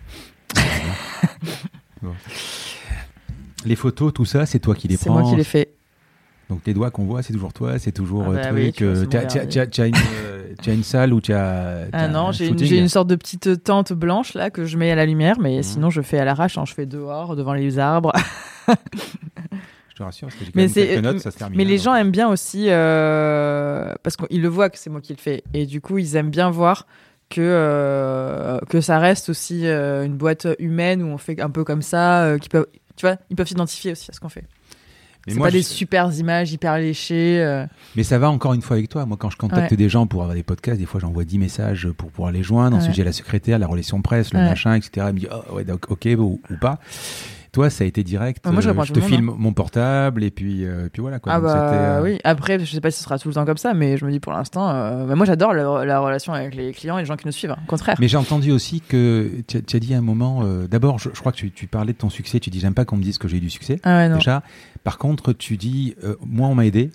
Les 3.66 3.76
photos, 3.76 4.14
tout 4.14 4.26
ça, 4.26 4.45
c'est 4.45 4.60
toi 4.60 4.76
qui 4.76 4.88
les 4.88 4.97
C'est 4.97 5.05
prends. 5.10 5.20
moi 5.22 5.30
qui 5.30 5.36
l'ai 5.36 5.43
fait. 5.43 5.74
Donc 6.49 6.61
les 6.65 6.73
doigts 6.73 6.91
qu'on 6.91 7.03
voit, 7.05 7.21
c'est 7.23 7.33
toujours 7.33 7.51
toi, 7.51 7.77
c'est 7.77 7.91
toujours 7.91 8.23
Ah 8.25 8.29
euh, 8.29 8.33
bah 8.35 8.41
truc. 8.43 8.53
oui, 8.55 8.71
tu 8.71 8.85
euh, 8.85 9.03
une, 9.03 9.93
euh, 9.95 10.73
une 10.73 10.83
salle 10.83 11.13
où 11.13 11.19
tu 11.19 11.33
as. 11.33 11.87
Ah 11.93 12.07
non, 12.07 12.31
j'ai 12.31 12.47
une, 12.47 12.87
sorte 12.87 13.09
de 13.09 13.15
petite 13.15 13.63
tente 13.63 13.91
blanche 13.91 14.33
là 14.33 14.49
que 14.49 14.63
je 14.65 14.77
mets 14.77 14.91
à 14.91 14.95
la 14.95 15.05
lumière, 15.05 15.39
mais 15.41 15.57
Mhm. 15.57 15.63
sinon 15.63 15.89
je 15.89 16.01
fais 16.01 16.19
à 16.19 16.25
l'arrache, 16.25 16.57
hein, 16.57 16.63
je 16.65 16.73
fais 16.73 16.85
dehors, 16.85 17.35
devant 17.35 17.53
les 17.53 17.79
arbres. 17.79 18.13
Je 19.89 20.03
te 20.03 20.03
rassure, 20.03 20.27
parce 20.27 20.37
que 20.39 20.45
j'ai 20.45 20.51
Mais 20.53 20.67
quelques 20.69 21.03
notes, 21.03 21.19
ça 21.19 21.31
se 21.31 21.37
termine. 21.39 21.57
Mais 21.57 21.65
les 21.65 21.77
donc. 21.77 21.85
gens 21.85 21.95
aiment 21.95 22.11
bien 22.11 22.29
aussi 22.29 22.67
euh, 22.69 23.95
parce 24.03 24.15
qu'ils 24.15 24.43
le 24.43 24.47
voient 24.47 24.69
que 24.69 24.77
c'est 24.77 24.91
moi 24.91 25.01
qui 25.01 25.11
le 25.13 25.17
fais 25.17 25.43
et 25.55 25.65
du 25.65 25.81
coup 25.81 25.97
ils 25.97 26.15
aiment 26.15 26.29
bien 26.29 26.51
voir 26.51 26.85
que 27.31 27.41
euh, 27.41 28.59
que 28.69 28.79
ça 28.79 28.99
reste 28.99 29.29
aussi 29.29 29.65
euh, 29.65 30.05
une 30.05 30.15
boîte 30.15 30.47
humaine 30.59 31.01
où 31.01 31.07
on 31.07 31.17
fait 31.17 31.41
un 31.41 31.49
peu 31.49 31.63
comme 31.63 31.81
ça, 31.81 32.35
qui 32.39 32.47
peuvent, 32.47 32.67
tu 32.95 33.07
vois, 33.07 33.17
ils 33.31 33.35
peuvent 33.35 33.47
s'identifier 33.47 33.93
aussi 33.93 34.11
à 34.11 34.13
ce 34.13 34.19
qu'on 34.19 34.29
fait. 34.29 34.45
Mais 35.28 35.34
C'est 35.34 35.39
moi, 35.39 35.47
pas 35.47 35.51
des 35.51 35.59
je- 35.61 35.65
super 35.67 36.09
images 36.17 36.53
hyper 36.53 36.78
léchées. 36.78 37.41
euh. 37.43 37.65
Mais 37.95 38.03
ça 38.03 38.17
va 38.17 38.30
encore 38.32 38.53
une 38.53 38.61
fois 38.61 38.78
avec 38.78 38.88
toi. 38.89 39.05
Moi, 39.05 39.17
quand 39.19 39.30
je 39.30 39.38
contacte 39.38 39.71
Ouais. 39.71 39.78
des 39.78 39.89
gens 39.89 40.07
pour 40.07 40.21
avoir 40.21 40.36
des 40.36 40.41
podcasts, 40.43 40.80
des 40.80 40.86
fois 40.86 40.99
j'envoie 41.01 41.25
10 41.25 41.38
messages 41.38 41.89
pour 41.97 42.09
pouvoir 42.11 42.32
les 42.32 42.43
joindre. 42.43 42.78
Ensuite, 42.78 42.91
Ouais. 42.91 42.95
j'ai 42.95 43.03
la 43.03 43.11
secrétaire, 43.11 43.59
la 43.59 43.67
relation 43.67 44.01
presse, 44.01 44.34
le 44.34 44.39
Ouais. 44.39 44.45
machin, 44.45 44.73
etc. 44.75 45.05
Elle 45.09 45.13
me 45.15 45.19
dit, 45.19 45.28
oh, 45.30 45.55
ouais, 45.55 45.65
donc, 45.65 45.91
ok, 45.91 46.07
ou, 46.17 46.41
ou 46.49 46.55
pas. 46.59 46.80
Toi, 47.51 47.69
ça 47.69 47.83
a 47.83 47.87
été 47.87 48.03
direct. 48.03 48.43
Ah, 48.45 48.51
moi, 48.51 48.61
je 48.61 48.69
euh, 48.69 48.83
je 48.83 48.93
te 48.93 48.99
monde, 48.99 49.09
filme 49.09 49.31
mon 49.37 49.53
portable 49.53 50.23
et 50.23 50.31
puis, 50.31 50.65
euh, 50.65 50.89
puis 50.91 51.01
voilà. 51.01 51.19
Quoi. 51.19 51.33
Ah 51.33 51.37
Donc, 51.39 51.45
bah 51.45 51.71
euh, 51.97 52.03
oui. 52.03 52.19
Après, 52.23 52.59
je 52.59 52.65
sais 52.71 52.81
pas 52.81 52.91
si 52.91 52.97
ce 52.99 53.03
sera 53.05 53.17
tout 53.17 53.27
le 53.29 53.33
temps 53.33 53.45
comme 53.45 53.57
ça, 53.57 53.73
mais 53.73 53.97
je 53.97 54.05
me 54.05 54.11
dis 54.11 54.19
pour 54.19 54.33
l'instant, 54.33 54.69
euh, 54.69 55.05
bah, 55.05 55.15
moi 55.15 55.25
j'adore 55.25 55.53
la, 55.53 55.85
la 55.85 55.99
relation 55.99 56.33
avec 56.33 56.53
les 56.55 56.71
clients 56.73 56.97
et 56.97 57.01
les 57.01 57.05
gens 57.05 57.15
qui 57.15 57.25
nous 57.25 57.31
suivent. 57.31 57.51
hein. 57.51 57.57
Au 57.63 57.67
contraire. 57.69 57.95
Mais 57.99 58.07
j'ai 58.07 58.17
entendu 58.17 58.51
aussi 58.51 58.81
que 58.81 59.29
tu 59.47 59.57
as, 59.57 59.79
dit 59.79 59.93
à 59.93 59.97
un 59.97 60.01
moment, 60.01 60.43
d'abord, 60.69 60.99
je, 60.99 61.09
je 61.13 61.19
crois 61.19 61.31
que 61.31 61.37
tu, 61.37 61.51
tu 61.51 61.67
parlais 61.67 61.93
de 61.93 61.97
ton 61.97 62.09
succès, 62.09 62.39
tu 62.39 62.49
dis, 62.49 62.59
j'aime 62.59 62.73
pas 62.73 62.85
qu'on 62.85 62.97
me 62.97 63.03
dise 63.03 63.17
que 63.17 63.27
j'ai 63.27 63.37
eu 63.37 63.41
du 63.41 63.49
succès. 63.49 63.79
Ah 63.83 63.97
ouais 63.97 64.09
non. 64.09 64.17
Déjà. 64.17 64.43
Par 64.83 64.97
contre, 64.97 65.33
tu 65.33 65.57
dis, 65.57 65.95
moi, 66.25 66.47
on 66.47 66.55
m'a 66.55 66.65
aidé 66.65 66.91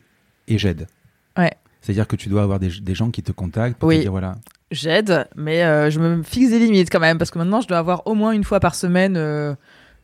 et 0.48 0.58
j'aide. 0.58 0.86
Ouais. 1.38 1.52
C'est-à-dire 1.80 2.06
que 2.06 2.14
tu 2.16 2.28
dois 2.28 2.42
avoir 2.42 2.60
des, 2.60 2.68
des 2.80 2.94
gens 2.94 3.10
qui 3.10 3.22
te 3.22 3.32
contactent 3.32 3.76
pour 3.78 3.88
Oui. 3.88 3.96
te 3.96 4.02
dire, 4.02 4.10
voilà. 4.12 4.36
J'aide, 4.70 5.26
mais 5.36 5.64
euh, 5.64 5.90
je 5.90 6.00
me 6.00 6.22
fixe 6.22 6.48
des 6.50 6.58
limites 6.58 6.88
quand 6.90 7.00
même, 7.00 7.18
parce 7.18 7.30
que 7.30 7.38
maintenant 7.38 7.60
je 7.60 7.68
dois 7.68 7.76
avoir 7.76 8.06
au 8.06 8.14
moins 8.14 8.30
une 8.32 8.44
fois 8.44 8.58
par 8.58 8.74
semaine 8.74 9.16
euh, 9.18 9.54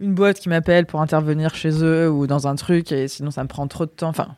une 0.01 0.15
boîte 0.15 0.39
qui 0.41 0.49
m'appelle 0.49 0.87
pour 0.87 1.01
intervenir 1.01 1.55
chez 1.55 1.83
eux 1.85 2.11
ou 2.11 2.27
dans 2.27 2.47
un 2.47 2.55
truc, 2.55 2.93
et 2.93 3.09
sinon 3.09 3.31
ça 3.31 3.43
me 3.43 3.49
prend 3.49 3.67
trop 3.67 3.85
de 3.87 3.91
temps. 3.91 4.09
Enfin, 4.09 4.29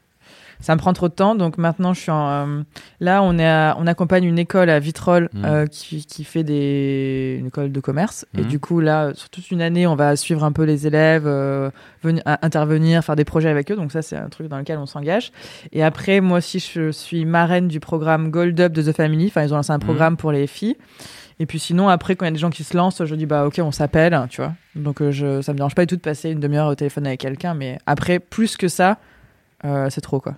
ça 0.63 0.75
me 0.75 0.79
prend 0.79 0.93
trop 0.93 1.09
de 1.09 1.15
temps, 1.15 1.35
donc 1.35 1.57
maintenant 1.57 1.95
je 1.95 2.01
suis 2.01 2.11
en. 2.11 2.29
euh, 2.29 2.63
là, 3.01 3.23
on, 3.23 3.39
est 3.39 3.47
à- 3.49 3.77
on 3.79 3.87
accompagne 3.87 4.25
une 4.25 4.39
école 4.39 4.69
à 4.69 4.79
Vitrolles 4.79 5.31
Mhm. 5.33 5.45
euh, 5.47 5.67
qui, 5.67 6.05
qui 6.05 6.23
fait 6.23 6.43
des, 6.45 7.37
une 7.41 7.47
école 7.47 7.73
de 7.73 7.81
commerce, 7.81 8.27
et 8.37 8.43
Mhm. 8.43 8.47
du 8.47 8.61
coup, 8.61 8.81
là, 8.81 9.13
sur 9.15 9.31
toute 9.31 9.51
une 9.51 9.63
année, 9.63 9.87
on 9.87 9.95
va 9.97 10.17
suivre 10.17 10.45
un 10.45 10.53
peu 10.53 10.65
les 10.65 10.87
élèves, 10.87 11.25
euh, 11.27 11.71
venir, 12.03 12.23
intervenir, 12.27 13.03
faire 13.03 13.17
des 13.17 13.25
projets 13.25 13.49
avec 13.49 13.71
eux, 13.71 13.77
donc 13.77 13.91
ça, 13.91 14.03
c'est 14.03 14.17
un 14.17 14.29
truc 14.29 14.49
dans 14.49 14.59
lequel 14.59 14.77
on 14.79 14.85
s'engage. 14.87 15.33
Et 15.73 15.83
après, 15.83 16.21
moi 16.21 16.39
aussi, 16.39 16.59
je 16.61 16.91
suis 16.91 17.25
marraine 17.25 17.67
du 17.69 17.81
programme 17.81 18.31
Gold 18.31 18.61
Up 18.61 18.73
de 18.73 18.83
The 18.83 18.95
Family. 18.95 19.29
Enfin, 19.29 19.43
ils 19.45 19.53
ont 19.55 19.57
lancé 19.57 19.73
un 19.73 19.79
programme 19.79 20.19
pour 20.19 20.31
les 20.31 20.47
filles. 20.47 20.77
Et 21.41 21.47
puis 21.47 21.59
sinon, 21.59 21.89
après, 21.89 22.15
quand 22.15 22.27
il 22.27 22.29
y 22.29 22.31
a 22.31 22.33
des 22.33 22.39
gens 22.39 22.51
qui 22.51 22.63
se 22.63 22.77
lancent, 22.77 23.05
je 23.05 23.15
dis, 23.15 23.27
bah 23.27 23.47
ok, 23.47 23.61
on 23.65 23.73
s'appelle, 23.73 24.27
tu 24.31 24.41
vois. 24.43 24.53
Donc 24.77 25.01
euh, 25.01 25.11
je, 25.11 25.41
ça 25.41 25.53
me 25.53 25.57
dérange 25.57 25.75
pas 25.75 25.83
du 25.83 25.87
tout 25.89 25.97
de 25.97 26.01
passer 26.01 26.31
une 26.31 26.39
demi-heure 26.39 26.69
au 26.69 26.75
téléphone 26.75 27.07
avec 27.07 27.19
quelqu'un. 27.19 27.55
Mais 27.55 27.79
après, 27.87 28.21
plus 28.21 28.57
que 28.57 28.69
ça, 28.69 28.99
euh, 29.65 29.89
c'est 29.91 30.03
trop, 30.03 30.21
quoi. 30.21 30.37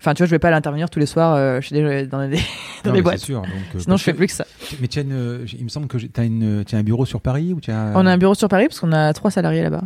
Enfin, 0.00 0.14
tu 0.14 0.22
vois, 0.22 0.26
je 0.26 0.30
vais 0.30 0.38
pas 0.38 0.48
aller 0.48 0.56
intervenir 0.56 0.88
tous 0.88 0.98
les 0.98 1.04
soirs 1.04 1.34
euh, 1.34 1.60
chez 1.60 1.74
des, 1.74 2.06
dans 2.06 2.26
des, 2.26 2.36
dans 2.84 2.90
Non, 2.90 2.92
des 2.94 3.02
boîtes. 3.02 3.18
Sûr. 3.18 3.42
Donc, 3.42 3.50
euh, 3.74 3.78
Sinon, 3.80 3.98
je 3.98 4.02
fais 4.02 4.14
plus 4.14 4.28
que 4.28 4.32
ça. 4.32 4.46
Mais 4.80 4.88
tu 4.88 4.98
euh, 4.98 5.44
il 5.52 5.62
me 5.62 5.68
semble 5.68 5.88
que 5.88 5.98
tu 5.98 6.10
as, 6.16 6.22
as 6.22 6.78
un 6.78 6.82
bureau 6.82 7.04
sur 7.04 7.20
Paris 7.20 7.52
ou 7.52 7.60
as... 7.70 7.92
On 7.94 8.06
a 8.06 8.10
un 8.10 8.16
bureau 8.16 8.34
sur 8.34 8.48
Paris 8.48 8.66
parce 8.66 8.80
qu'on 8.80 8.92
a 8.92 9.12
trois 9.12 9.30
salariés 9.30 9.62
là-bas. 9.62 9.82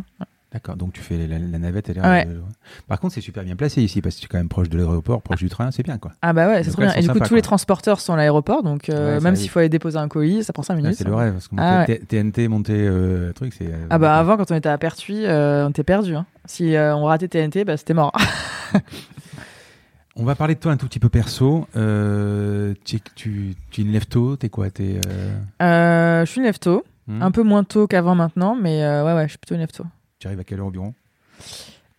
D'accord, 0.55 0.77
donc 0.77 0.93
tu 0.93 1.01
fais 1.01 1.27
la, 1.27 1.37
la 1.37 1.59
navette. 1.59 1.89
elle 1.89 1.97
est- 1.97 2.01
Ouais. 2.01 2.25
euh, 2.29 2.39
Par 2.87 2.97
contre, 3.01 3.13
c'est 3.13 3.19
super 3.19 3.43
bien 3.43 3.57
placé 3.57 3.81
ici 3.81 4.01
parce 4.01 4.15
que 4.15 4.21
tu 4.21 4.25
es 4.25 4.29
quand 4.29 4.37
même 4.37 4.47
proche 4.47 4.69
de 4.69 4.77
l'aéroport, 4.77 5.21
proche 5.21 5.39
du 5.39 5.49
train, 5.49 5.69
c'est 5.71 5.83
bien 5.83 5.97
quoi. 5.97 6.13
Ah 6.21 6.31
bah 6.31 6.47
ouais, 6.47 6.63
c'est 6.63 6.71
trop 6.71 6.81
bien. 6.81 6.93
Et 6.93 7.01
du 7.01 7.09
coup, 7.09 7.19
tous 7.19 7.35
les 7.35 7.41
transporteurs 7.41 7.99
sont 7.99 8.13
à 8.13 8.15
l'aéroport, 8.15 8.63
donc 8.63 8.87
euh, 8.87 9.15
Ouais, 9.17 9.21
même 9.21 9.35
s'il 9.35 9.49
faut 9.49 9.59
aller 9.59 9.67
déposer 9.67 9.97
un 9.97 10.07
colis, 10.07 10.45
ça 10.45 10.53
prend 10.53 10.63
5 10.63 10.75
Ouais, 10.75 10.81
minutes. 10.81 10.97
c'est 10.97 11.03
le 11.03 11.13
rêve. 11.13 11.33
Parce 11.33 11.49
que 11.49 11.55
Ah 11.57 11.79
monter 11.79 11.99
TNT, 11.99 12.47
monter 12.47 12.73
euh, 12.87 13.33
truc, 13.33 13.53
c'est. 13.53 13.67
euh, 13.67 13.87
Ah 13.89 13.97
bah 13.99 14.17
avant, 14.17 14.37
quand 14.37 14.49
on 14.49 14.55
était 14.55 14.69
à 14.69 14.77
Pertuis, 14.77 15.25
euh, 15.25 15.65
on 15.65 15.71
était 15.71 15.83
perdu. 15.83 16.15
Hein. 16.15 16.25
Si 16.45 16.73
euh, 16.73 16.95
on 16.95 17.03
ratait 17.03 17.27
TNT, 17.27 17.65
bah 17.65 17.75
c'était 17.75 17.93
mort. 17.93 18.13
On 20.17 20.23
va 20.23 20.35
parler 20.35 20.55
de 20.55 20.59
toi 20.61 20.71
un 20.71 20.77
tout 20.77 20.87
petit 20.87 20.99
peu 20.99 21.09
perso. 21.09 21.67
Euh, 21.75 22.73
tu, 22.85 23.01
tu, 23.15 23.53
tu 23.69 23.81
es 23.81 23.83
une 23.83 23.91
lève 23.91 24.05
tôt, 24.05 24.37
t'es 24.37 24.47
quoi 24.47 24.67
euh, 24.79 25.35
Euh, 25.61 26.25
je 26.25 26.31
suis 26.31 26.39
une 26.39 26.45
lève 26.45 26.59
tôt. 26.59 26.85
Hmm. 27.07 27.21
Un 27.21 27.31
peu 27.31 27.43
moins 27.43 27.63
tôt 27.65 27.85
qu'avant 27.85 28.15
maintenant, 28.15 28.55
mais 28.59 28.81
euh, 28.83 29.03
ouais, 29.05 29.13
ouais, 29.13 29.23
je 29.25 29.29
suis 29.31 29.37
plutôt 29.37 29.55
une 29.55 29.59
lève-tôt. 29.61 29.83
Tu 30.19 30.27
arrives 30.27 30.39
à 30.39 30.43
quelle 30.43 30.59
heure 30.59 30.71
bureau 30.71 30.93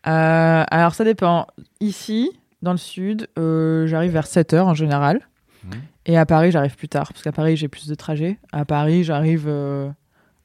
Euh, 0.06 0.64
alors 0.70 0.94
ça 0.94 1.04
dépend. 1.04 1.46
Ici, 1.80 2.30
dans 2.62 2.72
le 2.72 2.78
sud, 2.78 3.28
euh, 3.38 3.86
j'arrive 3.86 4.12
vers 4.12 4.26
7h 4.26 4.60
en 4.62 4.74
général. 4.74 5.20
Hmm. 5.64 5.70
Et 6.06 6.16
à 6.16 6.24
Paris, 6.26 6.52
j'arrive 6.52 6.76
plus 6.76 6.88
tard, 6.88 7.08
parce 7.12 7.22
qu'à 7.22 7.32
Paris, 7.32 7.56
j'ai 7.56 7.68
plus 7.68 7.88
de 7.88 7.94
trajets. 7.94 8.38
À 8.52 8.64
Paris, 8.64 9.02
j'arrive 9.04 9.46
euh, 9.48 9.90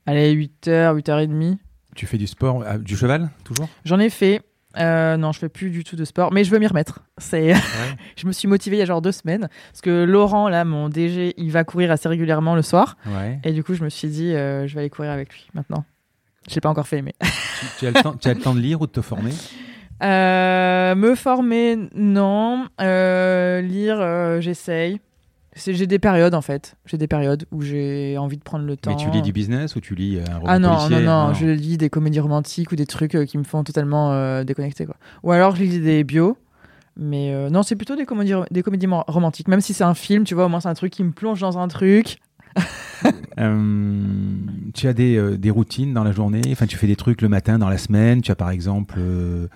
allez, 0.07 0.33
8h, 0.33 0.95
8h30. 0.99 1.57
Tu 1.95 2.07
fais 2.07 2.17
du 2.17 2.25
sport, 2.27 2.63
euh, 2.63 2.77
du 2.77 2.95
cheval, 2.97 3.29
toujours? 3.43 3.67
J'en 3.85 3.99
ai 3.99 4.09
fait. 4.09 4.41
Euh, 4.77 5.17
non, 5.17 5.33
je 5.33 5.39
fais 5.39 5.49
plus 5.49 5.69
du 5.69 5.83
tout 5.83 5.97
de 5.97 6.05
sport, 6.05 6.31
mais 6.31 6.45
je 6.45 6.49
veux 6.51 6.57
m'y 6.57 6.65
remettre. 6.65 7.01
C'est, 7.17 7.53
je 8.15 8.25
me 8.25 8.31
suis 8.31 8.47
motivée 8.47 8.77
il 8.77 8.79
y 8.79 8.81
a 8.81 8.85
genre 8.85 9.01
deux 9.01 9.11
semaines 9.11 9.49
parce 9.71 9.81
que 9.81 10.05
Laurent, 10.05 10.47
là, 10.47 10.63
mon 10.63 10.87
DG, 10.87 11.33
il 11.35 11.51
va 11.51 11.65
courir 11.65 11.91
assez 11.91 12.07
régulièrement 12.07 12.55
le 12.55 12.61
soir, 12.61 12.95
Ouais. 13.05 13.39
et 13.43 13.51
du 13.51 13.65
coup, 13.65 13.73
je 13.73 13.83
me 13.83 13.89
suis 13.89 14.07
dit, 14.07 14.33
euh, 14.33 14.67
je 14.67 14.73
vais 14.73 14.79
aller 14.79 14.89
courir 14.89 15.11
avec 15.11 15.33
lui 15.33 15.45
maintenant. 15.53 15.83
Je 16.49 16.55
l'ai 16.55 16.61
pas 16.61 16.69
encore 16.69 16.87
fait, 16.87 17.01
mais 17.01 17.13
tu, 17.79 17.87
as 17.87 17.91
le 17.91 18.01
temps, 18.01 18.15
tu 18.19 18.27
as 18.27 18.33
le 18.33 18.39
temps 18.39 18.55
de 18.55 18.59
lire 18.59 18.81
ou 18.81 18.87
de 18.87 18.91
te 18.91 19.01
former? 19.01 19.31
Euh, 20.03 20.95
me 20.95 21.15
former, 21.15 21.77
non. 21.95 22.65
Euh, 22.79 23.61
lire, 23.61 23.97
euh, 23.99 24.41
j'essaye. 24.41 24.99
J'ai 25.55 25.85
des 25.85 25.99
périodes 25.99 26.33
en 26.33 26.41
fait. 26.41 26.75
J'ai 26.85 26.97
des 26.97 27.07
périodes 27.07 27.45
où 27.51 27.61
j'ai 27.61 28.17
envie 28.17 28.37
de 28.37 28.41
prendre 28.41 28.65
le 28.65 28.77
temps. 28.77 28.91
Mais 28.91 28.95
tu 28.95 29.11
lis 29.11 29.21
du 29.21 29.33
business 29.33 29.75
ou 29.75 29.81
tu 29.81 29.95
lis 29.95 30.17
un 30.19 30.37
roman 30.37 30.45
Ah 30.47 30.59
non, 30.59 30.75
policier 30.75 31.05
non, 31.05 31.27
non, 31.27 31.33
je 31.33 31.45
lis 31.45 31.77
des 31.77 31.89
comédies 31.89 32.21
romantiques 32.21 32.71
ou 32.71 32.77
des 32.77 32.85
trucs 32.85 33.17
qui 33.25 33.37
me 33.37 33.43
font 33.43 33.63
totalement 33.63 34.43
déconnecter. 34.43 34.85
Quoi. 34.85 34.95
Ou 35.23 35.31
alors 35.33 35.55
je 35.57 35.63
lis 35.63 35.79
des 35.81 36.05
bios. 36.05 36.37
Mais 36.95 37.49
non, 37.49 37.63
c'est 37.63 37.75
plutôt 37.75 37.97
des 37.97 38.05
comédies, 38.05 38.33
des 38.49 38.63
comédies 38.63 38.87
romantiques. 39.07 39.49
Même 39.49 39.59
si 39.59 39.73
c'est 39.73 39.83
un 39.83 39.93
film, 39.93 40.23
tu 40.23 40.35
vois, 40.35 40.45
au 40.45 40.49
moins 40.49 40.61
c'est 40.61 40.69
un 40.69 40.73
truc 40.73 40.93
qui 40.93 41.03
me 41.03 41.11
plonge 41.11 41.41
dans 41.41 41.57
un 41.57 41.67
truc. 41.67 42.17
Euh, 43.39 43.61
tu 44.73 44.87
as 44.87 44.93
des, 44.93 45.15
euh, 45.17 45.37
des 45.37 45.49
routines 45.49 45.93
dans 45.93 46.03
la 46.03 46.11
journée? 46.11 46.41
Enfin, 46.51 46.67
tu 46.67 46.77
fais 46.77 46.85
des 46.87 46.95
trucs 46.95 47.21
le 47.21 47.29
matin, 47.29 47.57
dans 47.57 47.69
la 47.69 47.77
semaine? 47.77 48.21
Tu 48.21 48.31
as 48.31 48.35
par 48.35 48.51
exemple, 48.51 48.95
euh, 48.99 49.47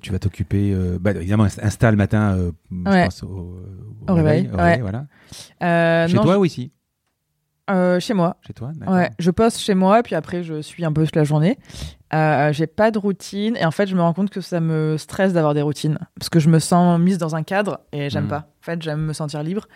tu 0.00 0.12
vas 0.12 0.18
t'occuper, 0.18 0.74
bah, 1.00 1.12
évidemment, 1.12 1.44
Insta 1.44 1.90
le 1.90 1.96
matin, 1.96 2.36
je 2.70 2.76
Ouais. 2.90 3.04
pense 3.04 3.22
au, 3.22 3.56
Au 4.06 4.14
réveil, 4.14 4.48
ouais. 4.56 4.80
voilà. 4.80 5.06
Chez 6.08 6.14
non, 6.14 6.22
toi 6.22 6.38
ou 6.38 6.44
ici 6.44 6.70
Chez 8.00 8.14
moi. 8.14 8.36
Chez 8.46 8.52
toi. 8.52 8.70
Ouais, 8.86 9.10
je 9.18 9.30
poste 9.30 9.58
chez 9.58 9.74
moi, 9.74 10.02
puis 10.02 10.14
après 10.14 10.42
je 10.42 10.60
suis 10.60 10.84
un 10.84 10.92
peu 10.92 11.04
toute 11.04 11.16
la 11.16 11.24
journée. 11.24 11.58
J'ai 12.12 12.66
pas 12.66 12.90
de 12.90 12.98
routine 12.98 13.56
et 13.56 13.64
en 13.64 13.70
fait 13.70 13.86
je 13.86 13.96
me 13.96 14.02
rends 14.02 14.12
compte 14.12 14.30
que 14.30 14.40
ça 14.42 14.60
me 14.60 14.96
stresse 14.98 15.32
d'avoir 15.32 15.54
des 15.54 15.62
routines 15.62 15.98
parce 16.18 16.28
que 16.28 16.38
je 16.38 16.48
me 16.50 16.58
sens 16.58 17.00
mise 17.00 17.16
dans 17.18 17.34
un 17.34 17.42
cadre 17.42 17.80
et 17.92 18.10
j'aime 18.10 18.24
Mhm. 18.24 18.30
pas. 18.30 18.38
En 18.60 18.64
fait, 18.64 18.80
j'aime 18.82 19.00
me 19.06 19.12
sentir 19.12 19.42
libre. 19.42 19.66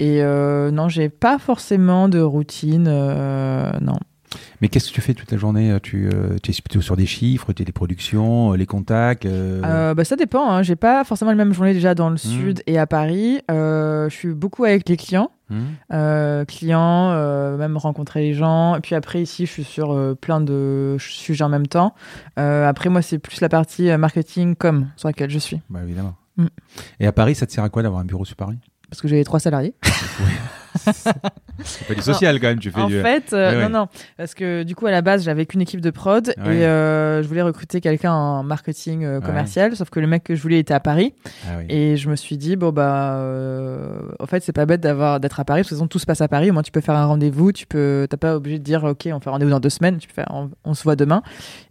Et 0.00 0.22
euh, 0.22 0.70
non, 0.70 0.88
j'ai 0.88 1.08
pas 1.08 1.38
forcément 1.38 2.08
de 2.08 2.20
routine. 2.20 2.86
euh, 2.88 3.70
non. 3.80 3.98
Mais 4.60 4.68
qu'est-ce 4.68 4.88
que 4.90 4.94
tu 4.94 5.00
fais 5.00 5.12
toute 5.14 5.30
la 5.32 5.38
journée 5.38 5.76
Tu, 5.82 6.08
euh, 6.12 6.36
tu 6.42 6.52
es 6.52 6.54
plutôt 6.54 6.80
sur 6.80 6.96
des 6.96 7.06
chiffres, 7.06 7.52
tu 7.52 7.62
as 7.62 7.64
des 7.64 7.72
productions, 7.72 8.52
euh, 8.52 8.56
les 8.56 8.66
contacts 8.66 9.26
euh, 9.26 9.60
Euh, 9.64 9.94
bah, 9.94 10.04
ça 10.04 10.14
dépend. 10.16 10.48
Hein. 10.50 10.62
J'ai 10.62 10.76
pas 10.76 11.02
forcément 11.04 11.30
la 11.32 11.36
même 11.36 11.52
journée 11.52 11.72
déjà 11.72 11.94
dans 11.94 12.10
le 12.10 12.16
sud 12.16 12.62
et 12.66 12.78
à 12.78 12.86
Paris. 12.86 13.40
Euh, 13.50 14.08
je 14.08 14.14
suis 14.14 14.32
beaucoup 14.32 14.64
avec 14.64 14.88
les 14.88 14.96
clients. 14.96 15.30
hmm 15.50 15.60
Euh, 15.92 16.44
clients, 16.44 17.10
euh, 17.10 17.56
même 17.56 17.76
rencontrer 17.76 18.20
les 18.20 18.34
gens. 18.34 18.76
Et 18.76 18.80
puis 18.80 18.94
après, 18.94 19.20
ici, 19.20 19.46
je 19.46 19.50
suis 19.50 19.64
sur 19.64 19.92
euh, 19.92 20.14
plein 20.14 20.40
de 20.40 20.96
sujets 21.00 21.42
en 21.44 21.48
même 21.48 21.66
temps. 21.66 21.94
Euh, 22.38 22.68
après, 22.68 22.88
moi, 22.88 23.02
c'est 23.02 23.18
plus 23.18 23.40
la 23.40 23.48
partie 23.48 23.90
euh, 23.90 23.98
marketing 23.98 24.54
com 24.54 24.86
sur 24.96 25.08
laquelle 25.08 25.30
je 25.30 25.38
suis. 25.40 25.60
Bah, 25.70 25.80
évidemment. 25.82 26.14
Mm. 26.36 26.46
Et 27.00 27.06
à 27.06 27.12
Paris, 27.12 27.34
ça 27.34 27.46
te 27.46 27.52
sert 27.52 27.64
à 27.64 27.68
quoi 27.68 27.82
d'avoir 27.82 28.00
un 28.00 28.04
bureau 28.04 28.24
sur 28.24 28.36
Paris? 28.36 28.58
Parce 28.90 29.00
que 29.00 29.08
j'ai 29.08 29.22
trois 29.24 29.40
salariés. 29.40 29.74
C'est 31.64 31.86
pas 31.88 31.94
du 31.94 32.00
social 32.00 32.40
quand 32.40 32.46
même, 32.46 32.58
tu 32.58 32.70
fais 32.70 32.80
En 32.80 32.86
du... 32.86 33.00
fait, 33.00 33.32
euh, 33.32 33.50
Ouais, 33.50 33.56
ouais. 33.56 33.68
non, 33.68 33.80
non. 33.80 33.88
Parce 34.16 34.34
que 34.34 34.62
du 34.62 34.74
coup, 34.74 34.86
à 34.86 34.90
la 34.90 35.02
base, 35.02 35.24
j'avais 35.24 35.44
qu'une 35.44 35.60
équipe 35.60 35.80
de 35.80 35.90
prod 35.90 36.26
Ouais. 36.38 36.56
et 36.58 36.64
euh, 36.64 37.22
je 37.22 37.28
voulais 37.28 37.42
recruter 37.42 37.80
quelqu'un 37.80 38.12
en 38.12 38.42
marketing 38.42 39.04
euh, 39.04 39.20
commercial. 39.20 39.74
Sauf 39.76 39.90
que 39.90 40.00
le 40.00 40.06
mec 40.06 40.24
que 40.24 40.34
je 40.34 40.42
voulais 40.42 40.58
était 40.58 40.72
à 40.74 40.80
Paris. 40.80 41.12
Ah 41.46 41.56
oui. 41.58 41.64
Et 41.68 41.96
je 41.96 42.08
me 42.08 42.16
suis 42.16 42.38
dit, 42.38 42.56
bon, 42.56 42.70
bah, 42.72 43.20
en 44.20 44.26
fait, 44.26 44.42
c'est 44.42 44.52
pas 44.52 44.64
bête 44.64 44.80
d'avoir, 44.80 45.20
d'être 45.20 45.40
à 45.40 45.44
Paris. 45.44 45.60
Parce 45.62 45.70
que 45.70 45.74
de 45.74 45.78
toute 45.78 45.84
façon, 45.84 45.88
tout 45.88 45.98
se 45.98 46.06
passe 46.06 46.20
à 46.20 46.28
Paris. 46.28 46.50
Au 46.50 46.52
moins, 46.54 46.62
tu 46.62 46.72
peux 46.72 46.80
faire 46.80 46.96
un 46.96 47.06
rendez-vous. 47.06 47.52
Tu 47.52 47.66
peux, 47.66 48.06
t'as 48.08 48.16
pas 48.16 48.36
obligé 48.36 48.58
de 48.58 48.64
dire, 48.64 48.84
OK, 48.84 49.08
on 49.12 49.20
fait 49.20 49.28
un 49.28 49.32
rendez-vous 49.32 49.50
dans 49.50 49.60
deux 49.60 49.70
semaines. 49.70 49.98
Tu 49.98 50.08
peux 50.08 50.14
faire, 50.14 50.28
on, 50.30 50.50
on 50.64 50.74
se 50.74 50.82
voit 50.84 50.96
demain. 50.96 51.22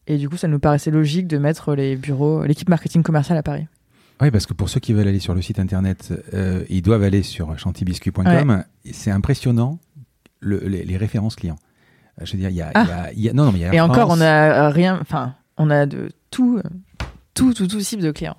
Et 0.07 0.17
du 0.17 0.30
coup, 0.30 0.38
ça 0.38 0.47
nous 0.47 0.59
paraissait 0.59 0.91
logique 0.91 1.28
de 1.28 1.38
mettre 1.38 1.74
les 1.74 1.95
bureaux, 1.95 2.43
l'équipe 2.43 2.70
marketing 2.70 3.01
commerciale 3.01 3.38
à 3.38 3.43
Paris. 3.43 3.65
Oui, 4.22 4.32
parce 4.32 4.45
que 4.45 4.53
pour 4.53 4.70
ceux 4.70 4.80
qui 4.80 4.93
veulent 4.93 5.07
aller 5.07 5.20
sur 5.20 5.34
le 5.34 5.41
site 5.41 5.59
internet, 5.59 6.13
euh, 6.34 6.63
ils 6.70 6.82
doivent 6.82 7.03
aller 7.03 7.24
sur 7.24 7.57
chantibiscuit.com. 7.57 8.63
C'est 8.91 9.11
impressionnant 9.11 9.80
le- 10.41 10.59
les, 10.67 10.84
les 10.84 10.97
références 10.97 11.36
clients. 11.36 11.57
Euh, 12.22 12.26
Je 12.26 12.34
veux 12.34 12.39
dire, 12.39 12.49
il 12.49 12.55
y 12.57 12.61
a, 12.61 12.72
Ah. 12.76 12.84
y 12.86 12.91
a- 12.91 13.11
il 13.13 13.20
y 13.22 13.30
a- 13.30 13.34
non, 13.34 13.45
non, 13.45 13.51
mais 13.53 13.59
y 13.59 13.65
a 13.65 13.74
Et 13.74 13.78
Air 13.78 13.86
encore, 13.86 14.07
France. 14.07 14.17
on 14.17 14.22
a 14.22 14.26
euh, 14.67 14.70
rien, 14.70 14.97
enfin, 15.01 15.36
on 15.57 15.70
a 15.70 15.86
de 15.86 16.09
tout, 16.32 16.61
tout, 17.34 17.53
tout, 17.53 17.67
tout 17.67 17.80
type 17.80 18.01
de 18.01 18.11
clients. 18.11 18.38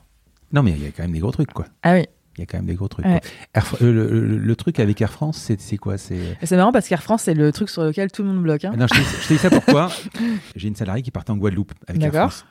Non, 0.52 0.62
mais 0.62 0.72
il 0.72 0.82
y 0.82 0.86
a 0.86 0.90
quand 0.90 1.02
même 1.02 1.12
des 1.12 1.20
gros 1.20 1.30
trucs, 1.32 1.52
quoi. 1.52 1.66
Ah 1.82 1.94
oui. 1.94 2.04
Il 2.36 2.40
y 2.40 2.42
a 2.42 2.46
quand 2.46 2.58
même 2.58 2.66
des 2.66 2.74
gros 2.74 2.88
trucs. 2.88 3.04
Ouais. 3.06 3.20
Air 3.54 3.66
le, 3.80 3.92
le- 3.92 4.38
le 4.38 4.56
truc 4.56 4.80
avec 4.80 5.00
Air 5.00 5.10
France, 5.12 5.50
c'est 5.58 5.76
quoi? 5.78 5.96
C'est 5.98 6.36
marrant 6.52 6.72
parce 6.72 6.88
qu'Air 6.88 7.02
France, 7.02 7.22
c'est 7.22 7.34
le 7.34 7.52
truc 7.52 7.68
sur 7.70 7.82
lequel 7.84 8.10
tout 8.10 8.22
le 8.22 8.28
monde 8.28 8.42
bloque. 8.42 8.64
hein. 8.64 8.72
Non, 8.76 8.86
je 8.86 9.00
te 9.00 9.32
dis- 9.32 9.38
ça 9.38 9.50
pourquoi? 9.50 9.90
J'ai 10.56 10.68
une 10.68 10.76
salariée 10.76 11.02
qui 11.02 11.10
partait 11.10 11.30
en 11.32 11.36
Guadeloupe 11.36 11.72
avec 11.88 12.02
Air 12.02 12.12
D'accord. 12.12 12.44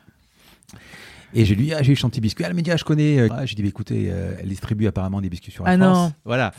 Et 1.33 1.45
j'ai 1.45 1.53
lui, 1.55 1.73
ah, 1.73 1.83
j'ai 1.83 1.91
eu 1.93 1.95
Chanty 1.95 2.21
Biscuit. 2.21 2.43
Ah, 2.43 2.49
le 2.49 2.55
média, 2.55 2.75
je 2.75 2.83
connais. 2.83 3.27
Ah, 3.29 3.45
j'ai 3.45 3.55
dit, 3.55 3.61
bah, 3.61 3.67
écoutez, 3.69 4.07
euh, 4.09 4.33
elle 4.41 4.47
distribue 4.47 4.87
apparemment 4.87 5.21
des 5.21 5.29
biscuits 5.29 5.51
sur 5.51 5.67
Air 5.67 5.77
Ah 5.79 5.83
France. 5.85 5.97
non. 6.09 6.13
Voilà. 6.25 6.51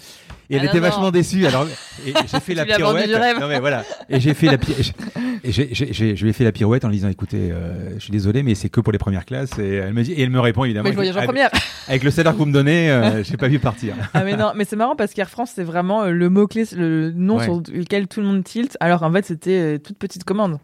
Et 0.48 0.54
elle 0.56 0.62
Ah 0.62 0.66
était 0.66 0.76
non, 0.76 0.82
vachement 0.82 1.02
non. 1.04 1.10
déçue. 1.10 1.44
Alors, 1.46 1.66
et 2.06 2.12
j'ai 2.30 2.40
fait 2.40 2.54
la 2.54 2.64
pirouette. 2.64 3.10
Non, 3.40 3.48
mais 3.48 3.58
voilà. 3.58 3.84
Et 4.08 4.20
j'ai 4.20 4.32
fait 4.34 4.46
la 4.46 4.58
pi- 4.58 4.74
et 5.42 5.50
j'ai- 5.52 5.68
j'ai- 5.74 5.92
j'ai- 5.92 6.14
je 6.16 6.22
lui 6.22 6.30
ai 6.30 6.32
fait 6.32 6.44
la 6.44 6.52
pirouette 6.52 6.84
en 6.84 6.88
lui 6.88 6.96
disant, 6.96 7.08
écoutez, 7.08 7.50
euh, 7.50 7.94
je 7.94 7.98
suis 8.00 8.12
désolé, 8.12 8.42
mais 8.44 8.54
c'est 8.54 8.68
que 8.68 8.80
pour 8.80 8.92
les 8.92 8.98
premières 8.98 9.24
classes. 9.24 9.58
Et 9.58 9.74
elle 9.76 9.92
me 9.92 10.02
dit, 10.04 10.12
et 10.12 10.22
elle 10.22 10.30
me 10.30 10.40
répond 10.40 10.64
évidemment. 10.64 10.84
Mais 10.84 10.90
je 10.90 10.96
voyage 10.96 11.16
en 11.16 11.22
première. 11.24 11.50
avec 11.88 12.04
le 12.04 12.10
salaire 12.12 12.32
que 12.32 12.38
vous 12.38 12.46
me 12.46 12.52
donnez, 12.52 12.90
euh, 12.92 13.24
j'ai 13.24 13.36
pas 13.36 13.48
vu 13.48 13.58
partir. 13.58 13.94
Ah 14.14 14.22
mais 14.24 14.36
non, 14.36 14.52
mais 14.54 14.64
c'est 14.64 14.76
marrant 14.76 14.94
parce 14.96 15.14
qu'Air 15.14 15.30
France, 15.30 15.50
c'est 15.54 15.64
vraiment 15.64 16.02
euh, 16.04 16.10
le 16.10 16.28
mot-clé, 16.30 16.64
c'est 16.64 16.76
le 16.76 17.10
nom 17.10 17.38
Ouais. 17.38 17.44
sur 17.44 17.60
lequel 17.72 18.06
tout 18.06 18.20
le 18.20 18.26
monde 18.26 18.44
tilt, 18.44 18.76
alors 18.80 19.02
en 19.02 19.12
fait, 19.12 19.24
c'était 19.26 19.80
toute 19.80 19.98
petite 19.98 20.22
commande. 20.24 20.58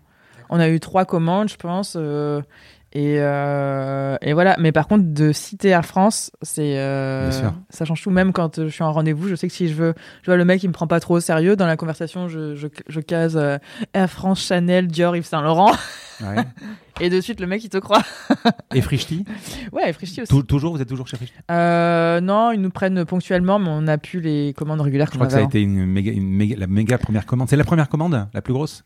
On 0.49 0.61
a 0.61 0.69
eu 0.69 0.79
trois 0.79 1.05
commandes, 1.05 1.49
je 1.49 1.57
pense. 1.57 1.95
euh, 1.99 2.41
et, 2.99 3.17
euh, 3.21 4.17
et 4.23 4.33
voilà. 4.33 4.57
Mais 4.59 4.73
par 4.73 4.87
contre, 4.89 5.05
de 5.07 5.31
citer 5.33 5.69
Air 5.69 5.85
France, 5.85 6.31
c'est 6.41 6.79
euh, 6.79 7.31
ça 7.69 7.85
change 7.85 8.01
tout. 8.03 8.11
Même 8.11 8.33
quand 8.33 8.59
euh, 8.59 8.69
je 8.69 8.73
suis 8.73 8.83
en 8.85 8.91
rendez-vous, 8.93 9.29
je 9.29 9.35
sais 9.35 9.49
que 9.49 9.53
si 9.53 9.69
je 9.69 9.75
veux, 9.75 9.95
je 10.23 10.27
vois 10.31 10.37
le 10.39 10.45
mec, 10.47 10.63
il 10.63 10.69
me 10.69 10.73
prend 10.73 10.87
pas 10.87 10.99
trop 11.01 11.17
au 11.17 11.21
sérieux. 11.21 11.57
Dans 11.57 11.67
la 11.67 11.77
conversation, 11.77 12.29
je, 12.29 12.55
je, 12.55 12.69
je 12.89 13.01
case 13.01 13.37
euh, 13.37 13.59
Air 13.93 14.09
France, 14.11 14.41
Chanel, 14.47 14.87
Dior, 14.87 15.15
Yves 15.15 15.27
Saint 15.27 15.43
Laurent, 15.43 15.73
Ouais. 16.23 16.37
et 17.03 17.11
de 17.11 17.21
suite 17.21 17.41
le 17.41 17.47
mec 17.47 17.63
il 17.63 17.69
te 17.69 17.77
croit. 17.77 18.01
Et 18.75 18.81
Frichti 18.81 19.27
Ouais, 19.73 19.91
et 19.91 19.93
Frischti 19.93 20.23
aussi. 20.23 20.31
Tou- 20.31 20.43
Toujours, 20.43 20.75
vous 20.75 20.81
êtes 20.81 20.89
toujours 20.89 21.07
chez 21.07 21.19
Frichti 21.19 21.35
Euh, 21.51 22.23
non, 22.23 22.53
ils 22.53 22.61
nous 22.63 22.71
prennent 22.71 23.05
ponctuellement, 23.05 23.59
mais 23.59 23.69
on 23.69 23.83
n'a 23.83 23.99
plus 23.99 24.21
les 24.23 24.55
commandes 24.57 24.81
régulières. 24.81 25.09
Je 25.11 25.17
crois 25.17 25.27
que 25.27 25.33
ça 25.33 25.39
a 25.39 25.41
avait 25.41 25.49
été 25.49 25.61
une 25.61 25.85
méga, 25.85 26.13
une 26.13 26.25
méga- 26.35 26.57
la 26.57 26.67
méga 26.67 26.97
première 26.97 27.27
commande. 27.27 27.51
C'est 27.51 27.57
la 27.57 27.65
première 27.65 27.91
commande, 27.91 28.27
la 28.33 28.41
plus 28.41 28.55
grosse? 28.55 28.83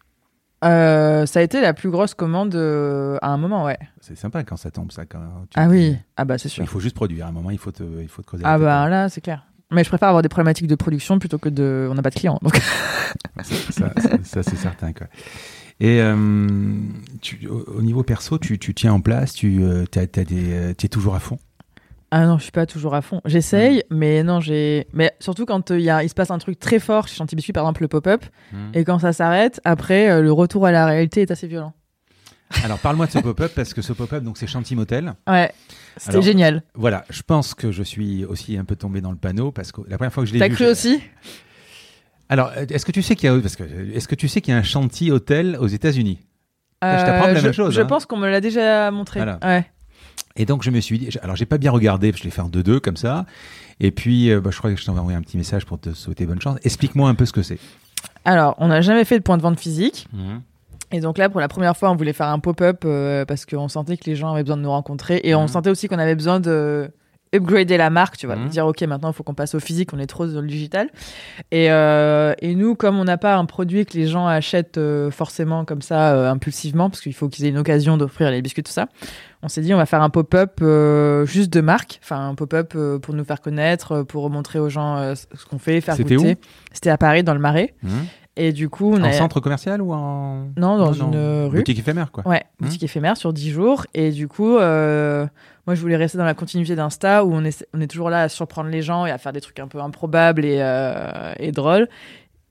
Euh, 0.65 1.25
ça 1.27 1.41
a 1.41 1.43
été 1.43 1.61
la 1.61 1.73
plus 1.73 1.91
grosse 1.91 2.13
commande 2.15 2.55
euh, 2.55 3.17
à 3.23 3.29
un 3.31 3.37
moment, 3.39 3.65
ouais. 3.65 3.79
C'est 4.01 4.17
sympa 4.17 4.43
quand 4.45 4.57
ça 4.57 4.71
tombe, 4.71 4.93
ça. 4.93 5.07
Quand 5.07 5.19
tu- 5.49 5.59
Ah 5.59 5.69
oui, 5.69 5.97
ah 6.17 6.25
bah 6.25 6.37
c'est 6.39 6.49
sûr. 6.51 6.63
Il 6.63 6.67
faut 6.67 6.81
juste 6.81 6.95
produire. 6.97 7.27
À 7.27 7.29
un 7.31 7.33
moment, 7.33 7.51
il 7.51 7.59
faut 7.59 7.73
te, 7.73 7.83
il 8.03 8.09
faut 8.09 8.21
te 8.23 8.27
creuser. 8.27 8.45
Ah 8.47 8.59
bah 8.59 8.89
là, 8.89 9.09
c'est 9.09 9.21
clair. 9.23 9.47
Mais 9.71 9.85
je 9.85 9.89
préfère 9.89 10.09
avoir 10.09 10.23
des 10.23 10.29
problématiques 10.29 10.67
de 10.67 10.75
production 10.75 11.19
plutôt 11.19 11.39
que 11.39 11.49
de. 11.49 11.89
On 11.91 11.95
n'a 11.95 12.03
pas 12.03 12.11
de 12.11 12.15
clients. 12.17 12.39
Donc. 12.43 12.61
Ça, 13.43 13.55
ça- 13.71 13.93
ça- 14.01 14.19
ça, 14.23 14.43
c'est 14.43 14.57
certain. 14.57 14.93
Quoi. 14.93 15.07
Et 15.81 16.01
euh, 16.03 16.59
tu, 17.23 17.47
au, 17.49 17.61
au 17.77 17.81
niveau 17.83 18.03
perso, 18.03 18.37
tu, 18.39 18.59
tu 18.59 18.75
tiens 18.75 18.93
en 18.93 19.01
place, 19.01 19.33
tu 19.33 19.63
euh, 19.63 19.87
t'as 19.91 20.05
des, 20.07 20.53
euh, 20.53 20.75
tu 20.77 20.87
es 20.87 20.89
toujours 20.91 21.15
à 21.15 21.21
fond? 21.21 21.39
Ah 22.13 22.27
non, 22.27 22.39
je 22.39 22.43
suis 22.43 22.53
pas 22.53 22.67
toujours 22.67 22.95
à 22.95 23.03
fond. 23.03 23.21
J'essaye, 23.25 23.85
mais 23.91 24.23
non, 24.25 24.41
j'ai. 24.41 24.89
Mais 24.93 25.13
surtout 25.21 25.47
quand 25.47 25.71
euh, 25.71 25.79
il 25.79 25.85
y 25.85 25.91
a, 25.91 26.03
il 26.03 26.09
se 26.09 26.15
passe 26.15 26.31
un 26.33 26.39
truc 26.39 26.59
très 26.59 26.79
fort 26.81 27.07
chez 27.07 27.23
Biscuit, 27.33 27.53
par 27.53 27.63
exemple 27.65 27.83
le 27.83 27.89
pop-up, 27.89 28.25
et 28.75 28.85
quand 28.85 28.99
ça 28.99 29.13
s'arrête, 29.13 29.61
après 29.65 30.11
euh, 30.11 30.21
le 30.21 30.33
retour 30.33 30.67
à 30.67 30.73
la 30.73 30.87
réalité 30.87 31.23
est 31.23 31.31
assez 31.31 31.47
violent. 31.47 31.73
Alors, 32.65 32.79
parle-moi 32.81 33.07
de 33.07 33.13
ce 33.13 33.21
pop-up 33.21 33.53
parce 33.55 33.73
que 33.75 33.81
ce 33.81 33.93
pop-up, 33.93 34.25
donc 34.25 34.37
c'est 34.37 34.49
Chanty 34.49 34.75
Motel. 34.75 35.15
Ouais, 35.29 35.53
c'était 35.97 36.21
génial. 36.21 36.65
Voilà, 36.75 37.05
je 37.09 37.23
pense 37.23 37.55
que 37.55 37.71
je 37.71 37.85
suis 37.85 38.25
aussi 38.25 38.57
un 38.59 38.65
peu 38.65 38.75
tombé 38.75 39.01
dans 39.01 39.13
le 39.13 39.17
panneau 39.17 39.53
parce 39.53 39.71
que 39.71 39.83
la 39.87 39.97
première 39.97 40.13
fois 40.13 40.25
que 40.25 40.29
je 40.29 40.33
l'ai 40.33 40.41
T'as 40.41 40.49
vu. 40.49 40.57
cru 40.57 40.65
je- 40.65 40.71
aussi? 40.71 41.01
Alors, 42.29 42.51
euh, 42.57 42.67
est-ce 42.69 42.85
que 42.85 42.91
tu 42.93 43.03
sais 43.03 43.15
qu'il 43.15 43.31
y 43.31 43.33
a, 43.33 43.39
parce 43.41 43.55
que 43.55 43.63
est-ce 43.95 44.09
que 44.09 44.17
tu 44.17 44.27
sais 44.27 44.41
qu'il 44.41 44.53
y 44.53 44.57
a 44.57 44.59
un 44.59 44.65
Chanty 44.65 45.13
Hotel 45.13 45.57
aux 45.61 45.69
États-Unis? 45.69 46.19
Je 46.83 46.89
t'apprends 46.89 47.27
la 47.29 47.35
je, 47.37 47.45
même 47.45 47.53
chose, 47.53 47.75
Je 47.75 47.81
hein. 47.83 47.87
pense 47.87 48.07
qu'on 48.07 48.17
me 48.17 48.29
l'a 48.29 48.41
déjà 48.41 48.91
montré. 48.91 49.21
Voilà. 49.21 49.39
Ouais. 49.45 49.65
Et 50.37 50.47
donc 50.47 50.63
je 50.63 50.71
me 50.71 50.81
suis 50.81 50.99
dit, 50.99 51.11
alors 51.23 51.37
j'ai 51.37 51.47
pas 51.47 51.59
bien 51.59 51.71
regardé, 51.71 52.13
je 52.17 52.23
l'ai 52.25 52.31
fait 52.31 52.41
en 52.41 52.49
2-2 52.49 52.81
comme 52.81 52.97
ça. 52.97 53.27
Et 53.81 53.91
puis 53.91 54.31
euh, 54.31 54.41
bah, 54.41 54.51
je 54.53 54.59
crois 54.59 54.73
que 54.73 54.81
je 54.81 54.85
t'envoie 54.85 55.01
envoyé 55.03 55.19
un 55.19 55.23
petit 55.23 55.37
message 55.37 55.65
pour 55.67 55.79
te 55.81 55.93
souhaiter 55.93 56.27
bonne 56.27 56.41
chance. 56.41 56.59
Explique-moi 56.63 57.09
un 57.09 57.15
peu 57.15 57.27
ce 57.27 57.33
que 57.33 57.43
c'est. 57.43 57.59
Alors, 58.25 58.55
on 58.59 58.69
n'a 58.69 58.81
jamais 58.81 59.05
fait 59.05 59.19
de 59.19 59.23
point 59.25 59.37
de 59.37 59.43
vente 59.43 59.59
physique. 59.59 60.07
Et 60.93 61.01
donc 61.01 61.19
là, 61.19 61.29
pour 61.29 61.41
la 61.41 61.49
première 61.49 61.77
fois, 61.77 61.91
on 61.91 61.97
voulait 61.97 62.13
faire 62.13 62.29
un 62.29 62.39
pop-up 62.41 62.83
euh, 62.85 63.25
parce 63.25 63.47
qu'on 63.47 63.69
sentait 63.69 63.97
que 63.97 64.05
les 64.07 64.17
gens 64.17 64.33
avaient 64.33 64.43
besoin 64.43 64.57
de 64.57 64.63
nous 64.63 64.71
rencontrer 64.71 65.21
et 65.25 65.35
on 65.35 65.43
Mhm. 65.43 65.49
sentait 65.49 65.71
aussi 65.71 65.87
qu'on 65.89 65.99
avait 65.99 66.15
besoin 66.17 66.41
de 66.41 66.91
upgrader 67.35 67.77
la 67.77 67.91
marque, 67.91 68.17
tu 68.17 68.27
vois, 68.27 68.37
Mhm. 68.37 68.49
dire 68.49 68.67
ok 68.67 68.83
maintenant 68.83 69.11
il 69.11 69.15
faut 69.15 69.23
qu'on 69.23 69.35
passe 69.35 69.55
au 69.55 69.61
physique, 69.61 69.91
on 69.93 69.99
est 69.99 70.07
trop 70.07 70.27
dans 70.27 70.41
le 70.41 70.49
digital. 70.49 70.89
Et, 71.53 71.71
euh, 71.71 72.35
et 72.41 72.55
nous, 72.57 72.75
comme 72.75 72.99
on 72.99 73.05
n'a 73.05 73.19
pas 73.19 73.37
un 73.37 73.45
produit 73.45 73.87
que 73.87 73.97
les 73.97 74.07
gens 74.09 74.27
achètent 74.27 74.79
euh, 74.79 75.11
forcément 75.13 75.65
comme 75.65 75.81
ça 75.83 76.13
euh, 76.15 76.31
impulsivement, 76.31 76.91
parce 76.91 77.01
qu'il 77.01 77.15
faut 77.15 77.29
qu'ils 77.29 77.45
aient 77.47 77.51
une 77.51 77.59
occasion 77.59 77.97
d'offrir 77.97 78.31
les 78.33 78.43
biscuits 78.43 78.63
tout 78.65 78.73
ça, 78.73 78.89
on 79.43 79.49
s'est 79.49 79.61
dit 79.61 79.73
on 79.73 79.77
va 79.79 79.87
faire 79.87 80.03
un 80.03 80.11
pop-up 80.11 80.61
juste 81.27 81.53
de 81.53 81.61
marque, 81.61 82.01
enfin 82.03 82.29
un 82.31 82.35
pop-up 82.35 82.75
pour 83.01 83.15
nous 83.15 83.25
faire 83.25 83.41
connaître, 83.41 84.03
pour 84.03 84.29
montrer 84.29 84.59
aux 84.59 84.69
gens 84.69 85.15
ce 85.15 85.45
qu'on 85.49 85.59
fait, 85.59 85.81
faire 85.81 85.95
C'était 85.95 86.17
goûter. 86.17 86.33
où 86.33 86.47
C'était 86.73 86.91
à 86.91 86.99
Paris 86.99 87.23
dans 87.23 87.35
le 87.35 87.41
Marais. 87.41 87.75
Hum. 87.85 87.91
Et 88.37 88.53
du 88.53 88.69
coup, 88.69 88.93
on 88.95 89.01
En 89.01 89.05
a 89.05 89.13
centre 89.13 89.41
commercial 89.41 89.83
ou 89.83 89.93
en. 89.93 90.47
non 90.57 90.79
dans 90.79 90.93
une 90.93 91.47
rue. 91.49 91.59
Boutique 91.59 91.81
éphémère, 91.81 92.11
quoi. 92.11 92.27
Ouais, 92.27 92.43
boutique 92.61 92.83
éphémère 92.83 93.17
sur 93.17 93.33
10 93.33 93.51
jours. 93.51 93.87
Et 93.93 94.13
du 94.13 94.29
coup, 94.29 94.57
moi, 95.71 95.77
je 95.77 95.83
voulais 95.83 95.95
rester 95.95 96.19
dans 96.19 96.25
la 96.25 96.35
continuité 96.35 96.75
d'Insta 96.75 97.25
où 97.25 97.33
on 97.33 97.45
est, 97.45 97.65
on 97.73 97.81
est 97.81 97.87
toujours 97.87 98.11
là 98.11 98.23
à 98.25 98.29
surprendre 98.29 98.71
les 98.71 98.83
gens 98.83 99.07
et 99.07 99.13
à 99.13 99.19
faire 99.19 99.33
des 99.33 99.41
trucs 99.41 99.61
un 99.61 99.69
peu 99.69 99.79
improbables 99.81 100.45
et, 100.45 100.57
euh, 100.59 101.33
et 101.39 101.53
drôles. 101.53 101.87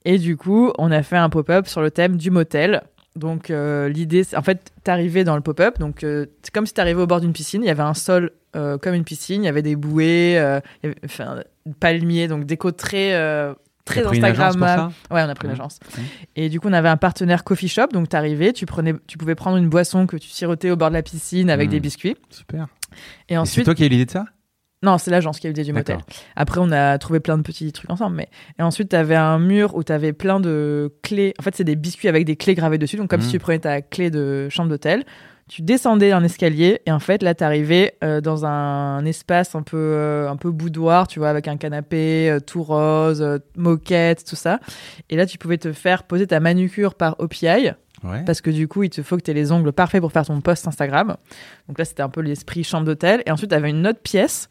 Et 0.06 0.18
du 0.20 0.38
coup, 0.38 0.72
on 0.78 0.90
a 0.90 1.04
fait 1.04 1.18
un 1.18 1.30
pop-up 1.30 1.68
sur 1.68 1.82
le 1.82 1.92
thème 1.92 2.16
du 2.16 2.32
motel. 2.32 2.82
Donc, 3.18 3.50
euh, 3.50 3.90
l'idée, 3.90 4.24
c'est 4.24 4.38
en 4.38 4.42
fait, 4.42 4.72
t'arrivais 4.86 5.26
dans 5.26 5.36
le 5.36 5.42
pop-up. 5.42 5.80
Donc, 5.80 6.06
euh, 6.06 6.28
c'est 6.44 6.54
comme 6.54 6.66
si 6.66 6.74
t'arrivais 6.74 7.02
au 7.02 7.08
bord 7.08 7.20
d'une 7.20 7.34
piscine. 7.34 7.62
Il 7.62 7.68
y 7.68 7.70
avait 7.70 7.84
un 7.84 7.94
sol 7.94 8.32
euh, 8.56 8.78
comme 8.78 8.94
une 8.94 9.04
piscine. 9.04 9.44
Il 9.44 9.48
y 9.48 9.50
avait 9.50 9.64
des 9.64 9.76
bouées, 9.76 10.40
euh, 10.40 10.62
il 10.82 10.88
y 10.88 10.90
avait, 10.92 11.00
enfin, 11.04 11.42
palmiers, 11.82 12.30
donc 12.30 12.46
déco 12.46 12.72
très. 12.72 13.10
Très 13.84 14.02
une 14.16 14.24
agence 14.24 14.56
ça? 14.58 14.92
Ouais, 15.12 15.24
on 15.24 15.30
a 15.30 15.34
pris 15.36 15.48
l'agence. 15.50 15.80
Mhm. 15.98 16.04
Et 16.38 16.50
du 16.50 16.60
coup, 16.62 16.70
on 16.70 16.74
avait 16.74 16.90
un 16.90 16.96
partenaire 16.96 17.44
coffee 17.44 17.68
shop. 17.68 17.88
Donc, 17.92 18.08
t'arrivais, 18.08 18.54
tu 18.54 18.66
prenais, 18.66 18.94
tu 19.08 19.18
pouvais 19.18 19.36
prendre 19.36 19.58
une 19.58 19.68
boisson 19.68 20.06
que 20.08 20.16
tu 20.16 20.30
sirotais 20.30 20.70
au 20.70 20.78
bord 20.78 20.90
de 20.90 20.94
la 20.94 21.02
piscine 21.02 21.50
avec 21.50 21.68
Mhm. 21.68 21.72
des 21.74 21.80
biscuits. 21.82 22.16
Super. 22.30 22.68
Et 23.28 23.34
Et 23.34 23.36
c'est 23.36 23.38
ensuite, 23.38 23.66
toi 23.66 23.76
qui 23.76 23.84
as 23.84 23.86
eu 23.88 23.90
l'idée 23.90 24.06
de 24.06 24.12
ça? 24.12 24.26
Non, 24.82 24.98
c'est 24.98 25.12
l'agence 25.12 25.40
qui 25.40 25.48
a 25.48 25.50
eu 25.50 25.54
l'idée 25.54 25.66
du 25.66 25.74
motel. 25.74 25.98
Après, 26.36 26.62
on 26.64 26.72
a 26.72 26.98
trouvé 26.98 27.20
plein 27.20 27.38
de 27.38 27.44
petits 27.44 27.72
trucs 27.74 27.90
ensemble. 27.90 28.16
Mais 28.16 28.30
et 28.58 28.64
ensuite, 28.64 28.90
t'avais 28.90 29.16
un 29.16 29.38
mur 29.38 29.76
où 29.76 29.84
t'avais 29.84 30.14
plein 30.14 30.40
de 30.40 30.94
clés. 31.04 31.34
En 31.38 31.44
fait, 31.44 31.54
c'est 31.56 31.66
des 31.66 31.76
biscuits 31.76 32.08
avec 32.08 32.26
des 32.26 32.38
clés 32.38 32.56
gravées 32.56 32.78
dessus. 32.78 32.96
Donc, 32.96 33.10
comme 33.10 33.22
si 33.22 33.32
tu 33.32 33.40
prenais 33.40 33.60
ta 33.60 33.82
clé 33.82 34.10
de 34.10 34.48
chambre 34.50 34.70
d'hôtel. 34.70 35.04
Tu 35.50 35.64
descendais 35.64 36.12
un 36.12 36.24
escalier 36.24 36.80
et 36.86 36.92
en 36.92 37.00
fait 37.00 37.24
là 37.24 37.34
t'arrivais 37.34 37.96
euh, 38.04 38.22
dans 38.22 38.46
un 38.46 39.04
espace 39.04 39.56
un 39.56 39.64
peu 39.64 39.78
euh, 39.78 40.30
un 40.30 40.36
peu 40.36 40.52
boudoir 40.52 41.08
tu 41.08 41.18
vois 41.18 41.30
avec 41.30 41.48
un 41.48 41.58
canapé 41.58 42.30
euh, 42.30 42.40
tout 42.40 42.62
rose 42.62 43.26
moquette 43.58 44.24
tout 44.26 44.36
ça 44.36 44.60
et 45.10 45.16
là 45.16 45.26
tu 45.26 45.40
pouvais 45.40 45.58
te 45.58 45.74
faire 45.74 46.04
poser 46.04 46.28
ta 46.28 46.40
manucure 46.40 46.94
par 46.94 47.16
OPI 47.18 47.72
Ouais. 48.04 48.24
parce 48.26 48.42
que 48.42 48.50
du 48.50 48.68
coup, 48.68 48.84
il 48.84 48.90
te 48.90 49.02
faut 49.02 49.18
que 49.18 49.22
tu 49.22 49.32
aies 49.32 49.34
les 49.34 49.52
ongles 49.52 49.72
parfaits 49.72 50.02
pour 50.02 50.12
faire 50.12 50.26
ton 50.26 50.40
post 50.42 50.68
Instagram. 50.68 51.18
Donc 51.68 51.78
là, 51.78 51.86
c'était 51.86 52.04
un 52.04 52.10
peu 52.10 52.22
l'esprit 52.22 52.64
chambre 52.64 52.86
d'hôtel. 52.86 53.22
Et 53.26 53.32
ensuite, 53.32 53.50
tu 53.50 53.56
avais 53.56 53.70
une 53.70 53.86
autre 53.88 54.02
pièce 54.02 54.50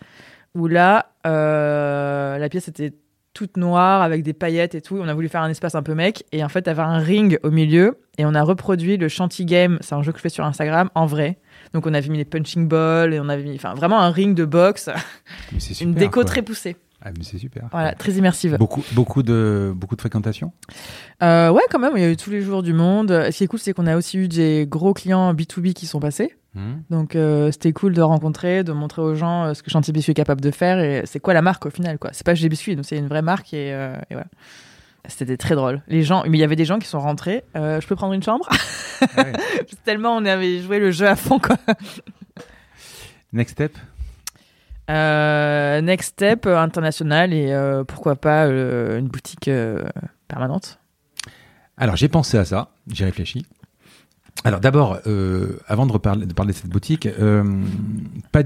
où 0.55 0.67
là, 0.67 1.13
euh, 1.27 2.39
la 2.39 2.49
pièce 2.49 2.69
était 2.69 2.95
toute 3.35 3.57
noire 3.57 4.03
avec 4.03 4.23
des 4.23 4.33
paillettes 4.33 4.75
et 4.75 4.81
tout. 4.81 4.99
On 5.01 5.07
a 5.07 5.15
voulu 5.15 5.29
faire 5.29 5.43
un 5.43 5.51
espace 5.51 5.75
un 5.75 5.83
peu 5.83 5.95
mec. 5.95 6.25
Et 6.33 6.43
en 6.43 6.49
fait, 6.49 6.63
tu 6.63 6.71
avais 6.71 6.83
un 6.83 6.99
ring 6.99 7.39
au 7.43 7.51
milieu. 7.51 8.01
Et 8.19 8.25
on 8.25 8.35
a 8.35 8.43
reproduit 8.43 8.97
le 8.97 9.09
Shanty 9.09 9.45
Game. 9.45 9.79
C'est 9.81 9.95
un 9.95 10.03
jeu 10.03 10.11
que 10.11 10.19
je 10.19 10.23
fais 10.23 10.29
sur 10.29 10.45
Instagram 10.45 10.91
en 10.95 11.07
vrai. 11.07 11.39
Donc 11.73 11.87
on 11.87 11.95
avait 11.95 12.09
mis 12.09 12.19
les 12.19 12.25
punching 12.25 12.67
balls 12.67 13.15
et 13.15 13.21
on 13.21 13.29
avait 13.29 13.45
mis 13.45 13.55
enfin, 13.55 13.75
vraiment 13.75 14.01
un 14.01 14.11
ring 14.11 14.35
de 14.35 14.45
boxe. 14.45 14.91
Mais 15.53 15.59
une 15.59 15.95
déco 15.95 16.15
quoi. 16.15 16.25
très 16.25 16.43
poussée. 16.43 16.77
Ah, 17.01 17.11
mais 17.17 17.23
c'est 17.23 17.39
super. 17.39 17.69
Voilà, 17.71 17.93
très 17.95 18.13
immersive. 18.13 18.57
Beaucoup, 18.59 18.83
beaucoup, 18.93 19.23
de, 19.23 19.73
beaucoup 19.75 19.95
de 19.95 20.01
fréquentation 20.01 20.53
Euh, 21.23 21.51
ouais, 21.51 21.63
quand 21.71 21.79
même, 21.79 21.93
il 21.97 22.03
y 22.03 22.05
a 22.05 22.11
eu 22.11 22.17
tous 22.17 22.31
les 22.31 22.41
jours 22.41 22.63
du 22.63 22.73
monde. 22.73 23.11
Ce 23.31 23.37
qui 23.37 23.45
est 23.45 23.47
cool, 23.47 23.61
c'est 23.61 23.73
qu'on 23.73 23.87
a 23.87 23.97
aussi 23.97 24.19
eu 24.19 24.27
des 24.29 24.67
gros 24.69 24.95
clients 24.95 25.33
B2B 25.33 25.75
qui 25.75 25.87
sont 25.87 26.01
passés. 26.01 26.35
Hum. 26.57 26.83
Donc 26.91 27.15
euh, 27.15 27.53
c'était 27.53 27.73
cool 27.73 27.93
de 27.95 28.03
rencontrer, 28.03 28.65
de 28.65 28.73
montrer 28.73 29.03
aux 29.03 29.15
gens 29.15 29.45
euh, 29.45 29.55
ce 29.55 29.63
que 29.63 29.71
Chantier 29.71 29.93
Biscuit 29.93 30.13
est 30.13 30.15
capable 30.15 30.41
de 30.41 30.51
faire 30.51 30.81
et 30.81 31.03
c'est 31.05 31.21
quoi 31.21 31.35
la 31.35 31.43
marque 31.43 31.67
au 31.67 31.71
final 31.71 31.99
quoi. 31.99 32.11
C'est 32.15 32.25
pas 32.25 32.35
G 32.35 32.49
Biscuit, 32.49 32.75
donc 32.75 32.87
c'est 32.87 32.97
une 32.97 33.07
vraie 33.07 33.23
marque 33.23 33.53
et, 33.53 33.69
et 33.69 34.15
voilà. 34.15 34.27
C'était 35.07 35.37
très 35.37 35.55
drôle. 35.55 35.83
Les 35.89 36.03
gens, 36.03 36.25
mais 36.27 36.37
il 36.39 36.41
y 36.41 36.45
avait 36.45 36.57
des 36.57 36.65
gens 36.65 36.79
qui 36.79 36.89
sont 36.89 37.01
rentrés. 37.01 37.45
je 37.55 37.87
peux 37.87 37.97
prendre 37.97 38.15
une 38.15 38.23
chambre? 38.23 38.49
Ouais. 39.17 39.33
Tellement 39.85 40.17
on 40.17 40.25
avait 40.25 40.61
joué 40.61 40.79
le 40.79 40.91
jeu 40.91 41.07
à 41.07 41.17
fond 41.17 41.39
quoi. 41.39 41.57
Next 43.33 43.53
step 43.53 43.77
Euh, 44.91 45.81
next 45.83 46.13
step 46.15 46.47
euh, 46.47 46.59
international 46.59 47.35
et 47.35 47.53
euh, 47.53 47.85
pourquoi 47.85 48.17
pas 48.17 48.47
une 48.47 49.09
boutique 49.09 49.51
permanente. 50.29 50.79
Alors, 51.77 51.97
j'ai 51.97 52.09
pensé 52.09 52.39
à 52.39 52.45
ça, 52.45 52.71
j'ai 52.91 53.05
réfléchi. 53.05 53.47
Alors, 54.45 54.61
d'abord, 54.61 54.99
avant 55.67 55.87
de, 55.87 55.93
reparler, 55.93 56.27
de 56.27 56.33
parler 56.33 56.53
de 56.53 56.57
cette 56.59 56.71
boutique, 56.71 57.09
tu 58.33 58.41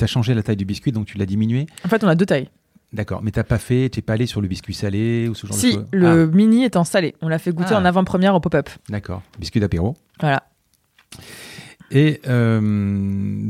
as 0.00 0.06
changé 0.06 0.34
la 0.34 0.42
taille 0.42 0.56
du 0.56 0.64
biscuit, 0.64 0.92
donc 0.92 1.06
tu 1.06 1.18
l'as 1.18 1.26
diminué. 1.26 1.66
En 1.84 1.88
fait, 1.88 2.04
on 2.04 2.08
a 2.08 2.14
deux 2.14 2.26
tailles. 2.26 2.48
D'accord, 2.92 3.22
mais 3.22 3.30
t'as 3.30 3.42
pas 3.44 3.56
fait, 3.58 3.88
t'es 3.88 4.02
pas 4.02 4.12
allé 4.14 4.26
sur 4.26 4.42
le 4.42 4.48
biscuit 4.48 4.74
salé 4.74 5.26
ou 5.26 5.34
ce 5.34 5.46
genre 5.46 5.56
de 5.56 5.60
Si 5.60 5.72
choses 5.72 5.86
le 5.92 6.26
mini 6.26 6.64
est 6.64 6.76
en 6.76 6.84
salé, 6.84 7.14
on 7.22 7.28
l'a 7.28 7.38
fait 7.38 7.50
goûter 7.52 7.70
Ah. 7.72 7.78
en 7.78 7.86
avant-première 7.86 8.34
au 8.34 8.40
pop-up. 8.40 8.68
Ah, 8.70 8.78
D'accord, 8.90 9.22
biscuit 9.38 9.60
d'apéro. 9.60 9.96
Voilà. 10.20 10.42
Et 11.94 12.20
euh, 12.26 12.60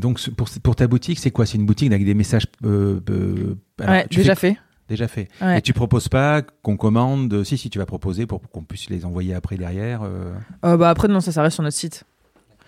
donc, 0.00 0.20
pour, 0.36 0.48
pour 0.62 0.76
ta 0.76 0.86
boutique, 0.88 1.18
c'est 1.18 1.30
quoi? 1.30 1.46
C'est 1.46 1.58
une 1.58 1.66
boutique 1.66 1.90
avec 1.92 2.04
des 2.04 2.14
messages. 2.14 2.46
euh, 2.64 3.00
euh, 3.10 3.54
alors, 3.80 3.94
ouais, 3.94 4.06
tu 4.10 4.18
déjà 4.18 4.34
fais- 4.34 4.54
fait. 4.54 4.58
Déjà 4.88 5.08
fait. 5.08 5.28
Ouais. 5.40 5.58
Et 5.58 5.62
tu 5.62 5.72
proposes 5.72 6.08
pas 6.08 6.42
qu'on 6.42 6.76
commande? 6.76 7.44
Si, 7.44 7.56
si, 7.56 7.70
tu 7.70 7.78
vas 7.78 7.86
proposer 7.86 8.26
pour 8.26 8.42
qu'on 8.50 8.62
puisse 8.64 8.90
les 8.90 9.04
envoyer 9.04 9.32
après 9.32 9.56
derrière. 9.56 10.02
euh. 10.02 10.32
Euh, 10.64 10.76
bah 10.76 10.90
après 10.90 11.08
non, 11.08 11.20
ça, 11.20 11.30
ça 11.32 11.40
reste 11.42 11.54
sur 11.54 11.62
notre 11.62 11.76
site. 11.76 12.04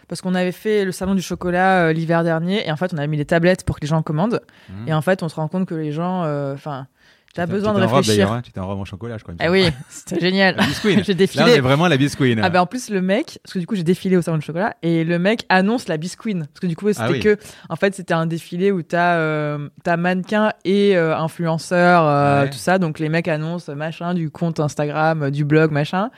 Parce 0.06 0.20
qu'on 0.20 0.34
avait 0.34 0.52
fait 0.52 0.84
le 0.84 0.92
salon 0.92 1.14
du 1.14 1.22
chocolat 1.22 1.86
euh, 1.86 1.92
l'hiver 1.92 2.22
dernier 2.24 2.66
et 2.66 2.70
en 2.70 2.76
fait 2.76 2.92
on 2.94 2.98
avait 2.98 3.06
mis 3.08 3.16
les 3.16 3.24
tablettes 3.24 3.64
pour 3.64 3.76
que 3.76 3.80
les 3.80 3.88
gens 3.88 4.02
commandent 4.02 4.40
Hmm. 4.68 4.86
et 4.88 4.94
en 4.94 5.00
fait 5.02 5.22
on 5.22 5.28
se 5.28 5.34
rend 5.34 5.48
compte 5.48 5.66
que 5.66 5.74
les 5.74 5.92
gens, 5.92 6.22
enfin, 6.52 6.86
t'as 7.34 7.46
besoin 7.46 7.74
de 7.74 7.80
robe, 7.80 7.90
réfléchir. 7.90 8.14
d'ailleurs, 8.14 8.32
hein, 8.32 8.40
Tu 8.42 8.50
étais 8.50 8.60
en 8.60 8.66
robe 8.66 8.78
en 8.80 8.84
chocolat, 8.84 9.18
je 9.18 9.22
crois. 9.24 9.34
Ah 9.40 9.50
oui, 9.50 9.66
c'était 9.88 10.20
génial. 10.20 10.56
J'ai 10.84 10.94
Là, 10.94 11.02
on 11.10 11.14
défilé. 11.14 11.50
est 11.52 11.60
vraiment 11.60 11.88
la 11.88 11.96
biscuit. 11.96 12.36
Ah 12.42 12.48
ben 12.50 12.60
en 12.60 12.66
plus 12.66 12.90
le 12.90 13.00
mec, 13.02 13.38
parce 13.42 13.54
que 13.54 13.58
du 13.58 13.66
coup 13.66 13.74
j'ai 13.74 13.82
défilé 13.82 14.16
au 14.16 14.22
salon 14.22 14.38
du 14.38 14.44
chocolat 14.44 14.76
et 14.82 15.04
le 15.04 15.18
mec 15.18 15.44
annonce 15.48 15.88
la 15.88 15.96
bisqueen 15.96 16.46
parce 16.46 16.60
que 16.60 16.66
du 16.66 16.76
coup 16.76 16.88
c'était 16.88 17.00
Ah 17.02 17.10
oui. 17.10 17.20
que 17.20 17.36
en 17.68 17.76
fait 17.76 17.94
c'était 17.94 18.14
un 18.14 18.26
défilé 18.26 18.70
où 18.72 18.82
t'as 18.82 19.16
euh, 19.16 19.68
t'as 19.82 19.96
mannequin 19.96 20.52
et 20.64 20.96
euh, 20.96 21.16
influenceur 21.16 22.04
euh, 22.04 22.42
Ouais. 22.44 22.50
tout 22.50 22.58
ça 22.58 22.78
donc 22.78 22.98
les 22.98 23.08
mecs 23.08 23.28
annoncent 23.28 23.74
machin 23.74 24.14
du 24.14 24.30
compte 24.30 24.60
Instagram 24.60 25.24
euh, 25.24 25.30
du 25.30 25.44
blog 25.44 25.70
machin 25.72 26.10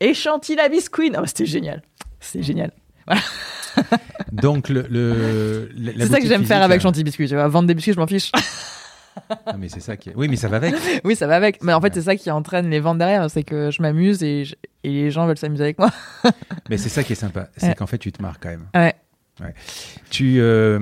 et 0.00 0.14
chantilly 0.14 0.56
la 0.56 0.68
bisqueen 0.68 1.16
oh, 1.20 1.24
c'était 1.26 1.46
génial 1.46 1.82
c'est 2.20 2.42
génial 2.42 2.70
Donc, 4.32 4.68
le. 4.68 4.86
le 4.88 5.68
c'est 5.98 6.06
ça 6.06 6.20
que 6.20 6.26
j'aime 6.26 6.44
faire 6.44 6.62
avec 6.62 6.80
euh, 6.80 6.82
chantilly 6.82 7.04
biscuit 7.04 7.28
tu 7.28 7.34
vois 7.34 7.48
vendre 7.48 7.66
des 7.68 7.74
biscuits 7.74 7.92
je 7.92 7.98
m'en 8.00 8.06
fiche 8.06 8.30
mais 9.58 9.68
c'est 9.68 9.80
ça 9.80 9.96
qui 9.96 10.10
est- 10.10 10.14
Oui, 10.16 10.28
mais 10.28 10.36
ça 10.36 10.48
va 10.48 10.56
avec. 10.56 10.74
oui 11.04 11.16
ça 11.16 11.26
va 11.26 11.36
avec 11.36 11.62
mais 11.62 11.72
en 11.72 11.80
fait 11.80 11.94
c'est 11.94 12.02
ça 12.02 12.16
qui 12.16 12.30
entraîne 12.30 12.68
les 12.70 12.80
ventes 12.80 12.98
derrière 12.98 13.30
c'est 13.30 13.42
que 13.44 13.70
je 13.70 13.80
m'amuse 13.82 14.22
et, 14.22 14.44
je- 14.44 14.54
et 14.82 14.90
les 14.90 15.10
gens 15.10 15.26
veulent 15.26 15.38
s'amuser 15.38 15.62
avec 15.64 15.78
moi 15.78 15.90
Mais 16.70 16.76
c'est 16.78 16.88
ça 16.88 17.02
qui 17.04 17.12
est 17.12 17.16
sympa. 17.16 17.48
C'est 17.56 17.68
Ouais. 17.68 17.74
qu'en 17.74 17.86
fait, 17.86 17.98
tu 17.98 18.10
te 18.12 18.20
marres 18.22 18.38
quand 18.40 18.48
même. 18.50 18.66
ouais 18.74 18.94
Tu, 20.10 20.36
euh, 20.38 20.78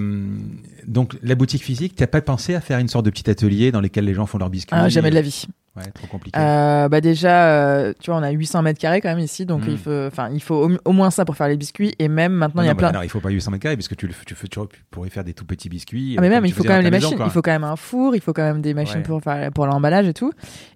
donc, 0.87 1.15
la 1.23 1.35
boutique 1.35 1.63
physique, 1.65 1.95
tu 1.97 2.03
n'as 2.03 2.07
pas 2.07 2.21
pensé 2.21 2.55
à 2.55 2.61
faire 2.61 2.79
une 2.79 2.89
sorte 2.89 3.05
de 3.05 3.11
petit 3.11 3.29
atelier 3.31 3.73
dans 3.73 3.81
lequel 3.81 4.05
les 4.05 4.15
gens 4.15 4.27
font 4.27 4.39
leurs 4.39 4.51
biscuits 4.51 4.77
Ah, 4.79 4.89
jamais 4.89 5.11
de 5.11 5.15
la 5.15 5.23
vie 5.23 5.47
Ouais, 5.75 5.91
trop 5.95 6.07
compliqué. 6.07 6.39
Euh, 6.39 6.89
bah 6.91 7.01
déjà, 7.01 7.47
euh, 7.47 7.95
tu 7.99 8.11
vois, 8.11 8.21
on 8.21 8.23
a 8.23 8.31
800 8.31 8.61
mètres 8.61 8.79
carrés 8.79 9.01
quand 9.01 9.09
même 9.09 9.19
ici, 9.21 9.47
donc 9.47 9.63
Mm. 9.67 9.71
il 9.71 9.79
faut, 9.79 10.07
enfin, 10.07 10.29
il 10.31 10.43
faut 10.43 10.55
au, 10.69 10.71
au 10.85 10.93
moins 10.93 11.11
ça 11.11 11.25
pour 11.25 11.35
faire 11.35 11.49
les 11.49 11.57
biscuits, 11.57 11.95
et 11.99 12.09
même 12.09 12.33
maintenant 12.35 12.61
il 12.63 12.67
y 12.67 12.69
a 12.69 12.73
non, 12.73 12.77
plein. 12.79 12.89
alors, 12.89 13.05
il 13.05 13.09
faut 13.09 13.21
pas 13.21 13.31
800 13.31 13.51
mètres 13.53 13.63
carrés 13.63 13.77
parce 13.77 13.89
que 13.89 13.95
tu, 13.95 14.07
le, 14.07 14.13
tu, 14.27 14.35
tu 14.35 14.59
pourrais 14.91 15.09
faire 15.09 15.25
des 15.25 15.33
tout 15.33 15.47
petits 15.47 15.71
biscuits. 15.71 16.17
Ah, 16.19 16.21
mais 16.21 16.27
euh, 16.27 16.31
même, 16.31 16.45
il 16.45 16.53
faut 16.53 16.63
quand 16.63 16.75
même 16.75 16.85
les 16.85 16.91
machines, 16.91 17.17
quoi. 17.17 17.25
il 17.25 17.33
faut 17.33 17.41
quand 17.41 17.53
même 17.53 17.65
un 17.65 17.77
four, 17.77 18.15
il 18.15 18.21
faut 18.21 18.35
quand 18.35 18.43
même 18.43 18.61
des 18.61 18.75
machines 18.75 18.99
Ouais. 18.99 19.03
pour 19.03 19.23
faire 19.23 19.51
pour 19.53 19.67
l'emballage 19.67 20.07
et 20.07 20.13
tout. 20.13 20.33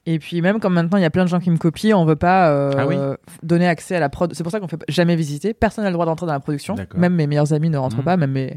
Et 0.06 0.18
puis 0.18 0.40
même 0.40 0.60
comme 0.60 0.72
maintenant 0.72 0.96
il 0.96 1.02
y 1.02 1.06
a 1.06 1.10
plein 1.10 1.24
de 1.24 1.28
gens 1.28 1.40
qui 1.40 1.50
me 1.50 1.58
copient, 1.58 1.98
on 2.00 2.06
veut 2.06 2.16
pas 2.16 2.48
euh, 2.50 2.72
Ah 2.78 2.86
oui 2.86 2.96
donner 3.42 3.68
accès 3.68 3.96
à 3.96 4.00
la 4.00 4.08
prod. 4.08 4.32
C'est 4.34 4.42
pour 4.44 4.50
ça 4.52 4.60
qu'on 4.60 4.68
fait 4.68 4.80
jamais 4.88 5.14
visiter. 5.16 5.52
Personne 5.52 5.84
n'a 5.84 5.90
le 5.90 5.94
droit 5.94 6.06
d'entrer 6.06 6.26
dans 6.26 6.32
la 6.32 6.40
production. 6.40 6.74
Même 6.94 7.14
mes 7.14 7.26
meilleurs 7.26 7.52
amis 7.52 7.68
ne 7.68 7.76
rentrent 7.76 7.98
Mhm. 7.98 8.04
pas, 8.04 8.16
même 8.16 8.32
mes 8.32 8.56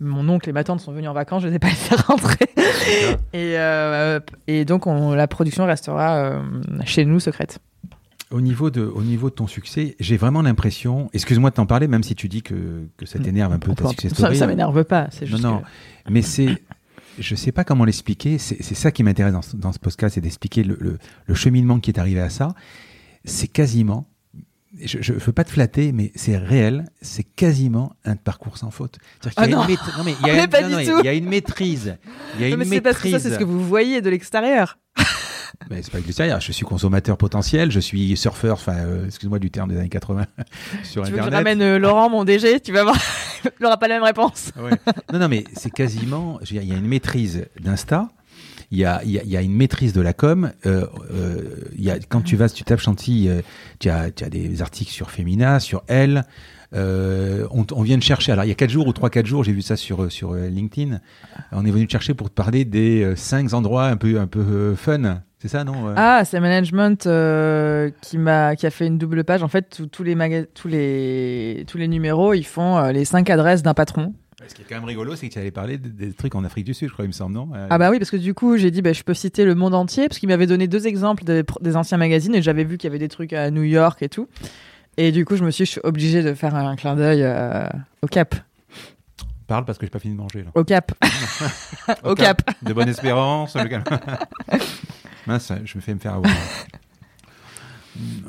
mon 0.00 0.28
oncle 0.28 0.48
et 0.48 0.52
ma 0.52 0.64
tante 0.64 0.80
sont 0.80 0.92
venus 0.92 1.08
en 1.08 1.12
vacances, 1.12 1.42
je 1.42 1.46
ne 1.48 1.52
les 1.52 1.56
ai 1.56 1.58
pas 1.58 1.68
laissés 1.70 1.94
rentrer. 2.06 2.46
et, 3.32 3.58
euh, 3.58 4.20
et 4.46 4.64
donc 4.64 4.86
on, 4.86 5.12
la 5.14 5.26
production 5.26 5.66
restera 5.66 6.16
euh, 6.18 6.42
chez 6.84 7.04
nous 7.04 7.20
secrète. 7.20 7.58
Au 8.30 8.40
niveau, 8.42 8.68
de, 8.70 8.82
au 8.82 9.02
niveau 9.02 9.30
de 9.30 9.34
ton 9.34 9.46
succès, 9.46 9.96
j'ai 10.00 10.18
vraiment 10.18 10.42
l'impression, 10.42 11.08
excuse-moi 11.14 11.48
de 11.48 11.54
t'en 11.54 11.64
parler, 11.64 11.88
même 11.88 12.02
si 12.02 12.14
tu 12.14 12.28
dis 12.28 12.42
que, 12.42 12.86
que 12.98 13.06
ça 13.06 13.18
t'énerve 13.18 13.52
un 13.54 13.58
peu 13.58 13.72
ta 13.74 13.88
success 13.88 14.10
ça, 14.12 14.16
story. 14.16 14.36
ça 14.36 14.46
m'énerve 14.46 14.84
pas, 14.84 15.08
c'est 15.10 15.24
Non, 15.24 15.30
juste. 15.30 15.42
non, 15.44 15.58
que- 15.60 16.12
mais 16.12 16.20
c'est, 16.20 16.62
je 17.18 17.34
sais 17.34 17.52
pas 17.52 17.64
comment 17.64 17.84
l'expliquer. 17.86 18.36
C'est 18.36 18.62
ça 18.74 18.92
qui 18.92 19.02
m'intéresse 19.02 19.32
dans, 19.32 19.40
ce- 19.40 19.56
dans 19.56 19.72
ce 19.72 19.78
podcast, 19.78 20.16
c'est 20.16 20.20
d'expliquer 20.20 20.62
le, 20.62 20.76
le- 20.78 20.98
le 21.24 21.34
cheminement 21.34 21.80
qui 21.80 21.90
est 21.90 21.98
arrivé 21.98 22.20
à 22.20 22.28
ça. 22.28 22.54
C'est 23.24 23.48
quasiment, 23.48 24.06
je, 24.78 24.98
je 25.00 25.12
veux 25.14 25.32
pas 25.32 25.44
te 25.44 25.50
flatter, 25.50 25.92
mais 25.92 26.12
c'est 26.14 26.36
réel. 26.36 26.84
C'est 27.00 27.22
quasiment 27.24 27.92
un 28.04 28.16
parcours 28.16 28.58
sans 28.58 28.70
faute. 28.70 28.98
C'est-à-dire 29.20 29.34
qu'il 29.34 29.40
y 29.50 29.54
a 29.54 29.58
Ah 29.58 29.66
une 29.66 29.76
non. 29.98 30.04
mais 30.04 30.14
il 30.20 30.26
y 30.26 30.30
a 30.30 30.44
une- 30.44 30.50
non, 30.70 30.94
non, 30.94 31.00
il 31.00 31.04
y 31.06 31.08
a 31.08 31.12
une 31.14 31.28
maîtrise. 31.28 31.96
Il 32.36 32.42
y 32.42 32.44
a 32.44 32.48
Non, 32.48 32.62
une 32.62 32.68
mais 32.68 32.76
c'est 32.76 32.80
parce 32.82 32.98
que 32.98 33.10
ça, 33.10 33.18
c'est 33.18 33.30
ce 33.30 33.38
que 33.38 33.44
vous 33.44 33.64
voyez 33.66 34.00
de 34.02 34.10
l'extérieur. 34.10 34.78
Mais 35.70 35.82
c'est 35.82 35.90
pas 35.90 35.98
que 36.00 36.06
du 36.06 36.12
Je 36.12 36.52
suis 36.52 36.64
consommateur 36.64 37.16
potentiel, 37.16 37.70
je 37.70 37.80
suis 37.80 38.16
surfeur, 38.16 38.54
enfin, 38.54 38.76
euh, 38.76 39.06
excuse-moi 39.06 39.38
du 39.38 39.50
terme 39.50 39.70
des 39.70 39.76
années 39.78 39.88
80 39.88 40.26
sur 40.84 41.02
tu 41.02 41.08
Internet. 41.08 41.10
veux 41.10 41.16
que 41.18 41.24
je 41.24 41.34
ramène 41.36 41.62
euh, 41.62 41.78
Laurent, 41.78 42.08
mon 42.10 42.24
DG, 42.24 42.60
tu 42.60 42.70
vas 42.72 42.84
voir, 42.84 42.96
il 43.44 43.50
n'aura 43.62 43.76
pas 43.76 43.88
la 43.88 43.96
même 43.96 44.04
réponse. 44.04 44.52
Ouais. 44.56 44.70
Non, 45.12 45.18
non, 45.18 45.28
mais 45.28 45.44
c'est 45.54 45.70
quasiment. 45.70 46.38
je 46.42 46.54
veux 46.54 46.60
dire, 46.60 46.62
Il 46.62 46.68
y 46.68 46.72
a 46.74 46.78
une 46.78 46.86
maîtrise 46.86 47.46
d'Insta. 47.60 48.08
Il 48.70 48.78
y, 48.78 48.84
a, 48.84 49.42
une 49.42 49.54
maîtrise 49.54 49.94
de 49.94 50.02
la 50.02 50.12
com. 50.12 50.52
Euh, 50.66 50.86
euh, 51.10 51.98
quand 52.10 52.20
tu 52.20 52.36
vas, 52.36 52.50
tu 52.50 52.64
tapes 52.64 52.80
Chantilly, 52.80 53.28
euh, 53.28 53.40
tu, 53.78 53.88
as, 53.88 54.10
des 54.10 54.60
articles 54.60 54.92
sur 54.92 55.10
Femina, 55.10 55.58
sur 55.58 55.82
Elle. 55.86 56.24
On, 56.74 57.82
vient 57.82 57.96
de 57.96 58.02
chercher. 58.02 58.32
Alors, 58.32 58.44
il 58.44 58.48
y 58.48 58.52
a 58.52 58.54
4 58.54 58.68
jours 58.68 58.86
ou 58.86 58.92
3-4 58.92 59.24
jours, 59.24 59.42
j'ai 59.42 59.52
vu 59.52 59.62
ça 59.62 59.76
sur, 59.76 60.04
LinkedIn. 60.34 61.00
On 61.52 61.64
est 61.64 61.70
venu 61.70 61.86
te 61.86 61.92
chercher 61.92 62.12
pour 62.12 62.28
te 62.28 62.34
parler 62.34 62.66
des 62.66 63.02
euh, 63.04 63.16
5 63.16 63.54
endroits 63.54 63.86
un 63.86 63.96
peu, 63.96 64.20
un 64.20 64.26
peu 64.26 64.74
fun. 64.74 65.22
C'est 65.38 65.48
ça, 65.48 65.64
non 65.64 65.94
Ah, 65.96 66.24
c'est 66.26 66.40
Management 66.40 67.04
qui 68.02 68.18
m'a 68.18 68.54
qui 68.54 68.66
a 68.66 68.70
fait 68.70 68.86
une 68.86 68.98
double 68.98 69.24
page. 69.24 69.42
En 69.42 69.48
fait, 69.48 69.80
tous- 69.90 70.02
les 70.02 71.88
numéros, 71.88 72.34
ils 72.34 72.44
font 72.44 72.82
les 72.88 73.06
cinq 73.06 73.30
adresses 73.30 73.62
d'un 73.62 73.74
patron. 73.74 74.12
Ce 74.46 74.54
qui 74.54 74.62
est 74.62 74.64
quand 74.68 74.76
même 74.76 74.84
rigolo, 74.84 75.16
c'est 75.16 75.28
que 75.28 75.32
tu 75.32 75.38
allais 75.40 75.50
parler 75.50 75.78
des, 75.78 76.12
trucs 76.12 76.36
en 76.36 76.44
Afrique 76.44 76.64
du 76.64 76.72
Sud, 76.72 76.88
je 76.88 76.92
crois, 76.92 77.04
il 77.04 77.08
me 77.08 77.12
semble, 77.12 77.34
non? 77.34 77.48
Euh, 77.54 77.66
Ah 77.70 77.78
bah 77.78 77.90
oui, 77.90 77.98
parce 77.98 78.10
que 78.10 78.16
du 78.16 78.34
coup, 78.34 78.56
j'ai 78.56 78.70
dit, 78.70 78.82
bah, 78.82 78.92
je 78.92 79.02
peux 79.02 79.14
citer 79.14 79.44
le 79.44 79.56
monde 79.56 79.74
entier, 79.74 80.06
parce 80.06 80.20
qu'il 80.20 80.28
m'avait 80.28 80.46
donné 80.46 80.68
deux 80.68 80.86
exemples 80.86 81.24
des, 81.24 81.76
anciens 81.76 81.98
magazines, 81.98 82.34
et 82.36 82.42
j'avais 82.42 82.62
vu 82.62 82.78
qu'il 82.78 82.86
y 82.86 82.90
avait 82.90 83.00
des 83.00 83.08
trucs 83.08 83.32
à 83.32 83.50
New 83.50 83.64
York 83.64 84.00
et 84.02 84.08
tout. 84.08 84.28
Et 84.96 85.10
du 85.10 85.24
coup, 85.24 85.36
je 85.36 85.44
me 85.44 85.50
suis 85.50 85.64
je 85.64 85.72
suis 85.72 85.80
obligée 85.82 86.22
de 86.22 86.34
faire 86.34 86.54
un 86.54 86.76
clin 86.76 86.94
d'œil 86.94 87.22
euh, 87.22 87.66
au 88.02 88.06
Cap. 88.06 88.36
Parle 89.48 89.64
parce 89.64 89.78
que 89.78 89.86
j'ai 89.86 89.90
pas 89.90 89.98
fini 89.98 90.14
de 90.14 90.18
manger. 90.18 90.42
Là. 90.44 90.50
Au 90.54 90.62
Cap. 90.62 90.92
Au 92.04 92.14
Cap. 92.14 92.42
De 92.62 92.72
bonne 92.72 92.88
espérance. 92.88 93.56
Mince, 95.26 95.52
je 95.64 95.78
me 95.78 95.80
fais 95.82 95.94
me 95.94 95.98
faire 95.98 96.14
avoir. 96.14 96.32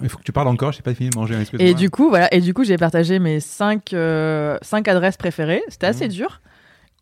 Il 0.02 0.10
faut 0.10 0.18
que 0.18 0.24
tu 0.24 0.32
parles 0.32 0.48
encore, 0.48 0.72
j'ai 0.72 0.82
pas 0.82 0.94
fini 0.94 1.10
de 1.10 1.16
manger. 1.18 1.36
Et 1.60 1.74
du 1.74 1.90
coup, 1.90 2.10
voilà. 2.10 2.34
Et 2.34 2.42
du 2.42 2.54
coup, 2.54 2.64
j'ai 2.64 2.78
partagé 2.78 3.20
mes 3.20 3.40
cinq, 3.40 3.94
euh, 3.94 4.58
cinq 4.62 4.88
adresses 4.88 5.18
préférées. 5.18 5.62
C'était 5.68 5.88
assez 5.88 6.06
Mhm. 6.06 6.12
dur. 6.12 6.42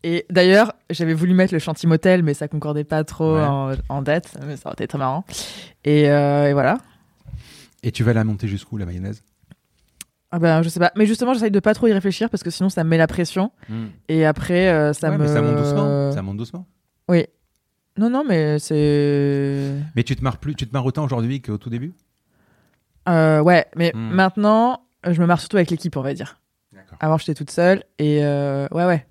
Et 0.04 0.26
d'ailleurs, 0.30 0.74
j'avais 0.90 1.14
voulu 1.14 1.34
mettre 1.34 1.52
le 1.52 1.58
Chanty 1.58 1.86
Motel, 1.86 2.22
mais 2.22 2.34
ça 2.34 2.46
concordait 2.46 2.84
pas 2.84 3.02
trop 3.04 3.34
Ouais. 3.36 3.42
en, 3.44 3.72
en 3.88 4.02
date. 4.02 4.36
Mais 4.46 4.56
ça 4.56 4.66
aurait 4.68 4.74
été 4.74 4.86
très 4.86 4.98
marrant. 4.98 5.24
Et, 5.84 6.08
euh, 6.10 6.48
et 6.50 6.52
voilà. 6.52 6.78
Et 7.82 7.90
tu 7.92 8.04
vas 8.04 8.12
la 8.12 8.24
monter 8.24 8.46
jusqu'où, 8.48 8.76
la 8.76 8.86
mayonnaise? 8.86 9.22
Ah 10.30 10.38
ben, 10.38 10.62
je 10.62 10.68
sais 10.68 10.78
pas. 10.80 10.92
Mais 10.94 11.06
justement, 11.06 11.32
j'essaye 11.32 11.50
de 11.50 11.60
pas 11.60 11.72
trop 11.74 11.86
y 11.86 11.92
réfléchir 11.92 12.28
parce 12.28 12.42
que 12.42 12.50
sinon, 12.50 12.68
ça 12.68 12.84
me 12.84 12.90
met 12.90 12.98
la 12.98 13.06
pression. 13.06 13.50
Et 14.08 14.26
après, 14.26 14.68
euh, 14.68 14.92
ça 14.92 15.10
Ouais, 15.10 15.16
me. 15.18 15.22
mais 15.22 15.28
ça 15.28 15.40
monte 15.40 15.56
doucement. 15.56 16.12
Ça 16.12 16.22
monte 16.22 16.36
doucement. 16.36 16.66
Oui. 17.08 17.24
Non, 17.96 18.10
non, 18.10 18.24
mais 18.28 18.58
c'est. 18.60 19.72
Mais 19.96 20.04
tu 20.04 20.14
te 20.14 20.22
marres 20.22 20.36
plus, 20.38 20.54
tu 20.54 20.66
te 20.68 20.72
marres 20.72 20.86
autant 20.86 21.04
aujourd'hui 21.04 21.40
qu'au 21.42 21.56
tout 21.58 21.70
début? 21.70 21.94
Euh, 23.08 23.40
ouais, 23.40 23.66
mais 23.76 23.92
Hmm. 23.94 24.10
maintenant, 24.10 24.82
je 25.04 25.20
me 25.20 25.26
marre 25.26 25.40
surtout 25.40 25.56
avec 25.56 25.70
l'équipe, 25.70 25.96
on 25.96 26.02
va 26.02 26.14
dire. 26.14 26.38
Avant, 27.00 27.16
j'étais 27.18 27.34
toute 27.34 27.50
seule 27.50 27.84
et 27.98 28.20
euh, 28.24 28.66
ouais, 28.72 28.84
ouais. 28.84 29.06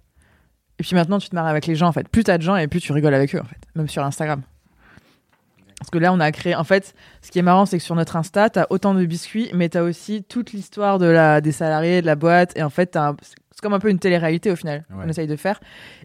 Et 0.79 0.83
puis 0.83 0.95
maintenant, 0.95 1.17
tu 1.19 1.29
te 1.29 1.35
marres 1.35 1.47
avec 1.47 1.65
les 1.67 1.75
gens 1.75 1.87
en 1.87 1.91
fait. 1.91 2.07
Plus 2.07 2.23
t'as 2.23 2.37
de 2.37 2.43
gens 2.43 2.55
et 2.55 2.67
plus 2.67 2.79
tu 2.81 2.91
rigoles 2.91 3.13
avec 3.13 3.33
eux 3.35 3.39
en 3.39 3.43
fait, 3.45 3.57
même 3.75 3.87
sur 3.87 4.03
Instagram. 4.03 4.41
Parce 5.79 5.89
que 5.91 5.97
là, 5.99 6.11
on 6.11 6.19
a 6.19 6.31
créé. 6.31 6.55
En 6.55 6.63
fait, 6.63 6.95
ce 7.21 7.29
qui 7.31 7.37
est 7.39 7.43
marrant, 7.43 7.65
c'est 7.67 7.77
que 7.77 7.83
sur 7.83 7.93
notre 7.95 8.15
Insta, 8.15 8.49
t'as 8.49 8.65
autant 8.71 8.93
de 8.95 9.05
biscuits, 9.05 9.49
mais 9.53 9.69
t'as 9.69 9.83
aussi 9.83 10.23
toute 10.23 10.51
l'histoire 10.51 10.97
de 10.97 11.05
la 11.05 11.39
des 11.39 11.51
salariés, 11.51 12.01
de 12.01 12.07
la 12.07 12.15
boîte. 12.15 12.51
Et 12.57 12.63
en 12.63 12.69
fait, 12.71 12.95
un- 12.95 13.15
c'est 13.21 13.61
comme 13.61 13.73
un 13.73 13.79
peu 13.79 13.89
une 13.89 13.99
télé-réalité 13.99 14.51
au 14.51 14.55
final. 14.55 14.85
Ouais. 14.89 15.03
On 15.05 15.09
essaye 15.09 15.27
de 15.27 15.35
faire. 15.35 15.59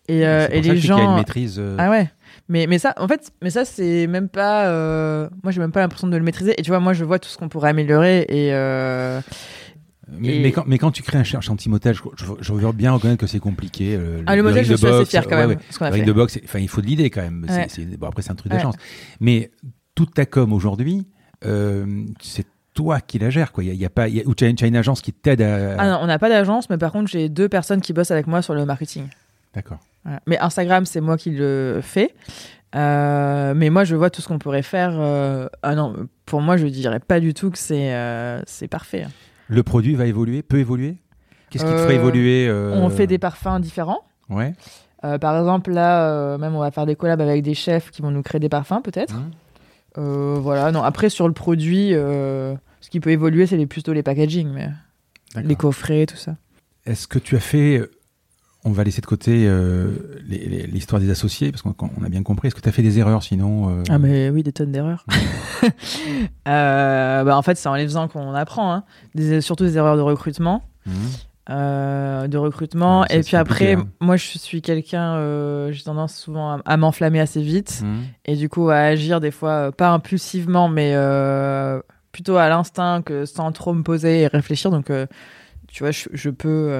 Et, 0.08 0.26
euh, 0.26 0.46
C'est 0.46 0.52
et 0.58 0.60
les 0.60 0.60
qu'il 0.60 0.68
y 0.68 0.92
a 0.92 0.94
une 0.96 1.00
gens. 1.00 1.16
maîtrise. 1.16 1.62
Ah 1.78 1.88
ouais. 1.90 2.10
Mais, 2.48 2.66
mais 2.66 2.78
ça, 2.78 2.92
en 2.98 3.08
fait, 3.08 3.32
mais 3.40 3.50
ça, 3.50 3.64
c'est 3.64 4.06
même 4.06 4.28
pas. 4.28 4.66
euh, 4.66 5.28
Moi, 5.42 5.52
j'ai 5.52 5.60
même 5.60 5.72
pas 5.72 5.80
l'impression 5.80 6.08
de 6.08 6.16
le 6.16 6.22
maîtriser. 6.24 6.54
Et 6.58 6.62
tu 6.62 6.70
vois, 6.70 6.80
moi, 6.80 6.92
je 6.92 7.04
vois 7.04 7.18
tout 7.18 7.28
ce 7.28 7.38
qu'on 7.38 7.48
pourrait 7.48 7.70
améliorer. 7.70 8.26
Et. 8.28 8.52
euh, 8.52 9.20
mais, 10.10 10.36
et- 10.36 10.42
mais 10.42 10.52
quand, 10.52 10.64
mais 10.66 10.76
quand 10.78 10.90
tu 10.90 11.02
crées 11.02 11.18
un 11.18 11.24
ch- 11.24 11.42
chantier 11.42 11.70
motel, 11.70 11.94
je, 11.94 12.02
je, 12.16 12.24
je 12.40 12.52
veux 12.52 12.72
bien 12.72 12.92
reconnaître 12.92 13.20
que 13.20 13.26
c'est 13.26 13.38
compliqué. 13.38 13.96
euh, 13.96 14.22
Ah, 14.26 14.36
le 14.36 14.42
modèle, 14.42 14.58
ring 14.64 14.70
je 14.70 14.76
suis 14.76 14.86
assez 14.86 14.98
boxe, 14.98 15.10
fier 15.10 15.22
quand 15.26 15.36
ouais, 15.36 15.46
même. 15.46 15.58
ouais. 15.80 15.90
Le 16.04 16.04
de 16.12 16.58
il 16.58 16.68
faut 16.68 16.80
de 16.82 16.86
l'idée 16.86 17.08
quand 17.10 17.22
même. 17.22 17.46
Ouais. 17.48 17.66
c'est- 17.68 17.84
bon, 17.96 18.08
après, 18.08 18.22
c'est 18.22 18.32
un 18.32 18.34
truc 18.34 18.52
de 18.52 18.58
chance. 18.58 18.74
Mais 19.20 19.50
toute 19.94 20.12
ta 20.12 20.26
com 20.26 20.52
aujourd'hui, 20.52 21.06
euh, 21.46 22.04
c'est 22.20 22.46
toi 22.74 23.00
qui 23.00 23.18
la 23.18 23.30
gères, 23.30 23.52
quoi. 23.52 23.62
Il 23.64 23.68
y 23.68 23.70
a, 23.70 23.74
il 23.74 23.80
y 23.80 23.84
a 23.86 23.90
pas, 23.90 24.08
il 24.08 24.16
y 24.16 24.20
a- 24.20 24.26
ou 24.26 24.34
tu 24.34 24.44
as, 24.44 24.48
une- 24.48 24.56
tu 24.56 24.64
as 24.64 24.66
une 24.66 24.76
agence 24.76 25.00
qui 25.00 25.12
t'aide 25.12 25.40
à. 25.42 25.76
Ah 25.78 25.88
non, 25.88 25.98
on 26.02 26.06
n'a 26.06 26.18
pas 26.18 26.28
d'agence, 26.28 26.68
mais 26.68 26.76
par 26.78 26.92
contre, 26.92 27.08
j'ai 27.10 27.28
deux 27.28 27.48
personnes 27.48 27.80
qui 27.80 27.92
bossent 27.92 28.10
avec 28.10 28.26
moi 28.26 28.42
sur 28.42 28.54
le 28.54 28.66
marketing. 28.66 29.04
D'accord. 29.54 29.78
Voilà. 30.04 30.20
Mais 30.26 30.38
Instagram, 30.38 30.84
c'est 30.86 31.00
moi 31.00 31.16
qui 31.16 31.30
le 31.30 31.80
fais. 31.82 32.14
Euh, 32.74 33.52
mais 33.54 33.70
moi, 33.70 33.84
je 33.84 33.94
vois 33.94 34.10
tout 34.10 34.22
ce 34.22 34.28
qu'on 34.28 34.38
pourrait 34.38 34.62
faire. 34.62 34.92
euh, 34.94 35.48
Ah 35.62 35.74
non, 35.74 35.94
pour 36.26 36.40
moi, 36.40 36.56
je 36.56 36.66
dirais 36.66 37.00
pas 37.00 37.20
du 37.20 37.34
tout 37.34 37.50
que 37.50 37.58
c'est 37.58 37.94
euh, 37.94 38.40
c'est 38.46 38.68
parfait. 38.68 39.06
Le 39.48 39.62
produit 39.62 39.94
va 39.94 40.06
évoluer, 40.06 40.42
peut 40.42 40.58
évoluer? 40.58 40.96
Qu'est-ce 41.50 41.64
qui 41.64 41.70
te 41.70 41.76
ferait 41.76 41.96
évoluer 41.96 42.50
On 42.50 42.88
fait 42.88 43.06
des 43.06 43.18
parfums 43.18 43.60
différents. 43.60 44.00
Ouais. 44.30 44.54
Par 45.02 45.36
exemple, 45.38 45.70
là, 45.72 46.38
même 46.38 46.54
on 46.54 46.60
va 46.60 46.70
faire 46.70 46.86
des 46.86 46.96
collabs 46.96 47.20
avec 47.20 47.42
des 47.42 47.54
chefs 47.54 47.90
qui 47.90 48.00
vont 48.00 48.10
nous 48.10 48.22
créer 48.22 48.38
des 48.40 48.48
parfums, 48.48 48.80
peut-être. 48.82 49.14
Mmh. 49.14 50.38
Voilà. 50.38 50.72
Non, 50.72 50.82
après 50.82 51.10
sur 51.10 51.28
le 51.28 51.34
produit, 51.34 51.90
ce 51.90 52.56
qui 52.90 53.00
peut 53.00 53.10
évoluer, 53.10 53.46
c'est 53.46 53.58
les, 53.58 53.66
plutôt 53.66 53.92
les 53.92 54.02
packaging, 54.02 54.48
mais 54.50 54.70
les 55.36 55.56
coffrets, 55.56 56.06
tout 56.06 56.16
ça. 56.16 56.36
Est-ce 56.86 57.06
que 57.06 57.18
tu 57.18 57.36
as 57.36 57.40
fait, 57.40 57.82
on 58.64 58.70
va 58.70 58.84
laisser 58.84 59.00
de 59.00 59.06
côté 59.06 59.46
euh, 59.48 59.88
l'histoire 60.28 61.00
des 61.00 61.10
associés, 61.10 61.50
parce 61.50 61.62
qu'on 61.62 61.74
on 62.00 62.04
a 62.04 62.08
bien 62.08 62.22
compris, 62.22 62.48
est-ce 62.48 62.54
que 62.54 62.60
tu 62.60 62.68
as 62.68 62.72
fait 62.72 62.82
des 62.82 62.98
erreurs 62.98 63.22
sinon 63.22 63.70
euh, 63.70 63.82
Ah 63.88 63.98
mais 63.98 64.30
oui, 64.30 64.42
des 64.42 64.52
tonnes 64.52 64.72
d'erreurs. 64.72 65.04
Euh, 66.48 67.22
bah, 67.22 67.36
en 67.36 67.42
fait, 67.42 67.54
c'est 67.54 67.68
en 67.68 67.76
les 67.76 67.84
faisant 67.84 68.08
qu'on 68.08 68.34
apprend. 68.34 68.74
Hein. 68.74 68.84
Des, 69.14 69.40
surtout 69.40 69.62
des 69.62 69.76
erreurs 69.76 69.96
de 69.96 70.00
recrutement. 70.00 70.64
Mhm. 70.86 72.28
de 72.28 72.36
recrutement. 72.36 73.02
Ouais, 73.02 73.18
et 73.18 73.20
puis 73.20 73.36
après, 73.36 73.74
hein. 73.74 73.86
moi, 74.00 74.16
je 74.16 74.38
suis 74.38 74.60
quelqu'un, 74.60 75.70
j'ai 75.70 75.84
tendance 75.84 76.16
souvent 76.16 76.54
à, 76.54 76.60
à 76.64 76.76
m'enflammer 76.76 77.20
assez 77.20 77.40
vite. 77.40 77.82
Mhm. 77.84 78.02
Et 78.24 78.34
du 78.34 78.48
coup, 78.48 78.70
à 78.70 78.78
agir 78.78 79.20
des 79.20 79.30
fois, 79.30 79.70
pas 79.70 79.90
impulsivement, 79.90 80.68
mais 80.68 80.96
plutôt 82.10 82.36
à 82.36 82.48
l'instinct, 82.48 83.02
que 83.02 83.24
sans 83.24 83.52
trop 83.52 83.72
me 83.72 83.84
poser 83.84 84.22
et 84.22 84.26
réfléchir. 84.26 84.72
Donc, 84.72 84.90
tu 85.68 85.84
vois, 85.84 85.92
je, 85.92 86.08
je 86.12 86.30
peux... 86.30 86.72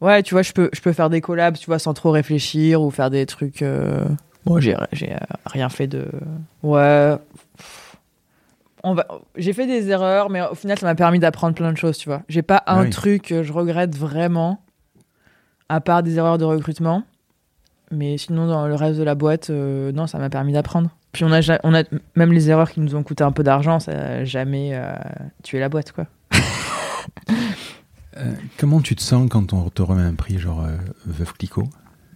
Ouais, 0.00 0.22
tu 0.22 0.34
vois, 0.34 0.42
je 0.42 0.52
peux, 0.52 0.70
je 0.72 0.80
peux 0.80 0.92
faire 0.92 1.10
des 1.10 1.20
collabs, 1.20 1.56
tu 1.56 1.66
vois, 1.66 1.78
sans 1.78 1.92
trop 1.94 2.10
réfléchir 2.10 2.80
ou 2.82 2.90
faire 2.90 3.10
des 3.10 3.26
trucs... 3.26 3.62
euh, 3.62 4.04
Bon, 4.46 4.60
j'ai 4.60 4.76
j'ai, 4.92 5.12
euh, 5.12 5.18
rien 5.46 5.68
fait 5.68 5.86
de... 5.88 6.06
Ouais... 6.62 7.16
On 8.84 8.94
va... 8.94 9.06
J'ai 9.36 9.52
fait 9.52 9.66
des 9.66 9.90
erreurs, 9.90 10.30
mais 10.30 10.40
au 10.42 10.54
final, 10.54 10.78
ça 10.78 10.86
m'a 10.86 10.94
permis 10.94 11.18
d'apprendre 11.18 11.54
plein 11.54 11.72
de 11.72 11.76
choses, 11.76 11.98
tu 11.98 12.08
vois. 12.08 12.22
J'ai 12.28 12.42
pas 12.42 12.62
un 12.66 12.78
Ah 12.78 12.82
oui. 12.82 12.90
truc 12.90 13.22
que 13.22 13.42
je 13.42 13.52
regrette 13.52 13.96
vraiment, 13.96 14.60
à 15.68 15.80
part 15.80 16.04
des 16.04 16.16
erreurs 16.16 16.38
de 16.38 16.44
recrutement. 16.44 17.02
Mais 17.90 18.18
sinon, 18.18 18.46
dans 18.46 18.68
le 18.68 18.74
reste 18.76 18.98
de 18.98 19.02
la 19.02 19.16
boîte, 19.16 19.50
euh, 19.50 19.90
non, 19.92 20.06
ça 20.06 20.18
m'a 20.18 20.30
permis 20.30 20.52
d'apprendre. 20.52 20.90
Puis 21.12 21.24
on 21.24 21.32
a, 21.32 21.40
on 21.64 21.74
a 21.74 21.82
même 22.14 22.32
les 22.32 22.50
erreurs 22.50 22.70
qui 22.70 22.80
nous 22.80 22.94
ont 22.94 23.02
coûté 23.02 23.24
un 23.24 23.32
peu 23.32 23.42
d'argent, 23.42 23.80
ça 23.80 23.90
a 23.92 24.24
jamais 24.24 24.70
euh, 24.74 24.92
tué 25.42 25.58
la 25.58 25.68
boîte, 25.68 25.90
quoi. 25.92 26.06
Euh, 28.18 28.32
comment 28.58 28.80
tu 28.80 28.96
te 28.96 29.02
sens 29.02 29.28
quand 29.30 29.52
on 29.52 29.68
te 29.70 29.82
remet 29.82 30.02
un 30.02 30.14
prix 30.14 30.38
genre 30.38 30.64
euh, 30.64 30.76
Veuve 31.06 31.32
Clicquot? 31.34 31.68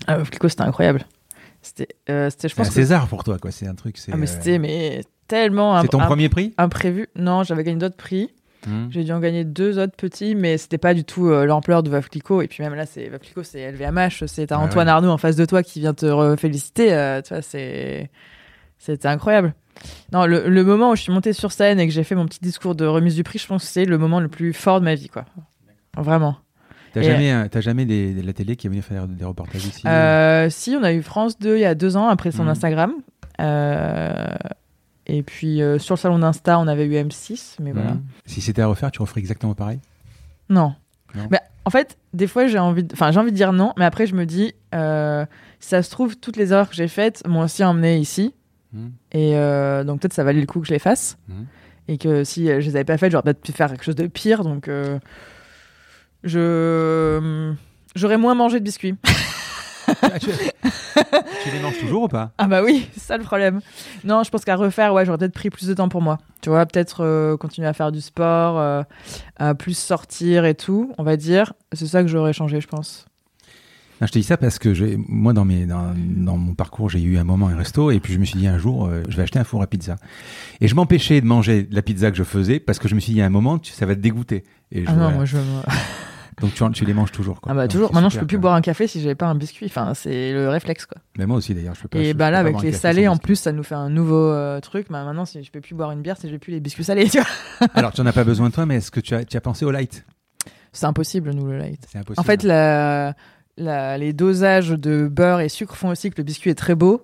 Ah, 0.06 0.16
euh, 0.16 0.24
Flico, 0.24 0.48
c'était 0.48 0.62
incroyable. 0.62 1.04
C'était, 1.62 1.88
euh, 2.10 2.28
c'était, 2.30 2.48
je 2.48 2.54
C'est 2.56 2.62
que 2.64 2.68
César 2.70 3.06
pour 3.06 3.22
toi, 3.22 3.38
quoi. 3.38 3.50
C'est 3.52 3.66
un 3.68 3.74
truc. 3.74 3.96
C'est 3.98 4.12
ah, 4.12 4.16
mais 4.16 4.28
euh, 4.28 4.32
c'était 4.32 4.58
mais 4.58 5.04
tellement 5.28 5.80
c'est 5.80 5.88
ton 5.88 6.00
premier 6.00 6.28
prix? 6.28 6.52
imprévu. 6.58 7.08
Non, 7.14 7.44
j'avais 7.44 7.62
gagné 7.64 7.78
d'autres 7.78 7.96
prix. 7.96 8.30
Mhm. 8.66 8.88
J'ai 8.90 9.04
dû 9.04 9.12
en 9.12 9.20
gagner 9.20 9.44
deux 9.44 9.78
autres 9.78 9.96
petits, 9.96 10.34
mais 10.34 10.58
c'était 10.58 10.78
pas 10.78 10.94
du 10.94 11.04
tout 11.04 11.28
l'ampleur 11.28 11.82
de 11.82 11.90
Veuve 11.90 12.08
Clicquot. 12.08 12.42
Et 12.42 12.48
puis 12.48 12.62
même 12.62 12.74
là, 12.74 12.86
c'est 12.86 13.08
Veuve 13.08 13.20
Clicquot, 13.20 13.42
c'est 13.44 13.70
LVMH, 13.72 14.24
c'est 14.26 14.48
t'as 14.48 14.56
Ah 14.56 14.60
Antoine 14.60 14.86
ouais. 14.86 14.92
Arnaud 14.92 15.10
en 15.10 15.18
face 15.18 15.36
de 15.36 15.44
toi 15.44 15.62
qui 15.62 15.80
vient 15.80 15.94
te 15.94 16.36
féliciter. 16.36 17.20
tu 17.24 17.34
vois, 17.34 17.42
c'est 17.42 18.10
c'était 18.78 19.08
incroyable. 19.08 19.54
Non, 20.12 20.26
le, 20.26 20.48
le 20.48 20.64
moment 20.64 20.90
où 20.90 20.96
je 20.96 21.02
suis 21.02 21.12
montée 21.12 21.32
sur 21.32 21.50
scène 21.52 21.80
et 21.80 21.86
que 21.86 21.92
j'ai 21.92 22.04
fait 22.04 22.14
mon 22.14 22.26
petit 22.26 22.40
discours 22.40 22.74
de 22.74 22.84
remise 22.84 23.14
du 23.14 23.22
prix, 23.24 23.38
je 23.38 23.46
pense 23.46 23.64
que 23.64 23.70
c'est 23.70 23.84
le 23.84 23.98
moment 23.98 24.20
le 24.20 24.28
plus 24.28 24.52
fort 24.52 24.80
de 24.80 24.84
ma 24.84 24.94
vie, 24.94 25.08
quoi. 25.08 25.24
Vraiment. 25.96 26.36
T'as 26.94 27.02
jamais, 27.02 27.32
euh, 27.32 27.60
jamais 27.60 27.86
des, 27.86 28.12
la 28.22 28.32
télé 28.34 28.54
qui 28.56 28.66
est 28.66 28.70
venue 28.70 28.82
faire 28.82 29.08
des 29.08 29.24
reportages 29.24 29.64
ici 29.64 29.82
Euh, 29.86 30.50
si, 30.50 30.76
on 30.78 30.82
a 30.82 30.92
eu 30.92 31.02
France 31.02 31.38
2 31.38 31.56
il 31.56 31.60
y 31.60 31.64
a 31.64 31.74
deux 31.74 31.96
ans 31.96 32.08
après 32.08 32.30
son 32.32 32.42
Mhm. 32.44 32.48
Instagram. 32.50 32.92
Euh, 33.40 34.26
et 35.06 35.22
puis 35.22 35.62
euh, 35.62 35.78
sur 35.78 35.94
le 35.94 35.98
salon 35.98 36.18
d'Insta, 36.18 36.58
on 36.58 36.66
avait 36.68 36.84
eu 36.86 36.92
M6, 36.94 37.56
mais 37.60 37.72
voilà. 37.72 37.92
Mhm. 37.92 38.02
Si 38.26 38.40
c'était 38.40 38.62
à 38.62 38.66
refaire, 38.66 38.90
tu 38.90 39.00
referais 39.00 39.20
exactement 39.20 39.54
pareil? 39.54 39.80
Non. 40.48 40.74
Non. 41.14 41.28
Mais 41.30 41.40
en 41.64 41.70
fait, 41.70 41.96
des 42.12 42.26
fois, 42.26 42.46
j'ai 42.46 42.58
envie, 42.58 42.84
de... 42.84 42.92
enfin, 42.94 43.10
j'ai 43.10 43.20
envie 43.20 43.30
de 43.32 43.36
dire 43.36 43.52
non, 43.52 43.72
mais 43.78 43.84
après, 43.84 44.06
je 44.06 44.14
me 44.14 44.26
dis, 44.26 44.54
euh, 44.74 45.24
si 45.60 45.70
ça 45.70 45.82
se 45.82 45.90
trouve, 45.90 46.16
toutes 46.16 46.36
les 46.36 46.52
erreurs 46.52 46.68
que 46.68 46.74
j'ai 46.74 46.88
faites 46.88 47.26
m'ont 47.26 47.40
aussi 47.42 47.64
emmené 47.64 47.98
ici, 47.98 48.34
Mhm. 48.74 48.90
et 49.12 49.36
euh, 49.36 49.84
donc 49.84 50.00
peut-être 50.00 50.14
ça 50.14 50.24
valait 50.24 50.40
le 50.40 50.46
coup 50.46 50.60
que 50.60 50.66
je 50.66 50.72
les 50.72 50.78
fasse, 50.78 51.18
et 51.88 51.98
que 51.98 52.24
si 52.24 52.50
euh, 52.50 52.60
je 52.60 52.66
les 52.70 52.76
avais 52.76 52.84
pas 52.84 52.96
faites, 52.96 53.12
j'aurais 53.12 53.22
peut-être 53.24 53.42
pu 53.42 53.52
faire 53.52 53.68
quelque 53.68 53.84
chose 53.84 53.94
de 53.96 54.06
pire, 54.06 54.44
donc 54.44 54.66
euh, 54.68 54.98
je 56.24 57.52
j'aurais 57.94 58.18
moins 58.18 58.34
mangé 58.34 58.58
de 58.60 58.64
biscuits. 58.64 58.94
Ah, 60.00 60.18
tu- 60.18 60.30
tu 61.42 61.50
les 61.50 61.58
manges 61.58 61.76
toujours 61.78 62.04
ou 62.04 62.08
pas? 62.08 62.32
Ah 62.38 62.46
bah 62.46 62.62
oui, 62.62 62.88
c'est 62.94 63.00
ça 63.02 63.16
le 63.18 63.24
problème. 63.24 63.60
Non, 64.04 64.22
je 64.22 64.30
pense 64.30 64.44
qu'à 64.44 64.56
refaire, 64.56 64.94
ouais, 64.94 65.04
j'aurais 65.04 65.18
peut-être 65.18 65.34
pris 65.34 65.50
plus 65.50 65.66
de 65.66 65.74
temps 65.74 65.88
pour 65.88 66.00
moi. 66.00 66.18
Tu 66.40 66.48
vois, 66.48 66.64
peut-être 66.66 67.04
euh, 67.04 67.36
continuer 67.36 67.68
à 67.68 67.72
faire 67.72 67.92
du 67.92 68.00
sport, 68.00 68.58
euh, 68.58 68.82
à 69.36 69.54
plus 69.54 69.76
sortir 69.76 70.44
et 70.44 70.54
tout, 70.54 70.92
on 70.98 71.02
va 71.02 71.16
dire. 71.16 71.52
C'est 71.72 71.86
ça 71.86 72.02
que 72.02 72.08
j'aurais 72.08 72.32
changé, 72.32 72.60
je 72.60 72.68
pense. 72.68 73.06
Non, 74.00 74.06
je 74.06 74.12
te 74.12 74.18
dis 74.18 74.24
ça 74.24 74.36
parce 74.36 74.58
que 74.58 74.96
moi, 75.08 75.32
dans, 75.32 75.44
mes, 75.44 75.66
dans, 75.66 75.92
dans 75.96 76.36
mon 76.38 76.54
parcours, 76.54 76.88
j'ai 76.88 77.02
eu 77.02 77.18
un 77.18 77.24
moment 77.24 77.48
un 77.48 77.56
resto 77.56 77.90
et 77.90 78.00
puis 78.00 78.12
je 78.14 78.18
me 78.18 78.24
suis 78.24 78.38
dit 78.38 78.46
un 78.46 78.58
jour, 78.58 78.86
euh, 78.86 79.02
je 79.08 79.16
vais 79.16 79.24
acheter 79.24 79.40
un 79.40 79.44
four 79.44 79.62
à 79.62 79.66
pizza. 79.66 79.96
Et 80.60 80.68
je 80.68 80.74
m'empêchais 80.74 81.20
de 81.20 81.26
manger 81.26 81.68
la 81.70 81.82
pizza 81.82 82.10
que 82.10 82.16
je 82.16 82.24
faisais 82.24 82.60
parce 82.60 82.78
que 82.78 82.88
je 82.88 82.94
me 82.94 83.00
suis 83.00 83.12
dit 83.12 83.20
à 83.20 83.26
un 83.26 83.30
moment, 83.30 83.58
tu- 83.58 83.72
ça 83.72 83.84
va 83.84 83.94
te 83.94 84.00
dégoûter. 84.00 84.44
Et 84.70 84.82
je- 84.84 84.88
Ah 84.88 84.92
non, 84.92 84.98
voilà. 85.02 85.16
moi 85.16 85.24
je. 85.26 85.36
Donc 86.42 86.52
tu, 86.54 86.62
en- 86.62 86.70
tu 86.70 86.84
les 86.84 86.92
manges 86.92 87.12
toujours. 87.12 87.40
Quoi. 87.40 87.52
Ah 87.52 87.54
bah 87.54 87.68
toujours. 87.68 87.92
Maintenant, 87.94 88.08
je 88.10 88.14
super, 88.14 88.22
peux 88.22 88.26
plus 88.26 88.38
boire 88.38 88.54
un 88.54 88.60
café 88.60 88.86
si 88.86 89.00
j'avais 89.00 89.14
pas 89.14 89.26
un 89.26 89.34
biscuit. 89.34 89.66
Enfin, 89.66 89.94
c'est 89.94 90.32
le 90.32 90.48
réflexe 90.50 90.84
quoi. 90.84 90.98
Mais 91.16 91.24
moi 91.24 91.38
aussi 91.38 91.54
d'ailleurs, 91.54 91.74
je 91.74 91.82
peux 91.82 91.88
pas. 91.88 91.98
je- 91.98 92.02
Et 92.02 92.08
je 92.10 92.12
bah 92.14 92.30
là, 92.30 92.40
avec 92.40 92.60
les 92.62 92.72
salés, 92.72 93.08
en 93.08 93.16
plus, 93.16 93.36
ça 93.36 93.52
nous 93.52 93.62
fait 93.62 93.74
un 93.76 93.88
nouveau 93.88 94.16
euh, 94.30 94.60
truc. 94.60 94.88
Bah 94.90 95.04
maintenant, 95.04 95.24
si 95.24 95.42
je 95.42 95.50
peux 95.50 95.60
plus 95.60 95.74
boire 95.74 95.92
une 95.92 96.02
bière, 96.02 96.16
si 96.18 96.28
j'ai 96.28 96.38
plus 96.38 96.50
les 96.52 96.60
biscuits 96.60 96.84
salés, 96.84 97.08
tu 97.08 97.18
vois. 97.18 97.68
Alors 97.74 97.92
tu 97.92 98.00
n'en 98.02 98.06
as 98.08 98.12
pas 98.12 98.24
besoin 98.24 98.48
de 98.50 98.54
toi, 98.54 98.66
mais 98.66 98.76
est-ce 98.76 98.90
que 98.90 99.00
tu 99.00 99.14
as, 99.14 99.24
tu 99.24 99.36
as 99.36 99.40
pensé 99.40 99.64
au 99.64 99.70
light? 99.70 100.04
C'est 100.72 100.86
impossible, 100.86 101.30
nous, 101.32 101.46
le 101.46 101.58
light. 101.58 101.80
C'est 101.90 101.98
impossible. 101.98 102.20
En 102.20 102.22
fait, 102.24 102.42
la, 102.42 103.14
la- 103.58 103.98
les 103.98 104.12
dosages 104.12 104.70
de 104.70 105.08
beurre 105.08 105.40
et 105.40 105.48
sucre 105.48 105.76
font 105.76 105.90
aussi 105.90 106.08
que 106.10 106.14
le 106.16 106.22
biscuit 106.24 106.48
est 106.50 106.54
très 106.54 106.74
beau 106.74 107.02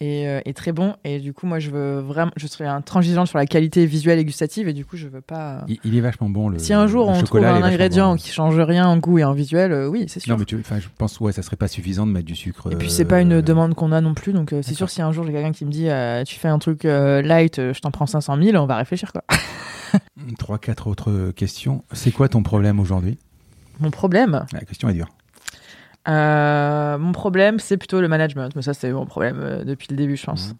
et, 0.00 0.28
euh, 0.28 0.40
et 0.44 0.52
très 0.52 0.72
bon. 0.72 0.94
Et 1.04 1.18
du 1.18 1.32
coup, 1.32 1.46
moi, 1.46 1.58
je 1.58 1.70
veux 1.70 1.98
vraiment, 2.00 2.30
je 2.36 2.46
serais 2.46 2.66
intransigeante 2.66 3.26
sur 3.26 3.38
la 3.38 3.46
qualité 3.46 3.86
visuelle 3.86 4.18
et 4.18 4.24
gustative. 4.24 4.68
Et 4.68 4.72
du 4.74 4.84
coup, 4.84 4.96
je 4.96 5.08
veux 5.08 5.22
pas. 5.22 5.64
il, 5.66 5.78
il 5.84 5.96
est 5.96 6.00
vachement 6.00 6.28
bon 6.28 6.50
le. 6.50 6.58
si 6.58 6.72
un 6.74 6.86
jour 6.86 7.08
on 7.08 7.22
trouve 7.22 7.42
un 7.44 7.62
ingrédient 7.62 8.10
bon. 8.10 8.16
qui 8.16 8.30
change 8.30 8.58
rien 8.60 8.86
en 8.86 8.98
goût 8.98 9.18
et 9.18 9.24
en 9.24 9.32
visuel, 9.32 9.72
euh, 9.72 9.88
oui, 9.88 10.04
c'est 10.08 10.20
sûr. 10.20 10.32
Non 10.34 10.38
mais 10.38 10.44
tu, 10.44 10.56
je 10.62 10.88
pense 10.98 11.18
ouais, 11.20 11.32
ça 11.32 11.42
serait 11.42 11.56
pas 11.56 11.68
suffisant 11.68 12.06
de 12.06 12.12
mettre 12.12 12.26
du 12.26 12.36
sucre. 12.36 12.70
Et 12.70 12.76
puis 12.76 12.90
c'est 12.90 13.04
pas 13.06 13.20
une 13.20 13.32
euh, 13.34 13.42
demande 13.42 13.74
qu'on 13.74 13.90
a 13.92 14.00
non 14.00 14.14
plus, 14.14 14.32
donc 14.32 14.52
euh, 14.52 14.60
c'est 14.62 14.74
sûr 14.74 14.90
si 14.90 15.00
un 15.02 15.10
jour 15.10 15.24
j'ai 15.24 15.32
quelqu'un 15.32 15.52
qui 15.52 15.64
me 15.64 15.70
dit 15.70 15.88
euh, 15.88 16.22
tu 16.24 16.38
fais 16.38 16.48
un 16.48 16.58
truc 16.58 16.84
euh, 16.84 17.22
light, 17.22 17.58
euh, 17.58 17.72
je 17.72 17.80
t'en 17.80 17.90
prends 17.90 18.06
500 18.06 18.36
000, 18.42 18.56
on 18.62 18.66
va 18.66 18.76
réfléchir 18.76 19.10
quoi. 19.12 19.24
Trois, 20.38 20.58
quatre 20.58 20.86
autres 20.86 21.30
questions. 21.34 21.82
C'est 21.92 22.10
quoi 22.12 22.28
ton 22.28 22.42
problème 22.42 22.78
aujourd'hui? 22.78 23.18
Mon 23.80 23.90
problème, 23.90 24.44
La 24.52 24.60
question 24.60 24.88
est 24.88 24.92
dure. 24.94 25.08
Euh, 26.06 26.98
mon 26.98 27.12
problème 27.12 27.58
c'est 27.58 27.76
plutôt 27.76 28.00
le 28.00 28.08
management, 28.08 28.54
mais 28.54 28.62
ça 28.62 28.74
c'est 28.74 28.92
mon 28.92 29.06
problème 29.06 29.40
euh, 29.40 29.64
depuis 29.64 29.88
le 29.90 29.96
début 29.96 30.16
je 30.16 30.24
pense. 30.26 30.54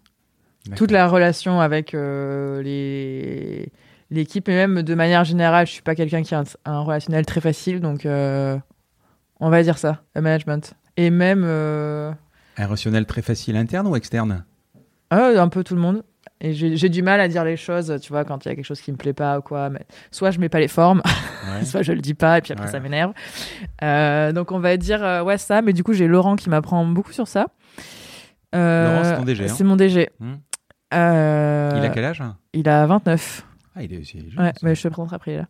Mhm. 0.67 0.75
Toute 0.75 0.91
la 0.91 1.07
relation 1.07 1.61
avec 1.61 1.93
euh, 1.93 2.61
les 2.61 3.71
l'équipe 4.11 4.49
et 4.49 4.53
même 4.53 4.81
de 4.81 4.95
manière 4.95 5.23
générale, 5.23 5.67
je 5.67 5.71
suis 5.71 5.81
pas 5.81 5.95
quelqu'un 5.95 6.23
qui 6.23 6.35
a 6.35 6.39
un, 6.39 6.43
un 6.65 6.79
relationnel 6.81 7.25
très 7.25 7.41
facile, 7.41 7.79
donc 7.79 8.05
on 8.05 9.49
va 9.49 9.63
dire 9.63 9.77
ça, 9.77 10.01
le 10.15 10.21
management. 10.21 10.73
Et 10.97 11.11
même 11.11 11.43
Un 11.43 12.17
rationnel 12.57 13.05
très 13.05 13.21
facile 13.21 13.55
interne 13.55 13.87
ou 13.87 13.95
externe? 13.95 14.43
Ah, 15.11 15.29
un 15.41 15.47
peu 15.47 15.63
tout 15.63 15.75
le 15.75 15.81
monde. 15.81 16.03
Et 16.41 16.53
j'ai 16.53 16.87
du 16.87 17.01
mal 17.01 17.19
à 17.19 17.27
dire 17.27 17.43
les 17.43 17.57
choses, 17.57 17.97
tu 18.01 18.13
vois, 18.13 18.23
quand 18.23 18.45
il 18.45 18.47
y 18.49 18.51
a 18.51 18.55
quelque 18.55 18.63
chose 18.65 18.79
qui 18.79 18.93
me 18.93 18.97
plaît 18.97 19.11
pas 19.13 19.39
ou 19.39 19.41
quoi. 19.41 19.69
Mais 19.69 19.81
soit 20.09 20.31
je 20.31 20.39
mets 20.39 20.47
pas 20.47 20.59
les 20.61 20.69
formes, 20.69 21.01
Ouais. 21.05 21.65
soit 21.65 21.81
je 21.81 21.91
le 21.91 21.99
dis 21.99 22.13
pas 22.13 22.37
et 22.37 22.41
puis 22.41 22.53
après 22.53 22.65
Ouais. 22.67 22.71
ça 22.71 22.79
m'énerve. 22.79 23.11
Euh, 23.83 24.31
donc 24.31 24.53
on 24.53 24.59
va 24.59 24.77
dire 24.77 25.03
euh, 25.03 25.21
ouais 25.21 25.37
ça, 25.37 25.61
mais 25.61 25.73
du 25.73 25.83
coup 25.83 25.91
j'ai 25.91 26.07
Laurent 26.07 26.37
qui 26.37 26.49
m'apprend 26.49 26.85
beaucoup 26.85 27.11
sur 27.11 27.27
ça. 27.27 27.47
Euh, 28.55 28.89
Laurent, 28.93 29.03
c'est 29.03 29.17
ton 29.17 29.25
DG, 29.25 29.43
hein 29.43 29.53
C'est 29.53 29.63
mon 29.65 29.75
DG. 29.75 30.09
Hmm. 30.19 30.35
Euh, 30.93 31.71
Il 31.77 31.83
a 31.85 31.89
quel 31.89 32.05
âge 32.05 32.23
il 32.53 32.69
a 32.69 32.85
29. 32.87 33.45
Ah, 33.75 33.83
il 33.83 33.93
est, 33.93 34.03
jeune, 34.03 34.23
Ouais, 34.37 34.53
mais 34.63 34.75
je 34.75 34.81
te 34.81 34.87
le 34.87 34.91
présenterai 34.93 35.15
après. 35.17 35.45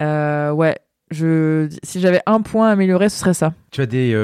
Là. 0.00 0.52
Ouais, 0.54 0.76
je 1.10 1.68
si 1.82 2.00
j'avais 2.00 2.20
un 2.24 2.40
point 2.40 2.68
à 2.70 2.72
améliorer, 2.72 3.10
ce 3.10 3.18
serait 3.18 3.34
ça. 3.34 3.52
Tu 3.70 3.82
as 3.82 3.86
des, 3.86 4.14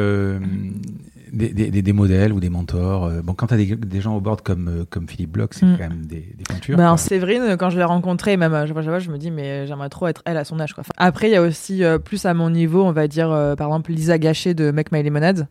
des, 1.32 1.48
des, 1.52 1.70
des- 1.70 1.82
des 1.82 1.92
modèles 1.92 2.32
ou 2.32 2.40
des 2.40 2.50
mentors. 2.50 3.04
euh, 3.06 3.22
bon, 3.22 3.34
quand 3.34 3.46
tu 3.48 3.54
as 3.54 3.56
des, 3.56 4.00
gens 4.00 4.14
au 4.16 4.20
board 4.20 4.42
comme, 4.42 4.68
euh, 4.68 4.84
comme 4.88 5.09
Philippe 5.09 5.30
Bloch, 5.32 5.50
c'est 5.52 5.66
Mm. 5.66 5.76
quand 5.78 5.88
même 5.88 6.06
des. 6.06 6.34
Ben, 6.68 6.88
quoi. 6.88 6.96
Séverine, 6.96 7.56
quand 7.59 7.70
je 7.70 7.78
l'ai 7.78 7.84
rencontrée, 7.84 8.36
même 8.36 8.54
à 8.54 8.66
chaque 8.66 8.74
fois, 8.80 8.98
je 8.98 9.10
me 9.10 9.18
dis, 9.18 9.30
mais 9.30 9.66
j'aimerais 9.66 9.88
trop 9.88 10.06
être 10.09 10.22
elle 10.26 10.36
à 10.36 10.44
son 10.44 10.60
âge. 10.60 10.74
Quoi. 10.74 10.82
Enfin, 10.82 10.92
après, 10.96 11.28
il 11.28 11.32
y 11.32 11.36
a 11.36 11.42
aussi, 11.42 11.82
euh, 11.84 11.98
plus 11.98 12.24
à 12.26 12.34
mon 12.34 12.50
niveau, 12.50 12.84
on 12.84 12.92
va 12.92 13.09
dire, 13.09 13.30
euh, 13.30 13.54
par 13.56 13.68
exemple, 13.68 13.92
Lisa 13.92 14.18
Gachet 14.18 14.54
de 14.54 14.70
Make 14.70 14.92
My 14.92 15.02
Lemonade. 15.02 15.48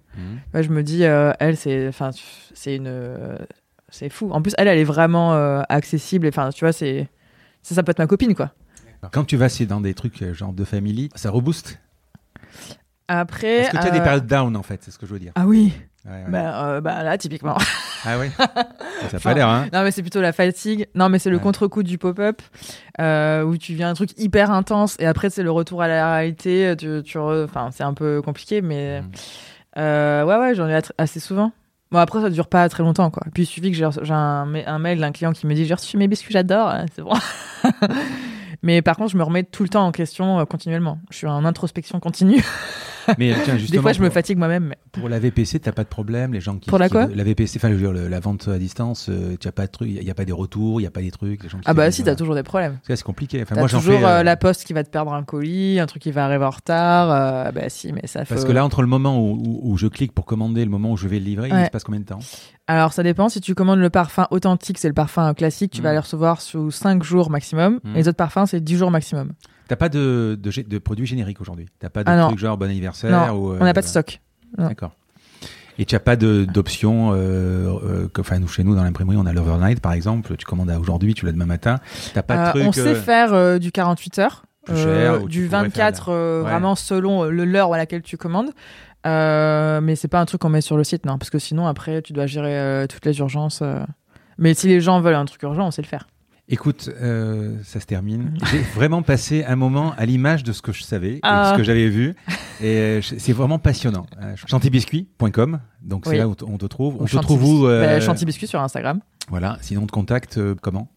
Ouais, 0.54 0.64
je 0.64 0.70
me 0.70 0.84
dis, 0.84 1.04
euh, 1.04 1.32
elle, 1.40 1.58
c'est, 1.58 1.88
enfin, 1.88 2.12
c'est 2.54 2.76
une, 2.76 2.88
euh, 2.88 3.38
c'est 3.90 4.10
fou. 4.10 4.30
En 4.32 4.42
plus, 4.42 4.54
elle, 4.58 4.68
elle 4.68 4.78
est 4.80 4.84
vraiment 4.84 5.34
euh, 5.34 5.62
accessible. 5.70 6.28
Enfin, 6.28 6.50
tu 6.52 6.64
vois, 6.64 6.72
c'est, 6.74 7.10
ça, 7.64 7.76
ça 7.76 7.84
peut 7.84 7.92
être 7.92 8.00
ma 8.00 8.08
copine, 8.08 8.36
quoi. 8.36 8.52
Quand 9.12 9.24
tu 9.24 9.36
vas 9.36 9.50
c'est 9.50 9.66
dans 9.66 9.82
des 9.82 9.96
trucs 9.96 10.22
euh, 10.22 10.32
genre 10.34 10.54
de 10.54 10.64
family, 10.64 11.10
ça 11.16 11.32
rebooste? 11.32 11.80
Après. 13.08 13.48
Est-ce 13.48 13.72
que 13.72 13.78
tu 13.78 13.88
as 13.88 13.92
des 13.92 14.00
euh, 14.00 14.04
périodes 14.04 14.26
down 14.28 14.56
en 14.56 14.64
fait 14.64 14.82
C'est 14.84 14.92
ce 14.92 14.98
que 14.98 15.06
je 15.06 15.14
veux 15.14 15.20
dire. 15.20 15.32
Ah 15.36 15.46
oui. 15.46 15.74
Ouais, 16.06 16.12
ouais. 16.14 16.24
Bah, 16.30 16.66
euh, 16.66 16.82
bah, 16.82 17.04
là, 17.04 17.18
typiquement. 17.18 17.58
Ah 18.06 18.18
ouais 18.18 18.32
Ça 18.40 19.14
n'a 19.14 19.20
pas 19.20 19.34
l'air, 19.36 19.48
hein 19.48 19.68
Non, 19.72 19.84
mais 19.84 19.92
c'est 19.92 20.02
plutôt 20.02 20.22
la 20.22 20.32
fatigue. 20.34 20.88
Non, 20.96 21.10
mais 21.10 21.20
c'est 21.20 21.30
le 21.30 21.36
Ouais. 21.38 21.42
contre-coup 21.44 21.84
du 21.84 21.98
pop-up 22.00 22.42
euh, 23.00 23.44
où 23.44 23.56
tu 23.58 23.76
viens 23.76 23.90
un 23.90 23.94
truc 23.94 24.10
hyper 24.18 24.50
intense 24.50 24.96
et 25.00 25.06
après 25.06 25.30
c'est 25.30 25.44
le 25.44 25.52
retour 25.52 25.82
à 25.84 25.88
la 25.88 26.16
réalité. 26.16 26.74
Tu, 26.78 27.04
tu 27.04 27.18
re- 27.20 27.44
Enfin, 27.44 27.70
c'est 27.72 27.84
un 27.84 27.94
peu 27.94 28.22
compliqué, 28.24 28.62
mais 28.64 29.04
euh, 29.78 30.24
ouais, 30.26 30.38
ouais, 30.38 30.56
j'en 30.56 30.68
ai 30.68 30.80
assez 30.98 31.20
souvent. 31.20 31.52
Bon, 31.92 32.00
après, 32.00 32.22
ça 32.22 32.30
dure 32.30 32.48
pas 32.48 32.68
très 32.70 32.84
longtemps, 32.84 33.12
quoi. 33.12 33.24
Puis 33.34 33.44
il 33.44 33.46
suffit 33.46 33.70
que 33.70 33.78
j'ai 33.78 34.14
un, 34.14 34.48
un 34.66 34.80
mail 34.80 35.00
d'un 35.00 35.12
client 35.12 35.34
qui 35.34 35.46
me 35.46 35.54
dit 35.54 35.66
J'ai 35.66 35.74
reçu 35.74 35.98
mes 35.98 36.08
biscuits, 36.08 36.32
j'adore. 36.34 36.74
C'est 36.96 37.02
bon. 37.04 37.12
Mais 38.64 38.82
par 38.82 38.96
contre, 38.98 39.12
je 39.12 39.18
me 39.18 39.24
remets 39.24 39.44
tout 39.44 39.64
le 39.64 39.70
temps 39.70 39.86
en 39.86 39.92
question 39.92 40.40
euh, 40.40 40.46
continuellement. 40.46 41.00
Je 41.10 41.18
suis 41.18 41.28
en 41.28 41.46
introspection 41.46 42.00
continue. 42.00 42.44
Mais 43.18 43.34
tiens, 43.44 43.56
Des 43.56 43.60
justement, 43.62 43.82
fois, 43.82 43.94
je 43.94 44.02
me 44.02 44.12
fatigue 44.12 44.38
moi-même. 44.38 44.66
mais- 44.66 44.78
Pour 44.92 45.10
la 45.10 45.18
VPC, 45.18 45.60
t'as 45.60 45.72
pas 45.72 45.84
de 45.84 45.90
problème, 45.90 46.34
les 46.34 46.40
gens 46.40 46.58
qui. 46.60 46.70
Pour 46.70 46.78
la 46.78 46.88
qui- 46.88 46.92
quoi 46.94 47.08
La 47.08 47.24
VPC, 47.24 47.58
enfin, 47.58 47.70
je 47.70 47.74
veux 47.74 47.80
dire, 47.94 48.10
la 48.10 48.20
vente 48.20 48.48
à 48.48 48.60
distance, 48.60 49.08
euh, 49.10 49.36
tu 49.40 49.48
as 49.48 49.52
pas 49.52 49.66
de 49.66 49.72
trucs, 49.72 49.90
il 49.90 50.04
y 50.04 50.12
a 50.12 50.14
pas 50.14 50.24
des 50.24 50.32
retours, 50.32 50.80
il 50.80 50.84
y 50.84 50.88
a 50.88 50.92
pas 50.92 51.02
des 51.02 51.10
trucs, 51.10 51.42
les 51.42 51.50
gens 51.50 51.58
qui 51.58 51.64
Ah, 51.66 51.74
bah 51.74 51.90
si, 51.90 52.04
t'as 52.04 52.16
toujours 52.16 52.36
des 52.36 52.44
problèmes. 52.44 52.78
C'est 52.88 53.02
compliqué. 53.02 53.42
Enfin, 53.42 53.56
moi, 53.56 53.68
toujours 53.68 53.98
fais, 54.00 54.06
euh, 54.06 54.20
euh, 54.20 54.24
la 54.24 54.38
poste 54.38 54.66
qui 54.66 54.74
va 54.74 54.84
te 54.84 54.90
perdre 54.92 55.14
un 55.14 55.24
colis, 55.24 55.80
un 55.80 55.88
truc 55.88 56.04
qui 56.04 56.12
va 56.12 56.26
arriver 56.26 56.46
en 56.46 56.52
retard. 56.52 57.52
bah 57.54 57.70
si, 57.70 57.92
mais 57.92 58.06
ça 58.06 58.24
Parce 58.24 58.42
faut- 58.42 58.48
que 58.48 58.52
là, 58.54 58.64
entre 58.64 58.84
le 58.84 58.88
moment 58.88 59.18
où, 59.20 59.32
où- 59.34 59.60
où 59.72 59.78
je 59.78 59.88
clique 59.88 60.12
pour 60.14 60.26
commander 60.26 60.62
et 60.62 60.66
le 60.66 60.72
moment 60.72 60.92
où 60.92 60.98
je 60.98 61.08
vais 61.08 61.18
le 61.18 61.26
livrer, 61.26 61.50
il 61.52 61.66
se 61.66 61.72
passe 61.72 61.84
combien 61.84 62.02
de 62.02 62.06
temps? 62.06 62.20
Alors 62.72 62.94
ça 62.94 63.04
dépend. 63.04 63.28
Si 63.28 63.42
tu 63.42 63.54
commandes 63.56 63.80
le 63.80 63.90
parfum 63.90 64.28
authentique, 64.32 64.78
c'est 64.78 64.88
le 64.88 64.94
parfum 64.94 65.34
classique, 65.34 65.72
tu 65.74 65.82
Mm. 65.82 65.84
vas 65.84 65.92
les 65.92 66.00
recevoir 66.00 66.40
sous 66.42 66.72
5 66.72 67.04
jours 67.04 67.30
maximum. 67.30 67.80
Mm. 67.84 67.96
Et 67.96 67.98
les 68.00 68.08
autres 68.08 68.18
parfums, 68.18 68.46
c'est 68.48 68.62
10 68.62 68.78
jours 68.78 68.92
maximum. 68.92 69.34
T'as 69.68 69.76
pas 69.76 69.90
de, 69.90 70.38
de, 70.42 70.52
de 70.62 70.78
produits 70.78 71.06
génériques 71.06 71.42
aujourd'hui? 71.42 71.66
T'as 71.80 71.90
pas 71.90 72.04
de 72.04 72.10
Ah 72.10 72.26
trucs 72.28 72.40
genre 72.40 72.58
bon 72.58 72.70
anniversaire 72.70 73.28
Non, 73.28 73.34
ou, 73.38 73.52
euh, 73.54 73.58
On 73.60 73.66
n'a 73.66 73.74
pas 73.74 73.82
de 73.82 73.86
stock. 73.88 74.22
D'accord. 74.58 74.92
Et 75.80 75.86
tu 75.86 75.96
n'as 75.96 76.00
pas 76.00 76.16
d'option, 76.16 77.12
euh, 77.14 77.16
euh, 77.84 78.08
enfin 78.20 78.40
nous 78.40 78.48
chez 78.48 78.64
nous 78.64 78.76
dans 78.76 78.84
l'imprimerie 78.84 79.18
on 79.18 79.26
a 79.26 79.34
l'overnight 79.34 79.80
par 79.80 79.94
exemple, 79.94 80.36
tu 80.38 80.46
commandes 80.46 80.70
à 80.70 80.80
aujourd'hui, 80.80 81.14
tu 81.14 81.26
l'as 81.26 81.32
demain 81.32 81.46
matin, 81.46 81.80
t'as 82.14 82.22
pas 82.22 82.36
de 82.36 82.42
Euh, 82.42 82.50
truc. 82.52 82.64
on 82.68 82.72
sait 82.74 82.82
euh, 82.90 82.96
faire 82.96 83.34
euh, 83.34 83.58
du 83.58 83.72
48 83.72 84.20
heures. 84.20 84.44
Cher, 84.68 85.26
du 85.26 85.46
pourrais 85.48 85.64
24 85.64 86.06
faire 86.06 86.14
euh, 86.14 86.44
Ouais. 86.44 86.50
vraiment 86.52 86.76
selon 86.76 87.24
le 87.24 87.46
l'heure 87.46 87.74
à 87.74 87.78
laquelle 87.78 88.04
tu 88.04 88.16
commandes. 88.18 88.52
Euh, 89.08 89.82
mais 89.82 89.96
c'est 89.96 90.08
pas 90.08 90.20
un 90.20 90.26
truc 90.26 90.42
qu'on 90.42 90.50
met 90.50 90.62
sur 90.62 90.78
le 90.78 90.84
site, 90.84 91.06
non, 91.06 91.18
parce 91.18 91.30
que 91.30 91.40
sinon 91.40 91.66
après 91.68 92.02
tu 92.02 92.14
dois 92.14 92.28
gérer 92.28 92.58
euh, 92.58 92.88
toutes 92.88 93.06
les 93.06 93.18
urgences. 93.20 93.62
euh. 93.62 93.84
Mais 94.38 94.54
si 94.54 94.68
les 94.68 94.80
gens 94.82 95.02
veulent 95.02 95.16
un 95.16 95.26
truc 95.26 95.42
urgent, 95.44 95.68
on 95.68 95.72
sait 95.72 95.82
le 95.82 95.88
faire. 95.88 96.08
Écoute, 96.50 96.90
euh, 97.02 97.56
ça 97.64 97.80
se 97.80 97.86
termine. 97.86 98.24
Mhm. 98.24 98.38
J'ai 98.52 98.60
vraiment 98.60 99.04
passé 99.04 99.44
un 99.46 99.56
moment 99.56 99.94
à 99.98 100.06
l'image 100.06 100.44
de 100.44 100.52
ce 100.52 100.62
que 100.62 100.74
je 100.74 100.84
savais 100.84 101.12
et 101.14 101.16
de 101.16 101.20
Ah. 101.24 101.52
ce 101.54 101.58
que 101.58 101.64
j'avais 101.64 101.88
vu. 101.88 102.14
Et 102.60 102.78
euh, 102.78 103.02
c'est 103.02 103.32
vraiment 103.34 103.58
passionnant. 103.58 104.06
Euh, 104.22 104.36
Chantibiscuit.com, 104.36 105.60
donc 105.82 106.02
c'est 106.06 106.12
Oui. 106.12 106.18
là 106.18 106.28
où 106.28 106.36
t- 106.36 106.44
on 106.46 106.58
te 106.58 106.66
trouve. 106.66 106.98
On 107.00 107.06
te 107.06 107.18
trouve 107.18 107.44
où 107.44 107.48
Biscuit- 107.62 107.68
euh, 107.68 107.86
bah, 107.86 108.00
Chanty 108.02 108.26
Biscuit 108.26 108.48
sur 108.48 108.62
Instagram. 108.62 109.00
Voilà, 109.30 109.58
sinon 109.62 109.84
on 109.84 109.88
te 109.88 109.92
contacte 109.92 110.38
euh, 110.40 110.56
comment? 110.62 110.90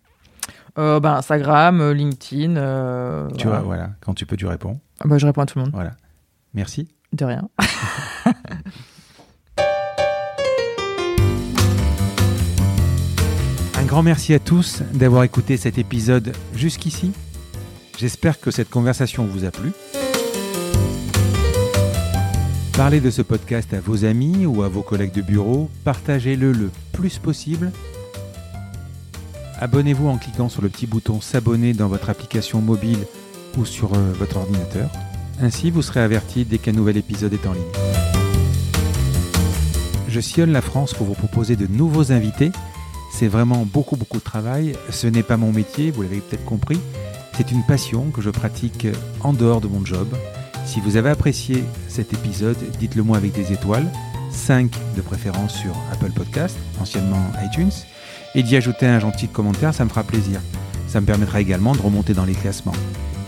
Euh, 0.77 0.99
bah, 0.99 1.17
Instagram, 1.19 1.81
euh, 1.81 1.95
LinkedIn. 1.95 2.57
euh, 2.57 3.29
Tu 3.39 3.45
voilà. 3.47 3.61
vois, 3.61 3.67
voilà, 3.77 3.91
quand 4.01 4.15
tu 4.15 4.27
peux, 4.27 4.37
tu 4.37 4.47
réponds. 4.47 4.81
Ah 5.01 5.09
bah, 5.09 5.19
je 5.19 5.27
réponds 5.27 5.43
à 5.43 5.47
tout 5.47 5.59
le 5.59 5.65
monde. 5.67 5.73
Voilà. 5.75 5.93
Merci. 6.53 6.89
De 7.15 7.25
rien. 7.25 7.49
Un 13.79 13.85
grand 13.85 14.03
merci 14.03 14.35
à 14.35 14.41
tous 14.41 14.83
d'avoir 14.93 15.23
écouté 15.23 15.57
cet 15.57 15.79
épisode 15.79 16.33
jusqu'ici. 16.57 17.13
J'espère 17.99 18.41
que 18.41 18.51
cette 18.51 18.69
conversation 18.69 19.27
vous 19.27 19.45
a 19.45 19.53
plu. 19.53 19.71
Parlez 22.77 22.99
de 23.01 23.11
ce 23.11 23.23
podcast 23.23 23.73
à 23.75 23.81
vos 23.81 24.05
amis 24.05 24.45
ou 24.47 24.65
à 24.65 24.69
vos 24.69 24.83
collègues 24.83 25.15
de 25.15 25.23
bureau. 25.23 25.71
Partagez-le 25.85 26.51
le 26.51 26.73
plus 26.91 27.19
possible. 27.19 27.71
Abonnez-vous 29.61 30.09
en 30.09 30.19
cliquant 30.19 30.49
sur 30.49 30.63
le 30.63 30.69
petit 30.69 30.89
bouton 30.89 31.21
s'abonner 31.21 31.75
dans 31.75 31.87
votre 31.87 32.11
application 32.11 32.61
mobile 32.61 33.07
ou 33.57 33.65
sur 33.65 33.95
euh, 33.95 34.13
votre 34.19 34.39
ordinateur. 34.39 34.91
Ainsi, 35.41 35.71
vous 35.71 35.83
serez 35.83 36.01
averti 36.01 36.45
dès 36.45 36.59
qu'un 36.59 36.73
nouvel 36.73 36.97
épisode 36.97 37.33
est 37.33 37.47
en 37.47 37.53
ligne. 37.53 37.63
Je 40.09 40.21
sillonne 40.21 40.53
la 40.53 40.63
France 40.63 40.95
pour 40.95 41.07
vous 41.07 41.15
proposer 41.15 41.57
de 41.57 41.67
nouveaux 41.67 42.13
invités. 42.13 42.53
C'est 43.13 43.27
vraiment 43.27 43.67
beaucoup 43.67 43.97
beaucoup 43.97 44.19
de 44.19 44.23
travail. 44.23 44.75
Ce 44.91 45.07
n'est 45.07 45.23
pas 45.23 45.37
mon 45.37 45.53
métier, 45.53 45.91
vous 45.91 46.03
l'avez 46.03 46.21
peut-être 46.21 46.45
compris. 46.45 46.79
C'est 47.37 47.51
une 47.51 47.65
passion 47.65 48.11
que 48.11 48.23
je 48.23 48.31
pratique 48.31 48.87
en 49.23 49.33
dehors 49.33 49.61
de 49.61 49.67
mon 49.67 49.85
job. 49.85 50.07
Si 50.65 50.81
vous 50.81 50.97
avez 50.97 51.11
apprécié 51.11 51.65
cet 51.89 52.13
épisode, 52.13 52.57
dites-le 52.79 53.03
moi 53.03 53.17
avec 53.17 53.33
des 53.33 53.53
étoiles. 53.53 53.91
5 54.31 54.71
de 54.97 55.01
préférence 55.01 55.55
sur 55.55 55.75
Apple 55.93 56.11
Podcast, 56.11 56.57
anciennement 56.81 57.23
iTunes, 57.45 57.71
et 58.35 58.43
d'y 58.43 58.57
ajouter 58.57 58.87
un 58.87 58.99
gentil 58.99 59.29
commentaire, 59.29 59.75
ça 59.75 59.85
me 59.85 59.89
fera 59.89 60.03
plaisir. 60.05 60.41
Ça 60.89 61.01
me 61.01 61.07
permettra 61.07 61.41
également 61.41 61.75
de 61.75 61.81
remonter 61.81 62.15
dans 62.15 62.25
les 62.25 62.35
classements. 62.35 62.73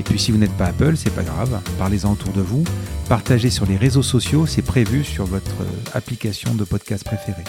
Puis 0.06 0.18
si 0.18 0.32
vous 0.32 0.38
n'êtes 0.38 0.56
pas 0.56 0.66
Apple, 0.66 0.96
c'est 0.96 1.14
pas 1.14 1.22
grave, 1.22 1.60
parlez-en 1.78 2.12
autour 2.12 2.32
de 2.32 2.40
vous, 2.40 2.64
partagez 3.08 3.50
sur 3.50 3.66
les 3.66 3.76
réseaux 3.76 4.02
sociaux, 4.02 4.46
c'est 4.46 4.62
prévu 4.62 5.04
sur 5.04 5.26
votre 5.26 5.56
application 5.94 6.54
de 6.54 6.64
podcast 6.64 7.04
préférée. 7.04 7.44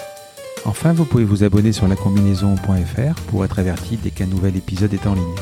Enfin, 0.65 0.91
vous 0.91 1.05
pouvez 1.05 1.23
vous 1.23 1.43
abonner 1.43 1.71
sur 1.71 1.87
lacombinaison.fr 1.87 3.21
pour 3.27 3.45
être 3.45 3.59
averti 3.59 3.97
dès 3.97 4.09
qu'un 4.09 4.25
nouvel 4.25 4.57
épisode 4.57 4.93
est 4.93 5.07
en 5.07 5.13
ligne. 5.13 5.35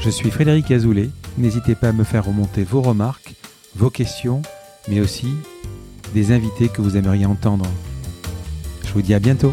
Je 0.00 0.10
suis 0.10 0.30
Frédéric 0.30 0.70
Azoulay, 0.70 1.10
n'hésitez 1.38 1.74
pas 1.74 1.90
à 1.90 1.92
me 1.92 2.04
faire 2.04 2.24
remonter 2.24 2.64
vos 2.64 2.82
remarques, 2.82 3.34
vos 3.76 3.90
questions, 3.90 4.42
mais 4.88 5.00
aussi 5.00 5.28
des 6.12 6.32
invités 6.32 6.68
que 6.68 6.82
vous 6.82 6.96
aimeriez 6.96 7.26
entendre. 7.26 7.66
Je 8.86 8.92
vous 8.92 9.02
dis 9.02 9.14
à 9.14 9.18
bientôt 9.18 9.52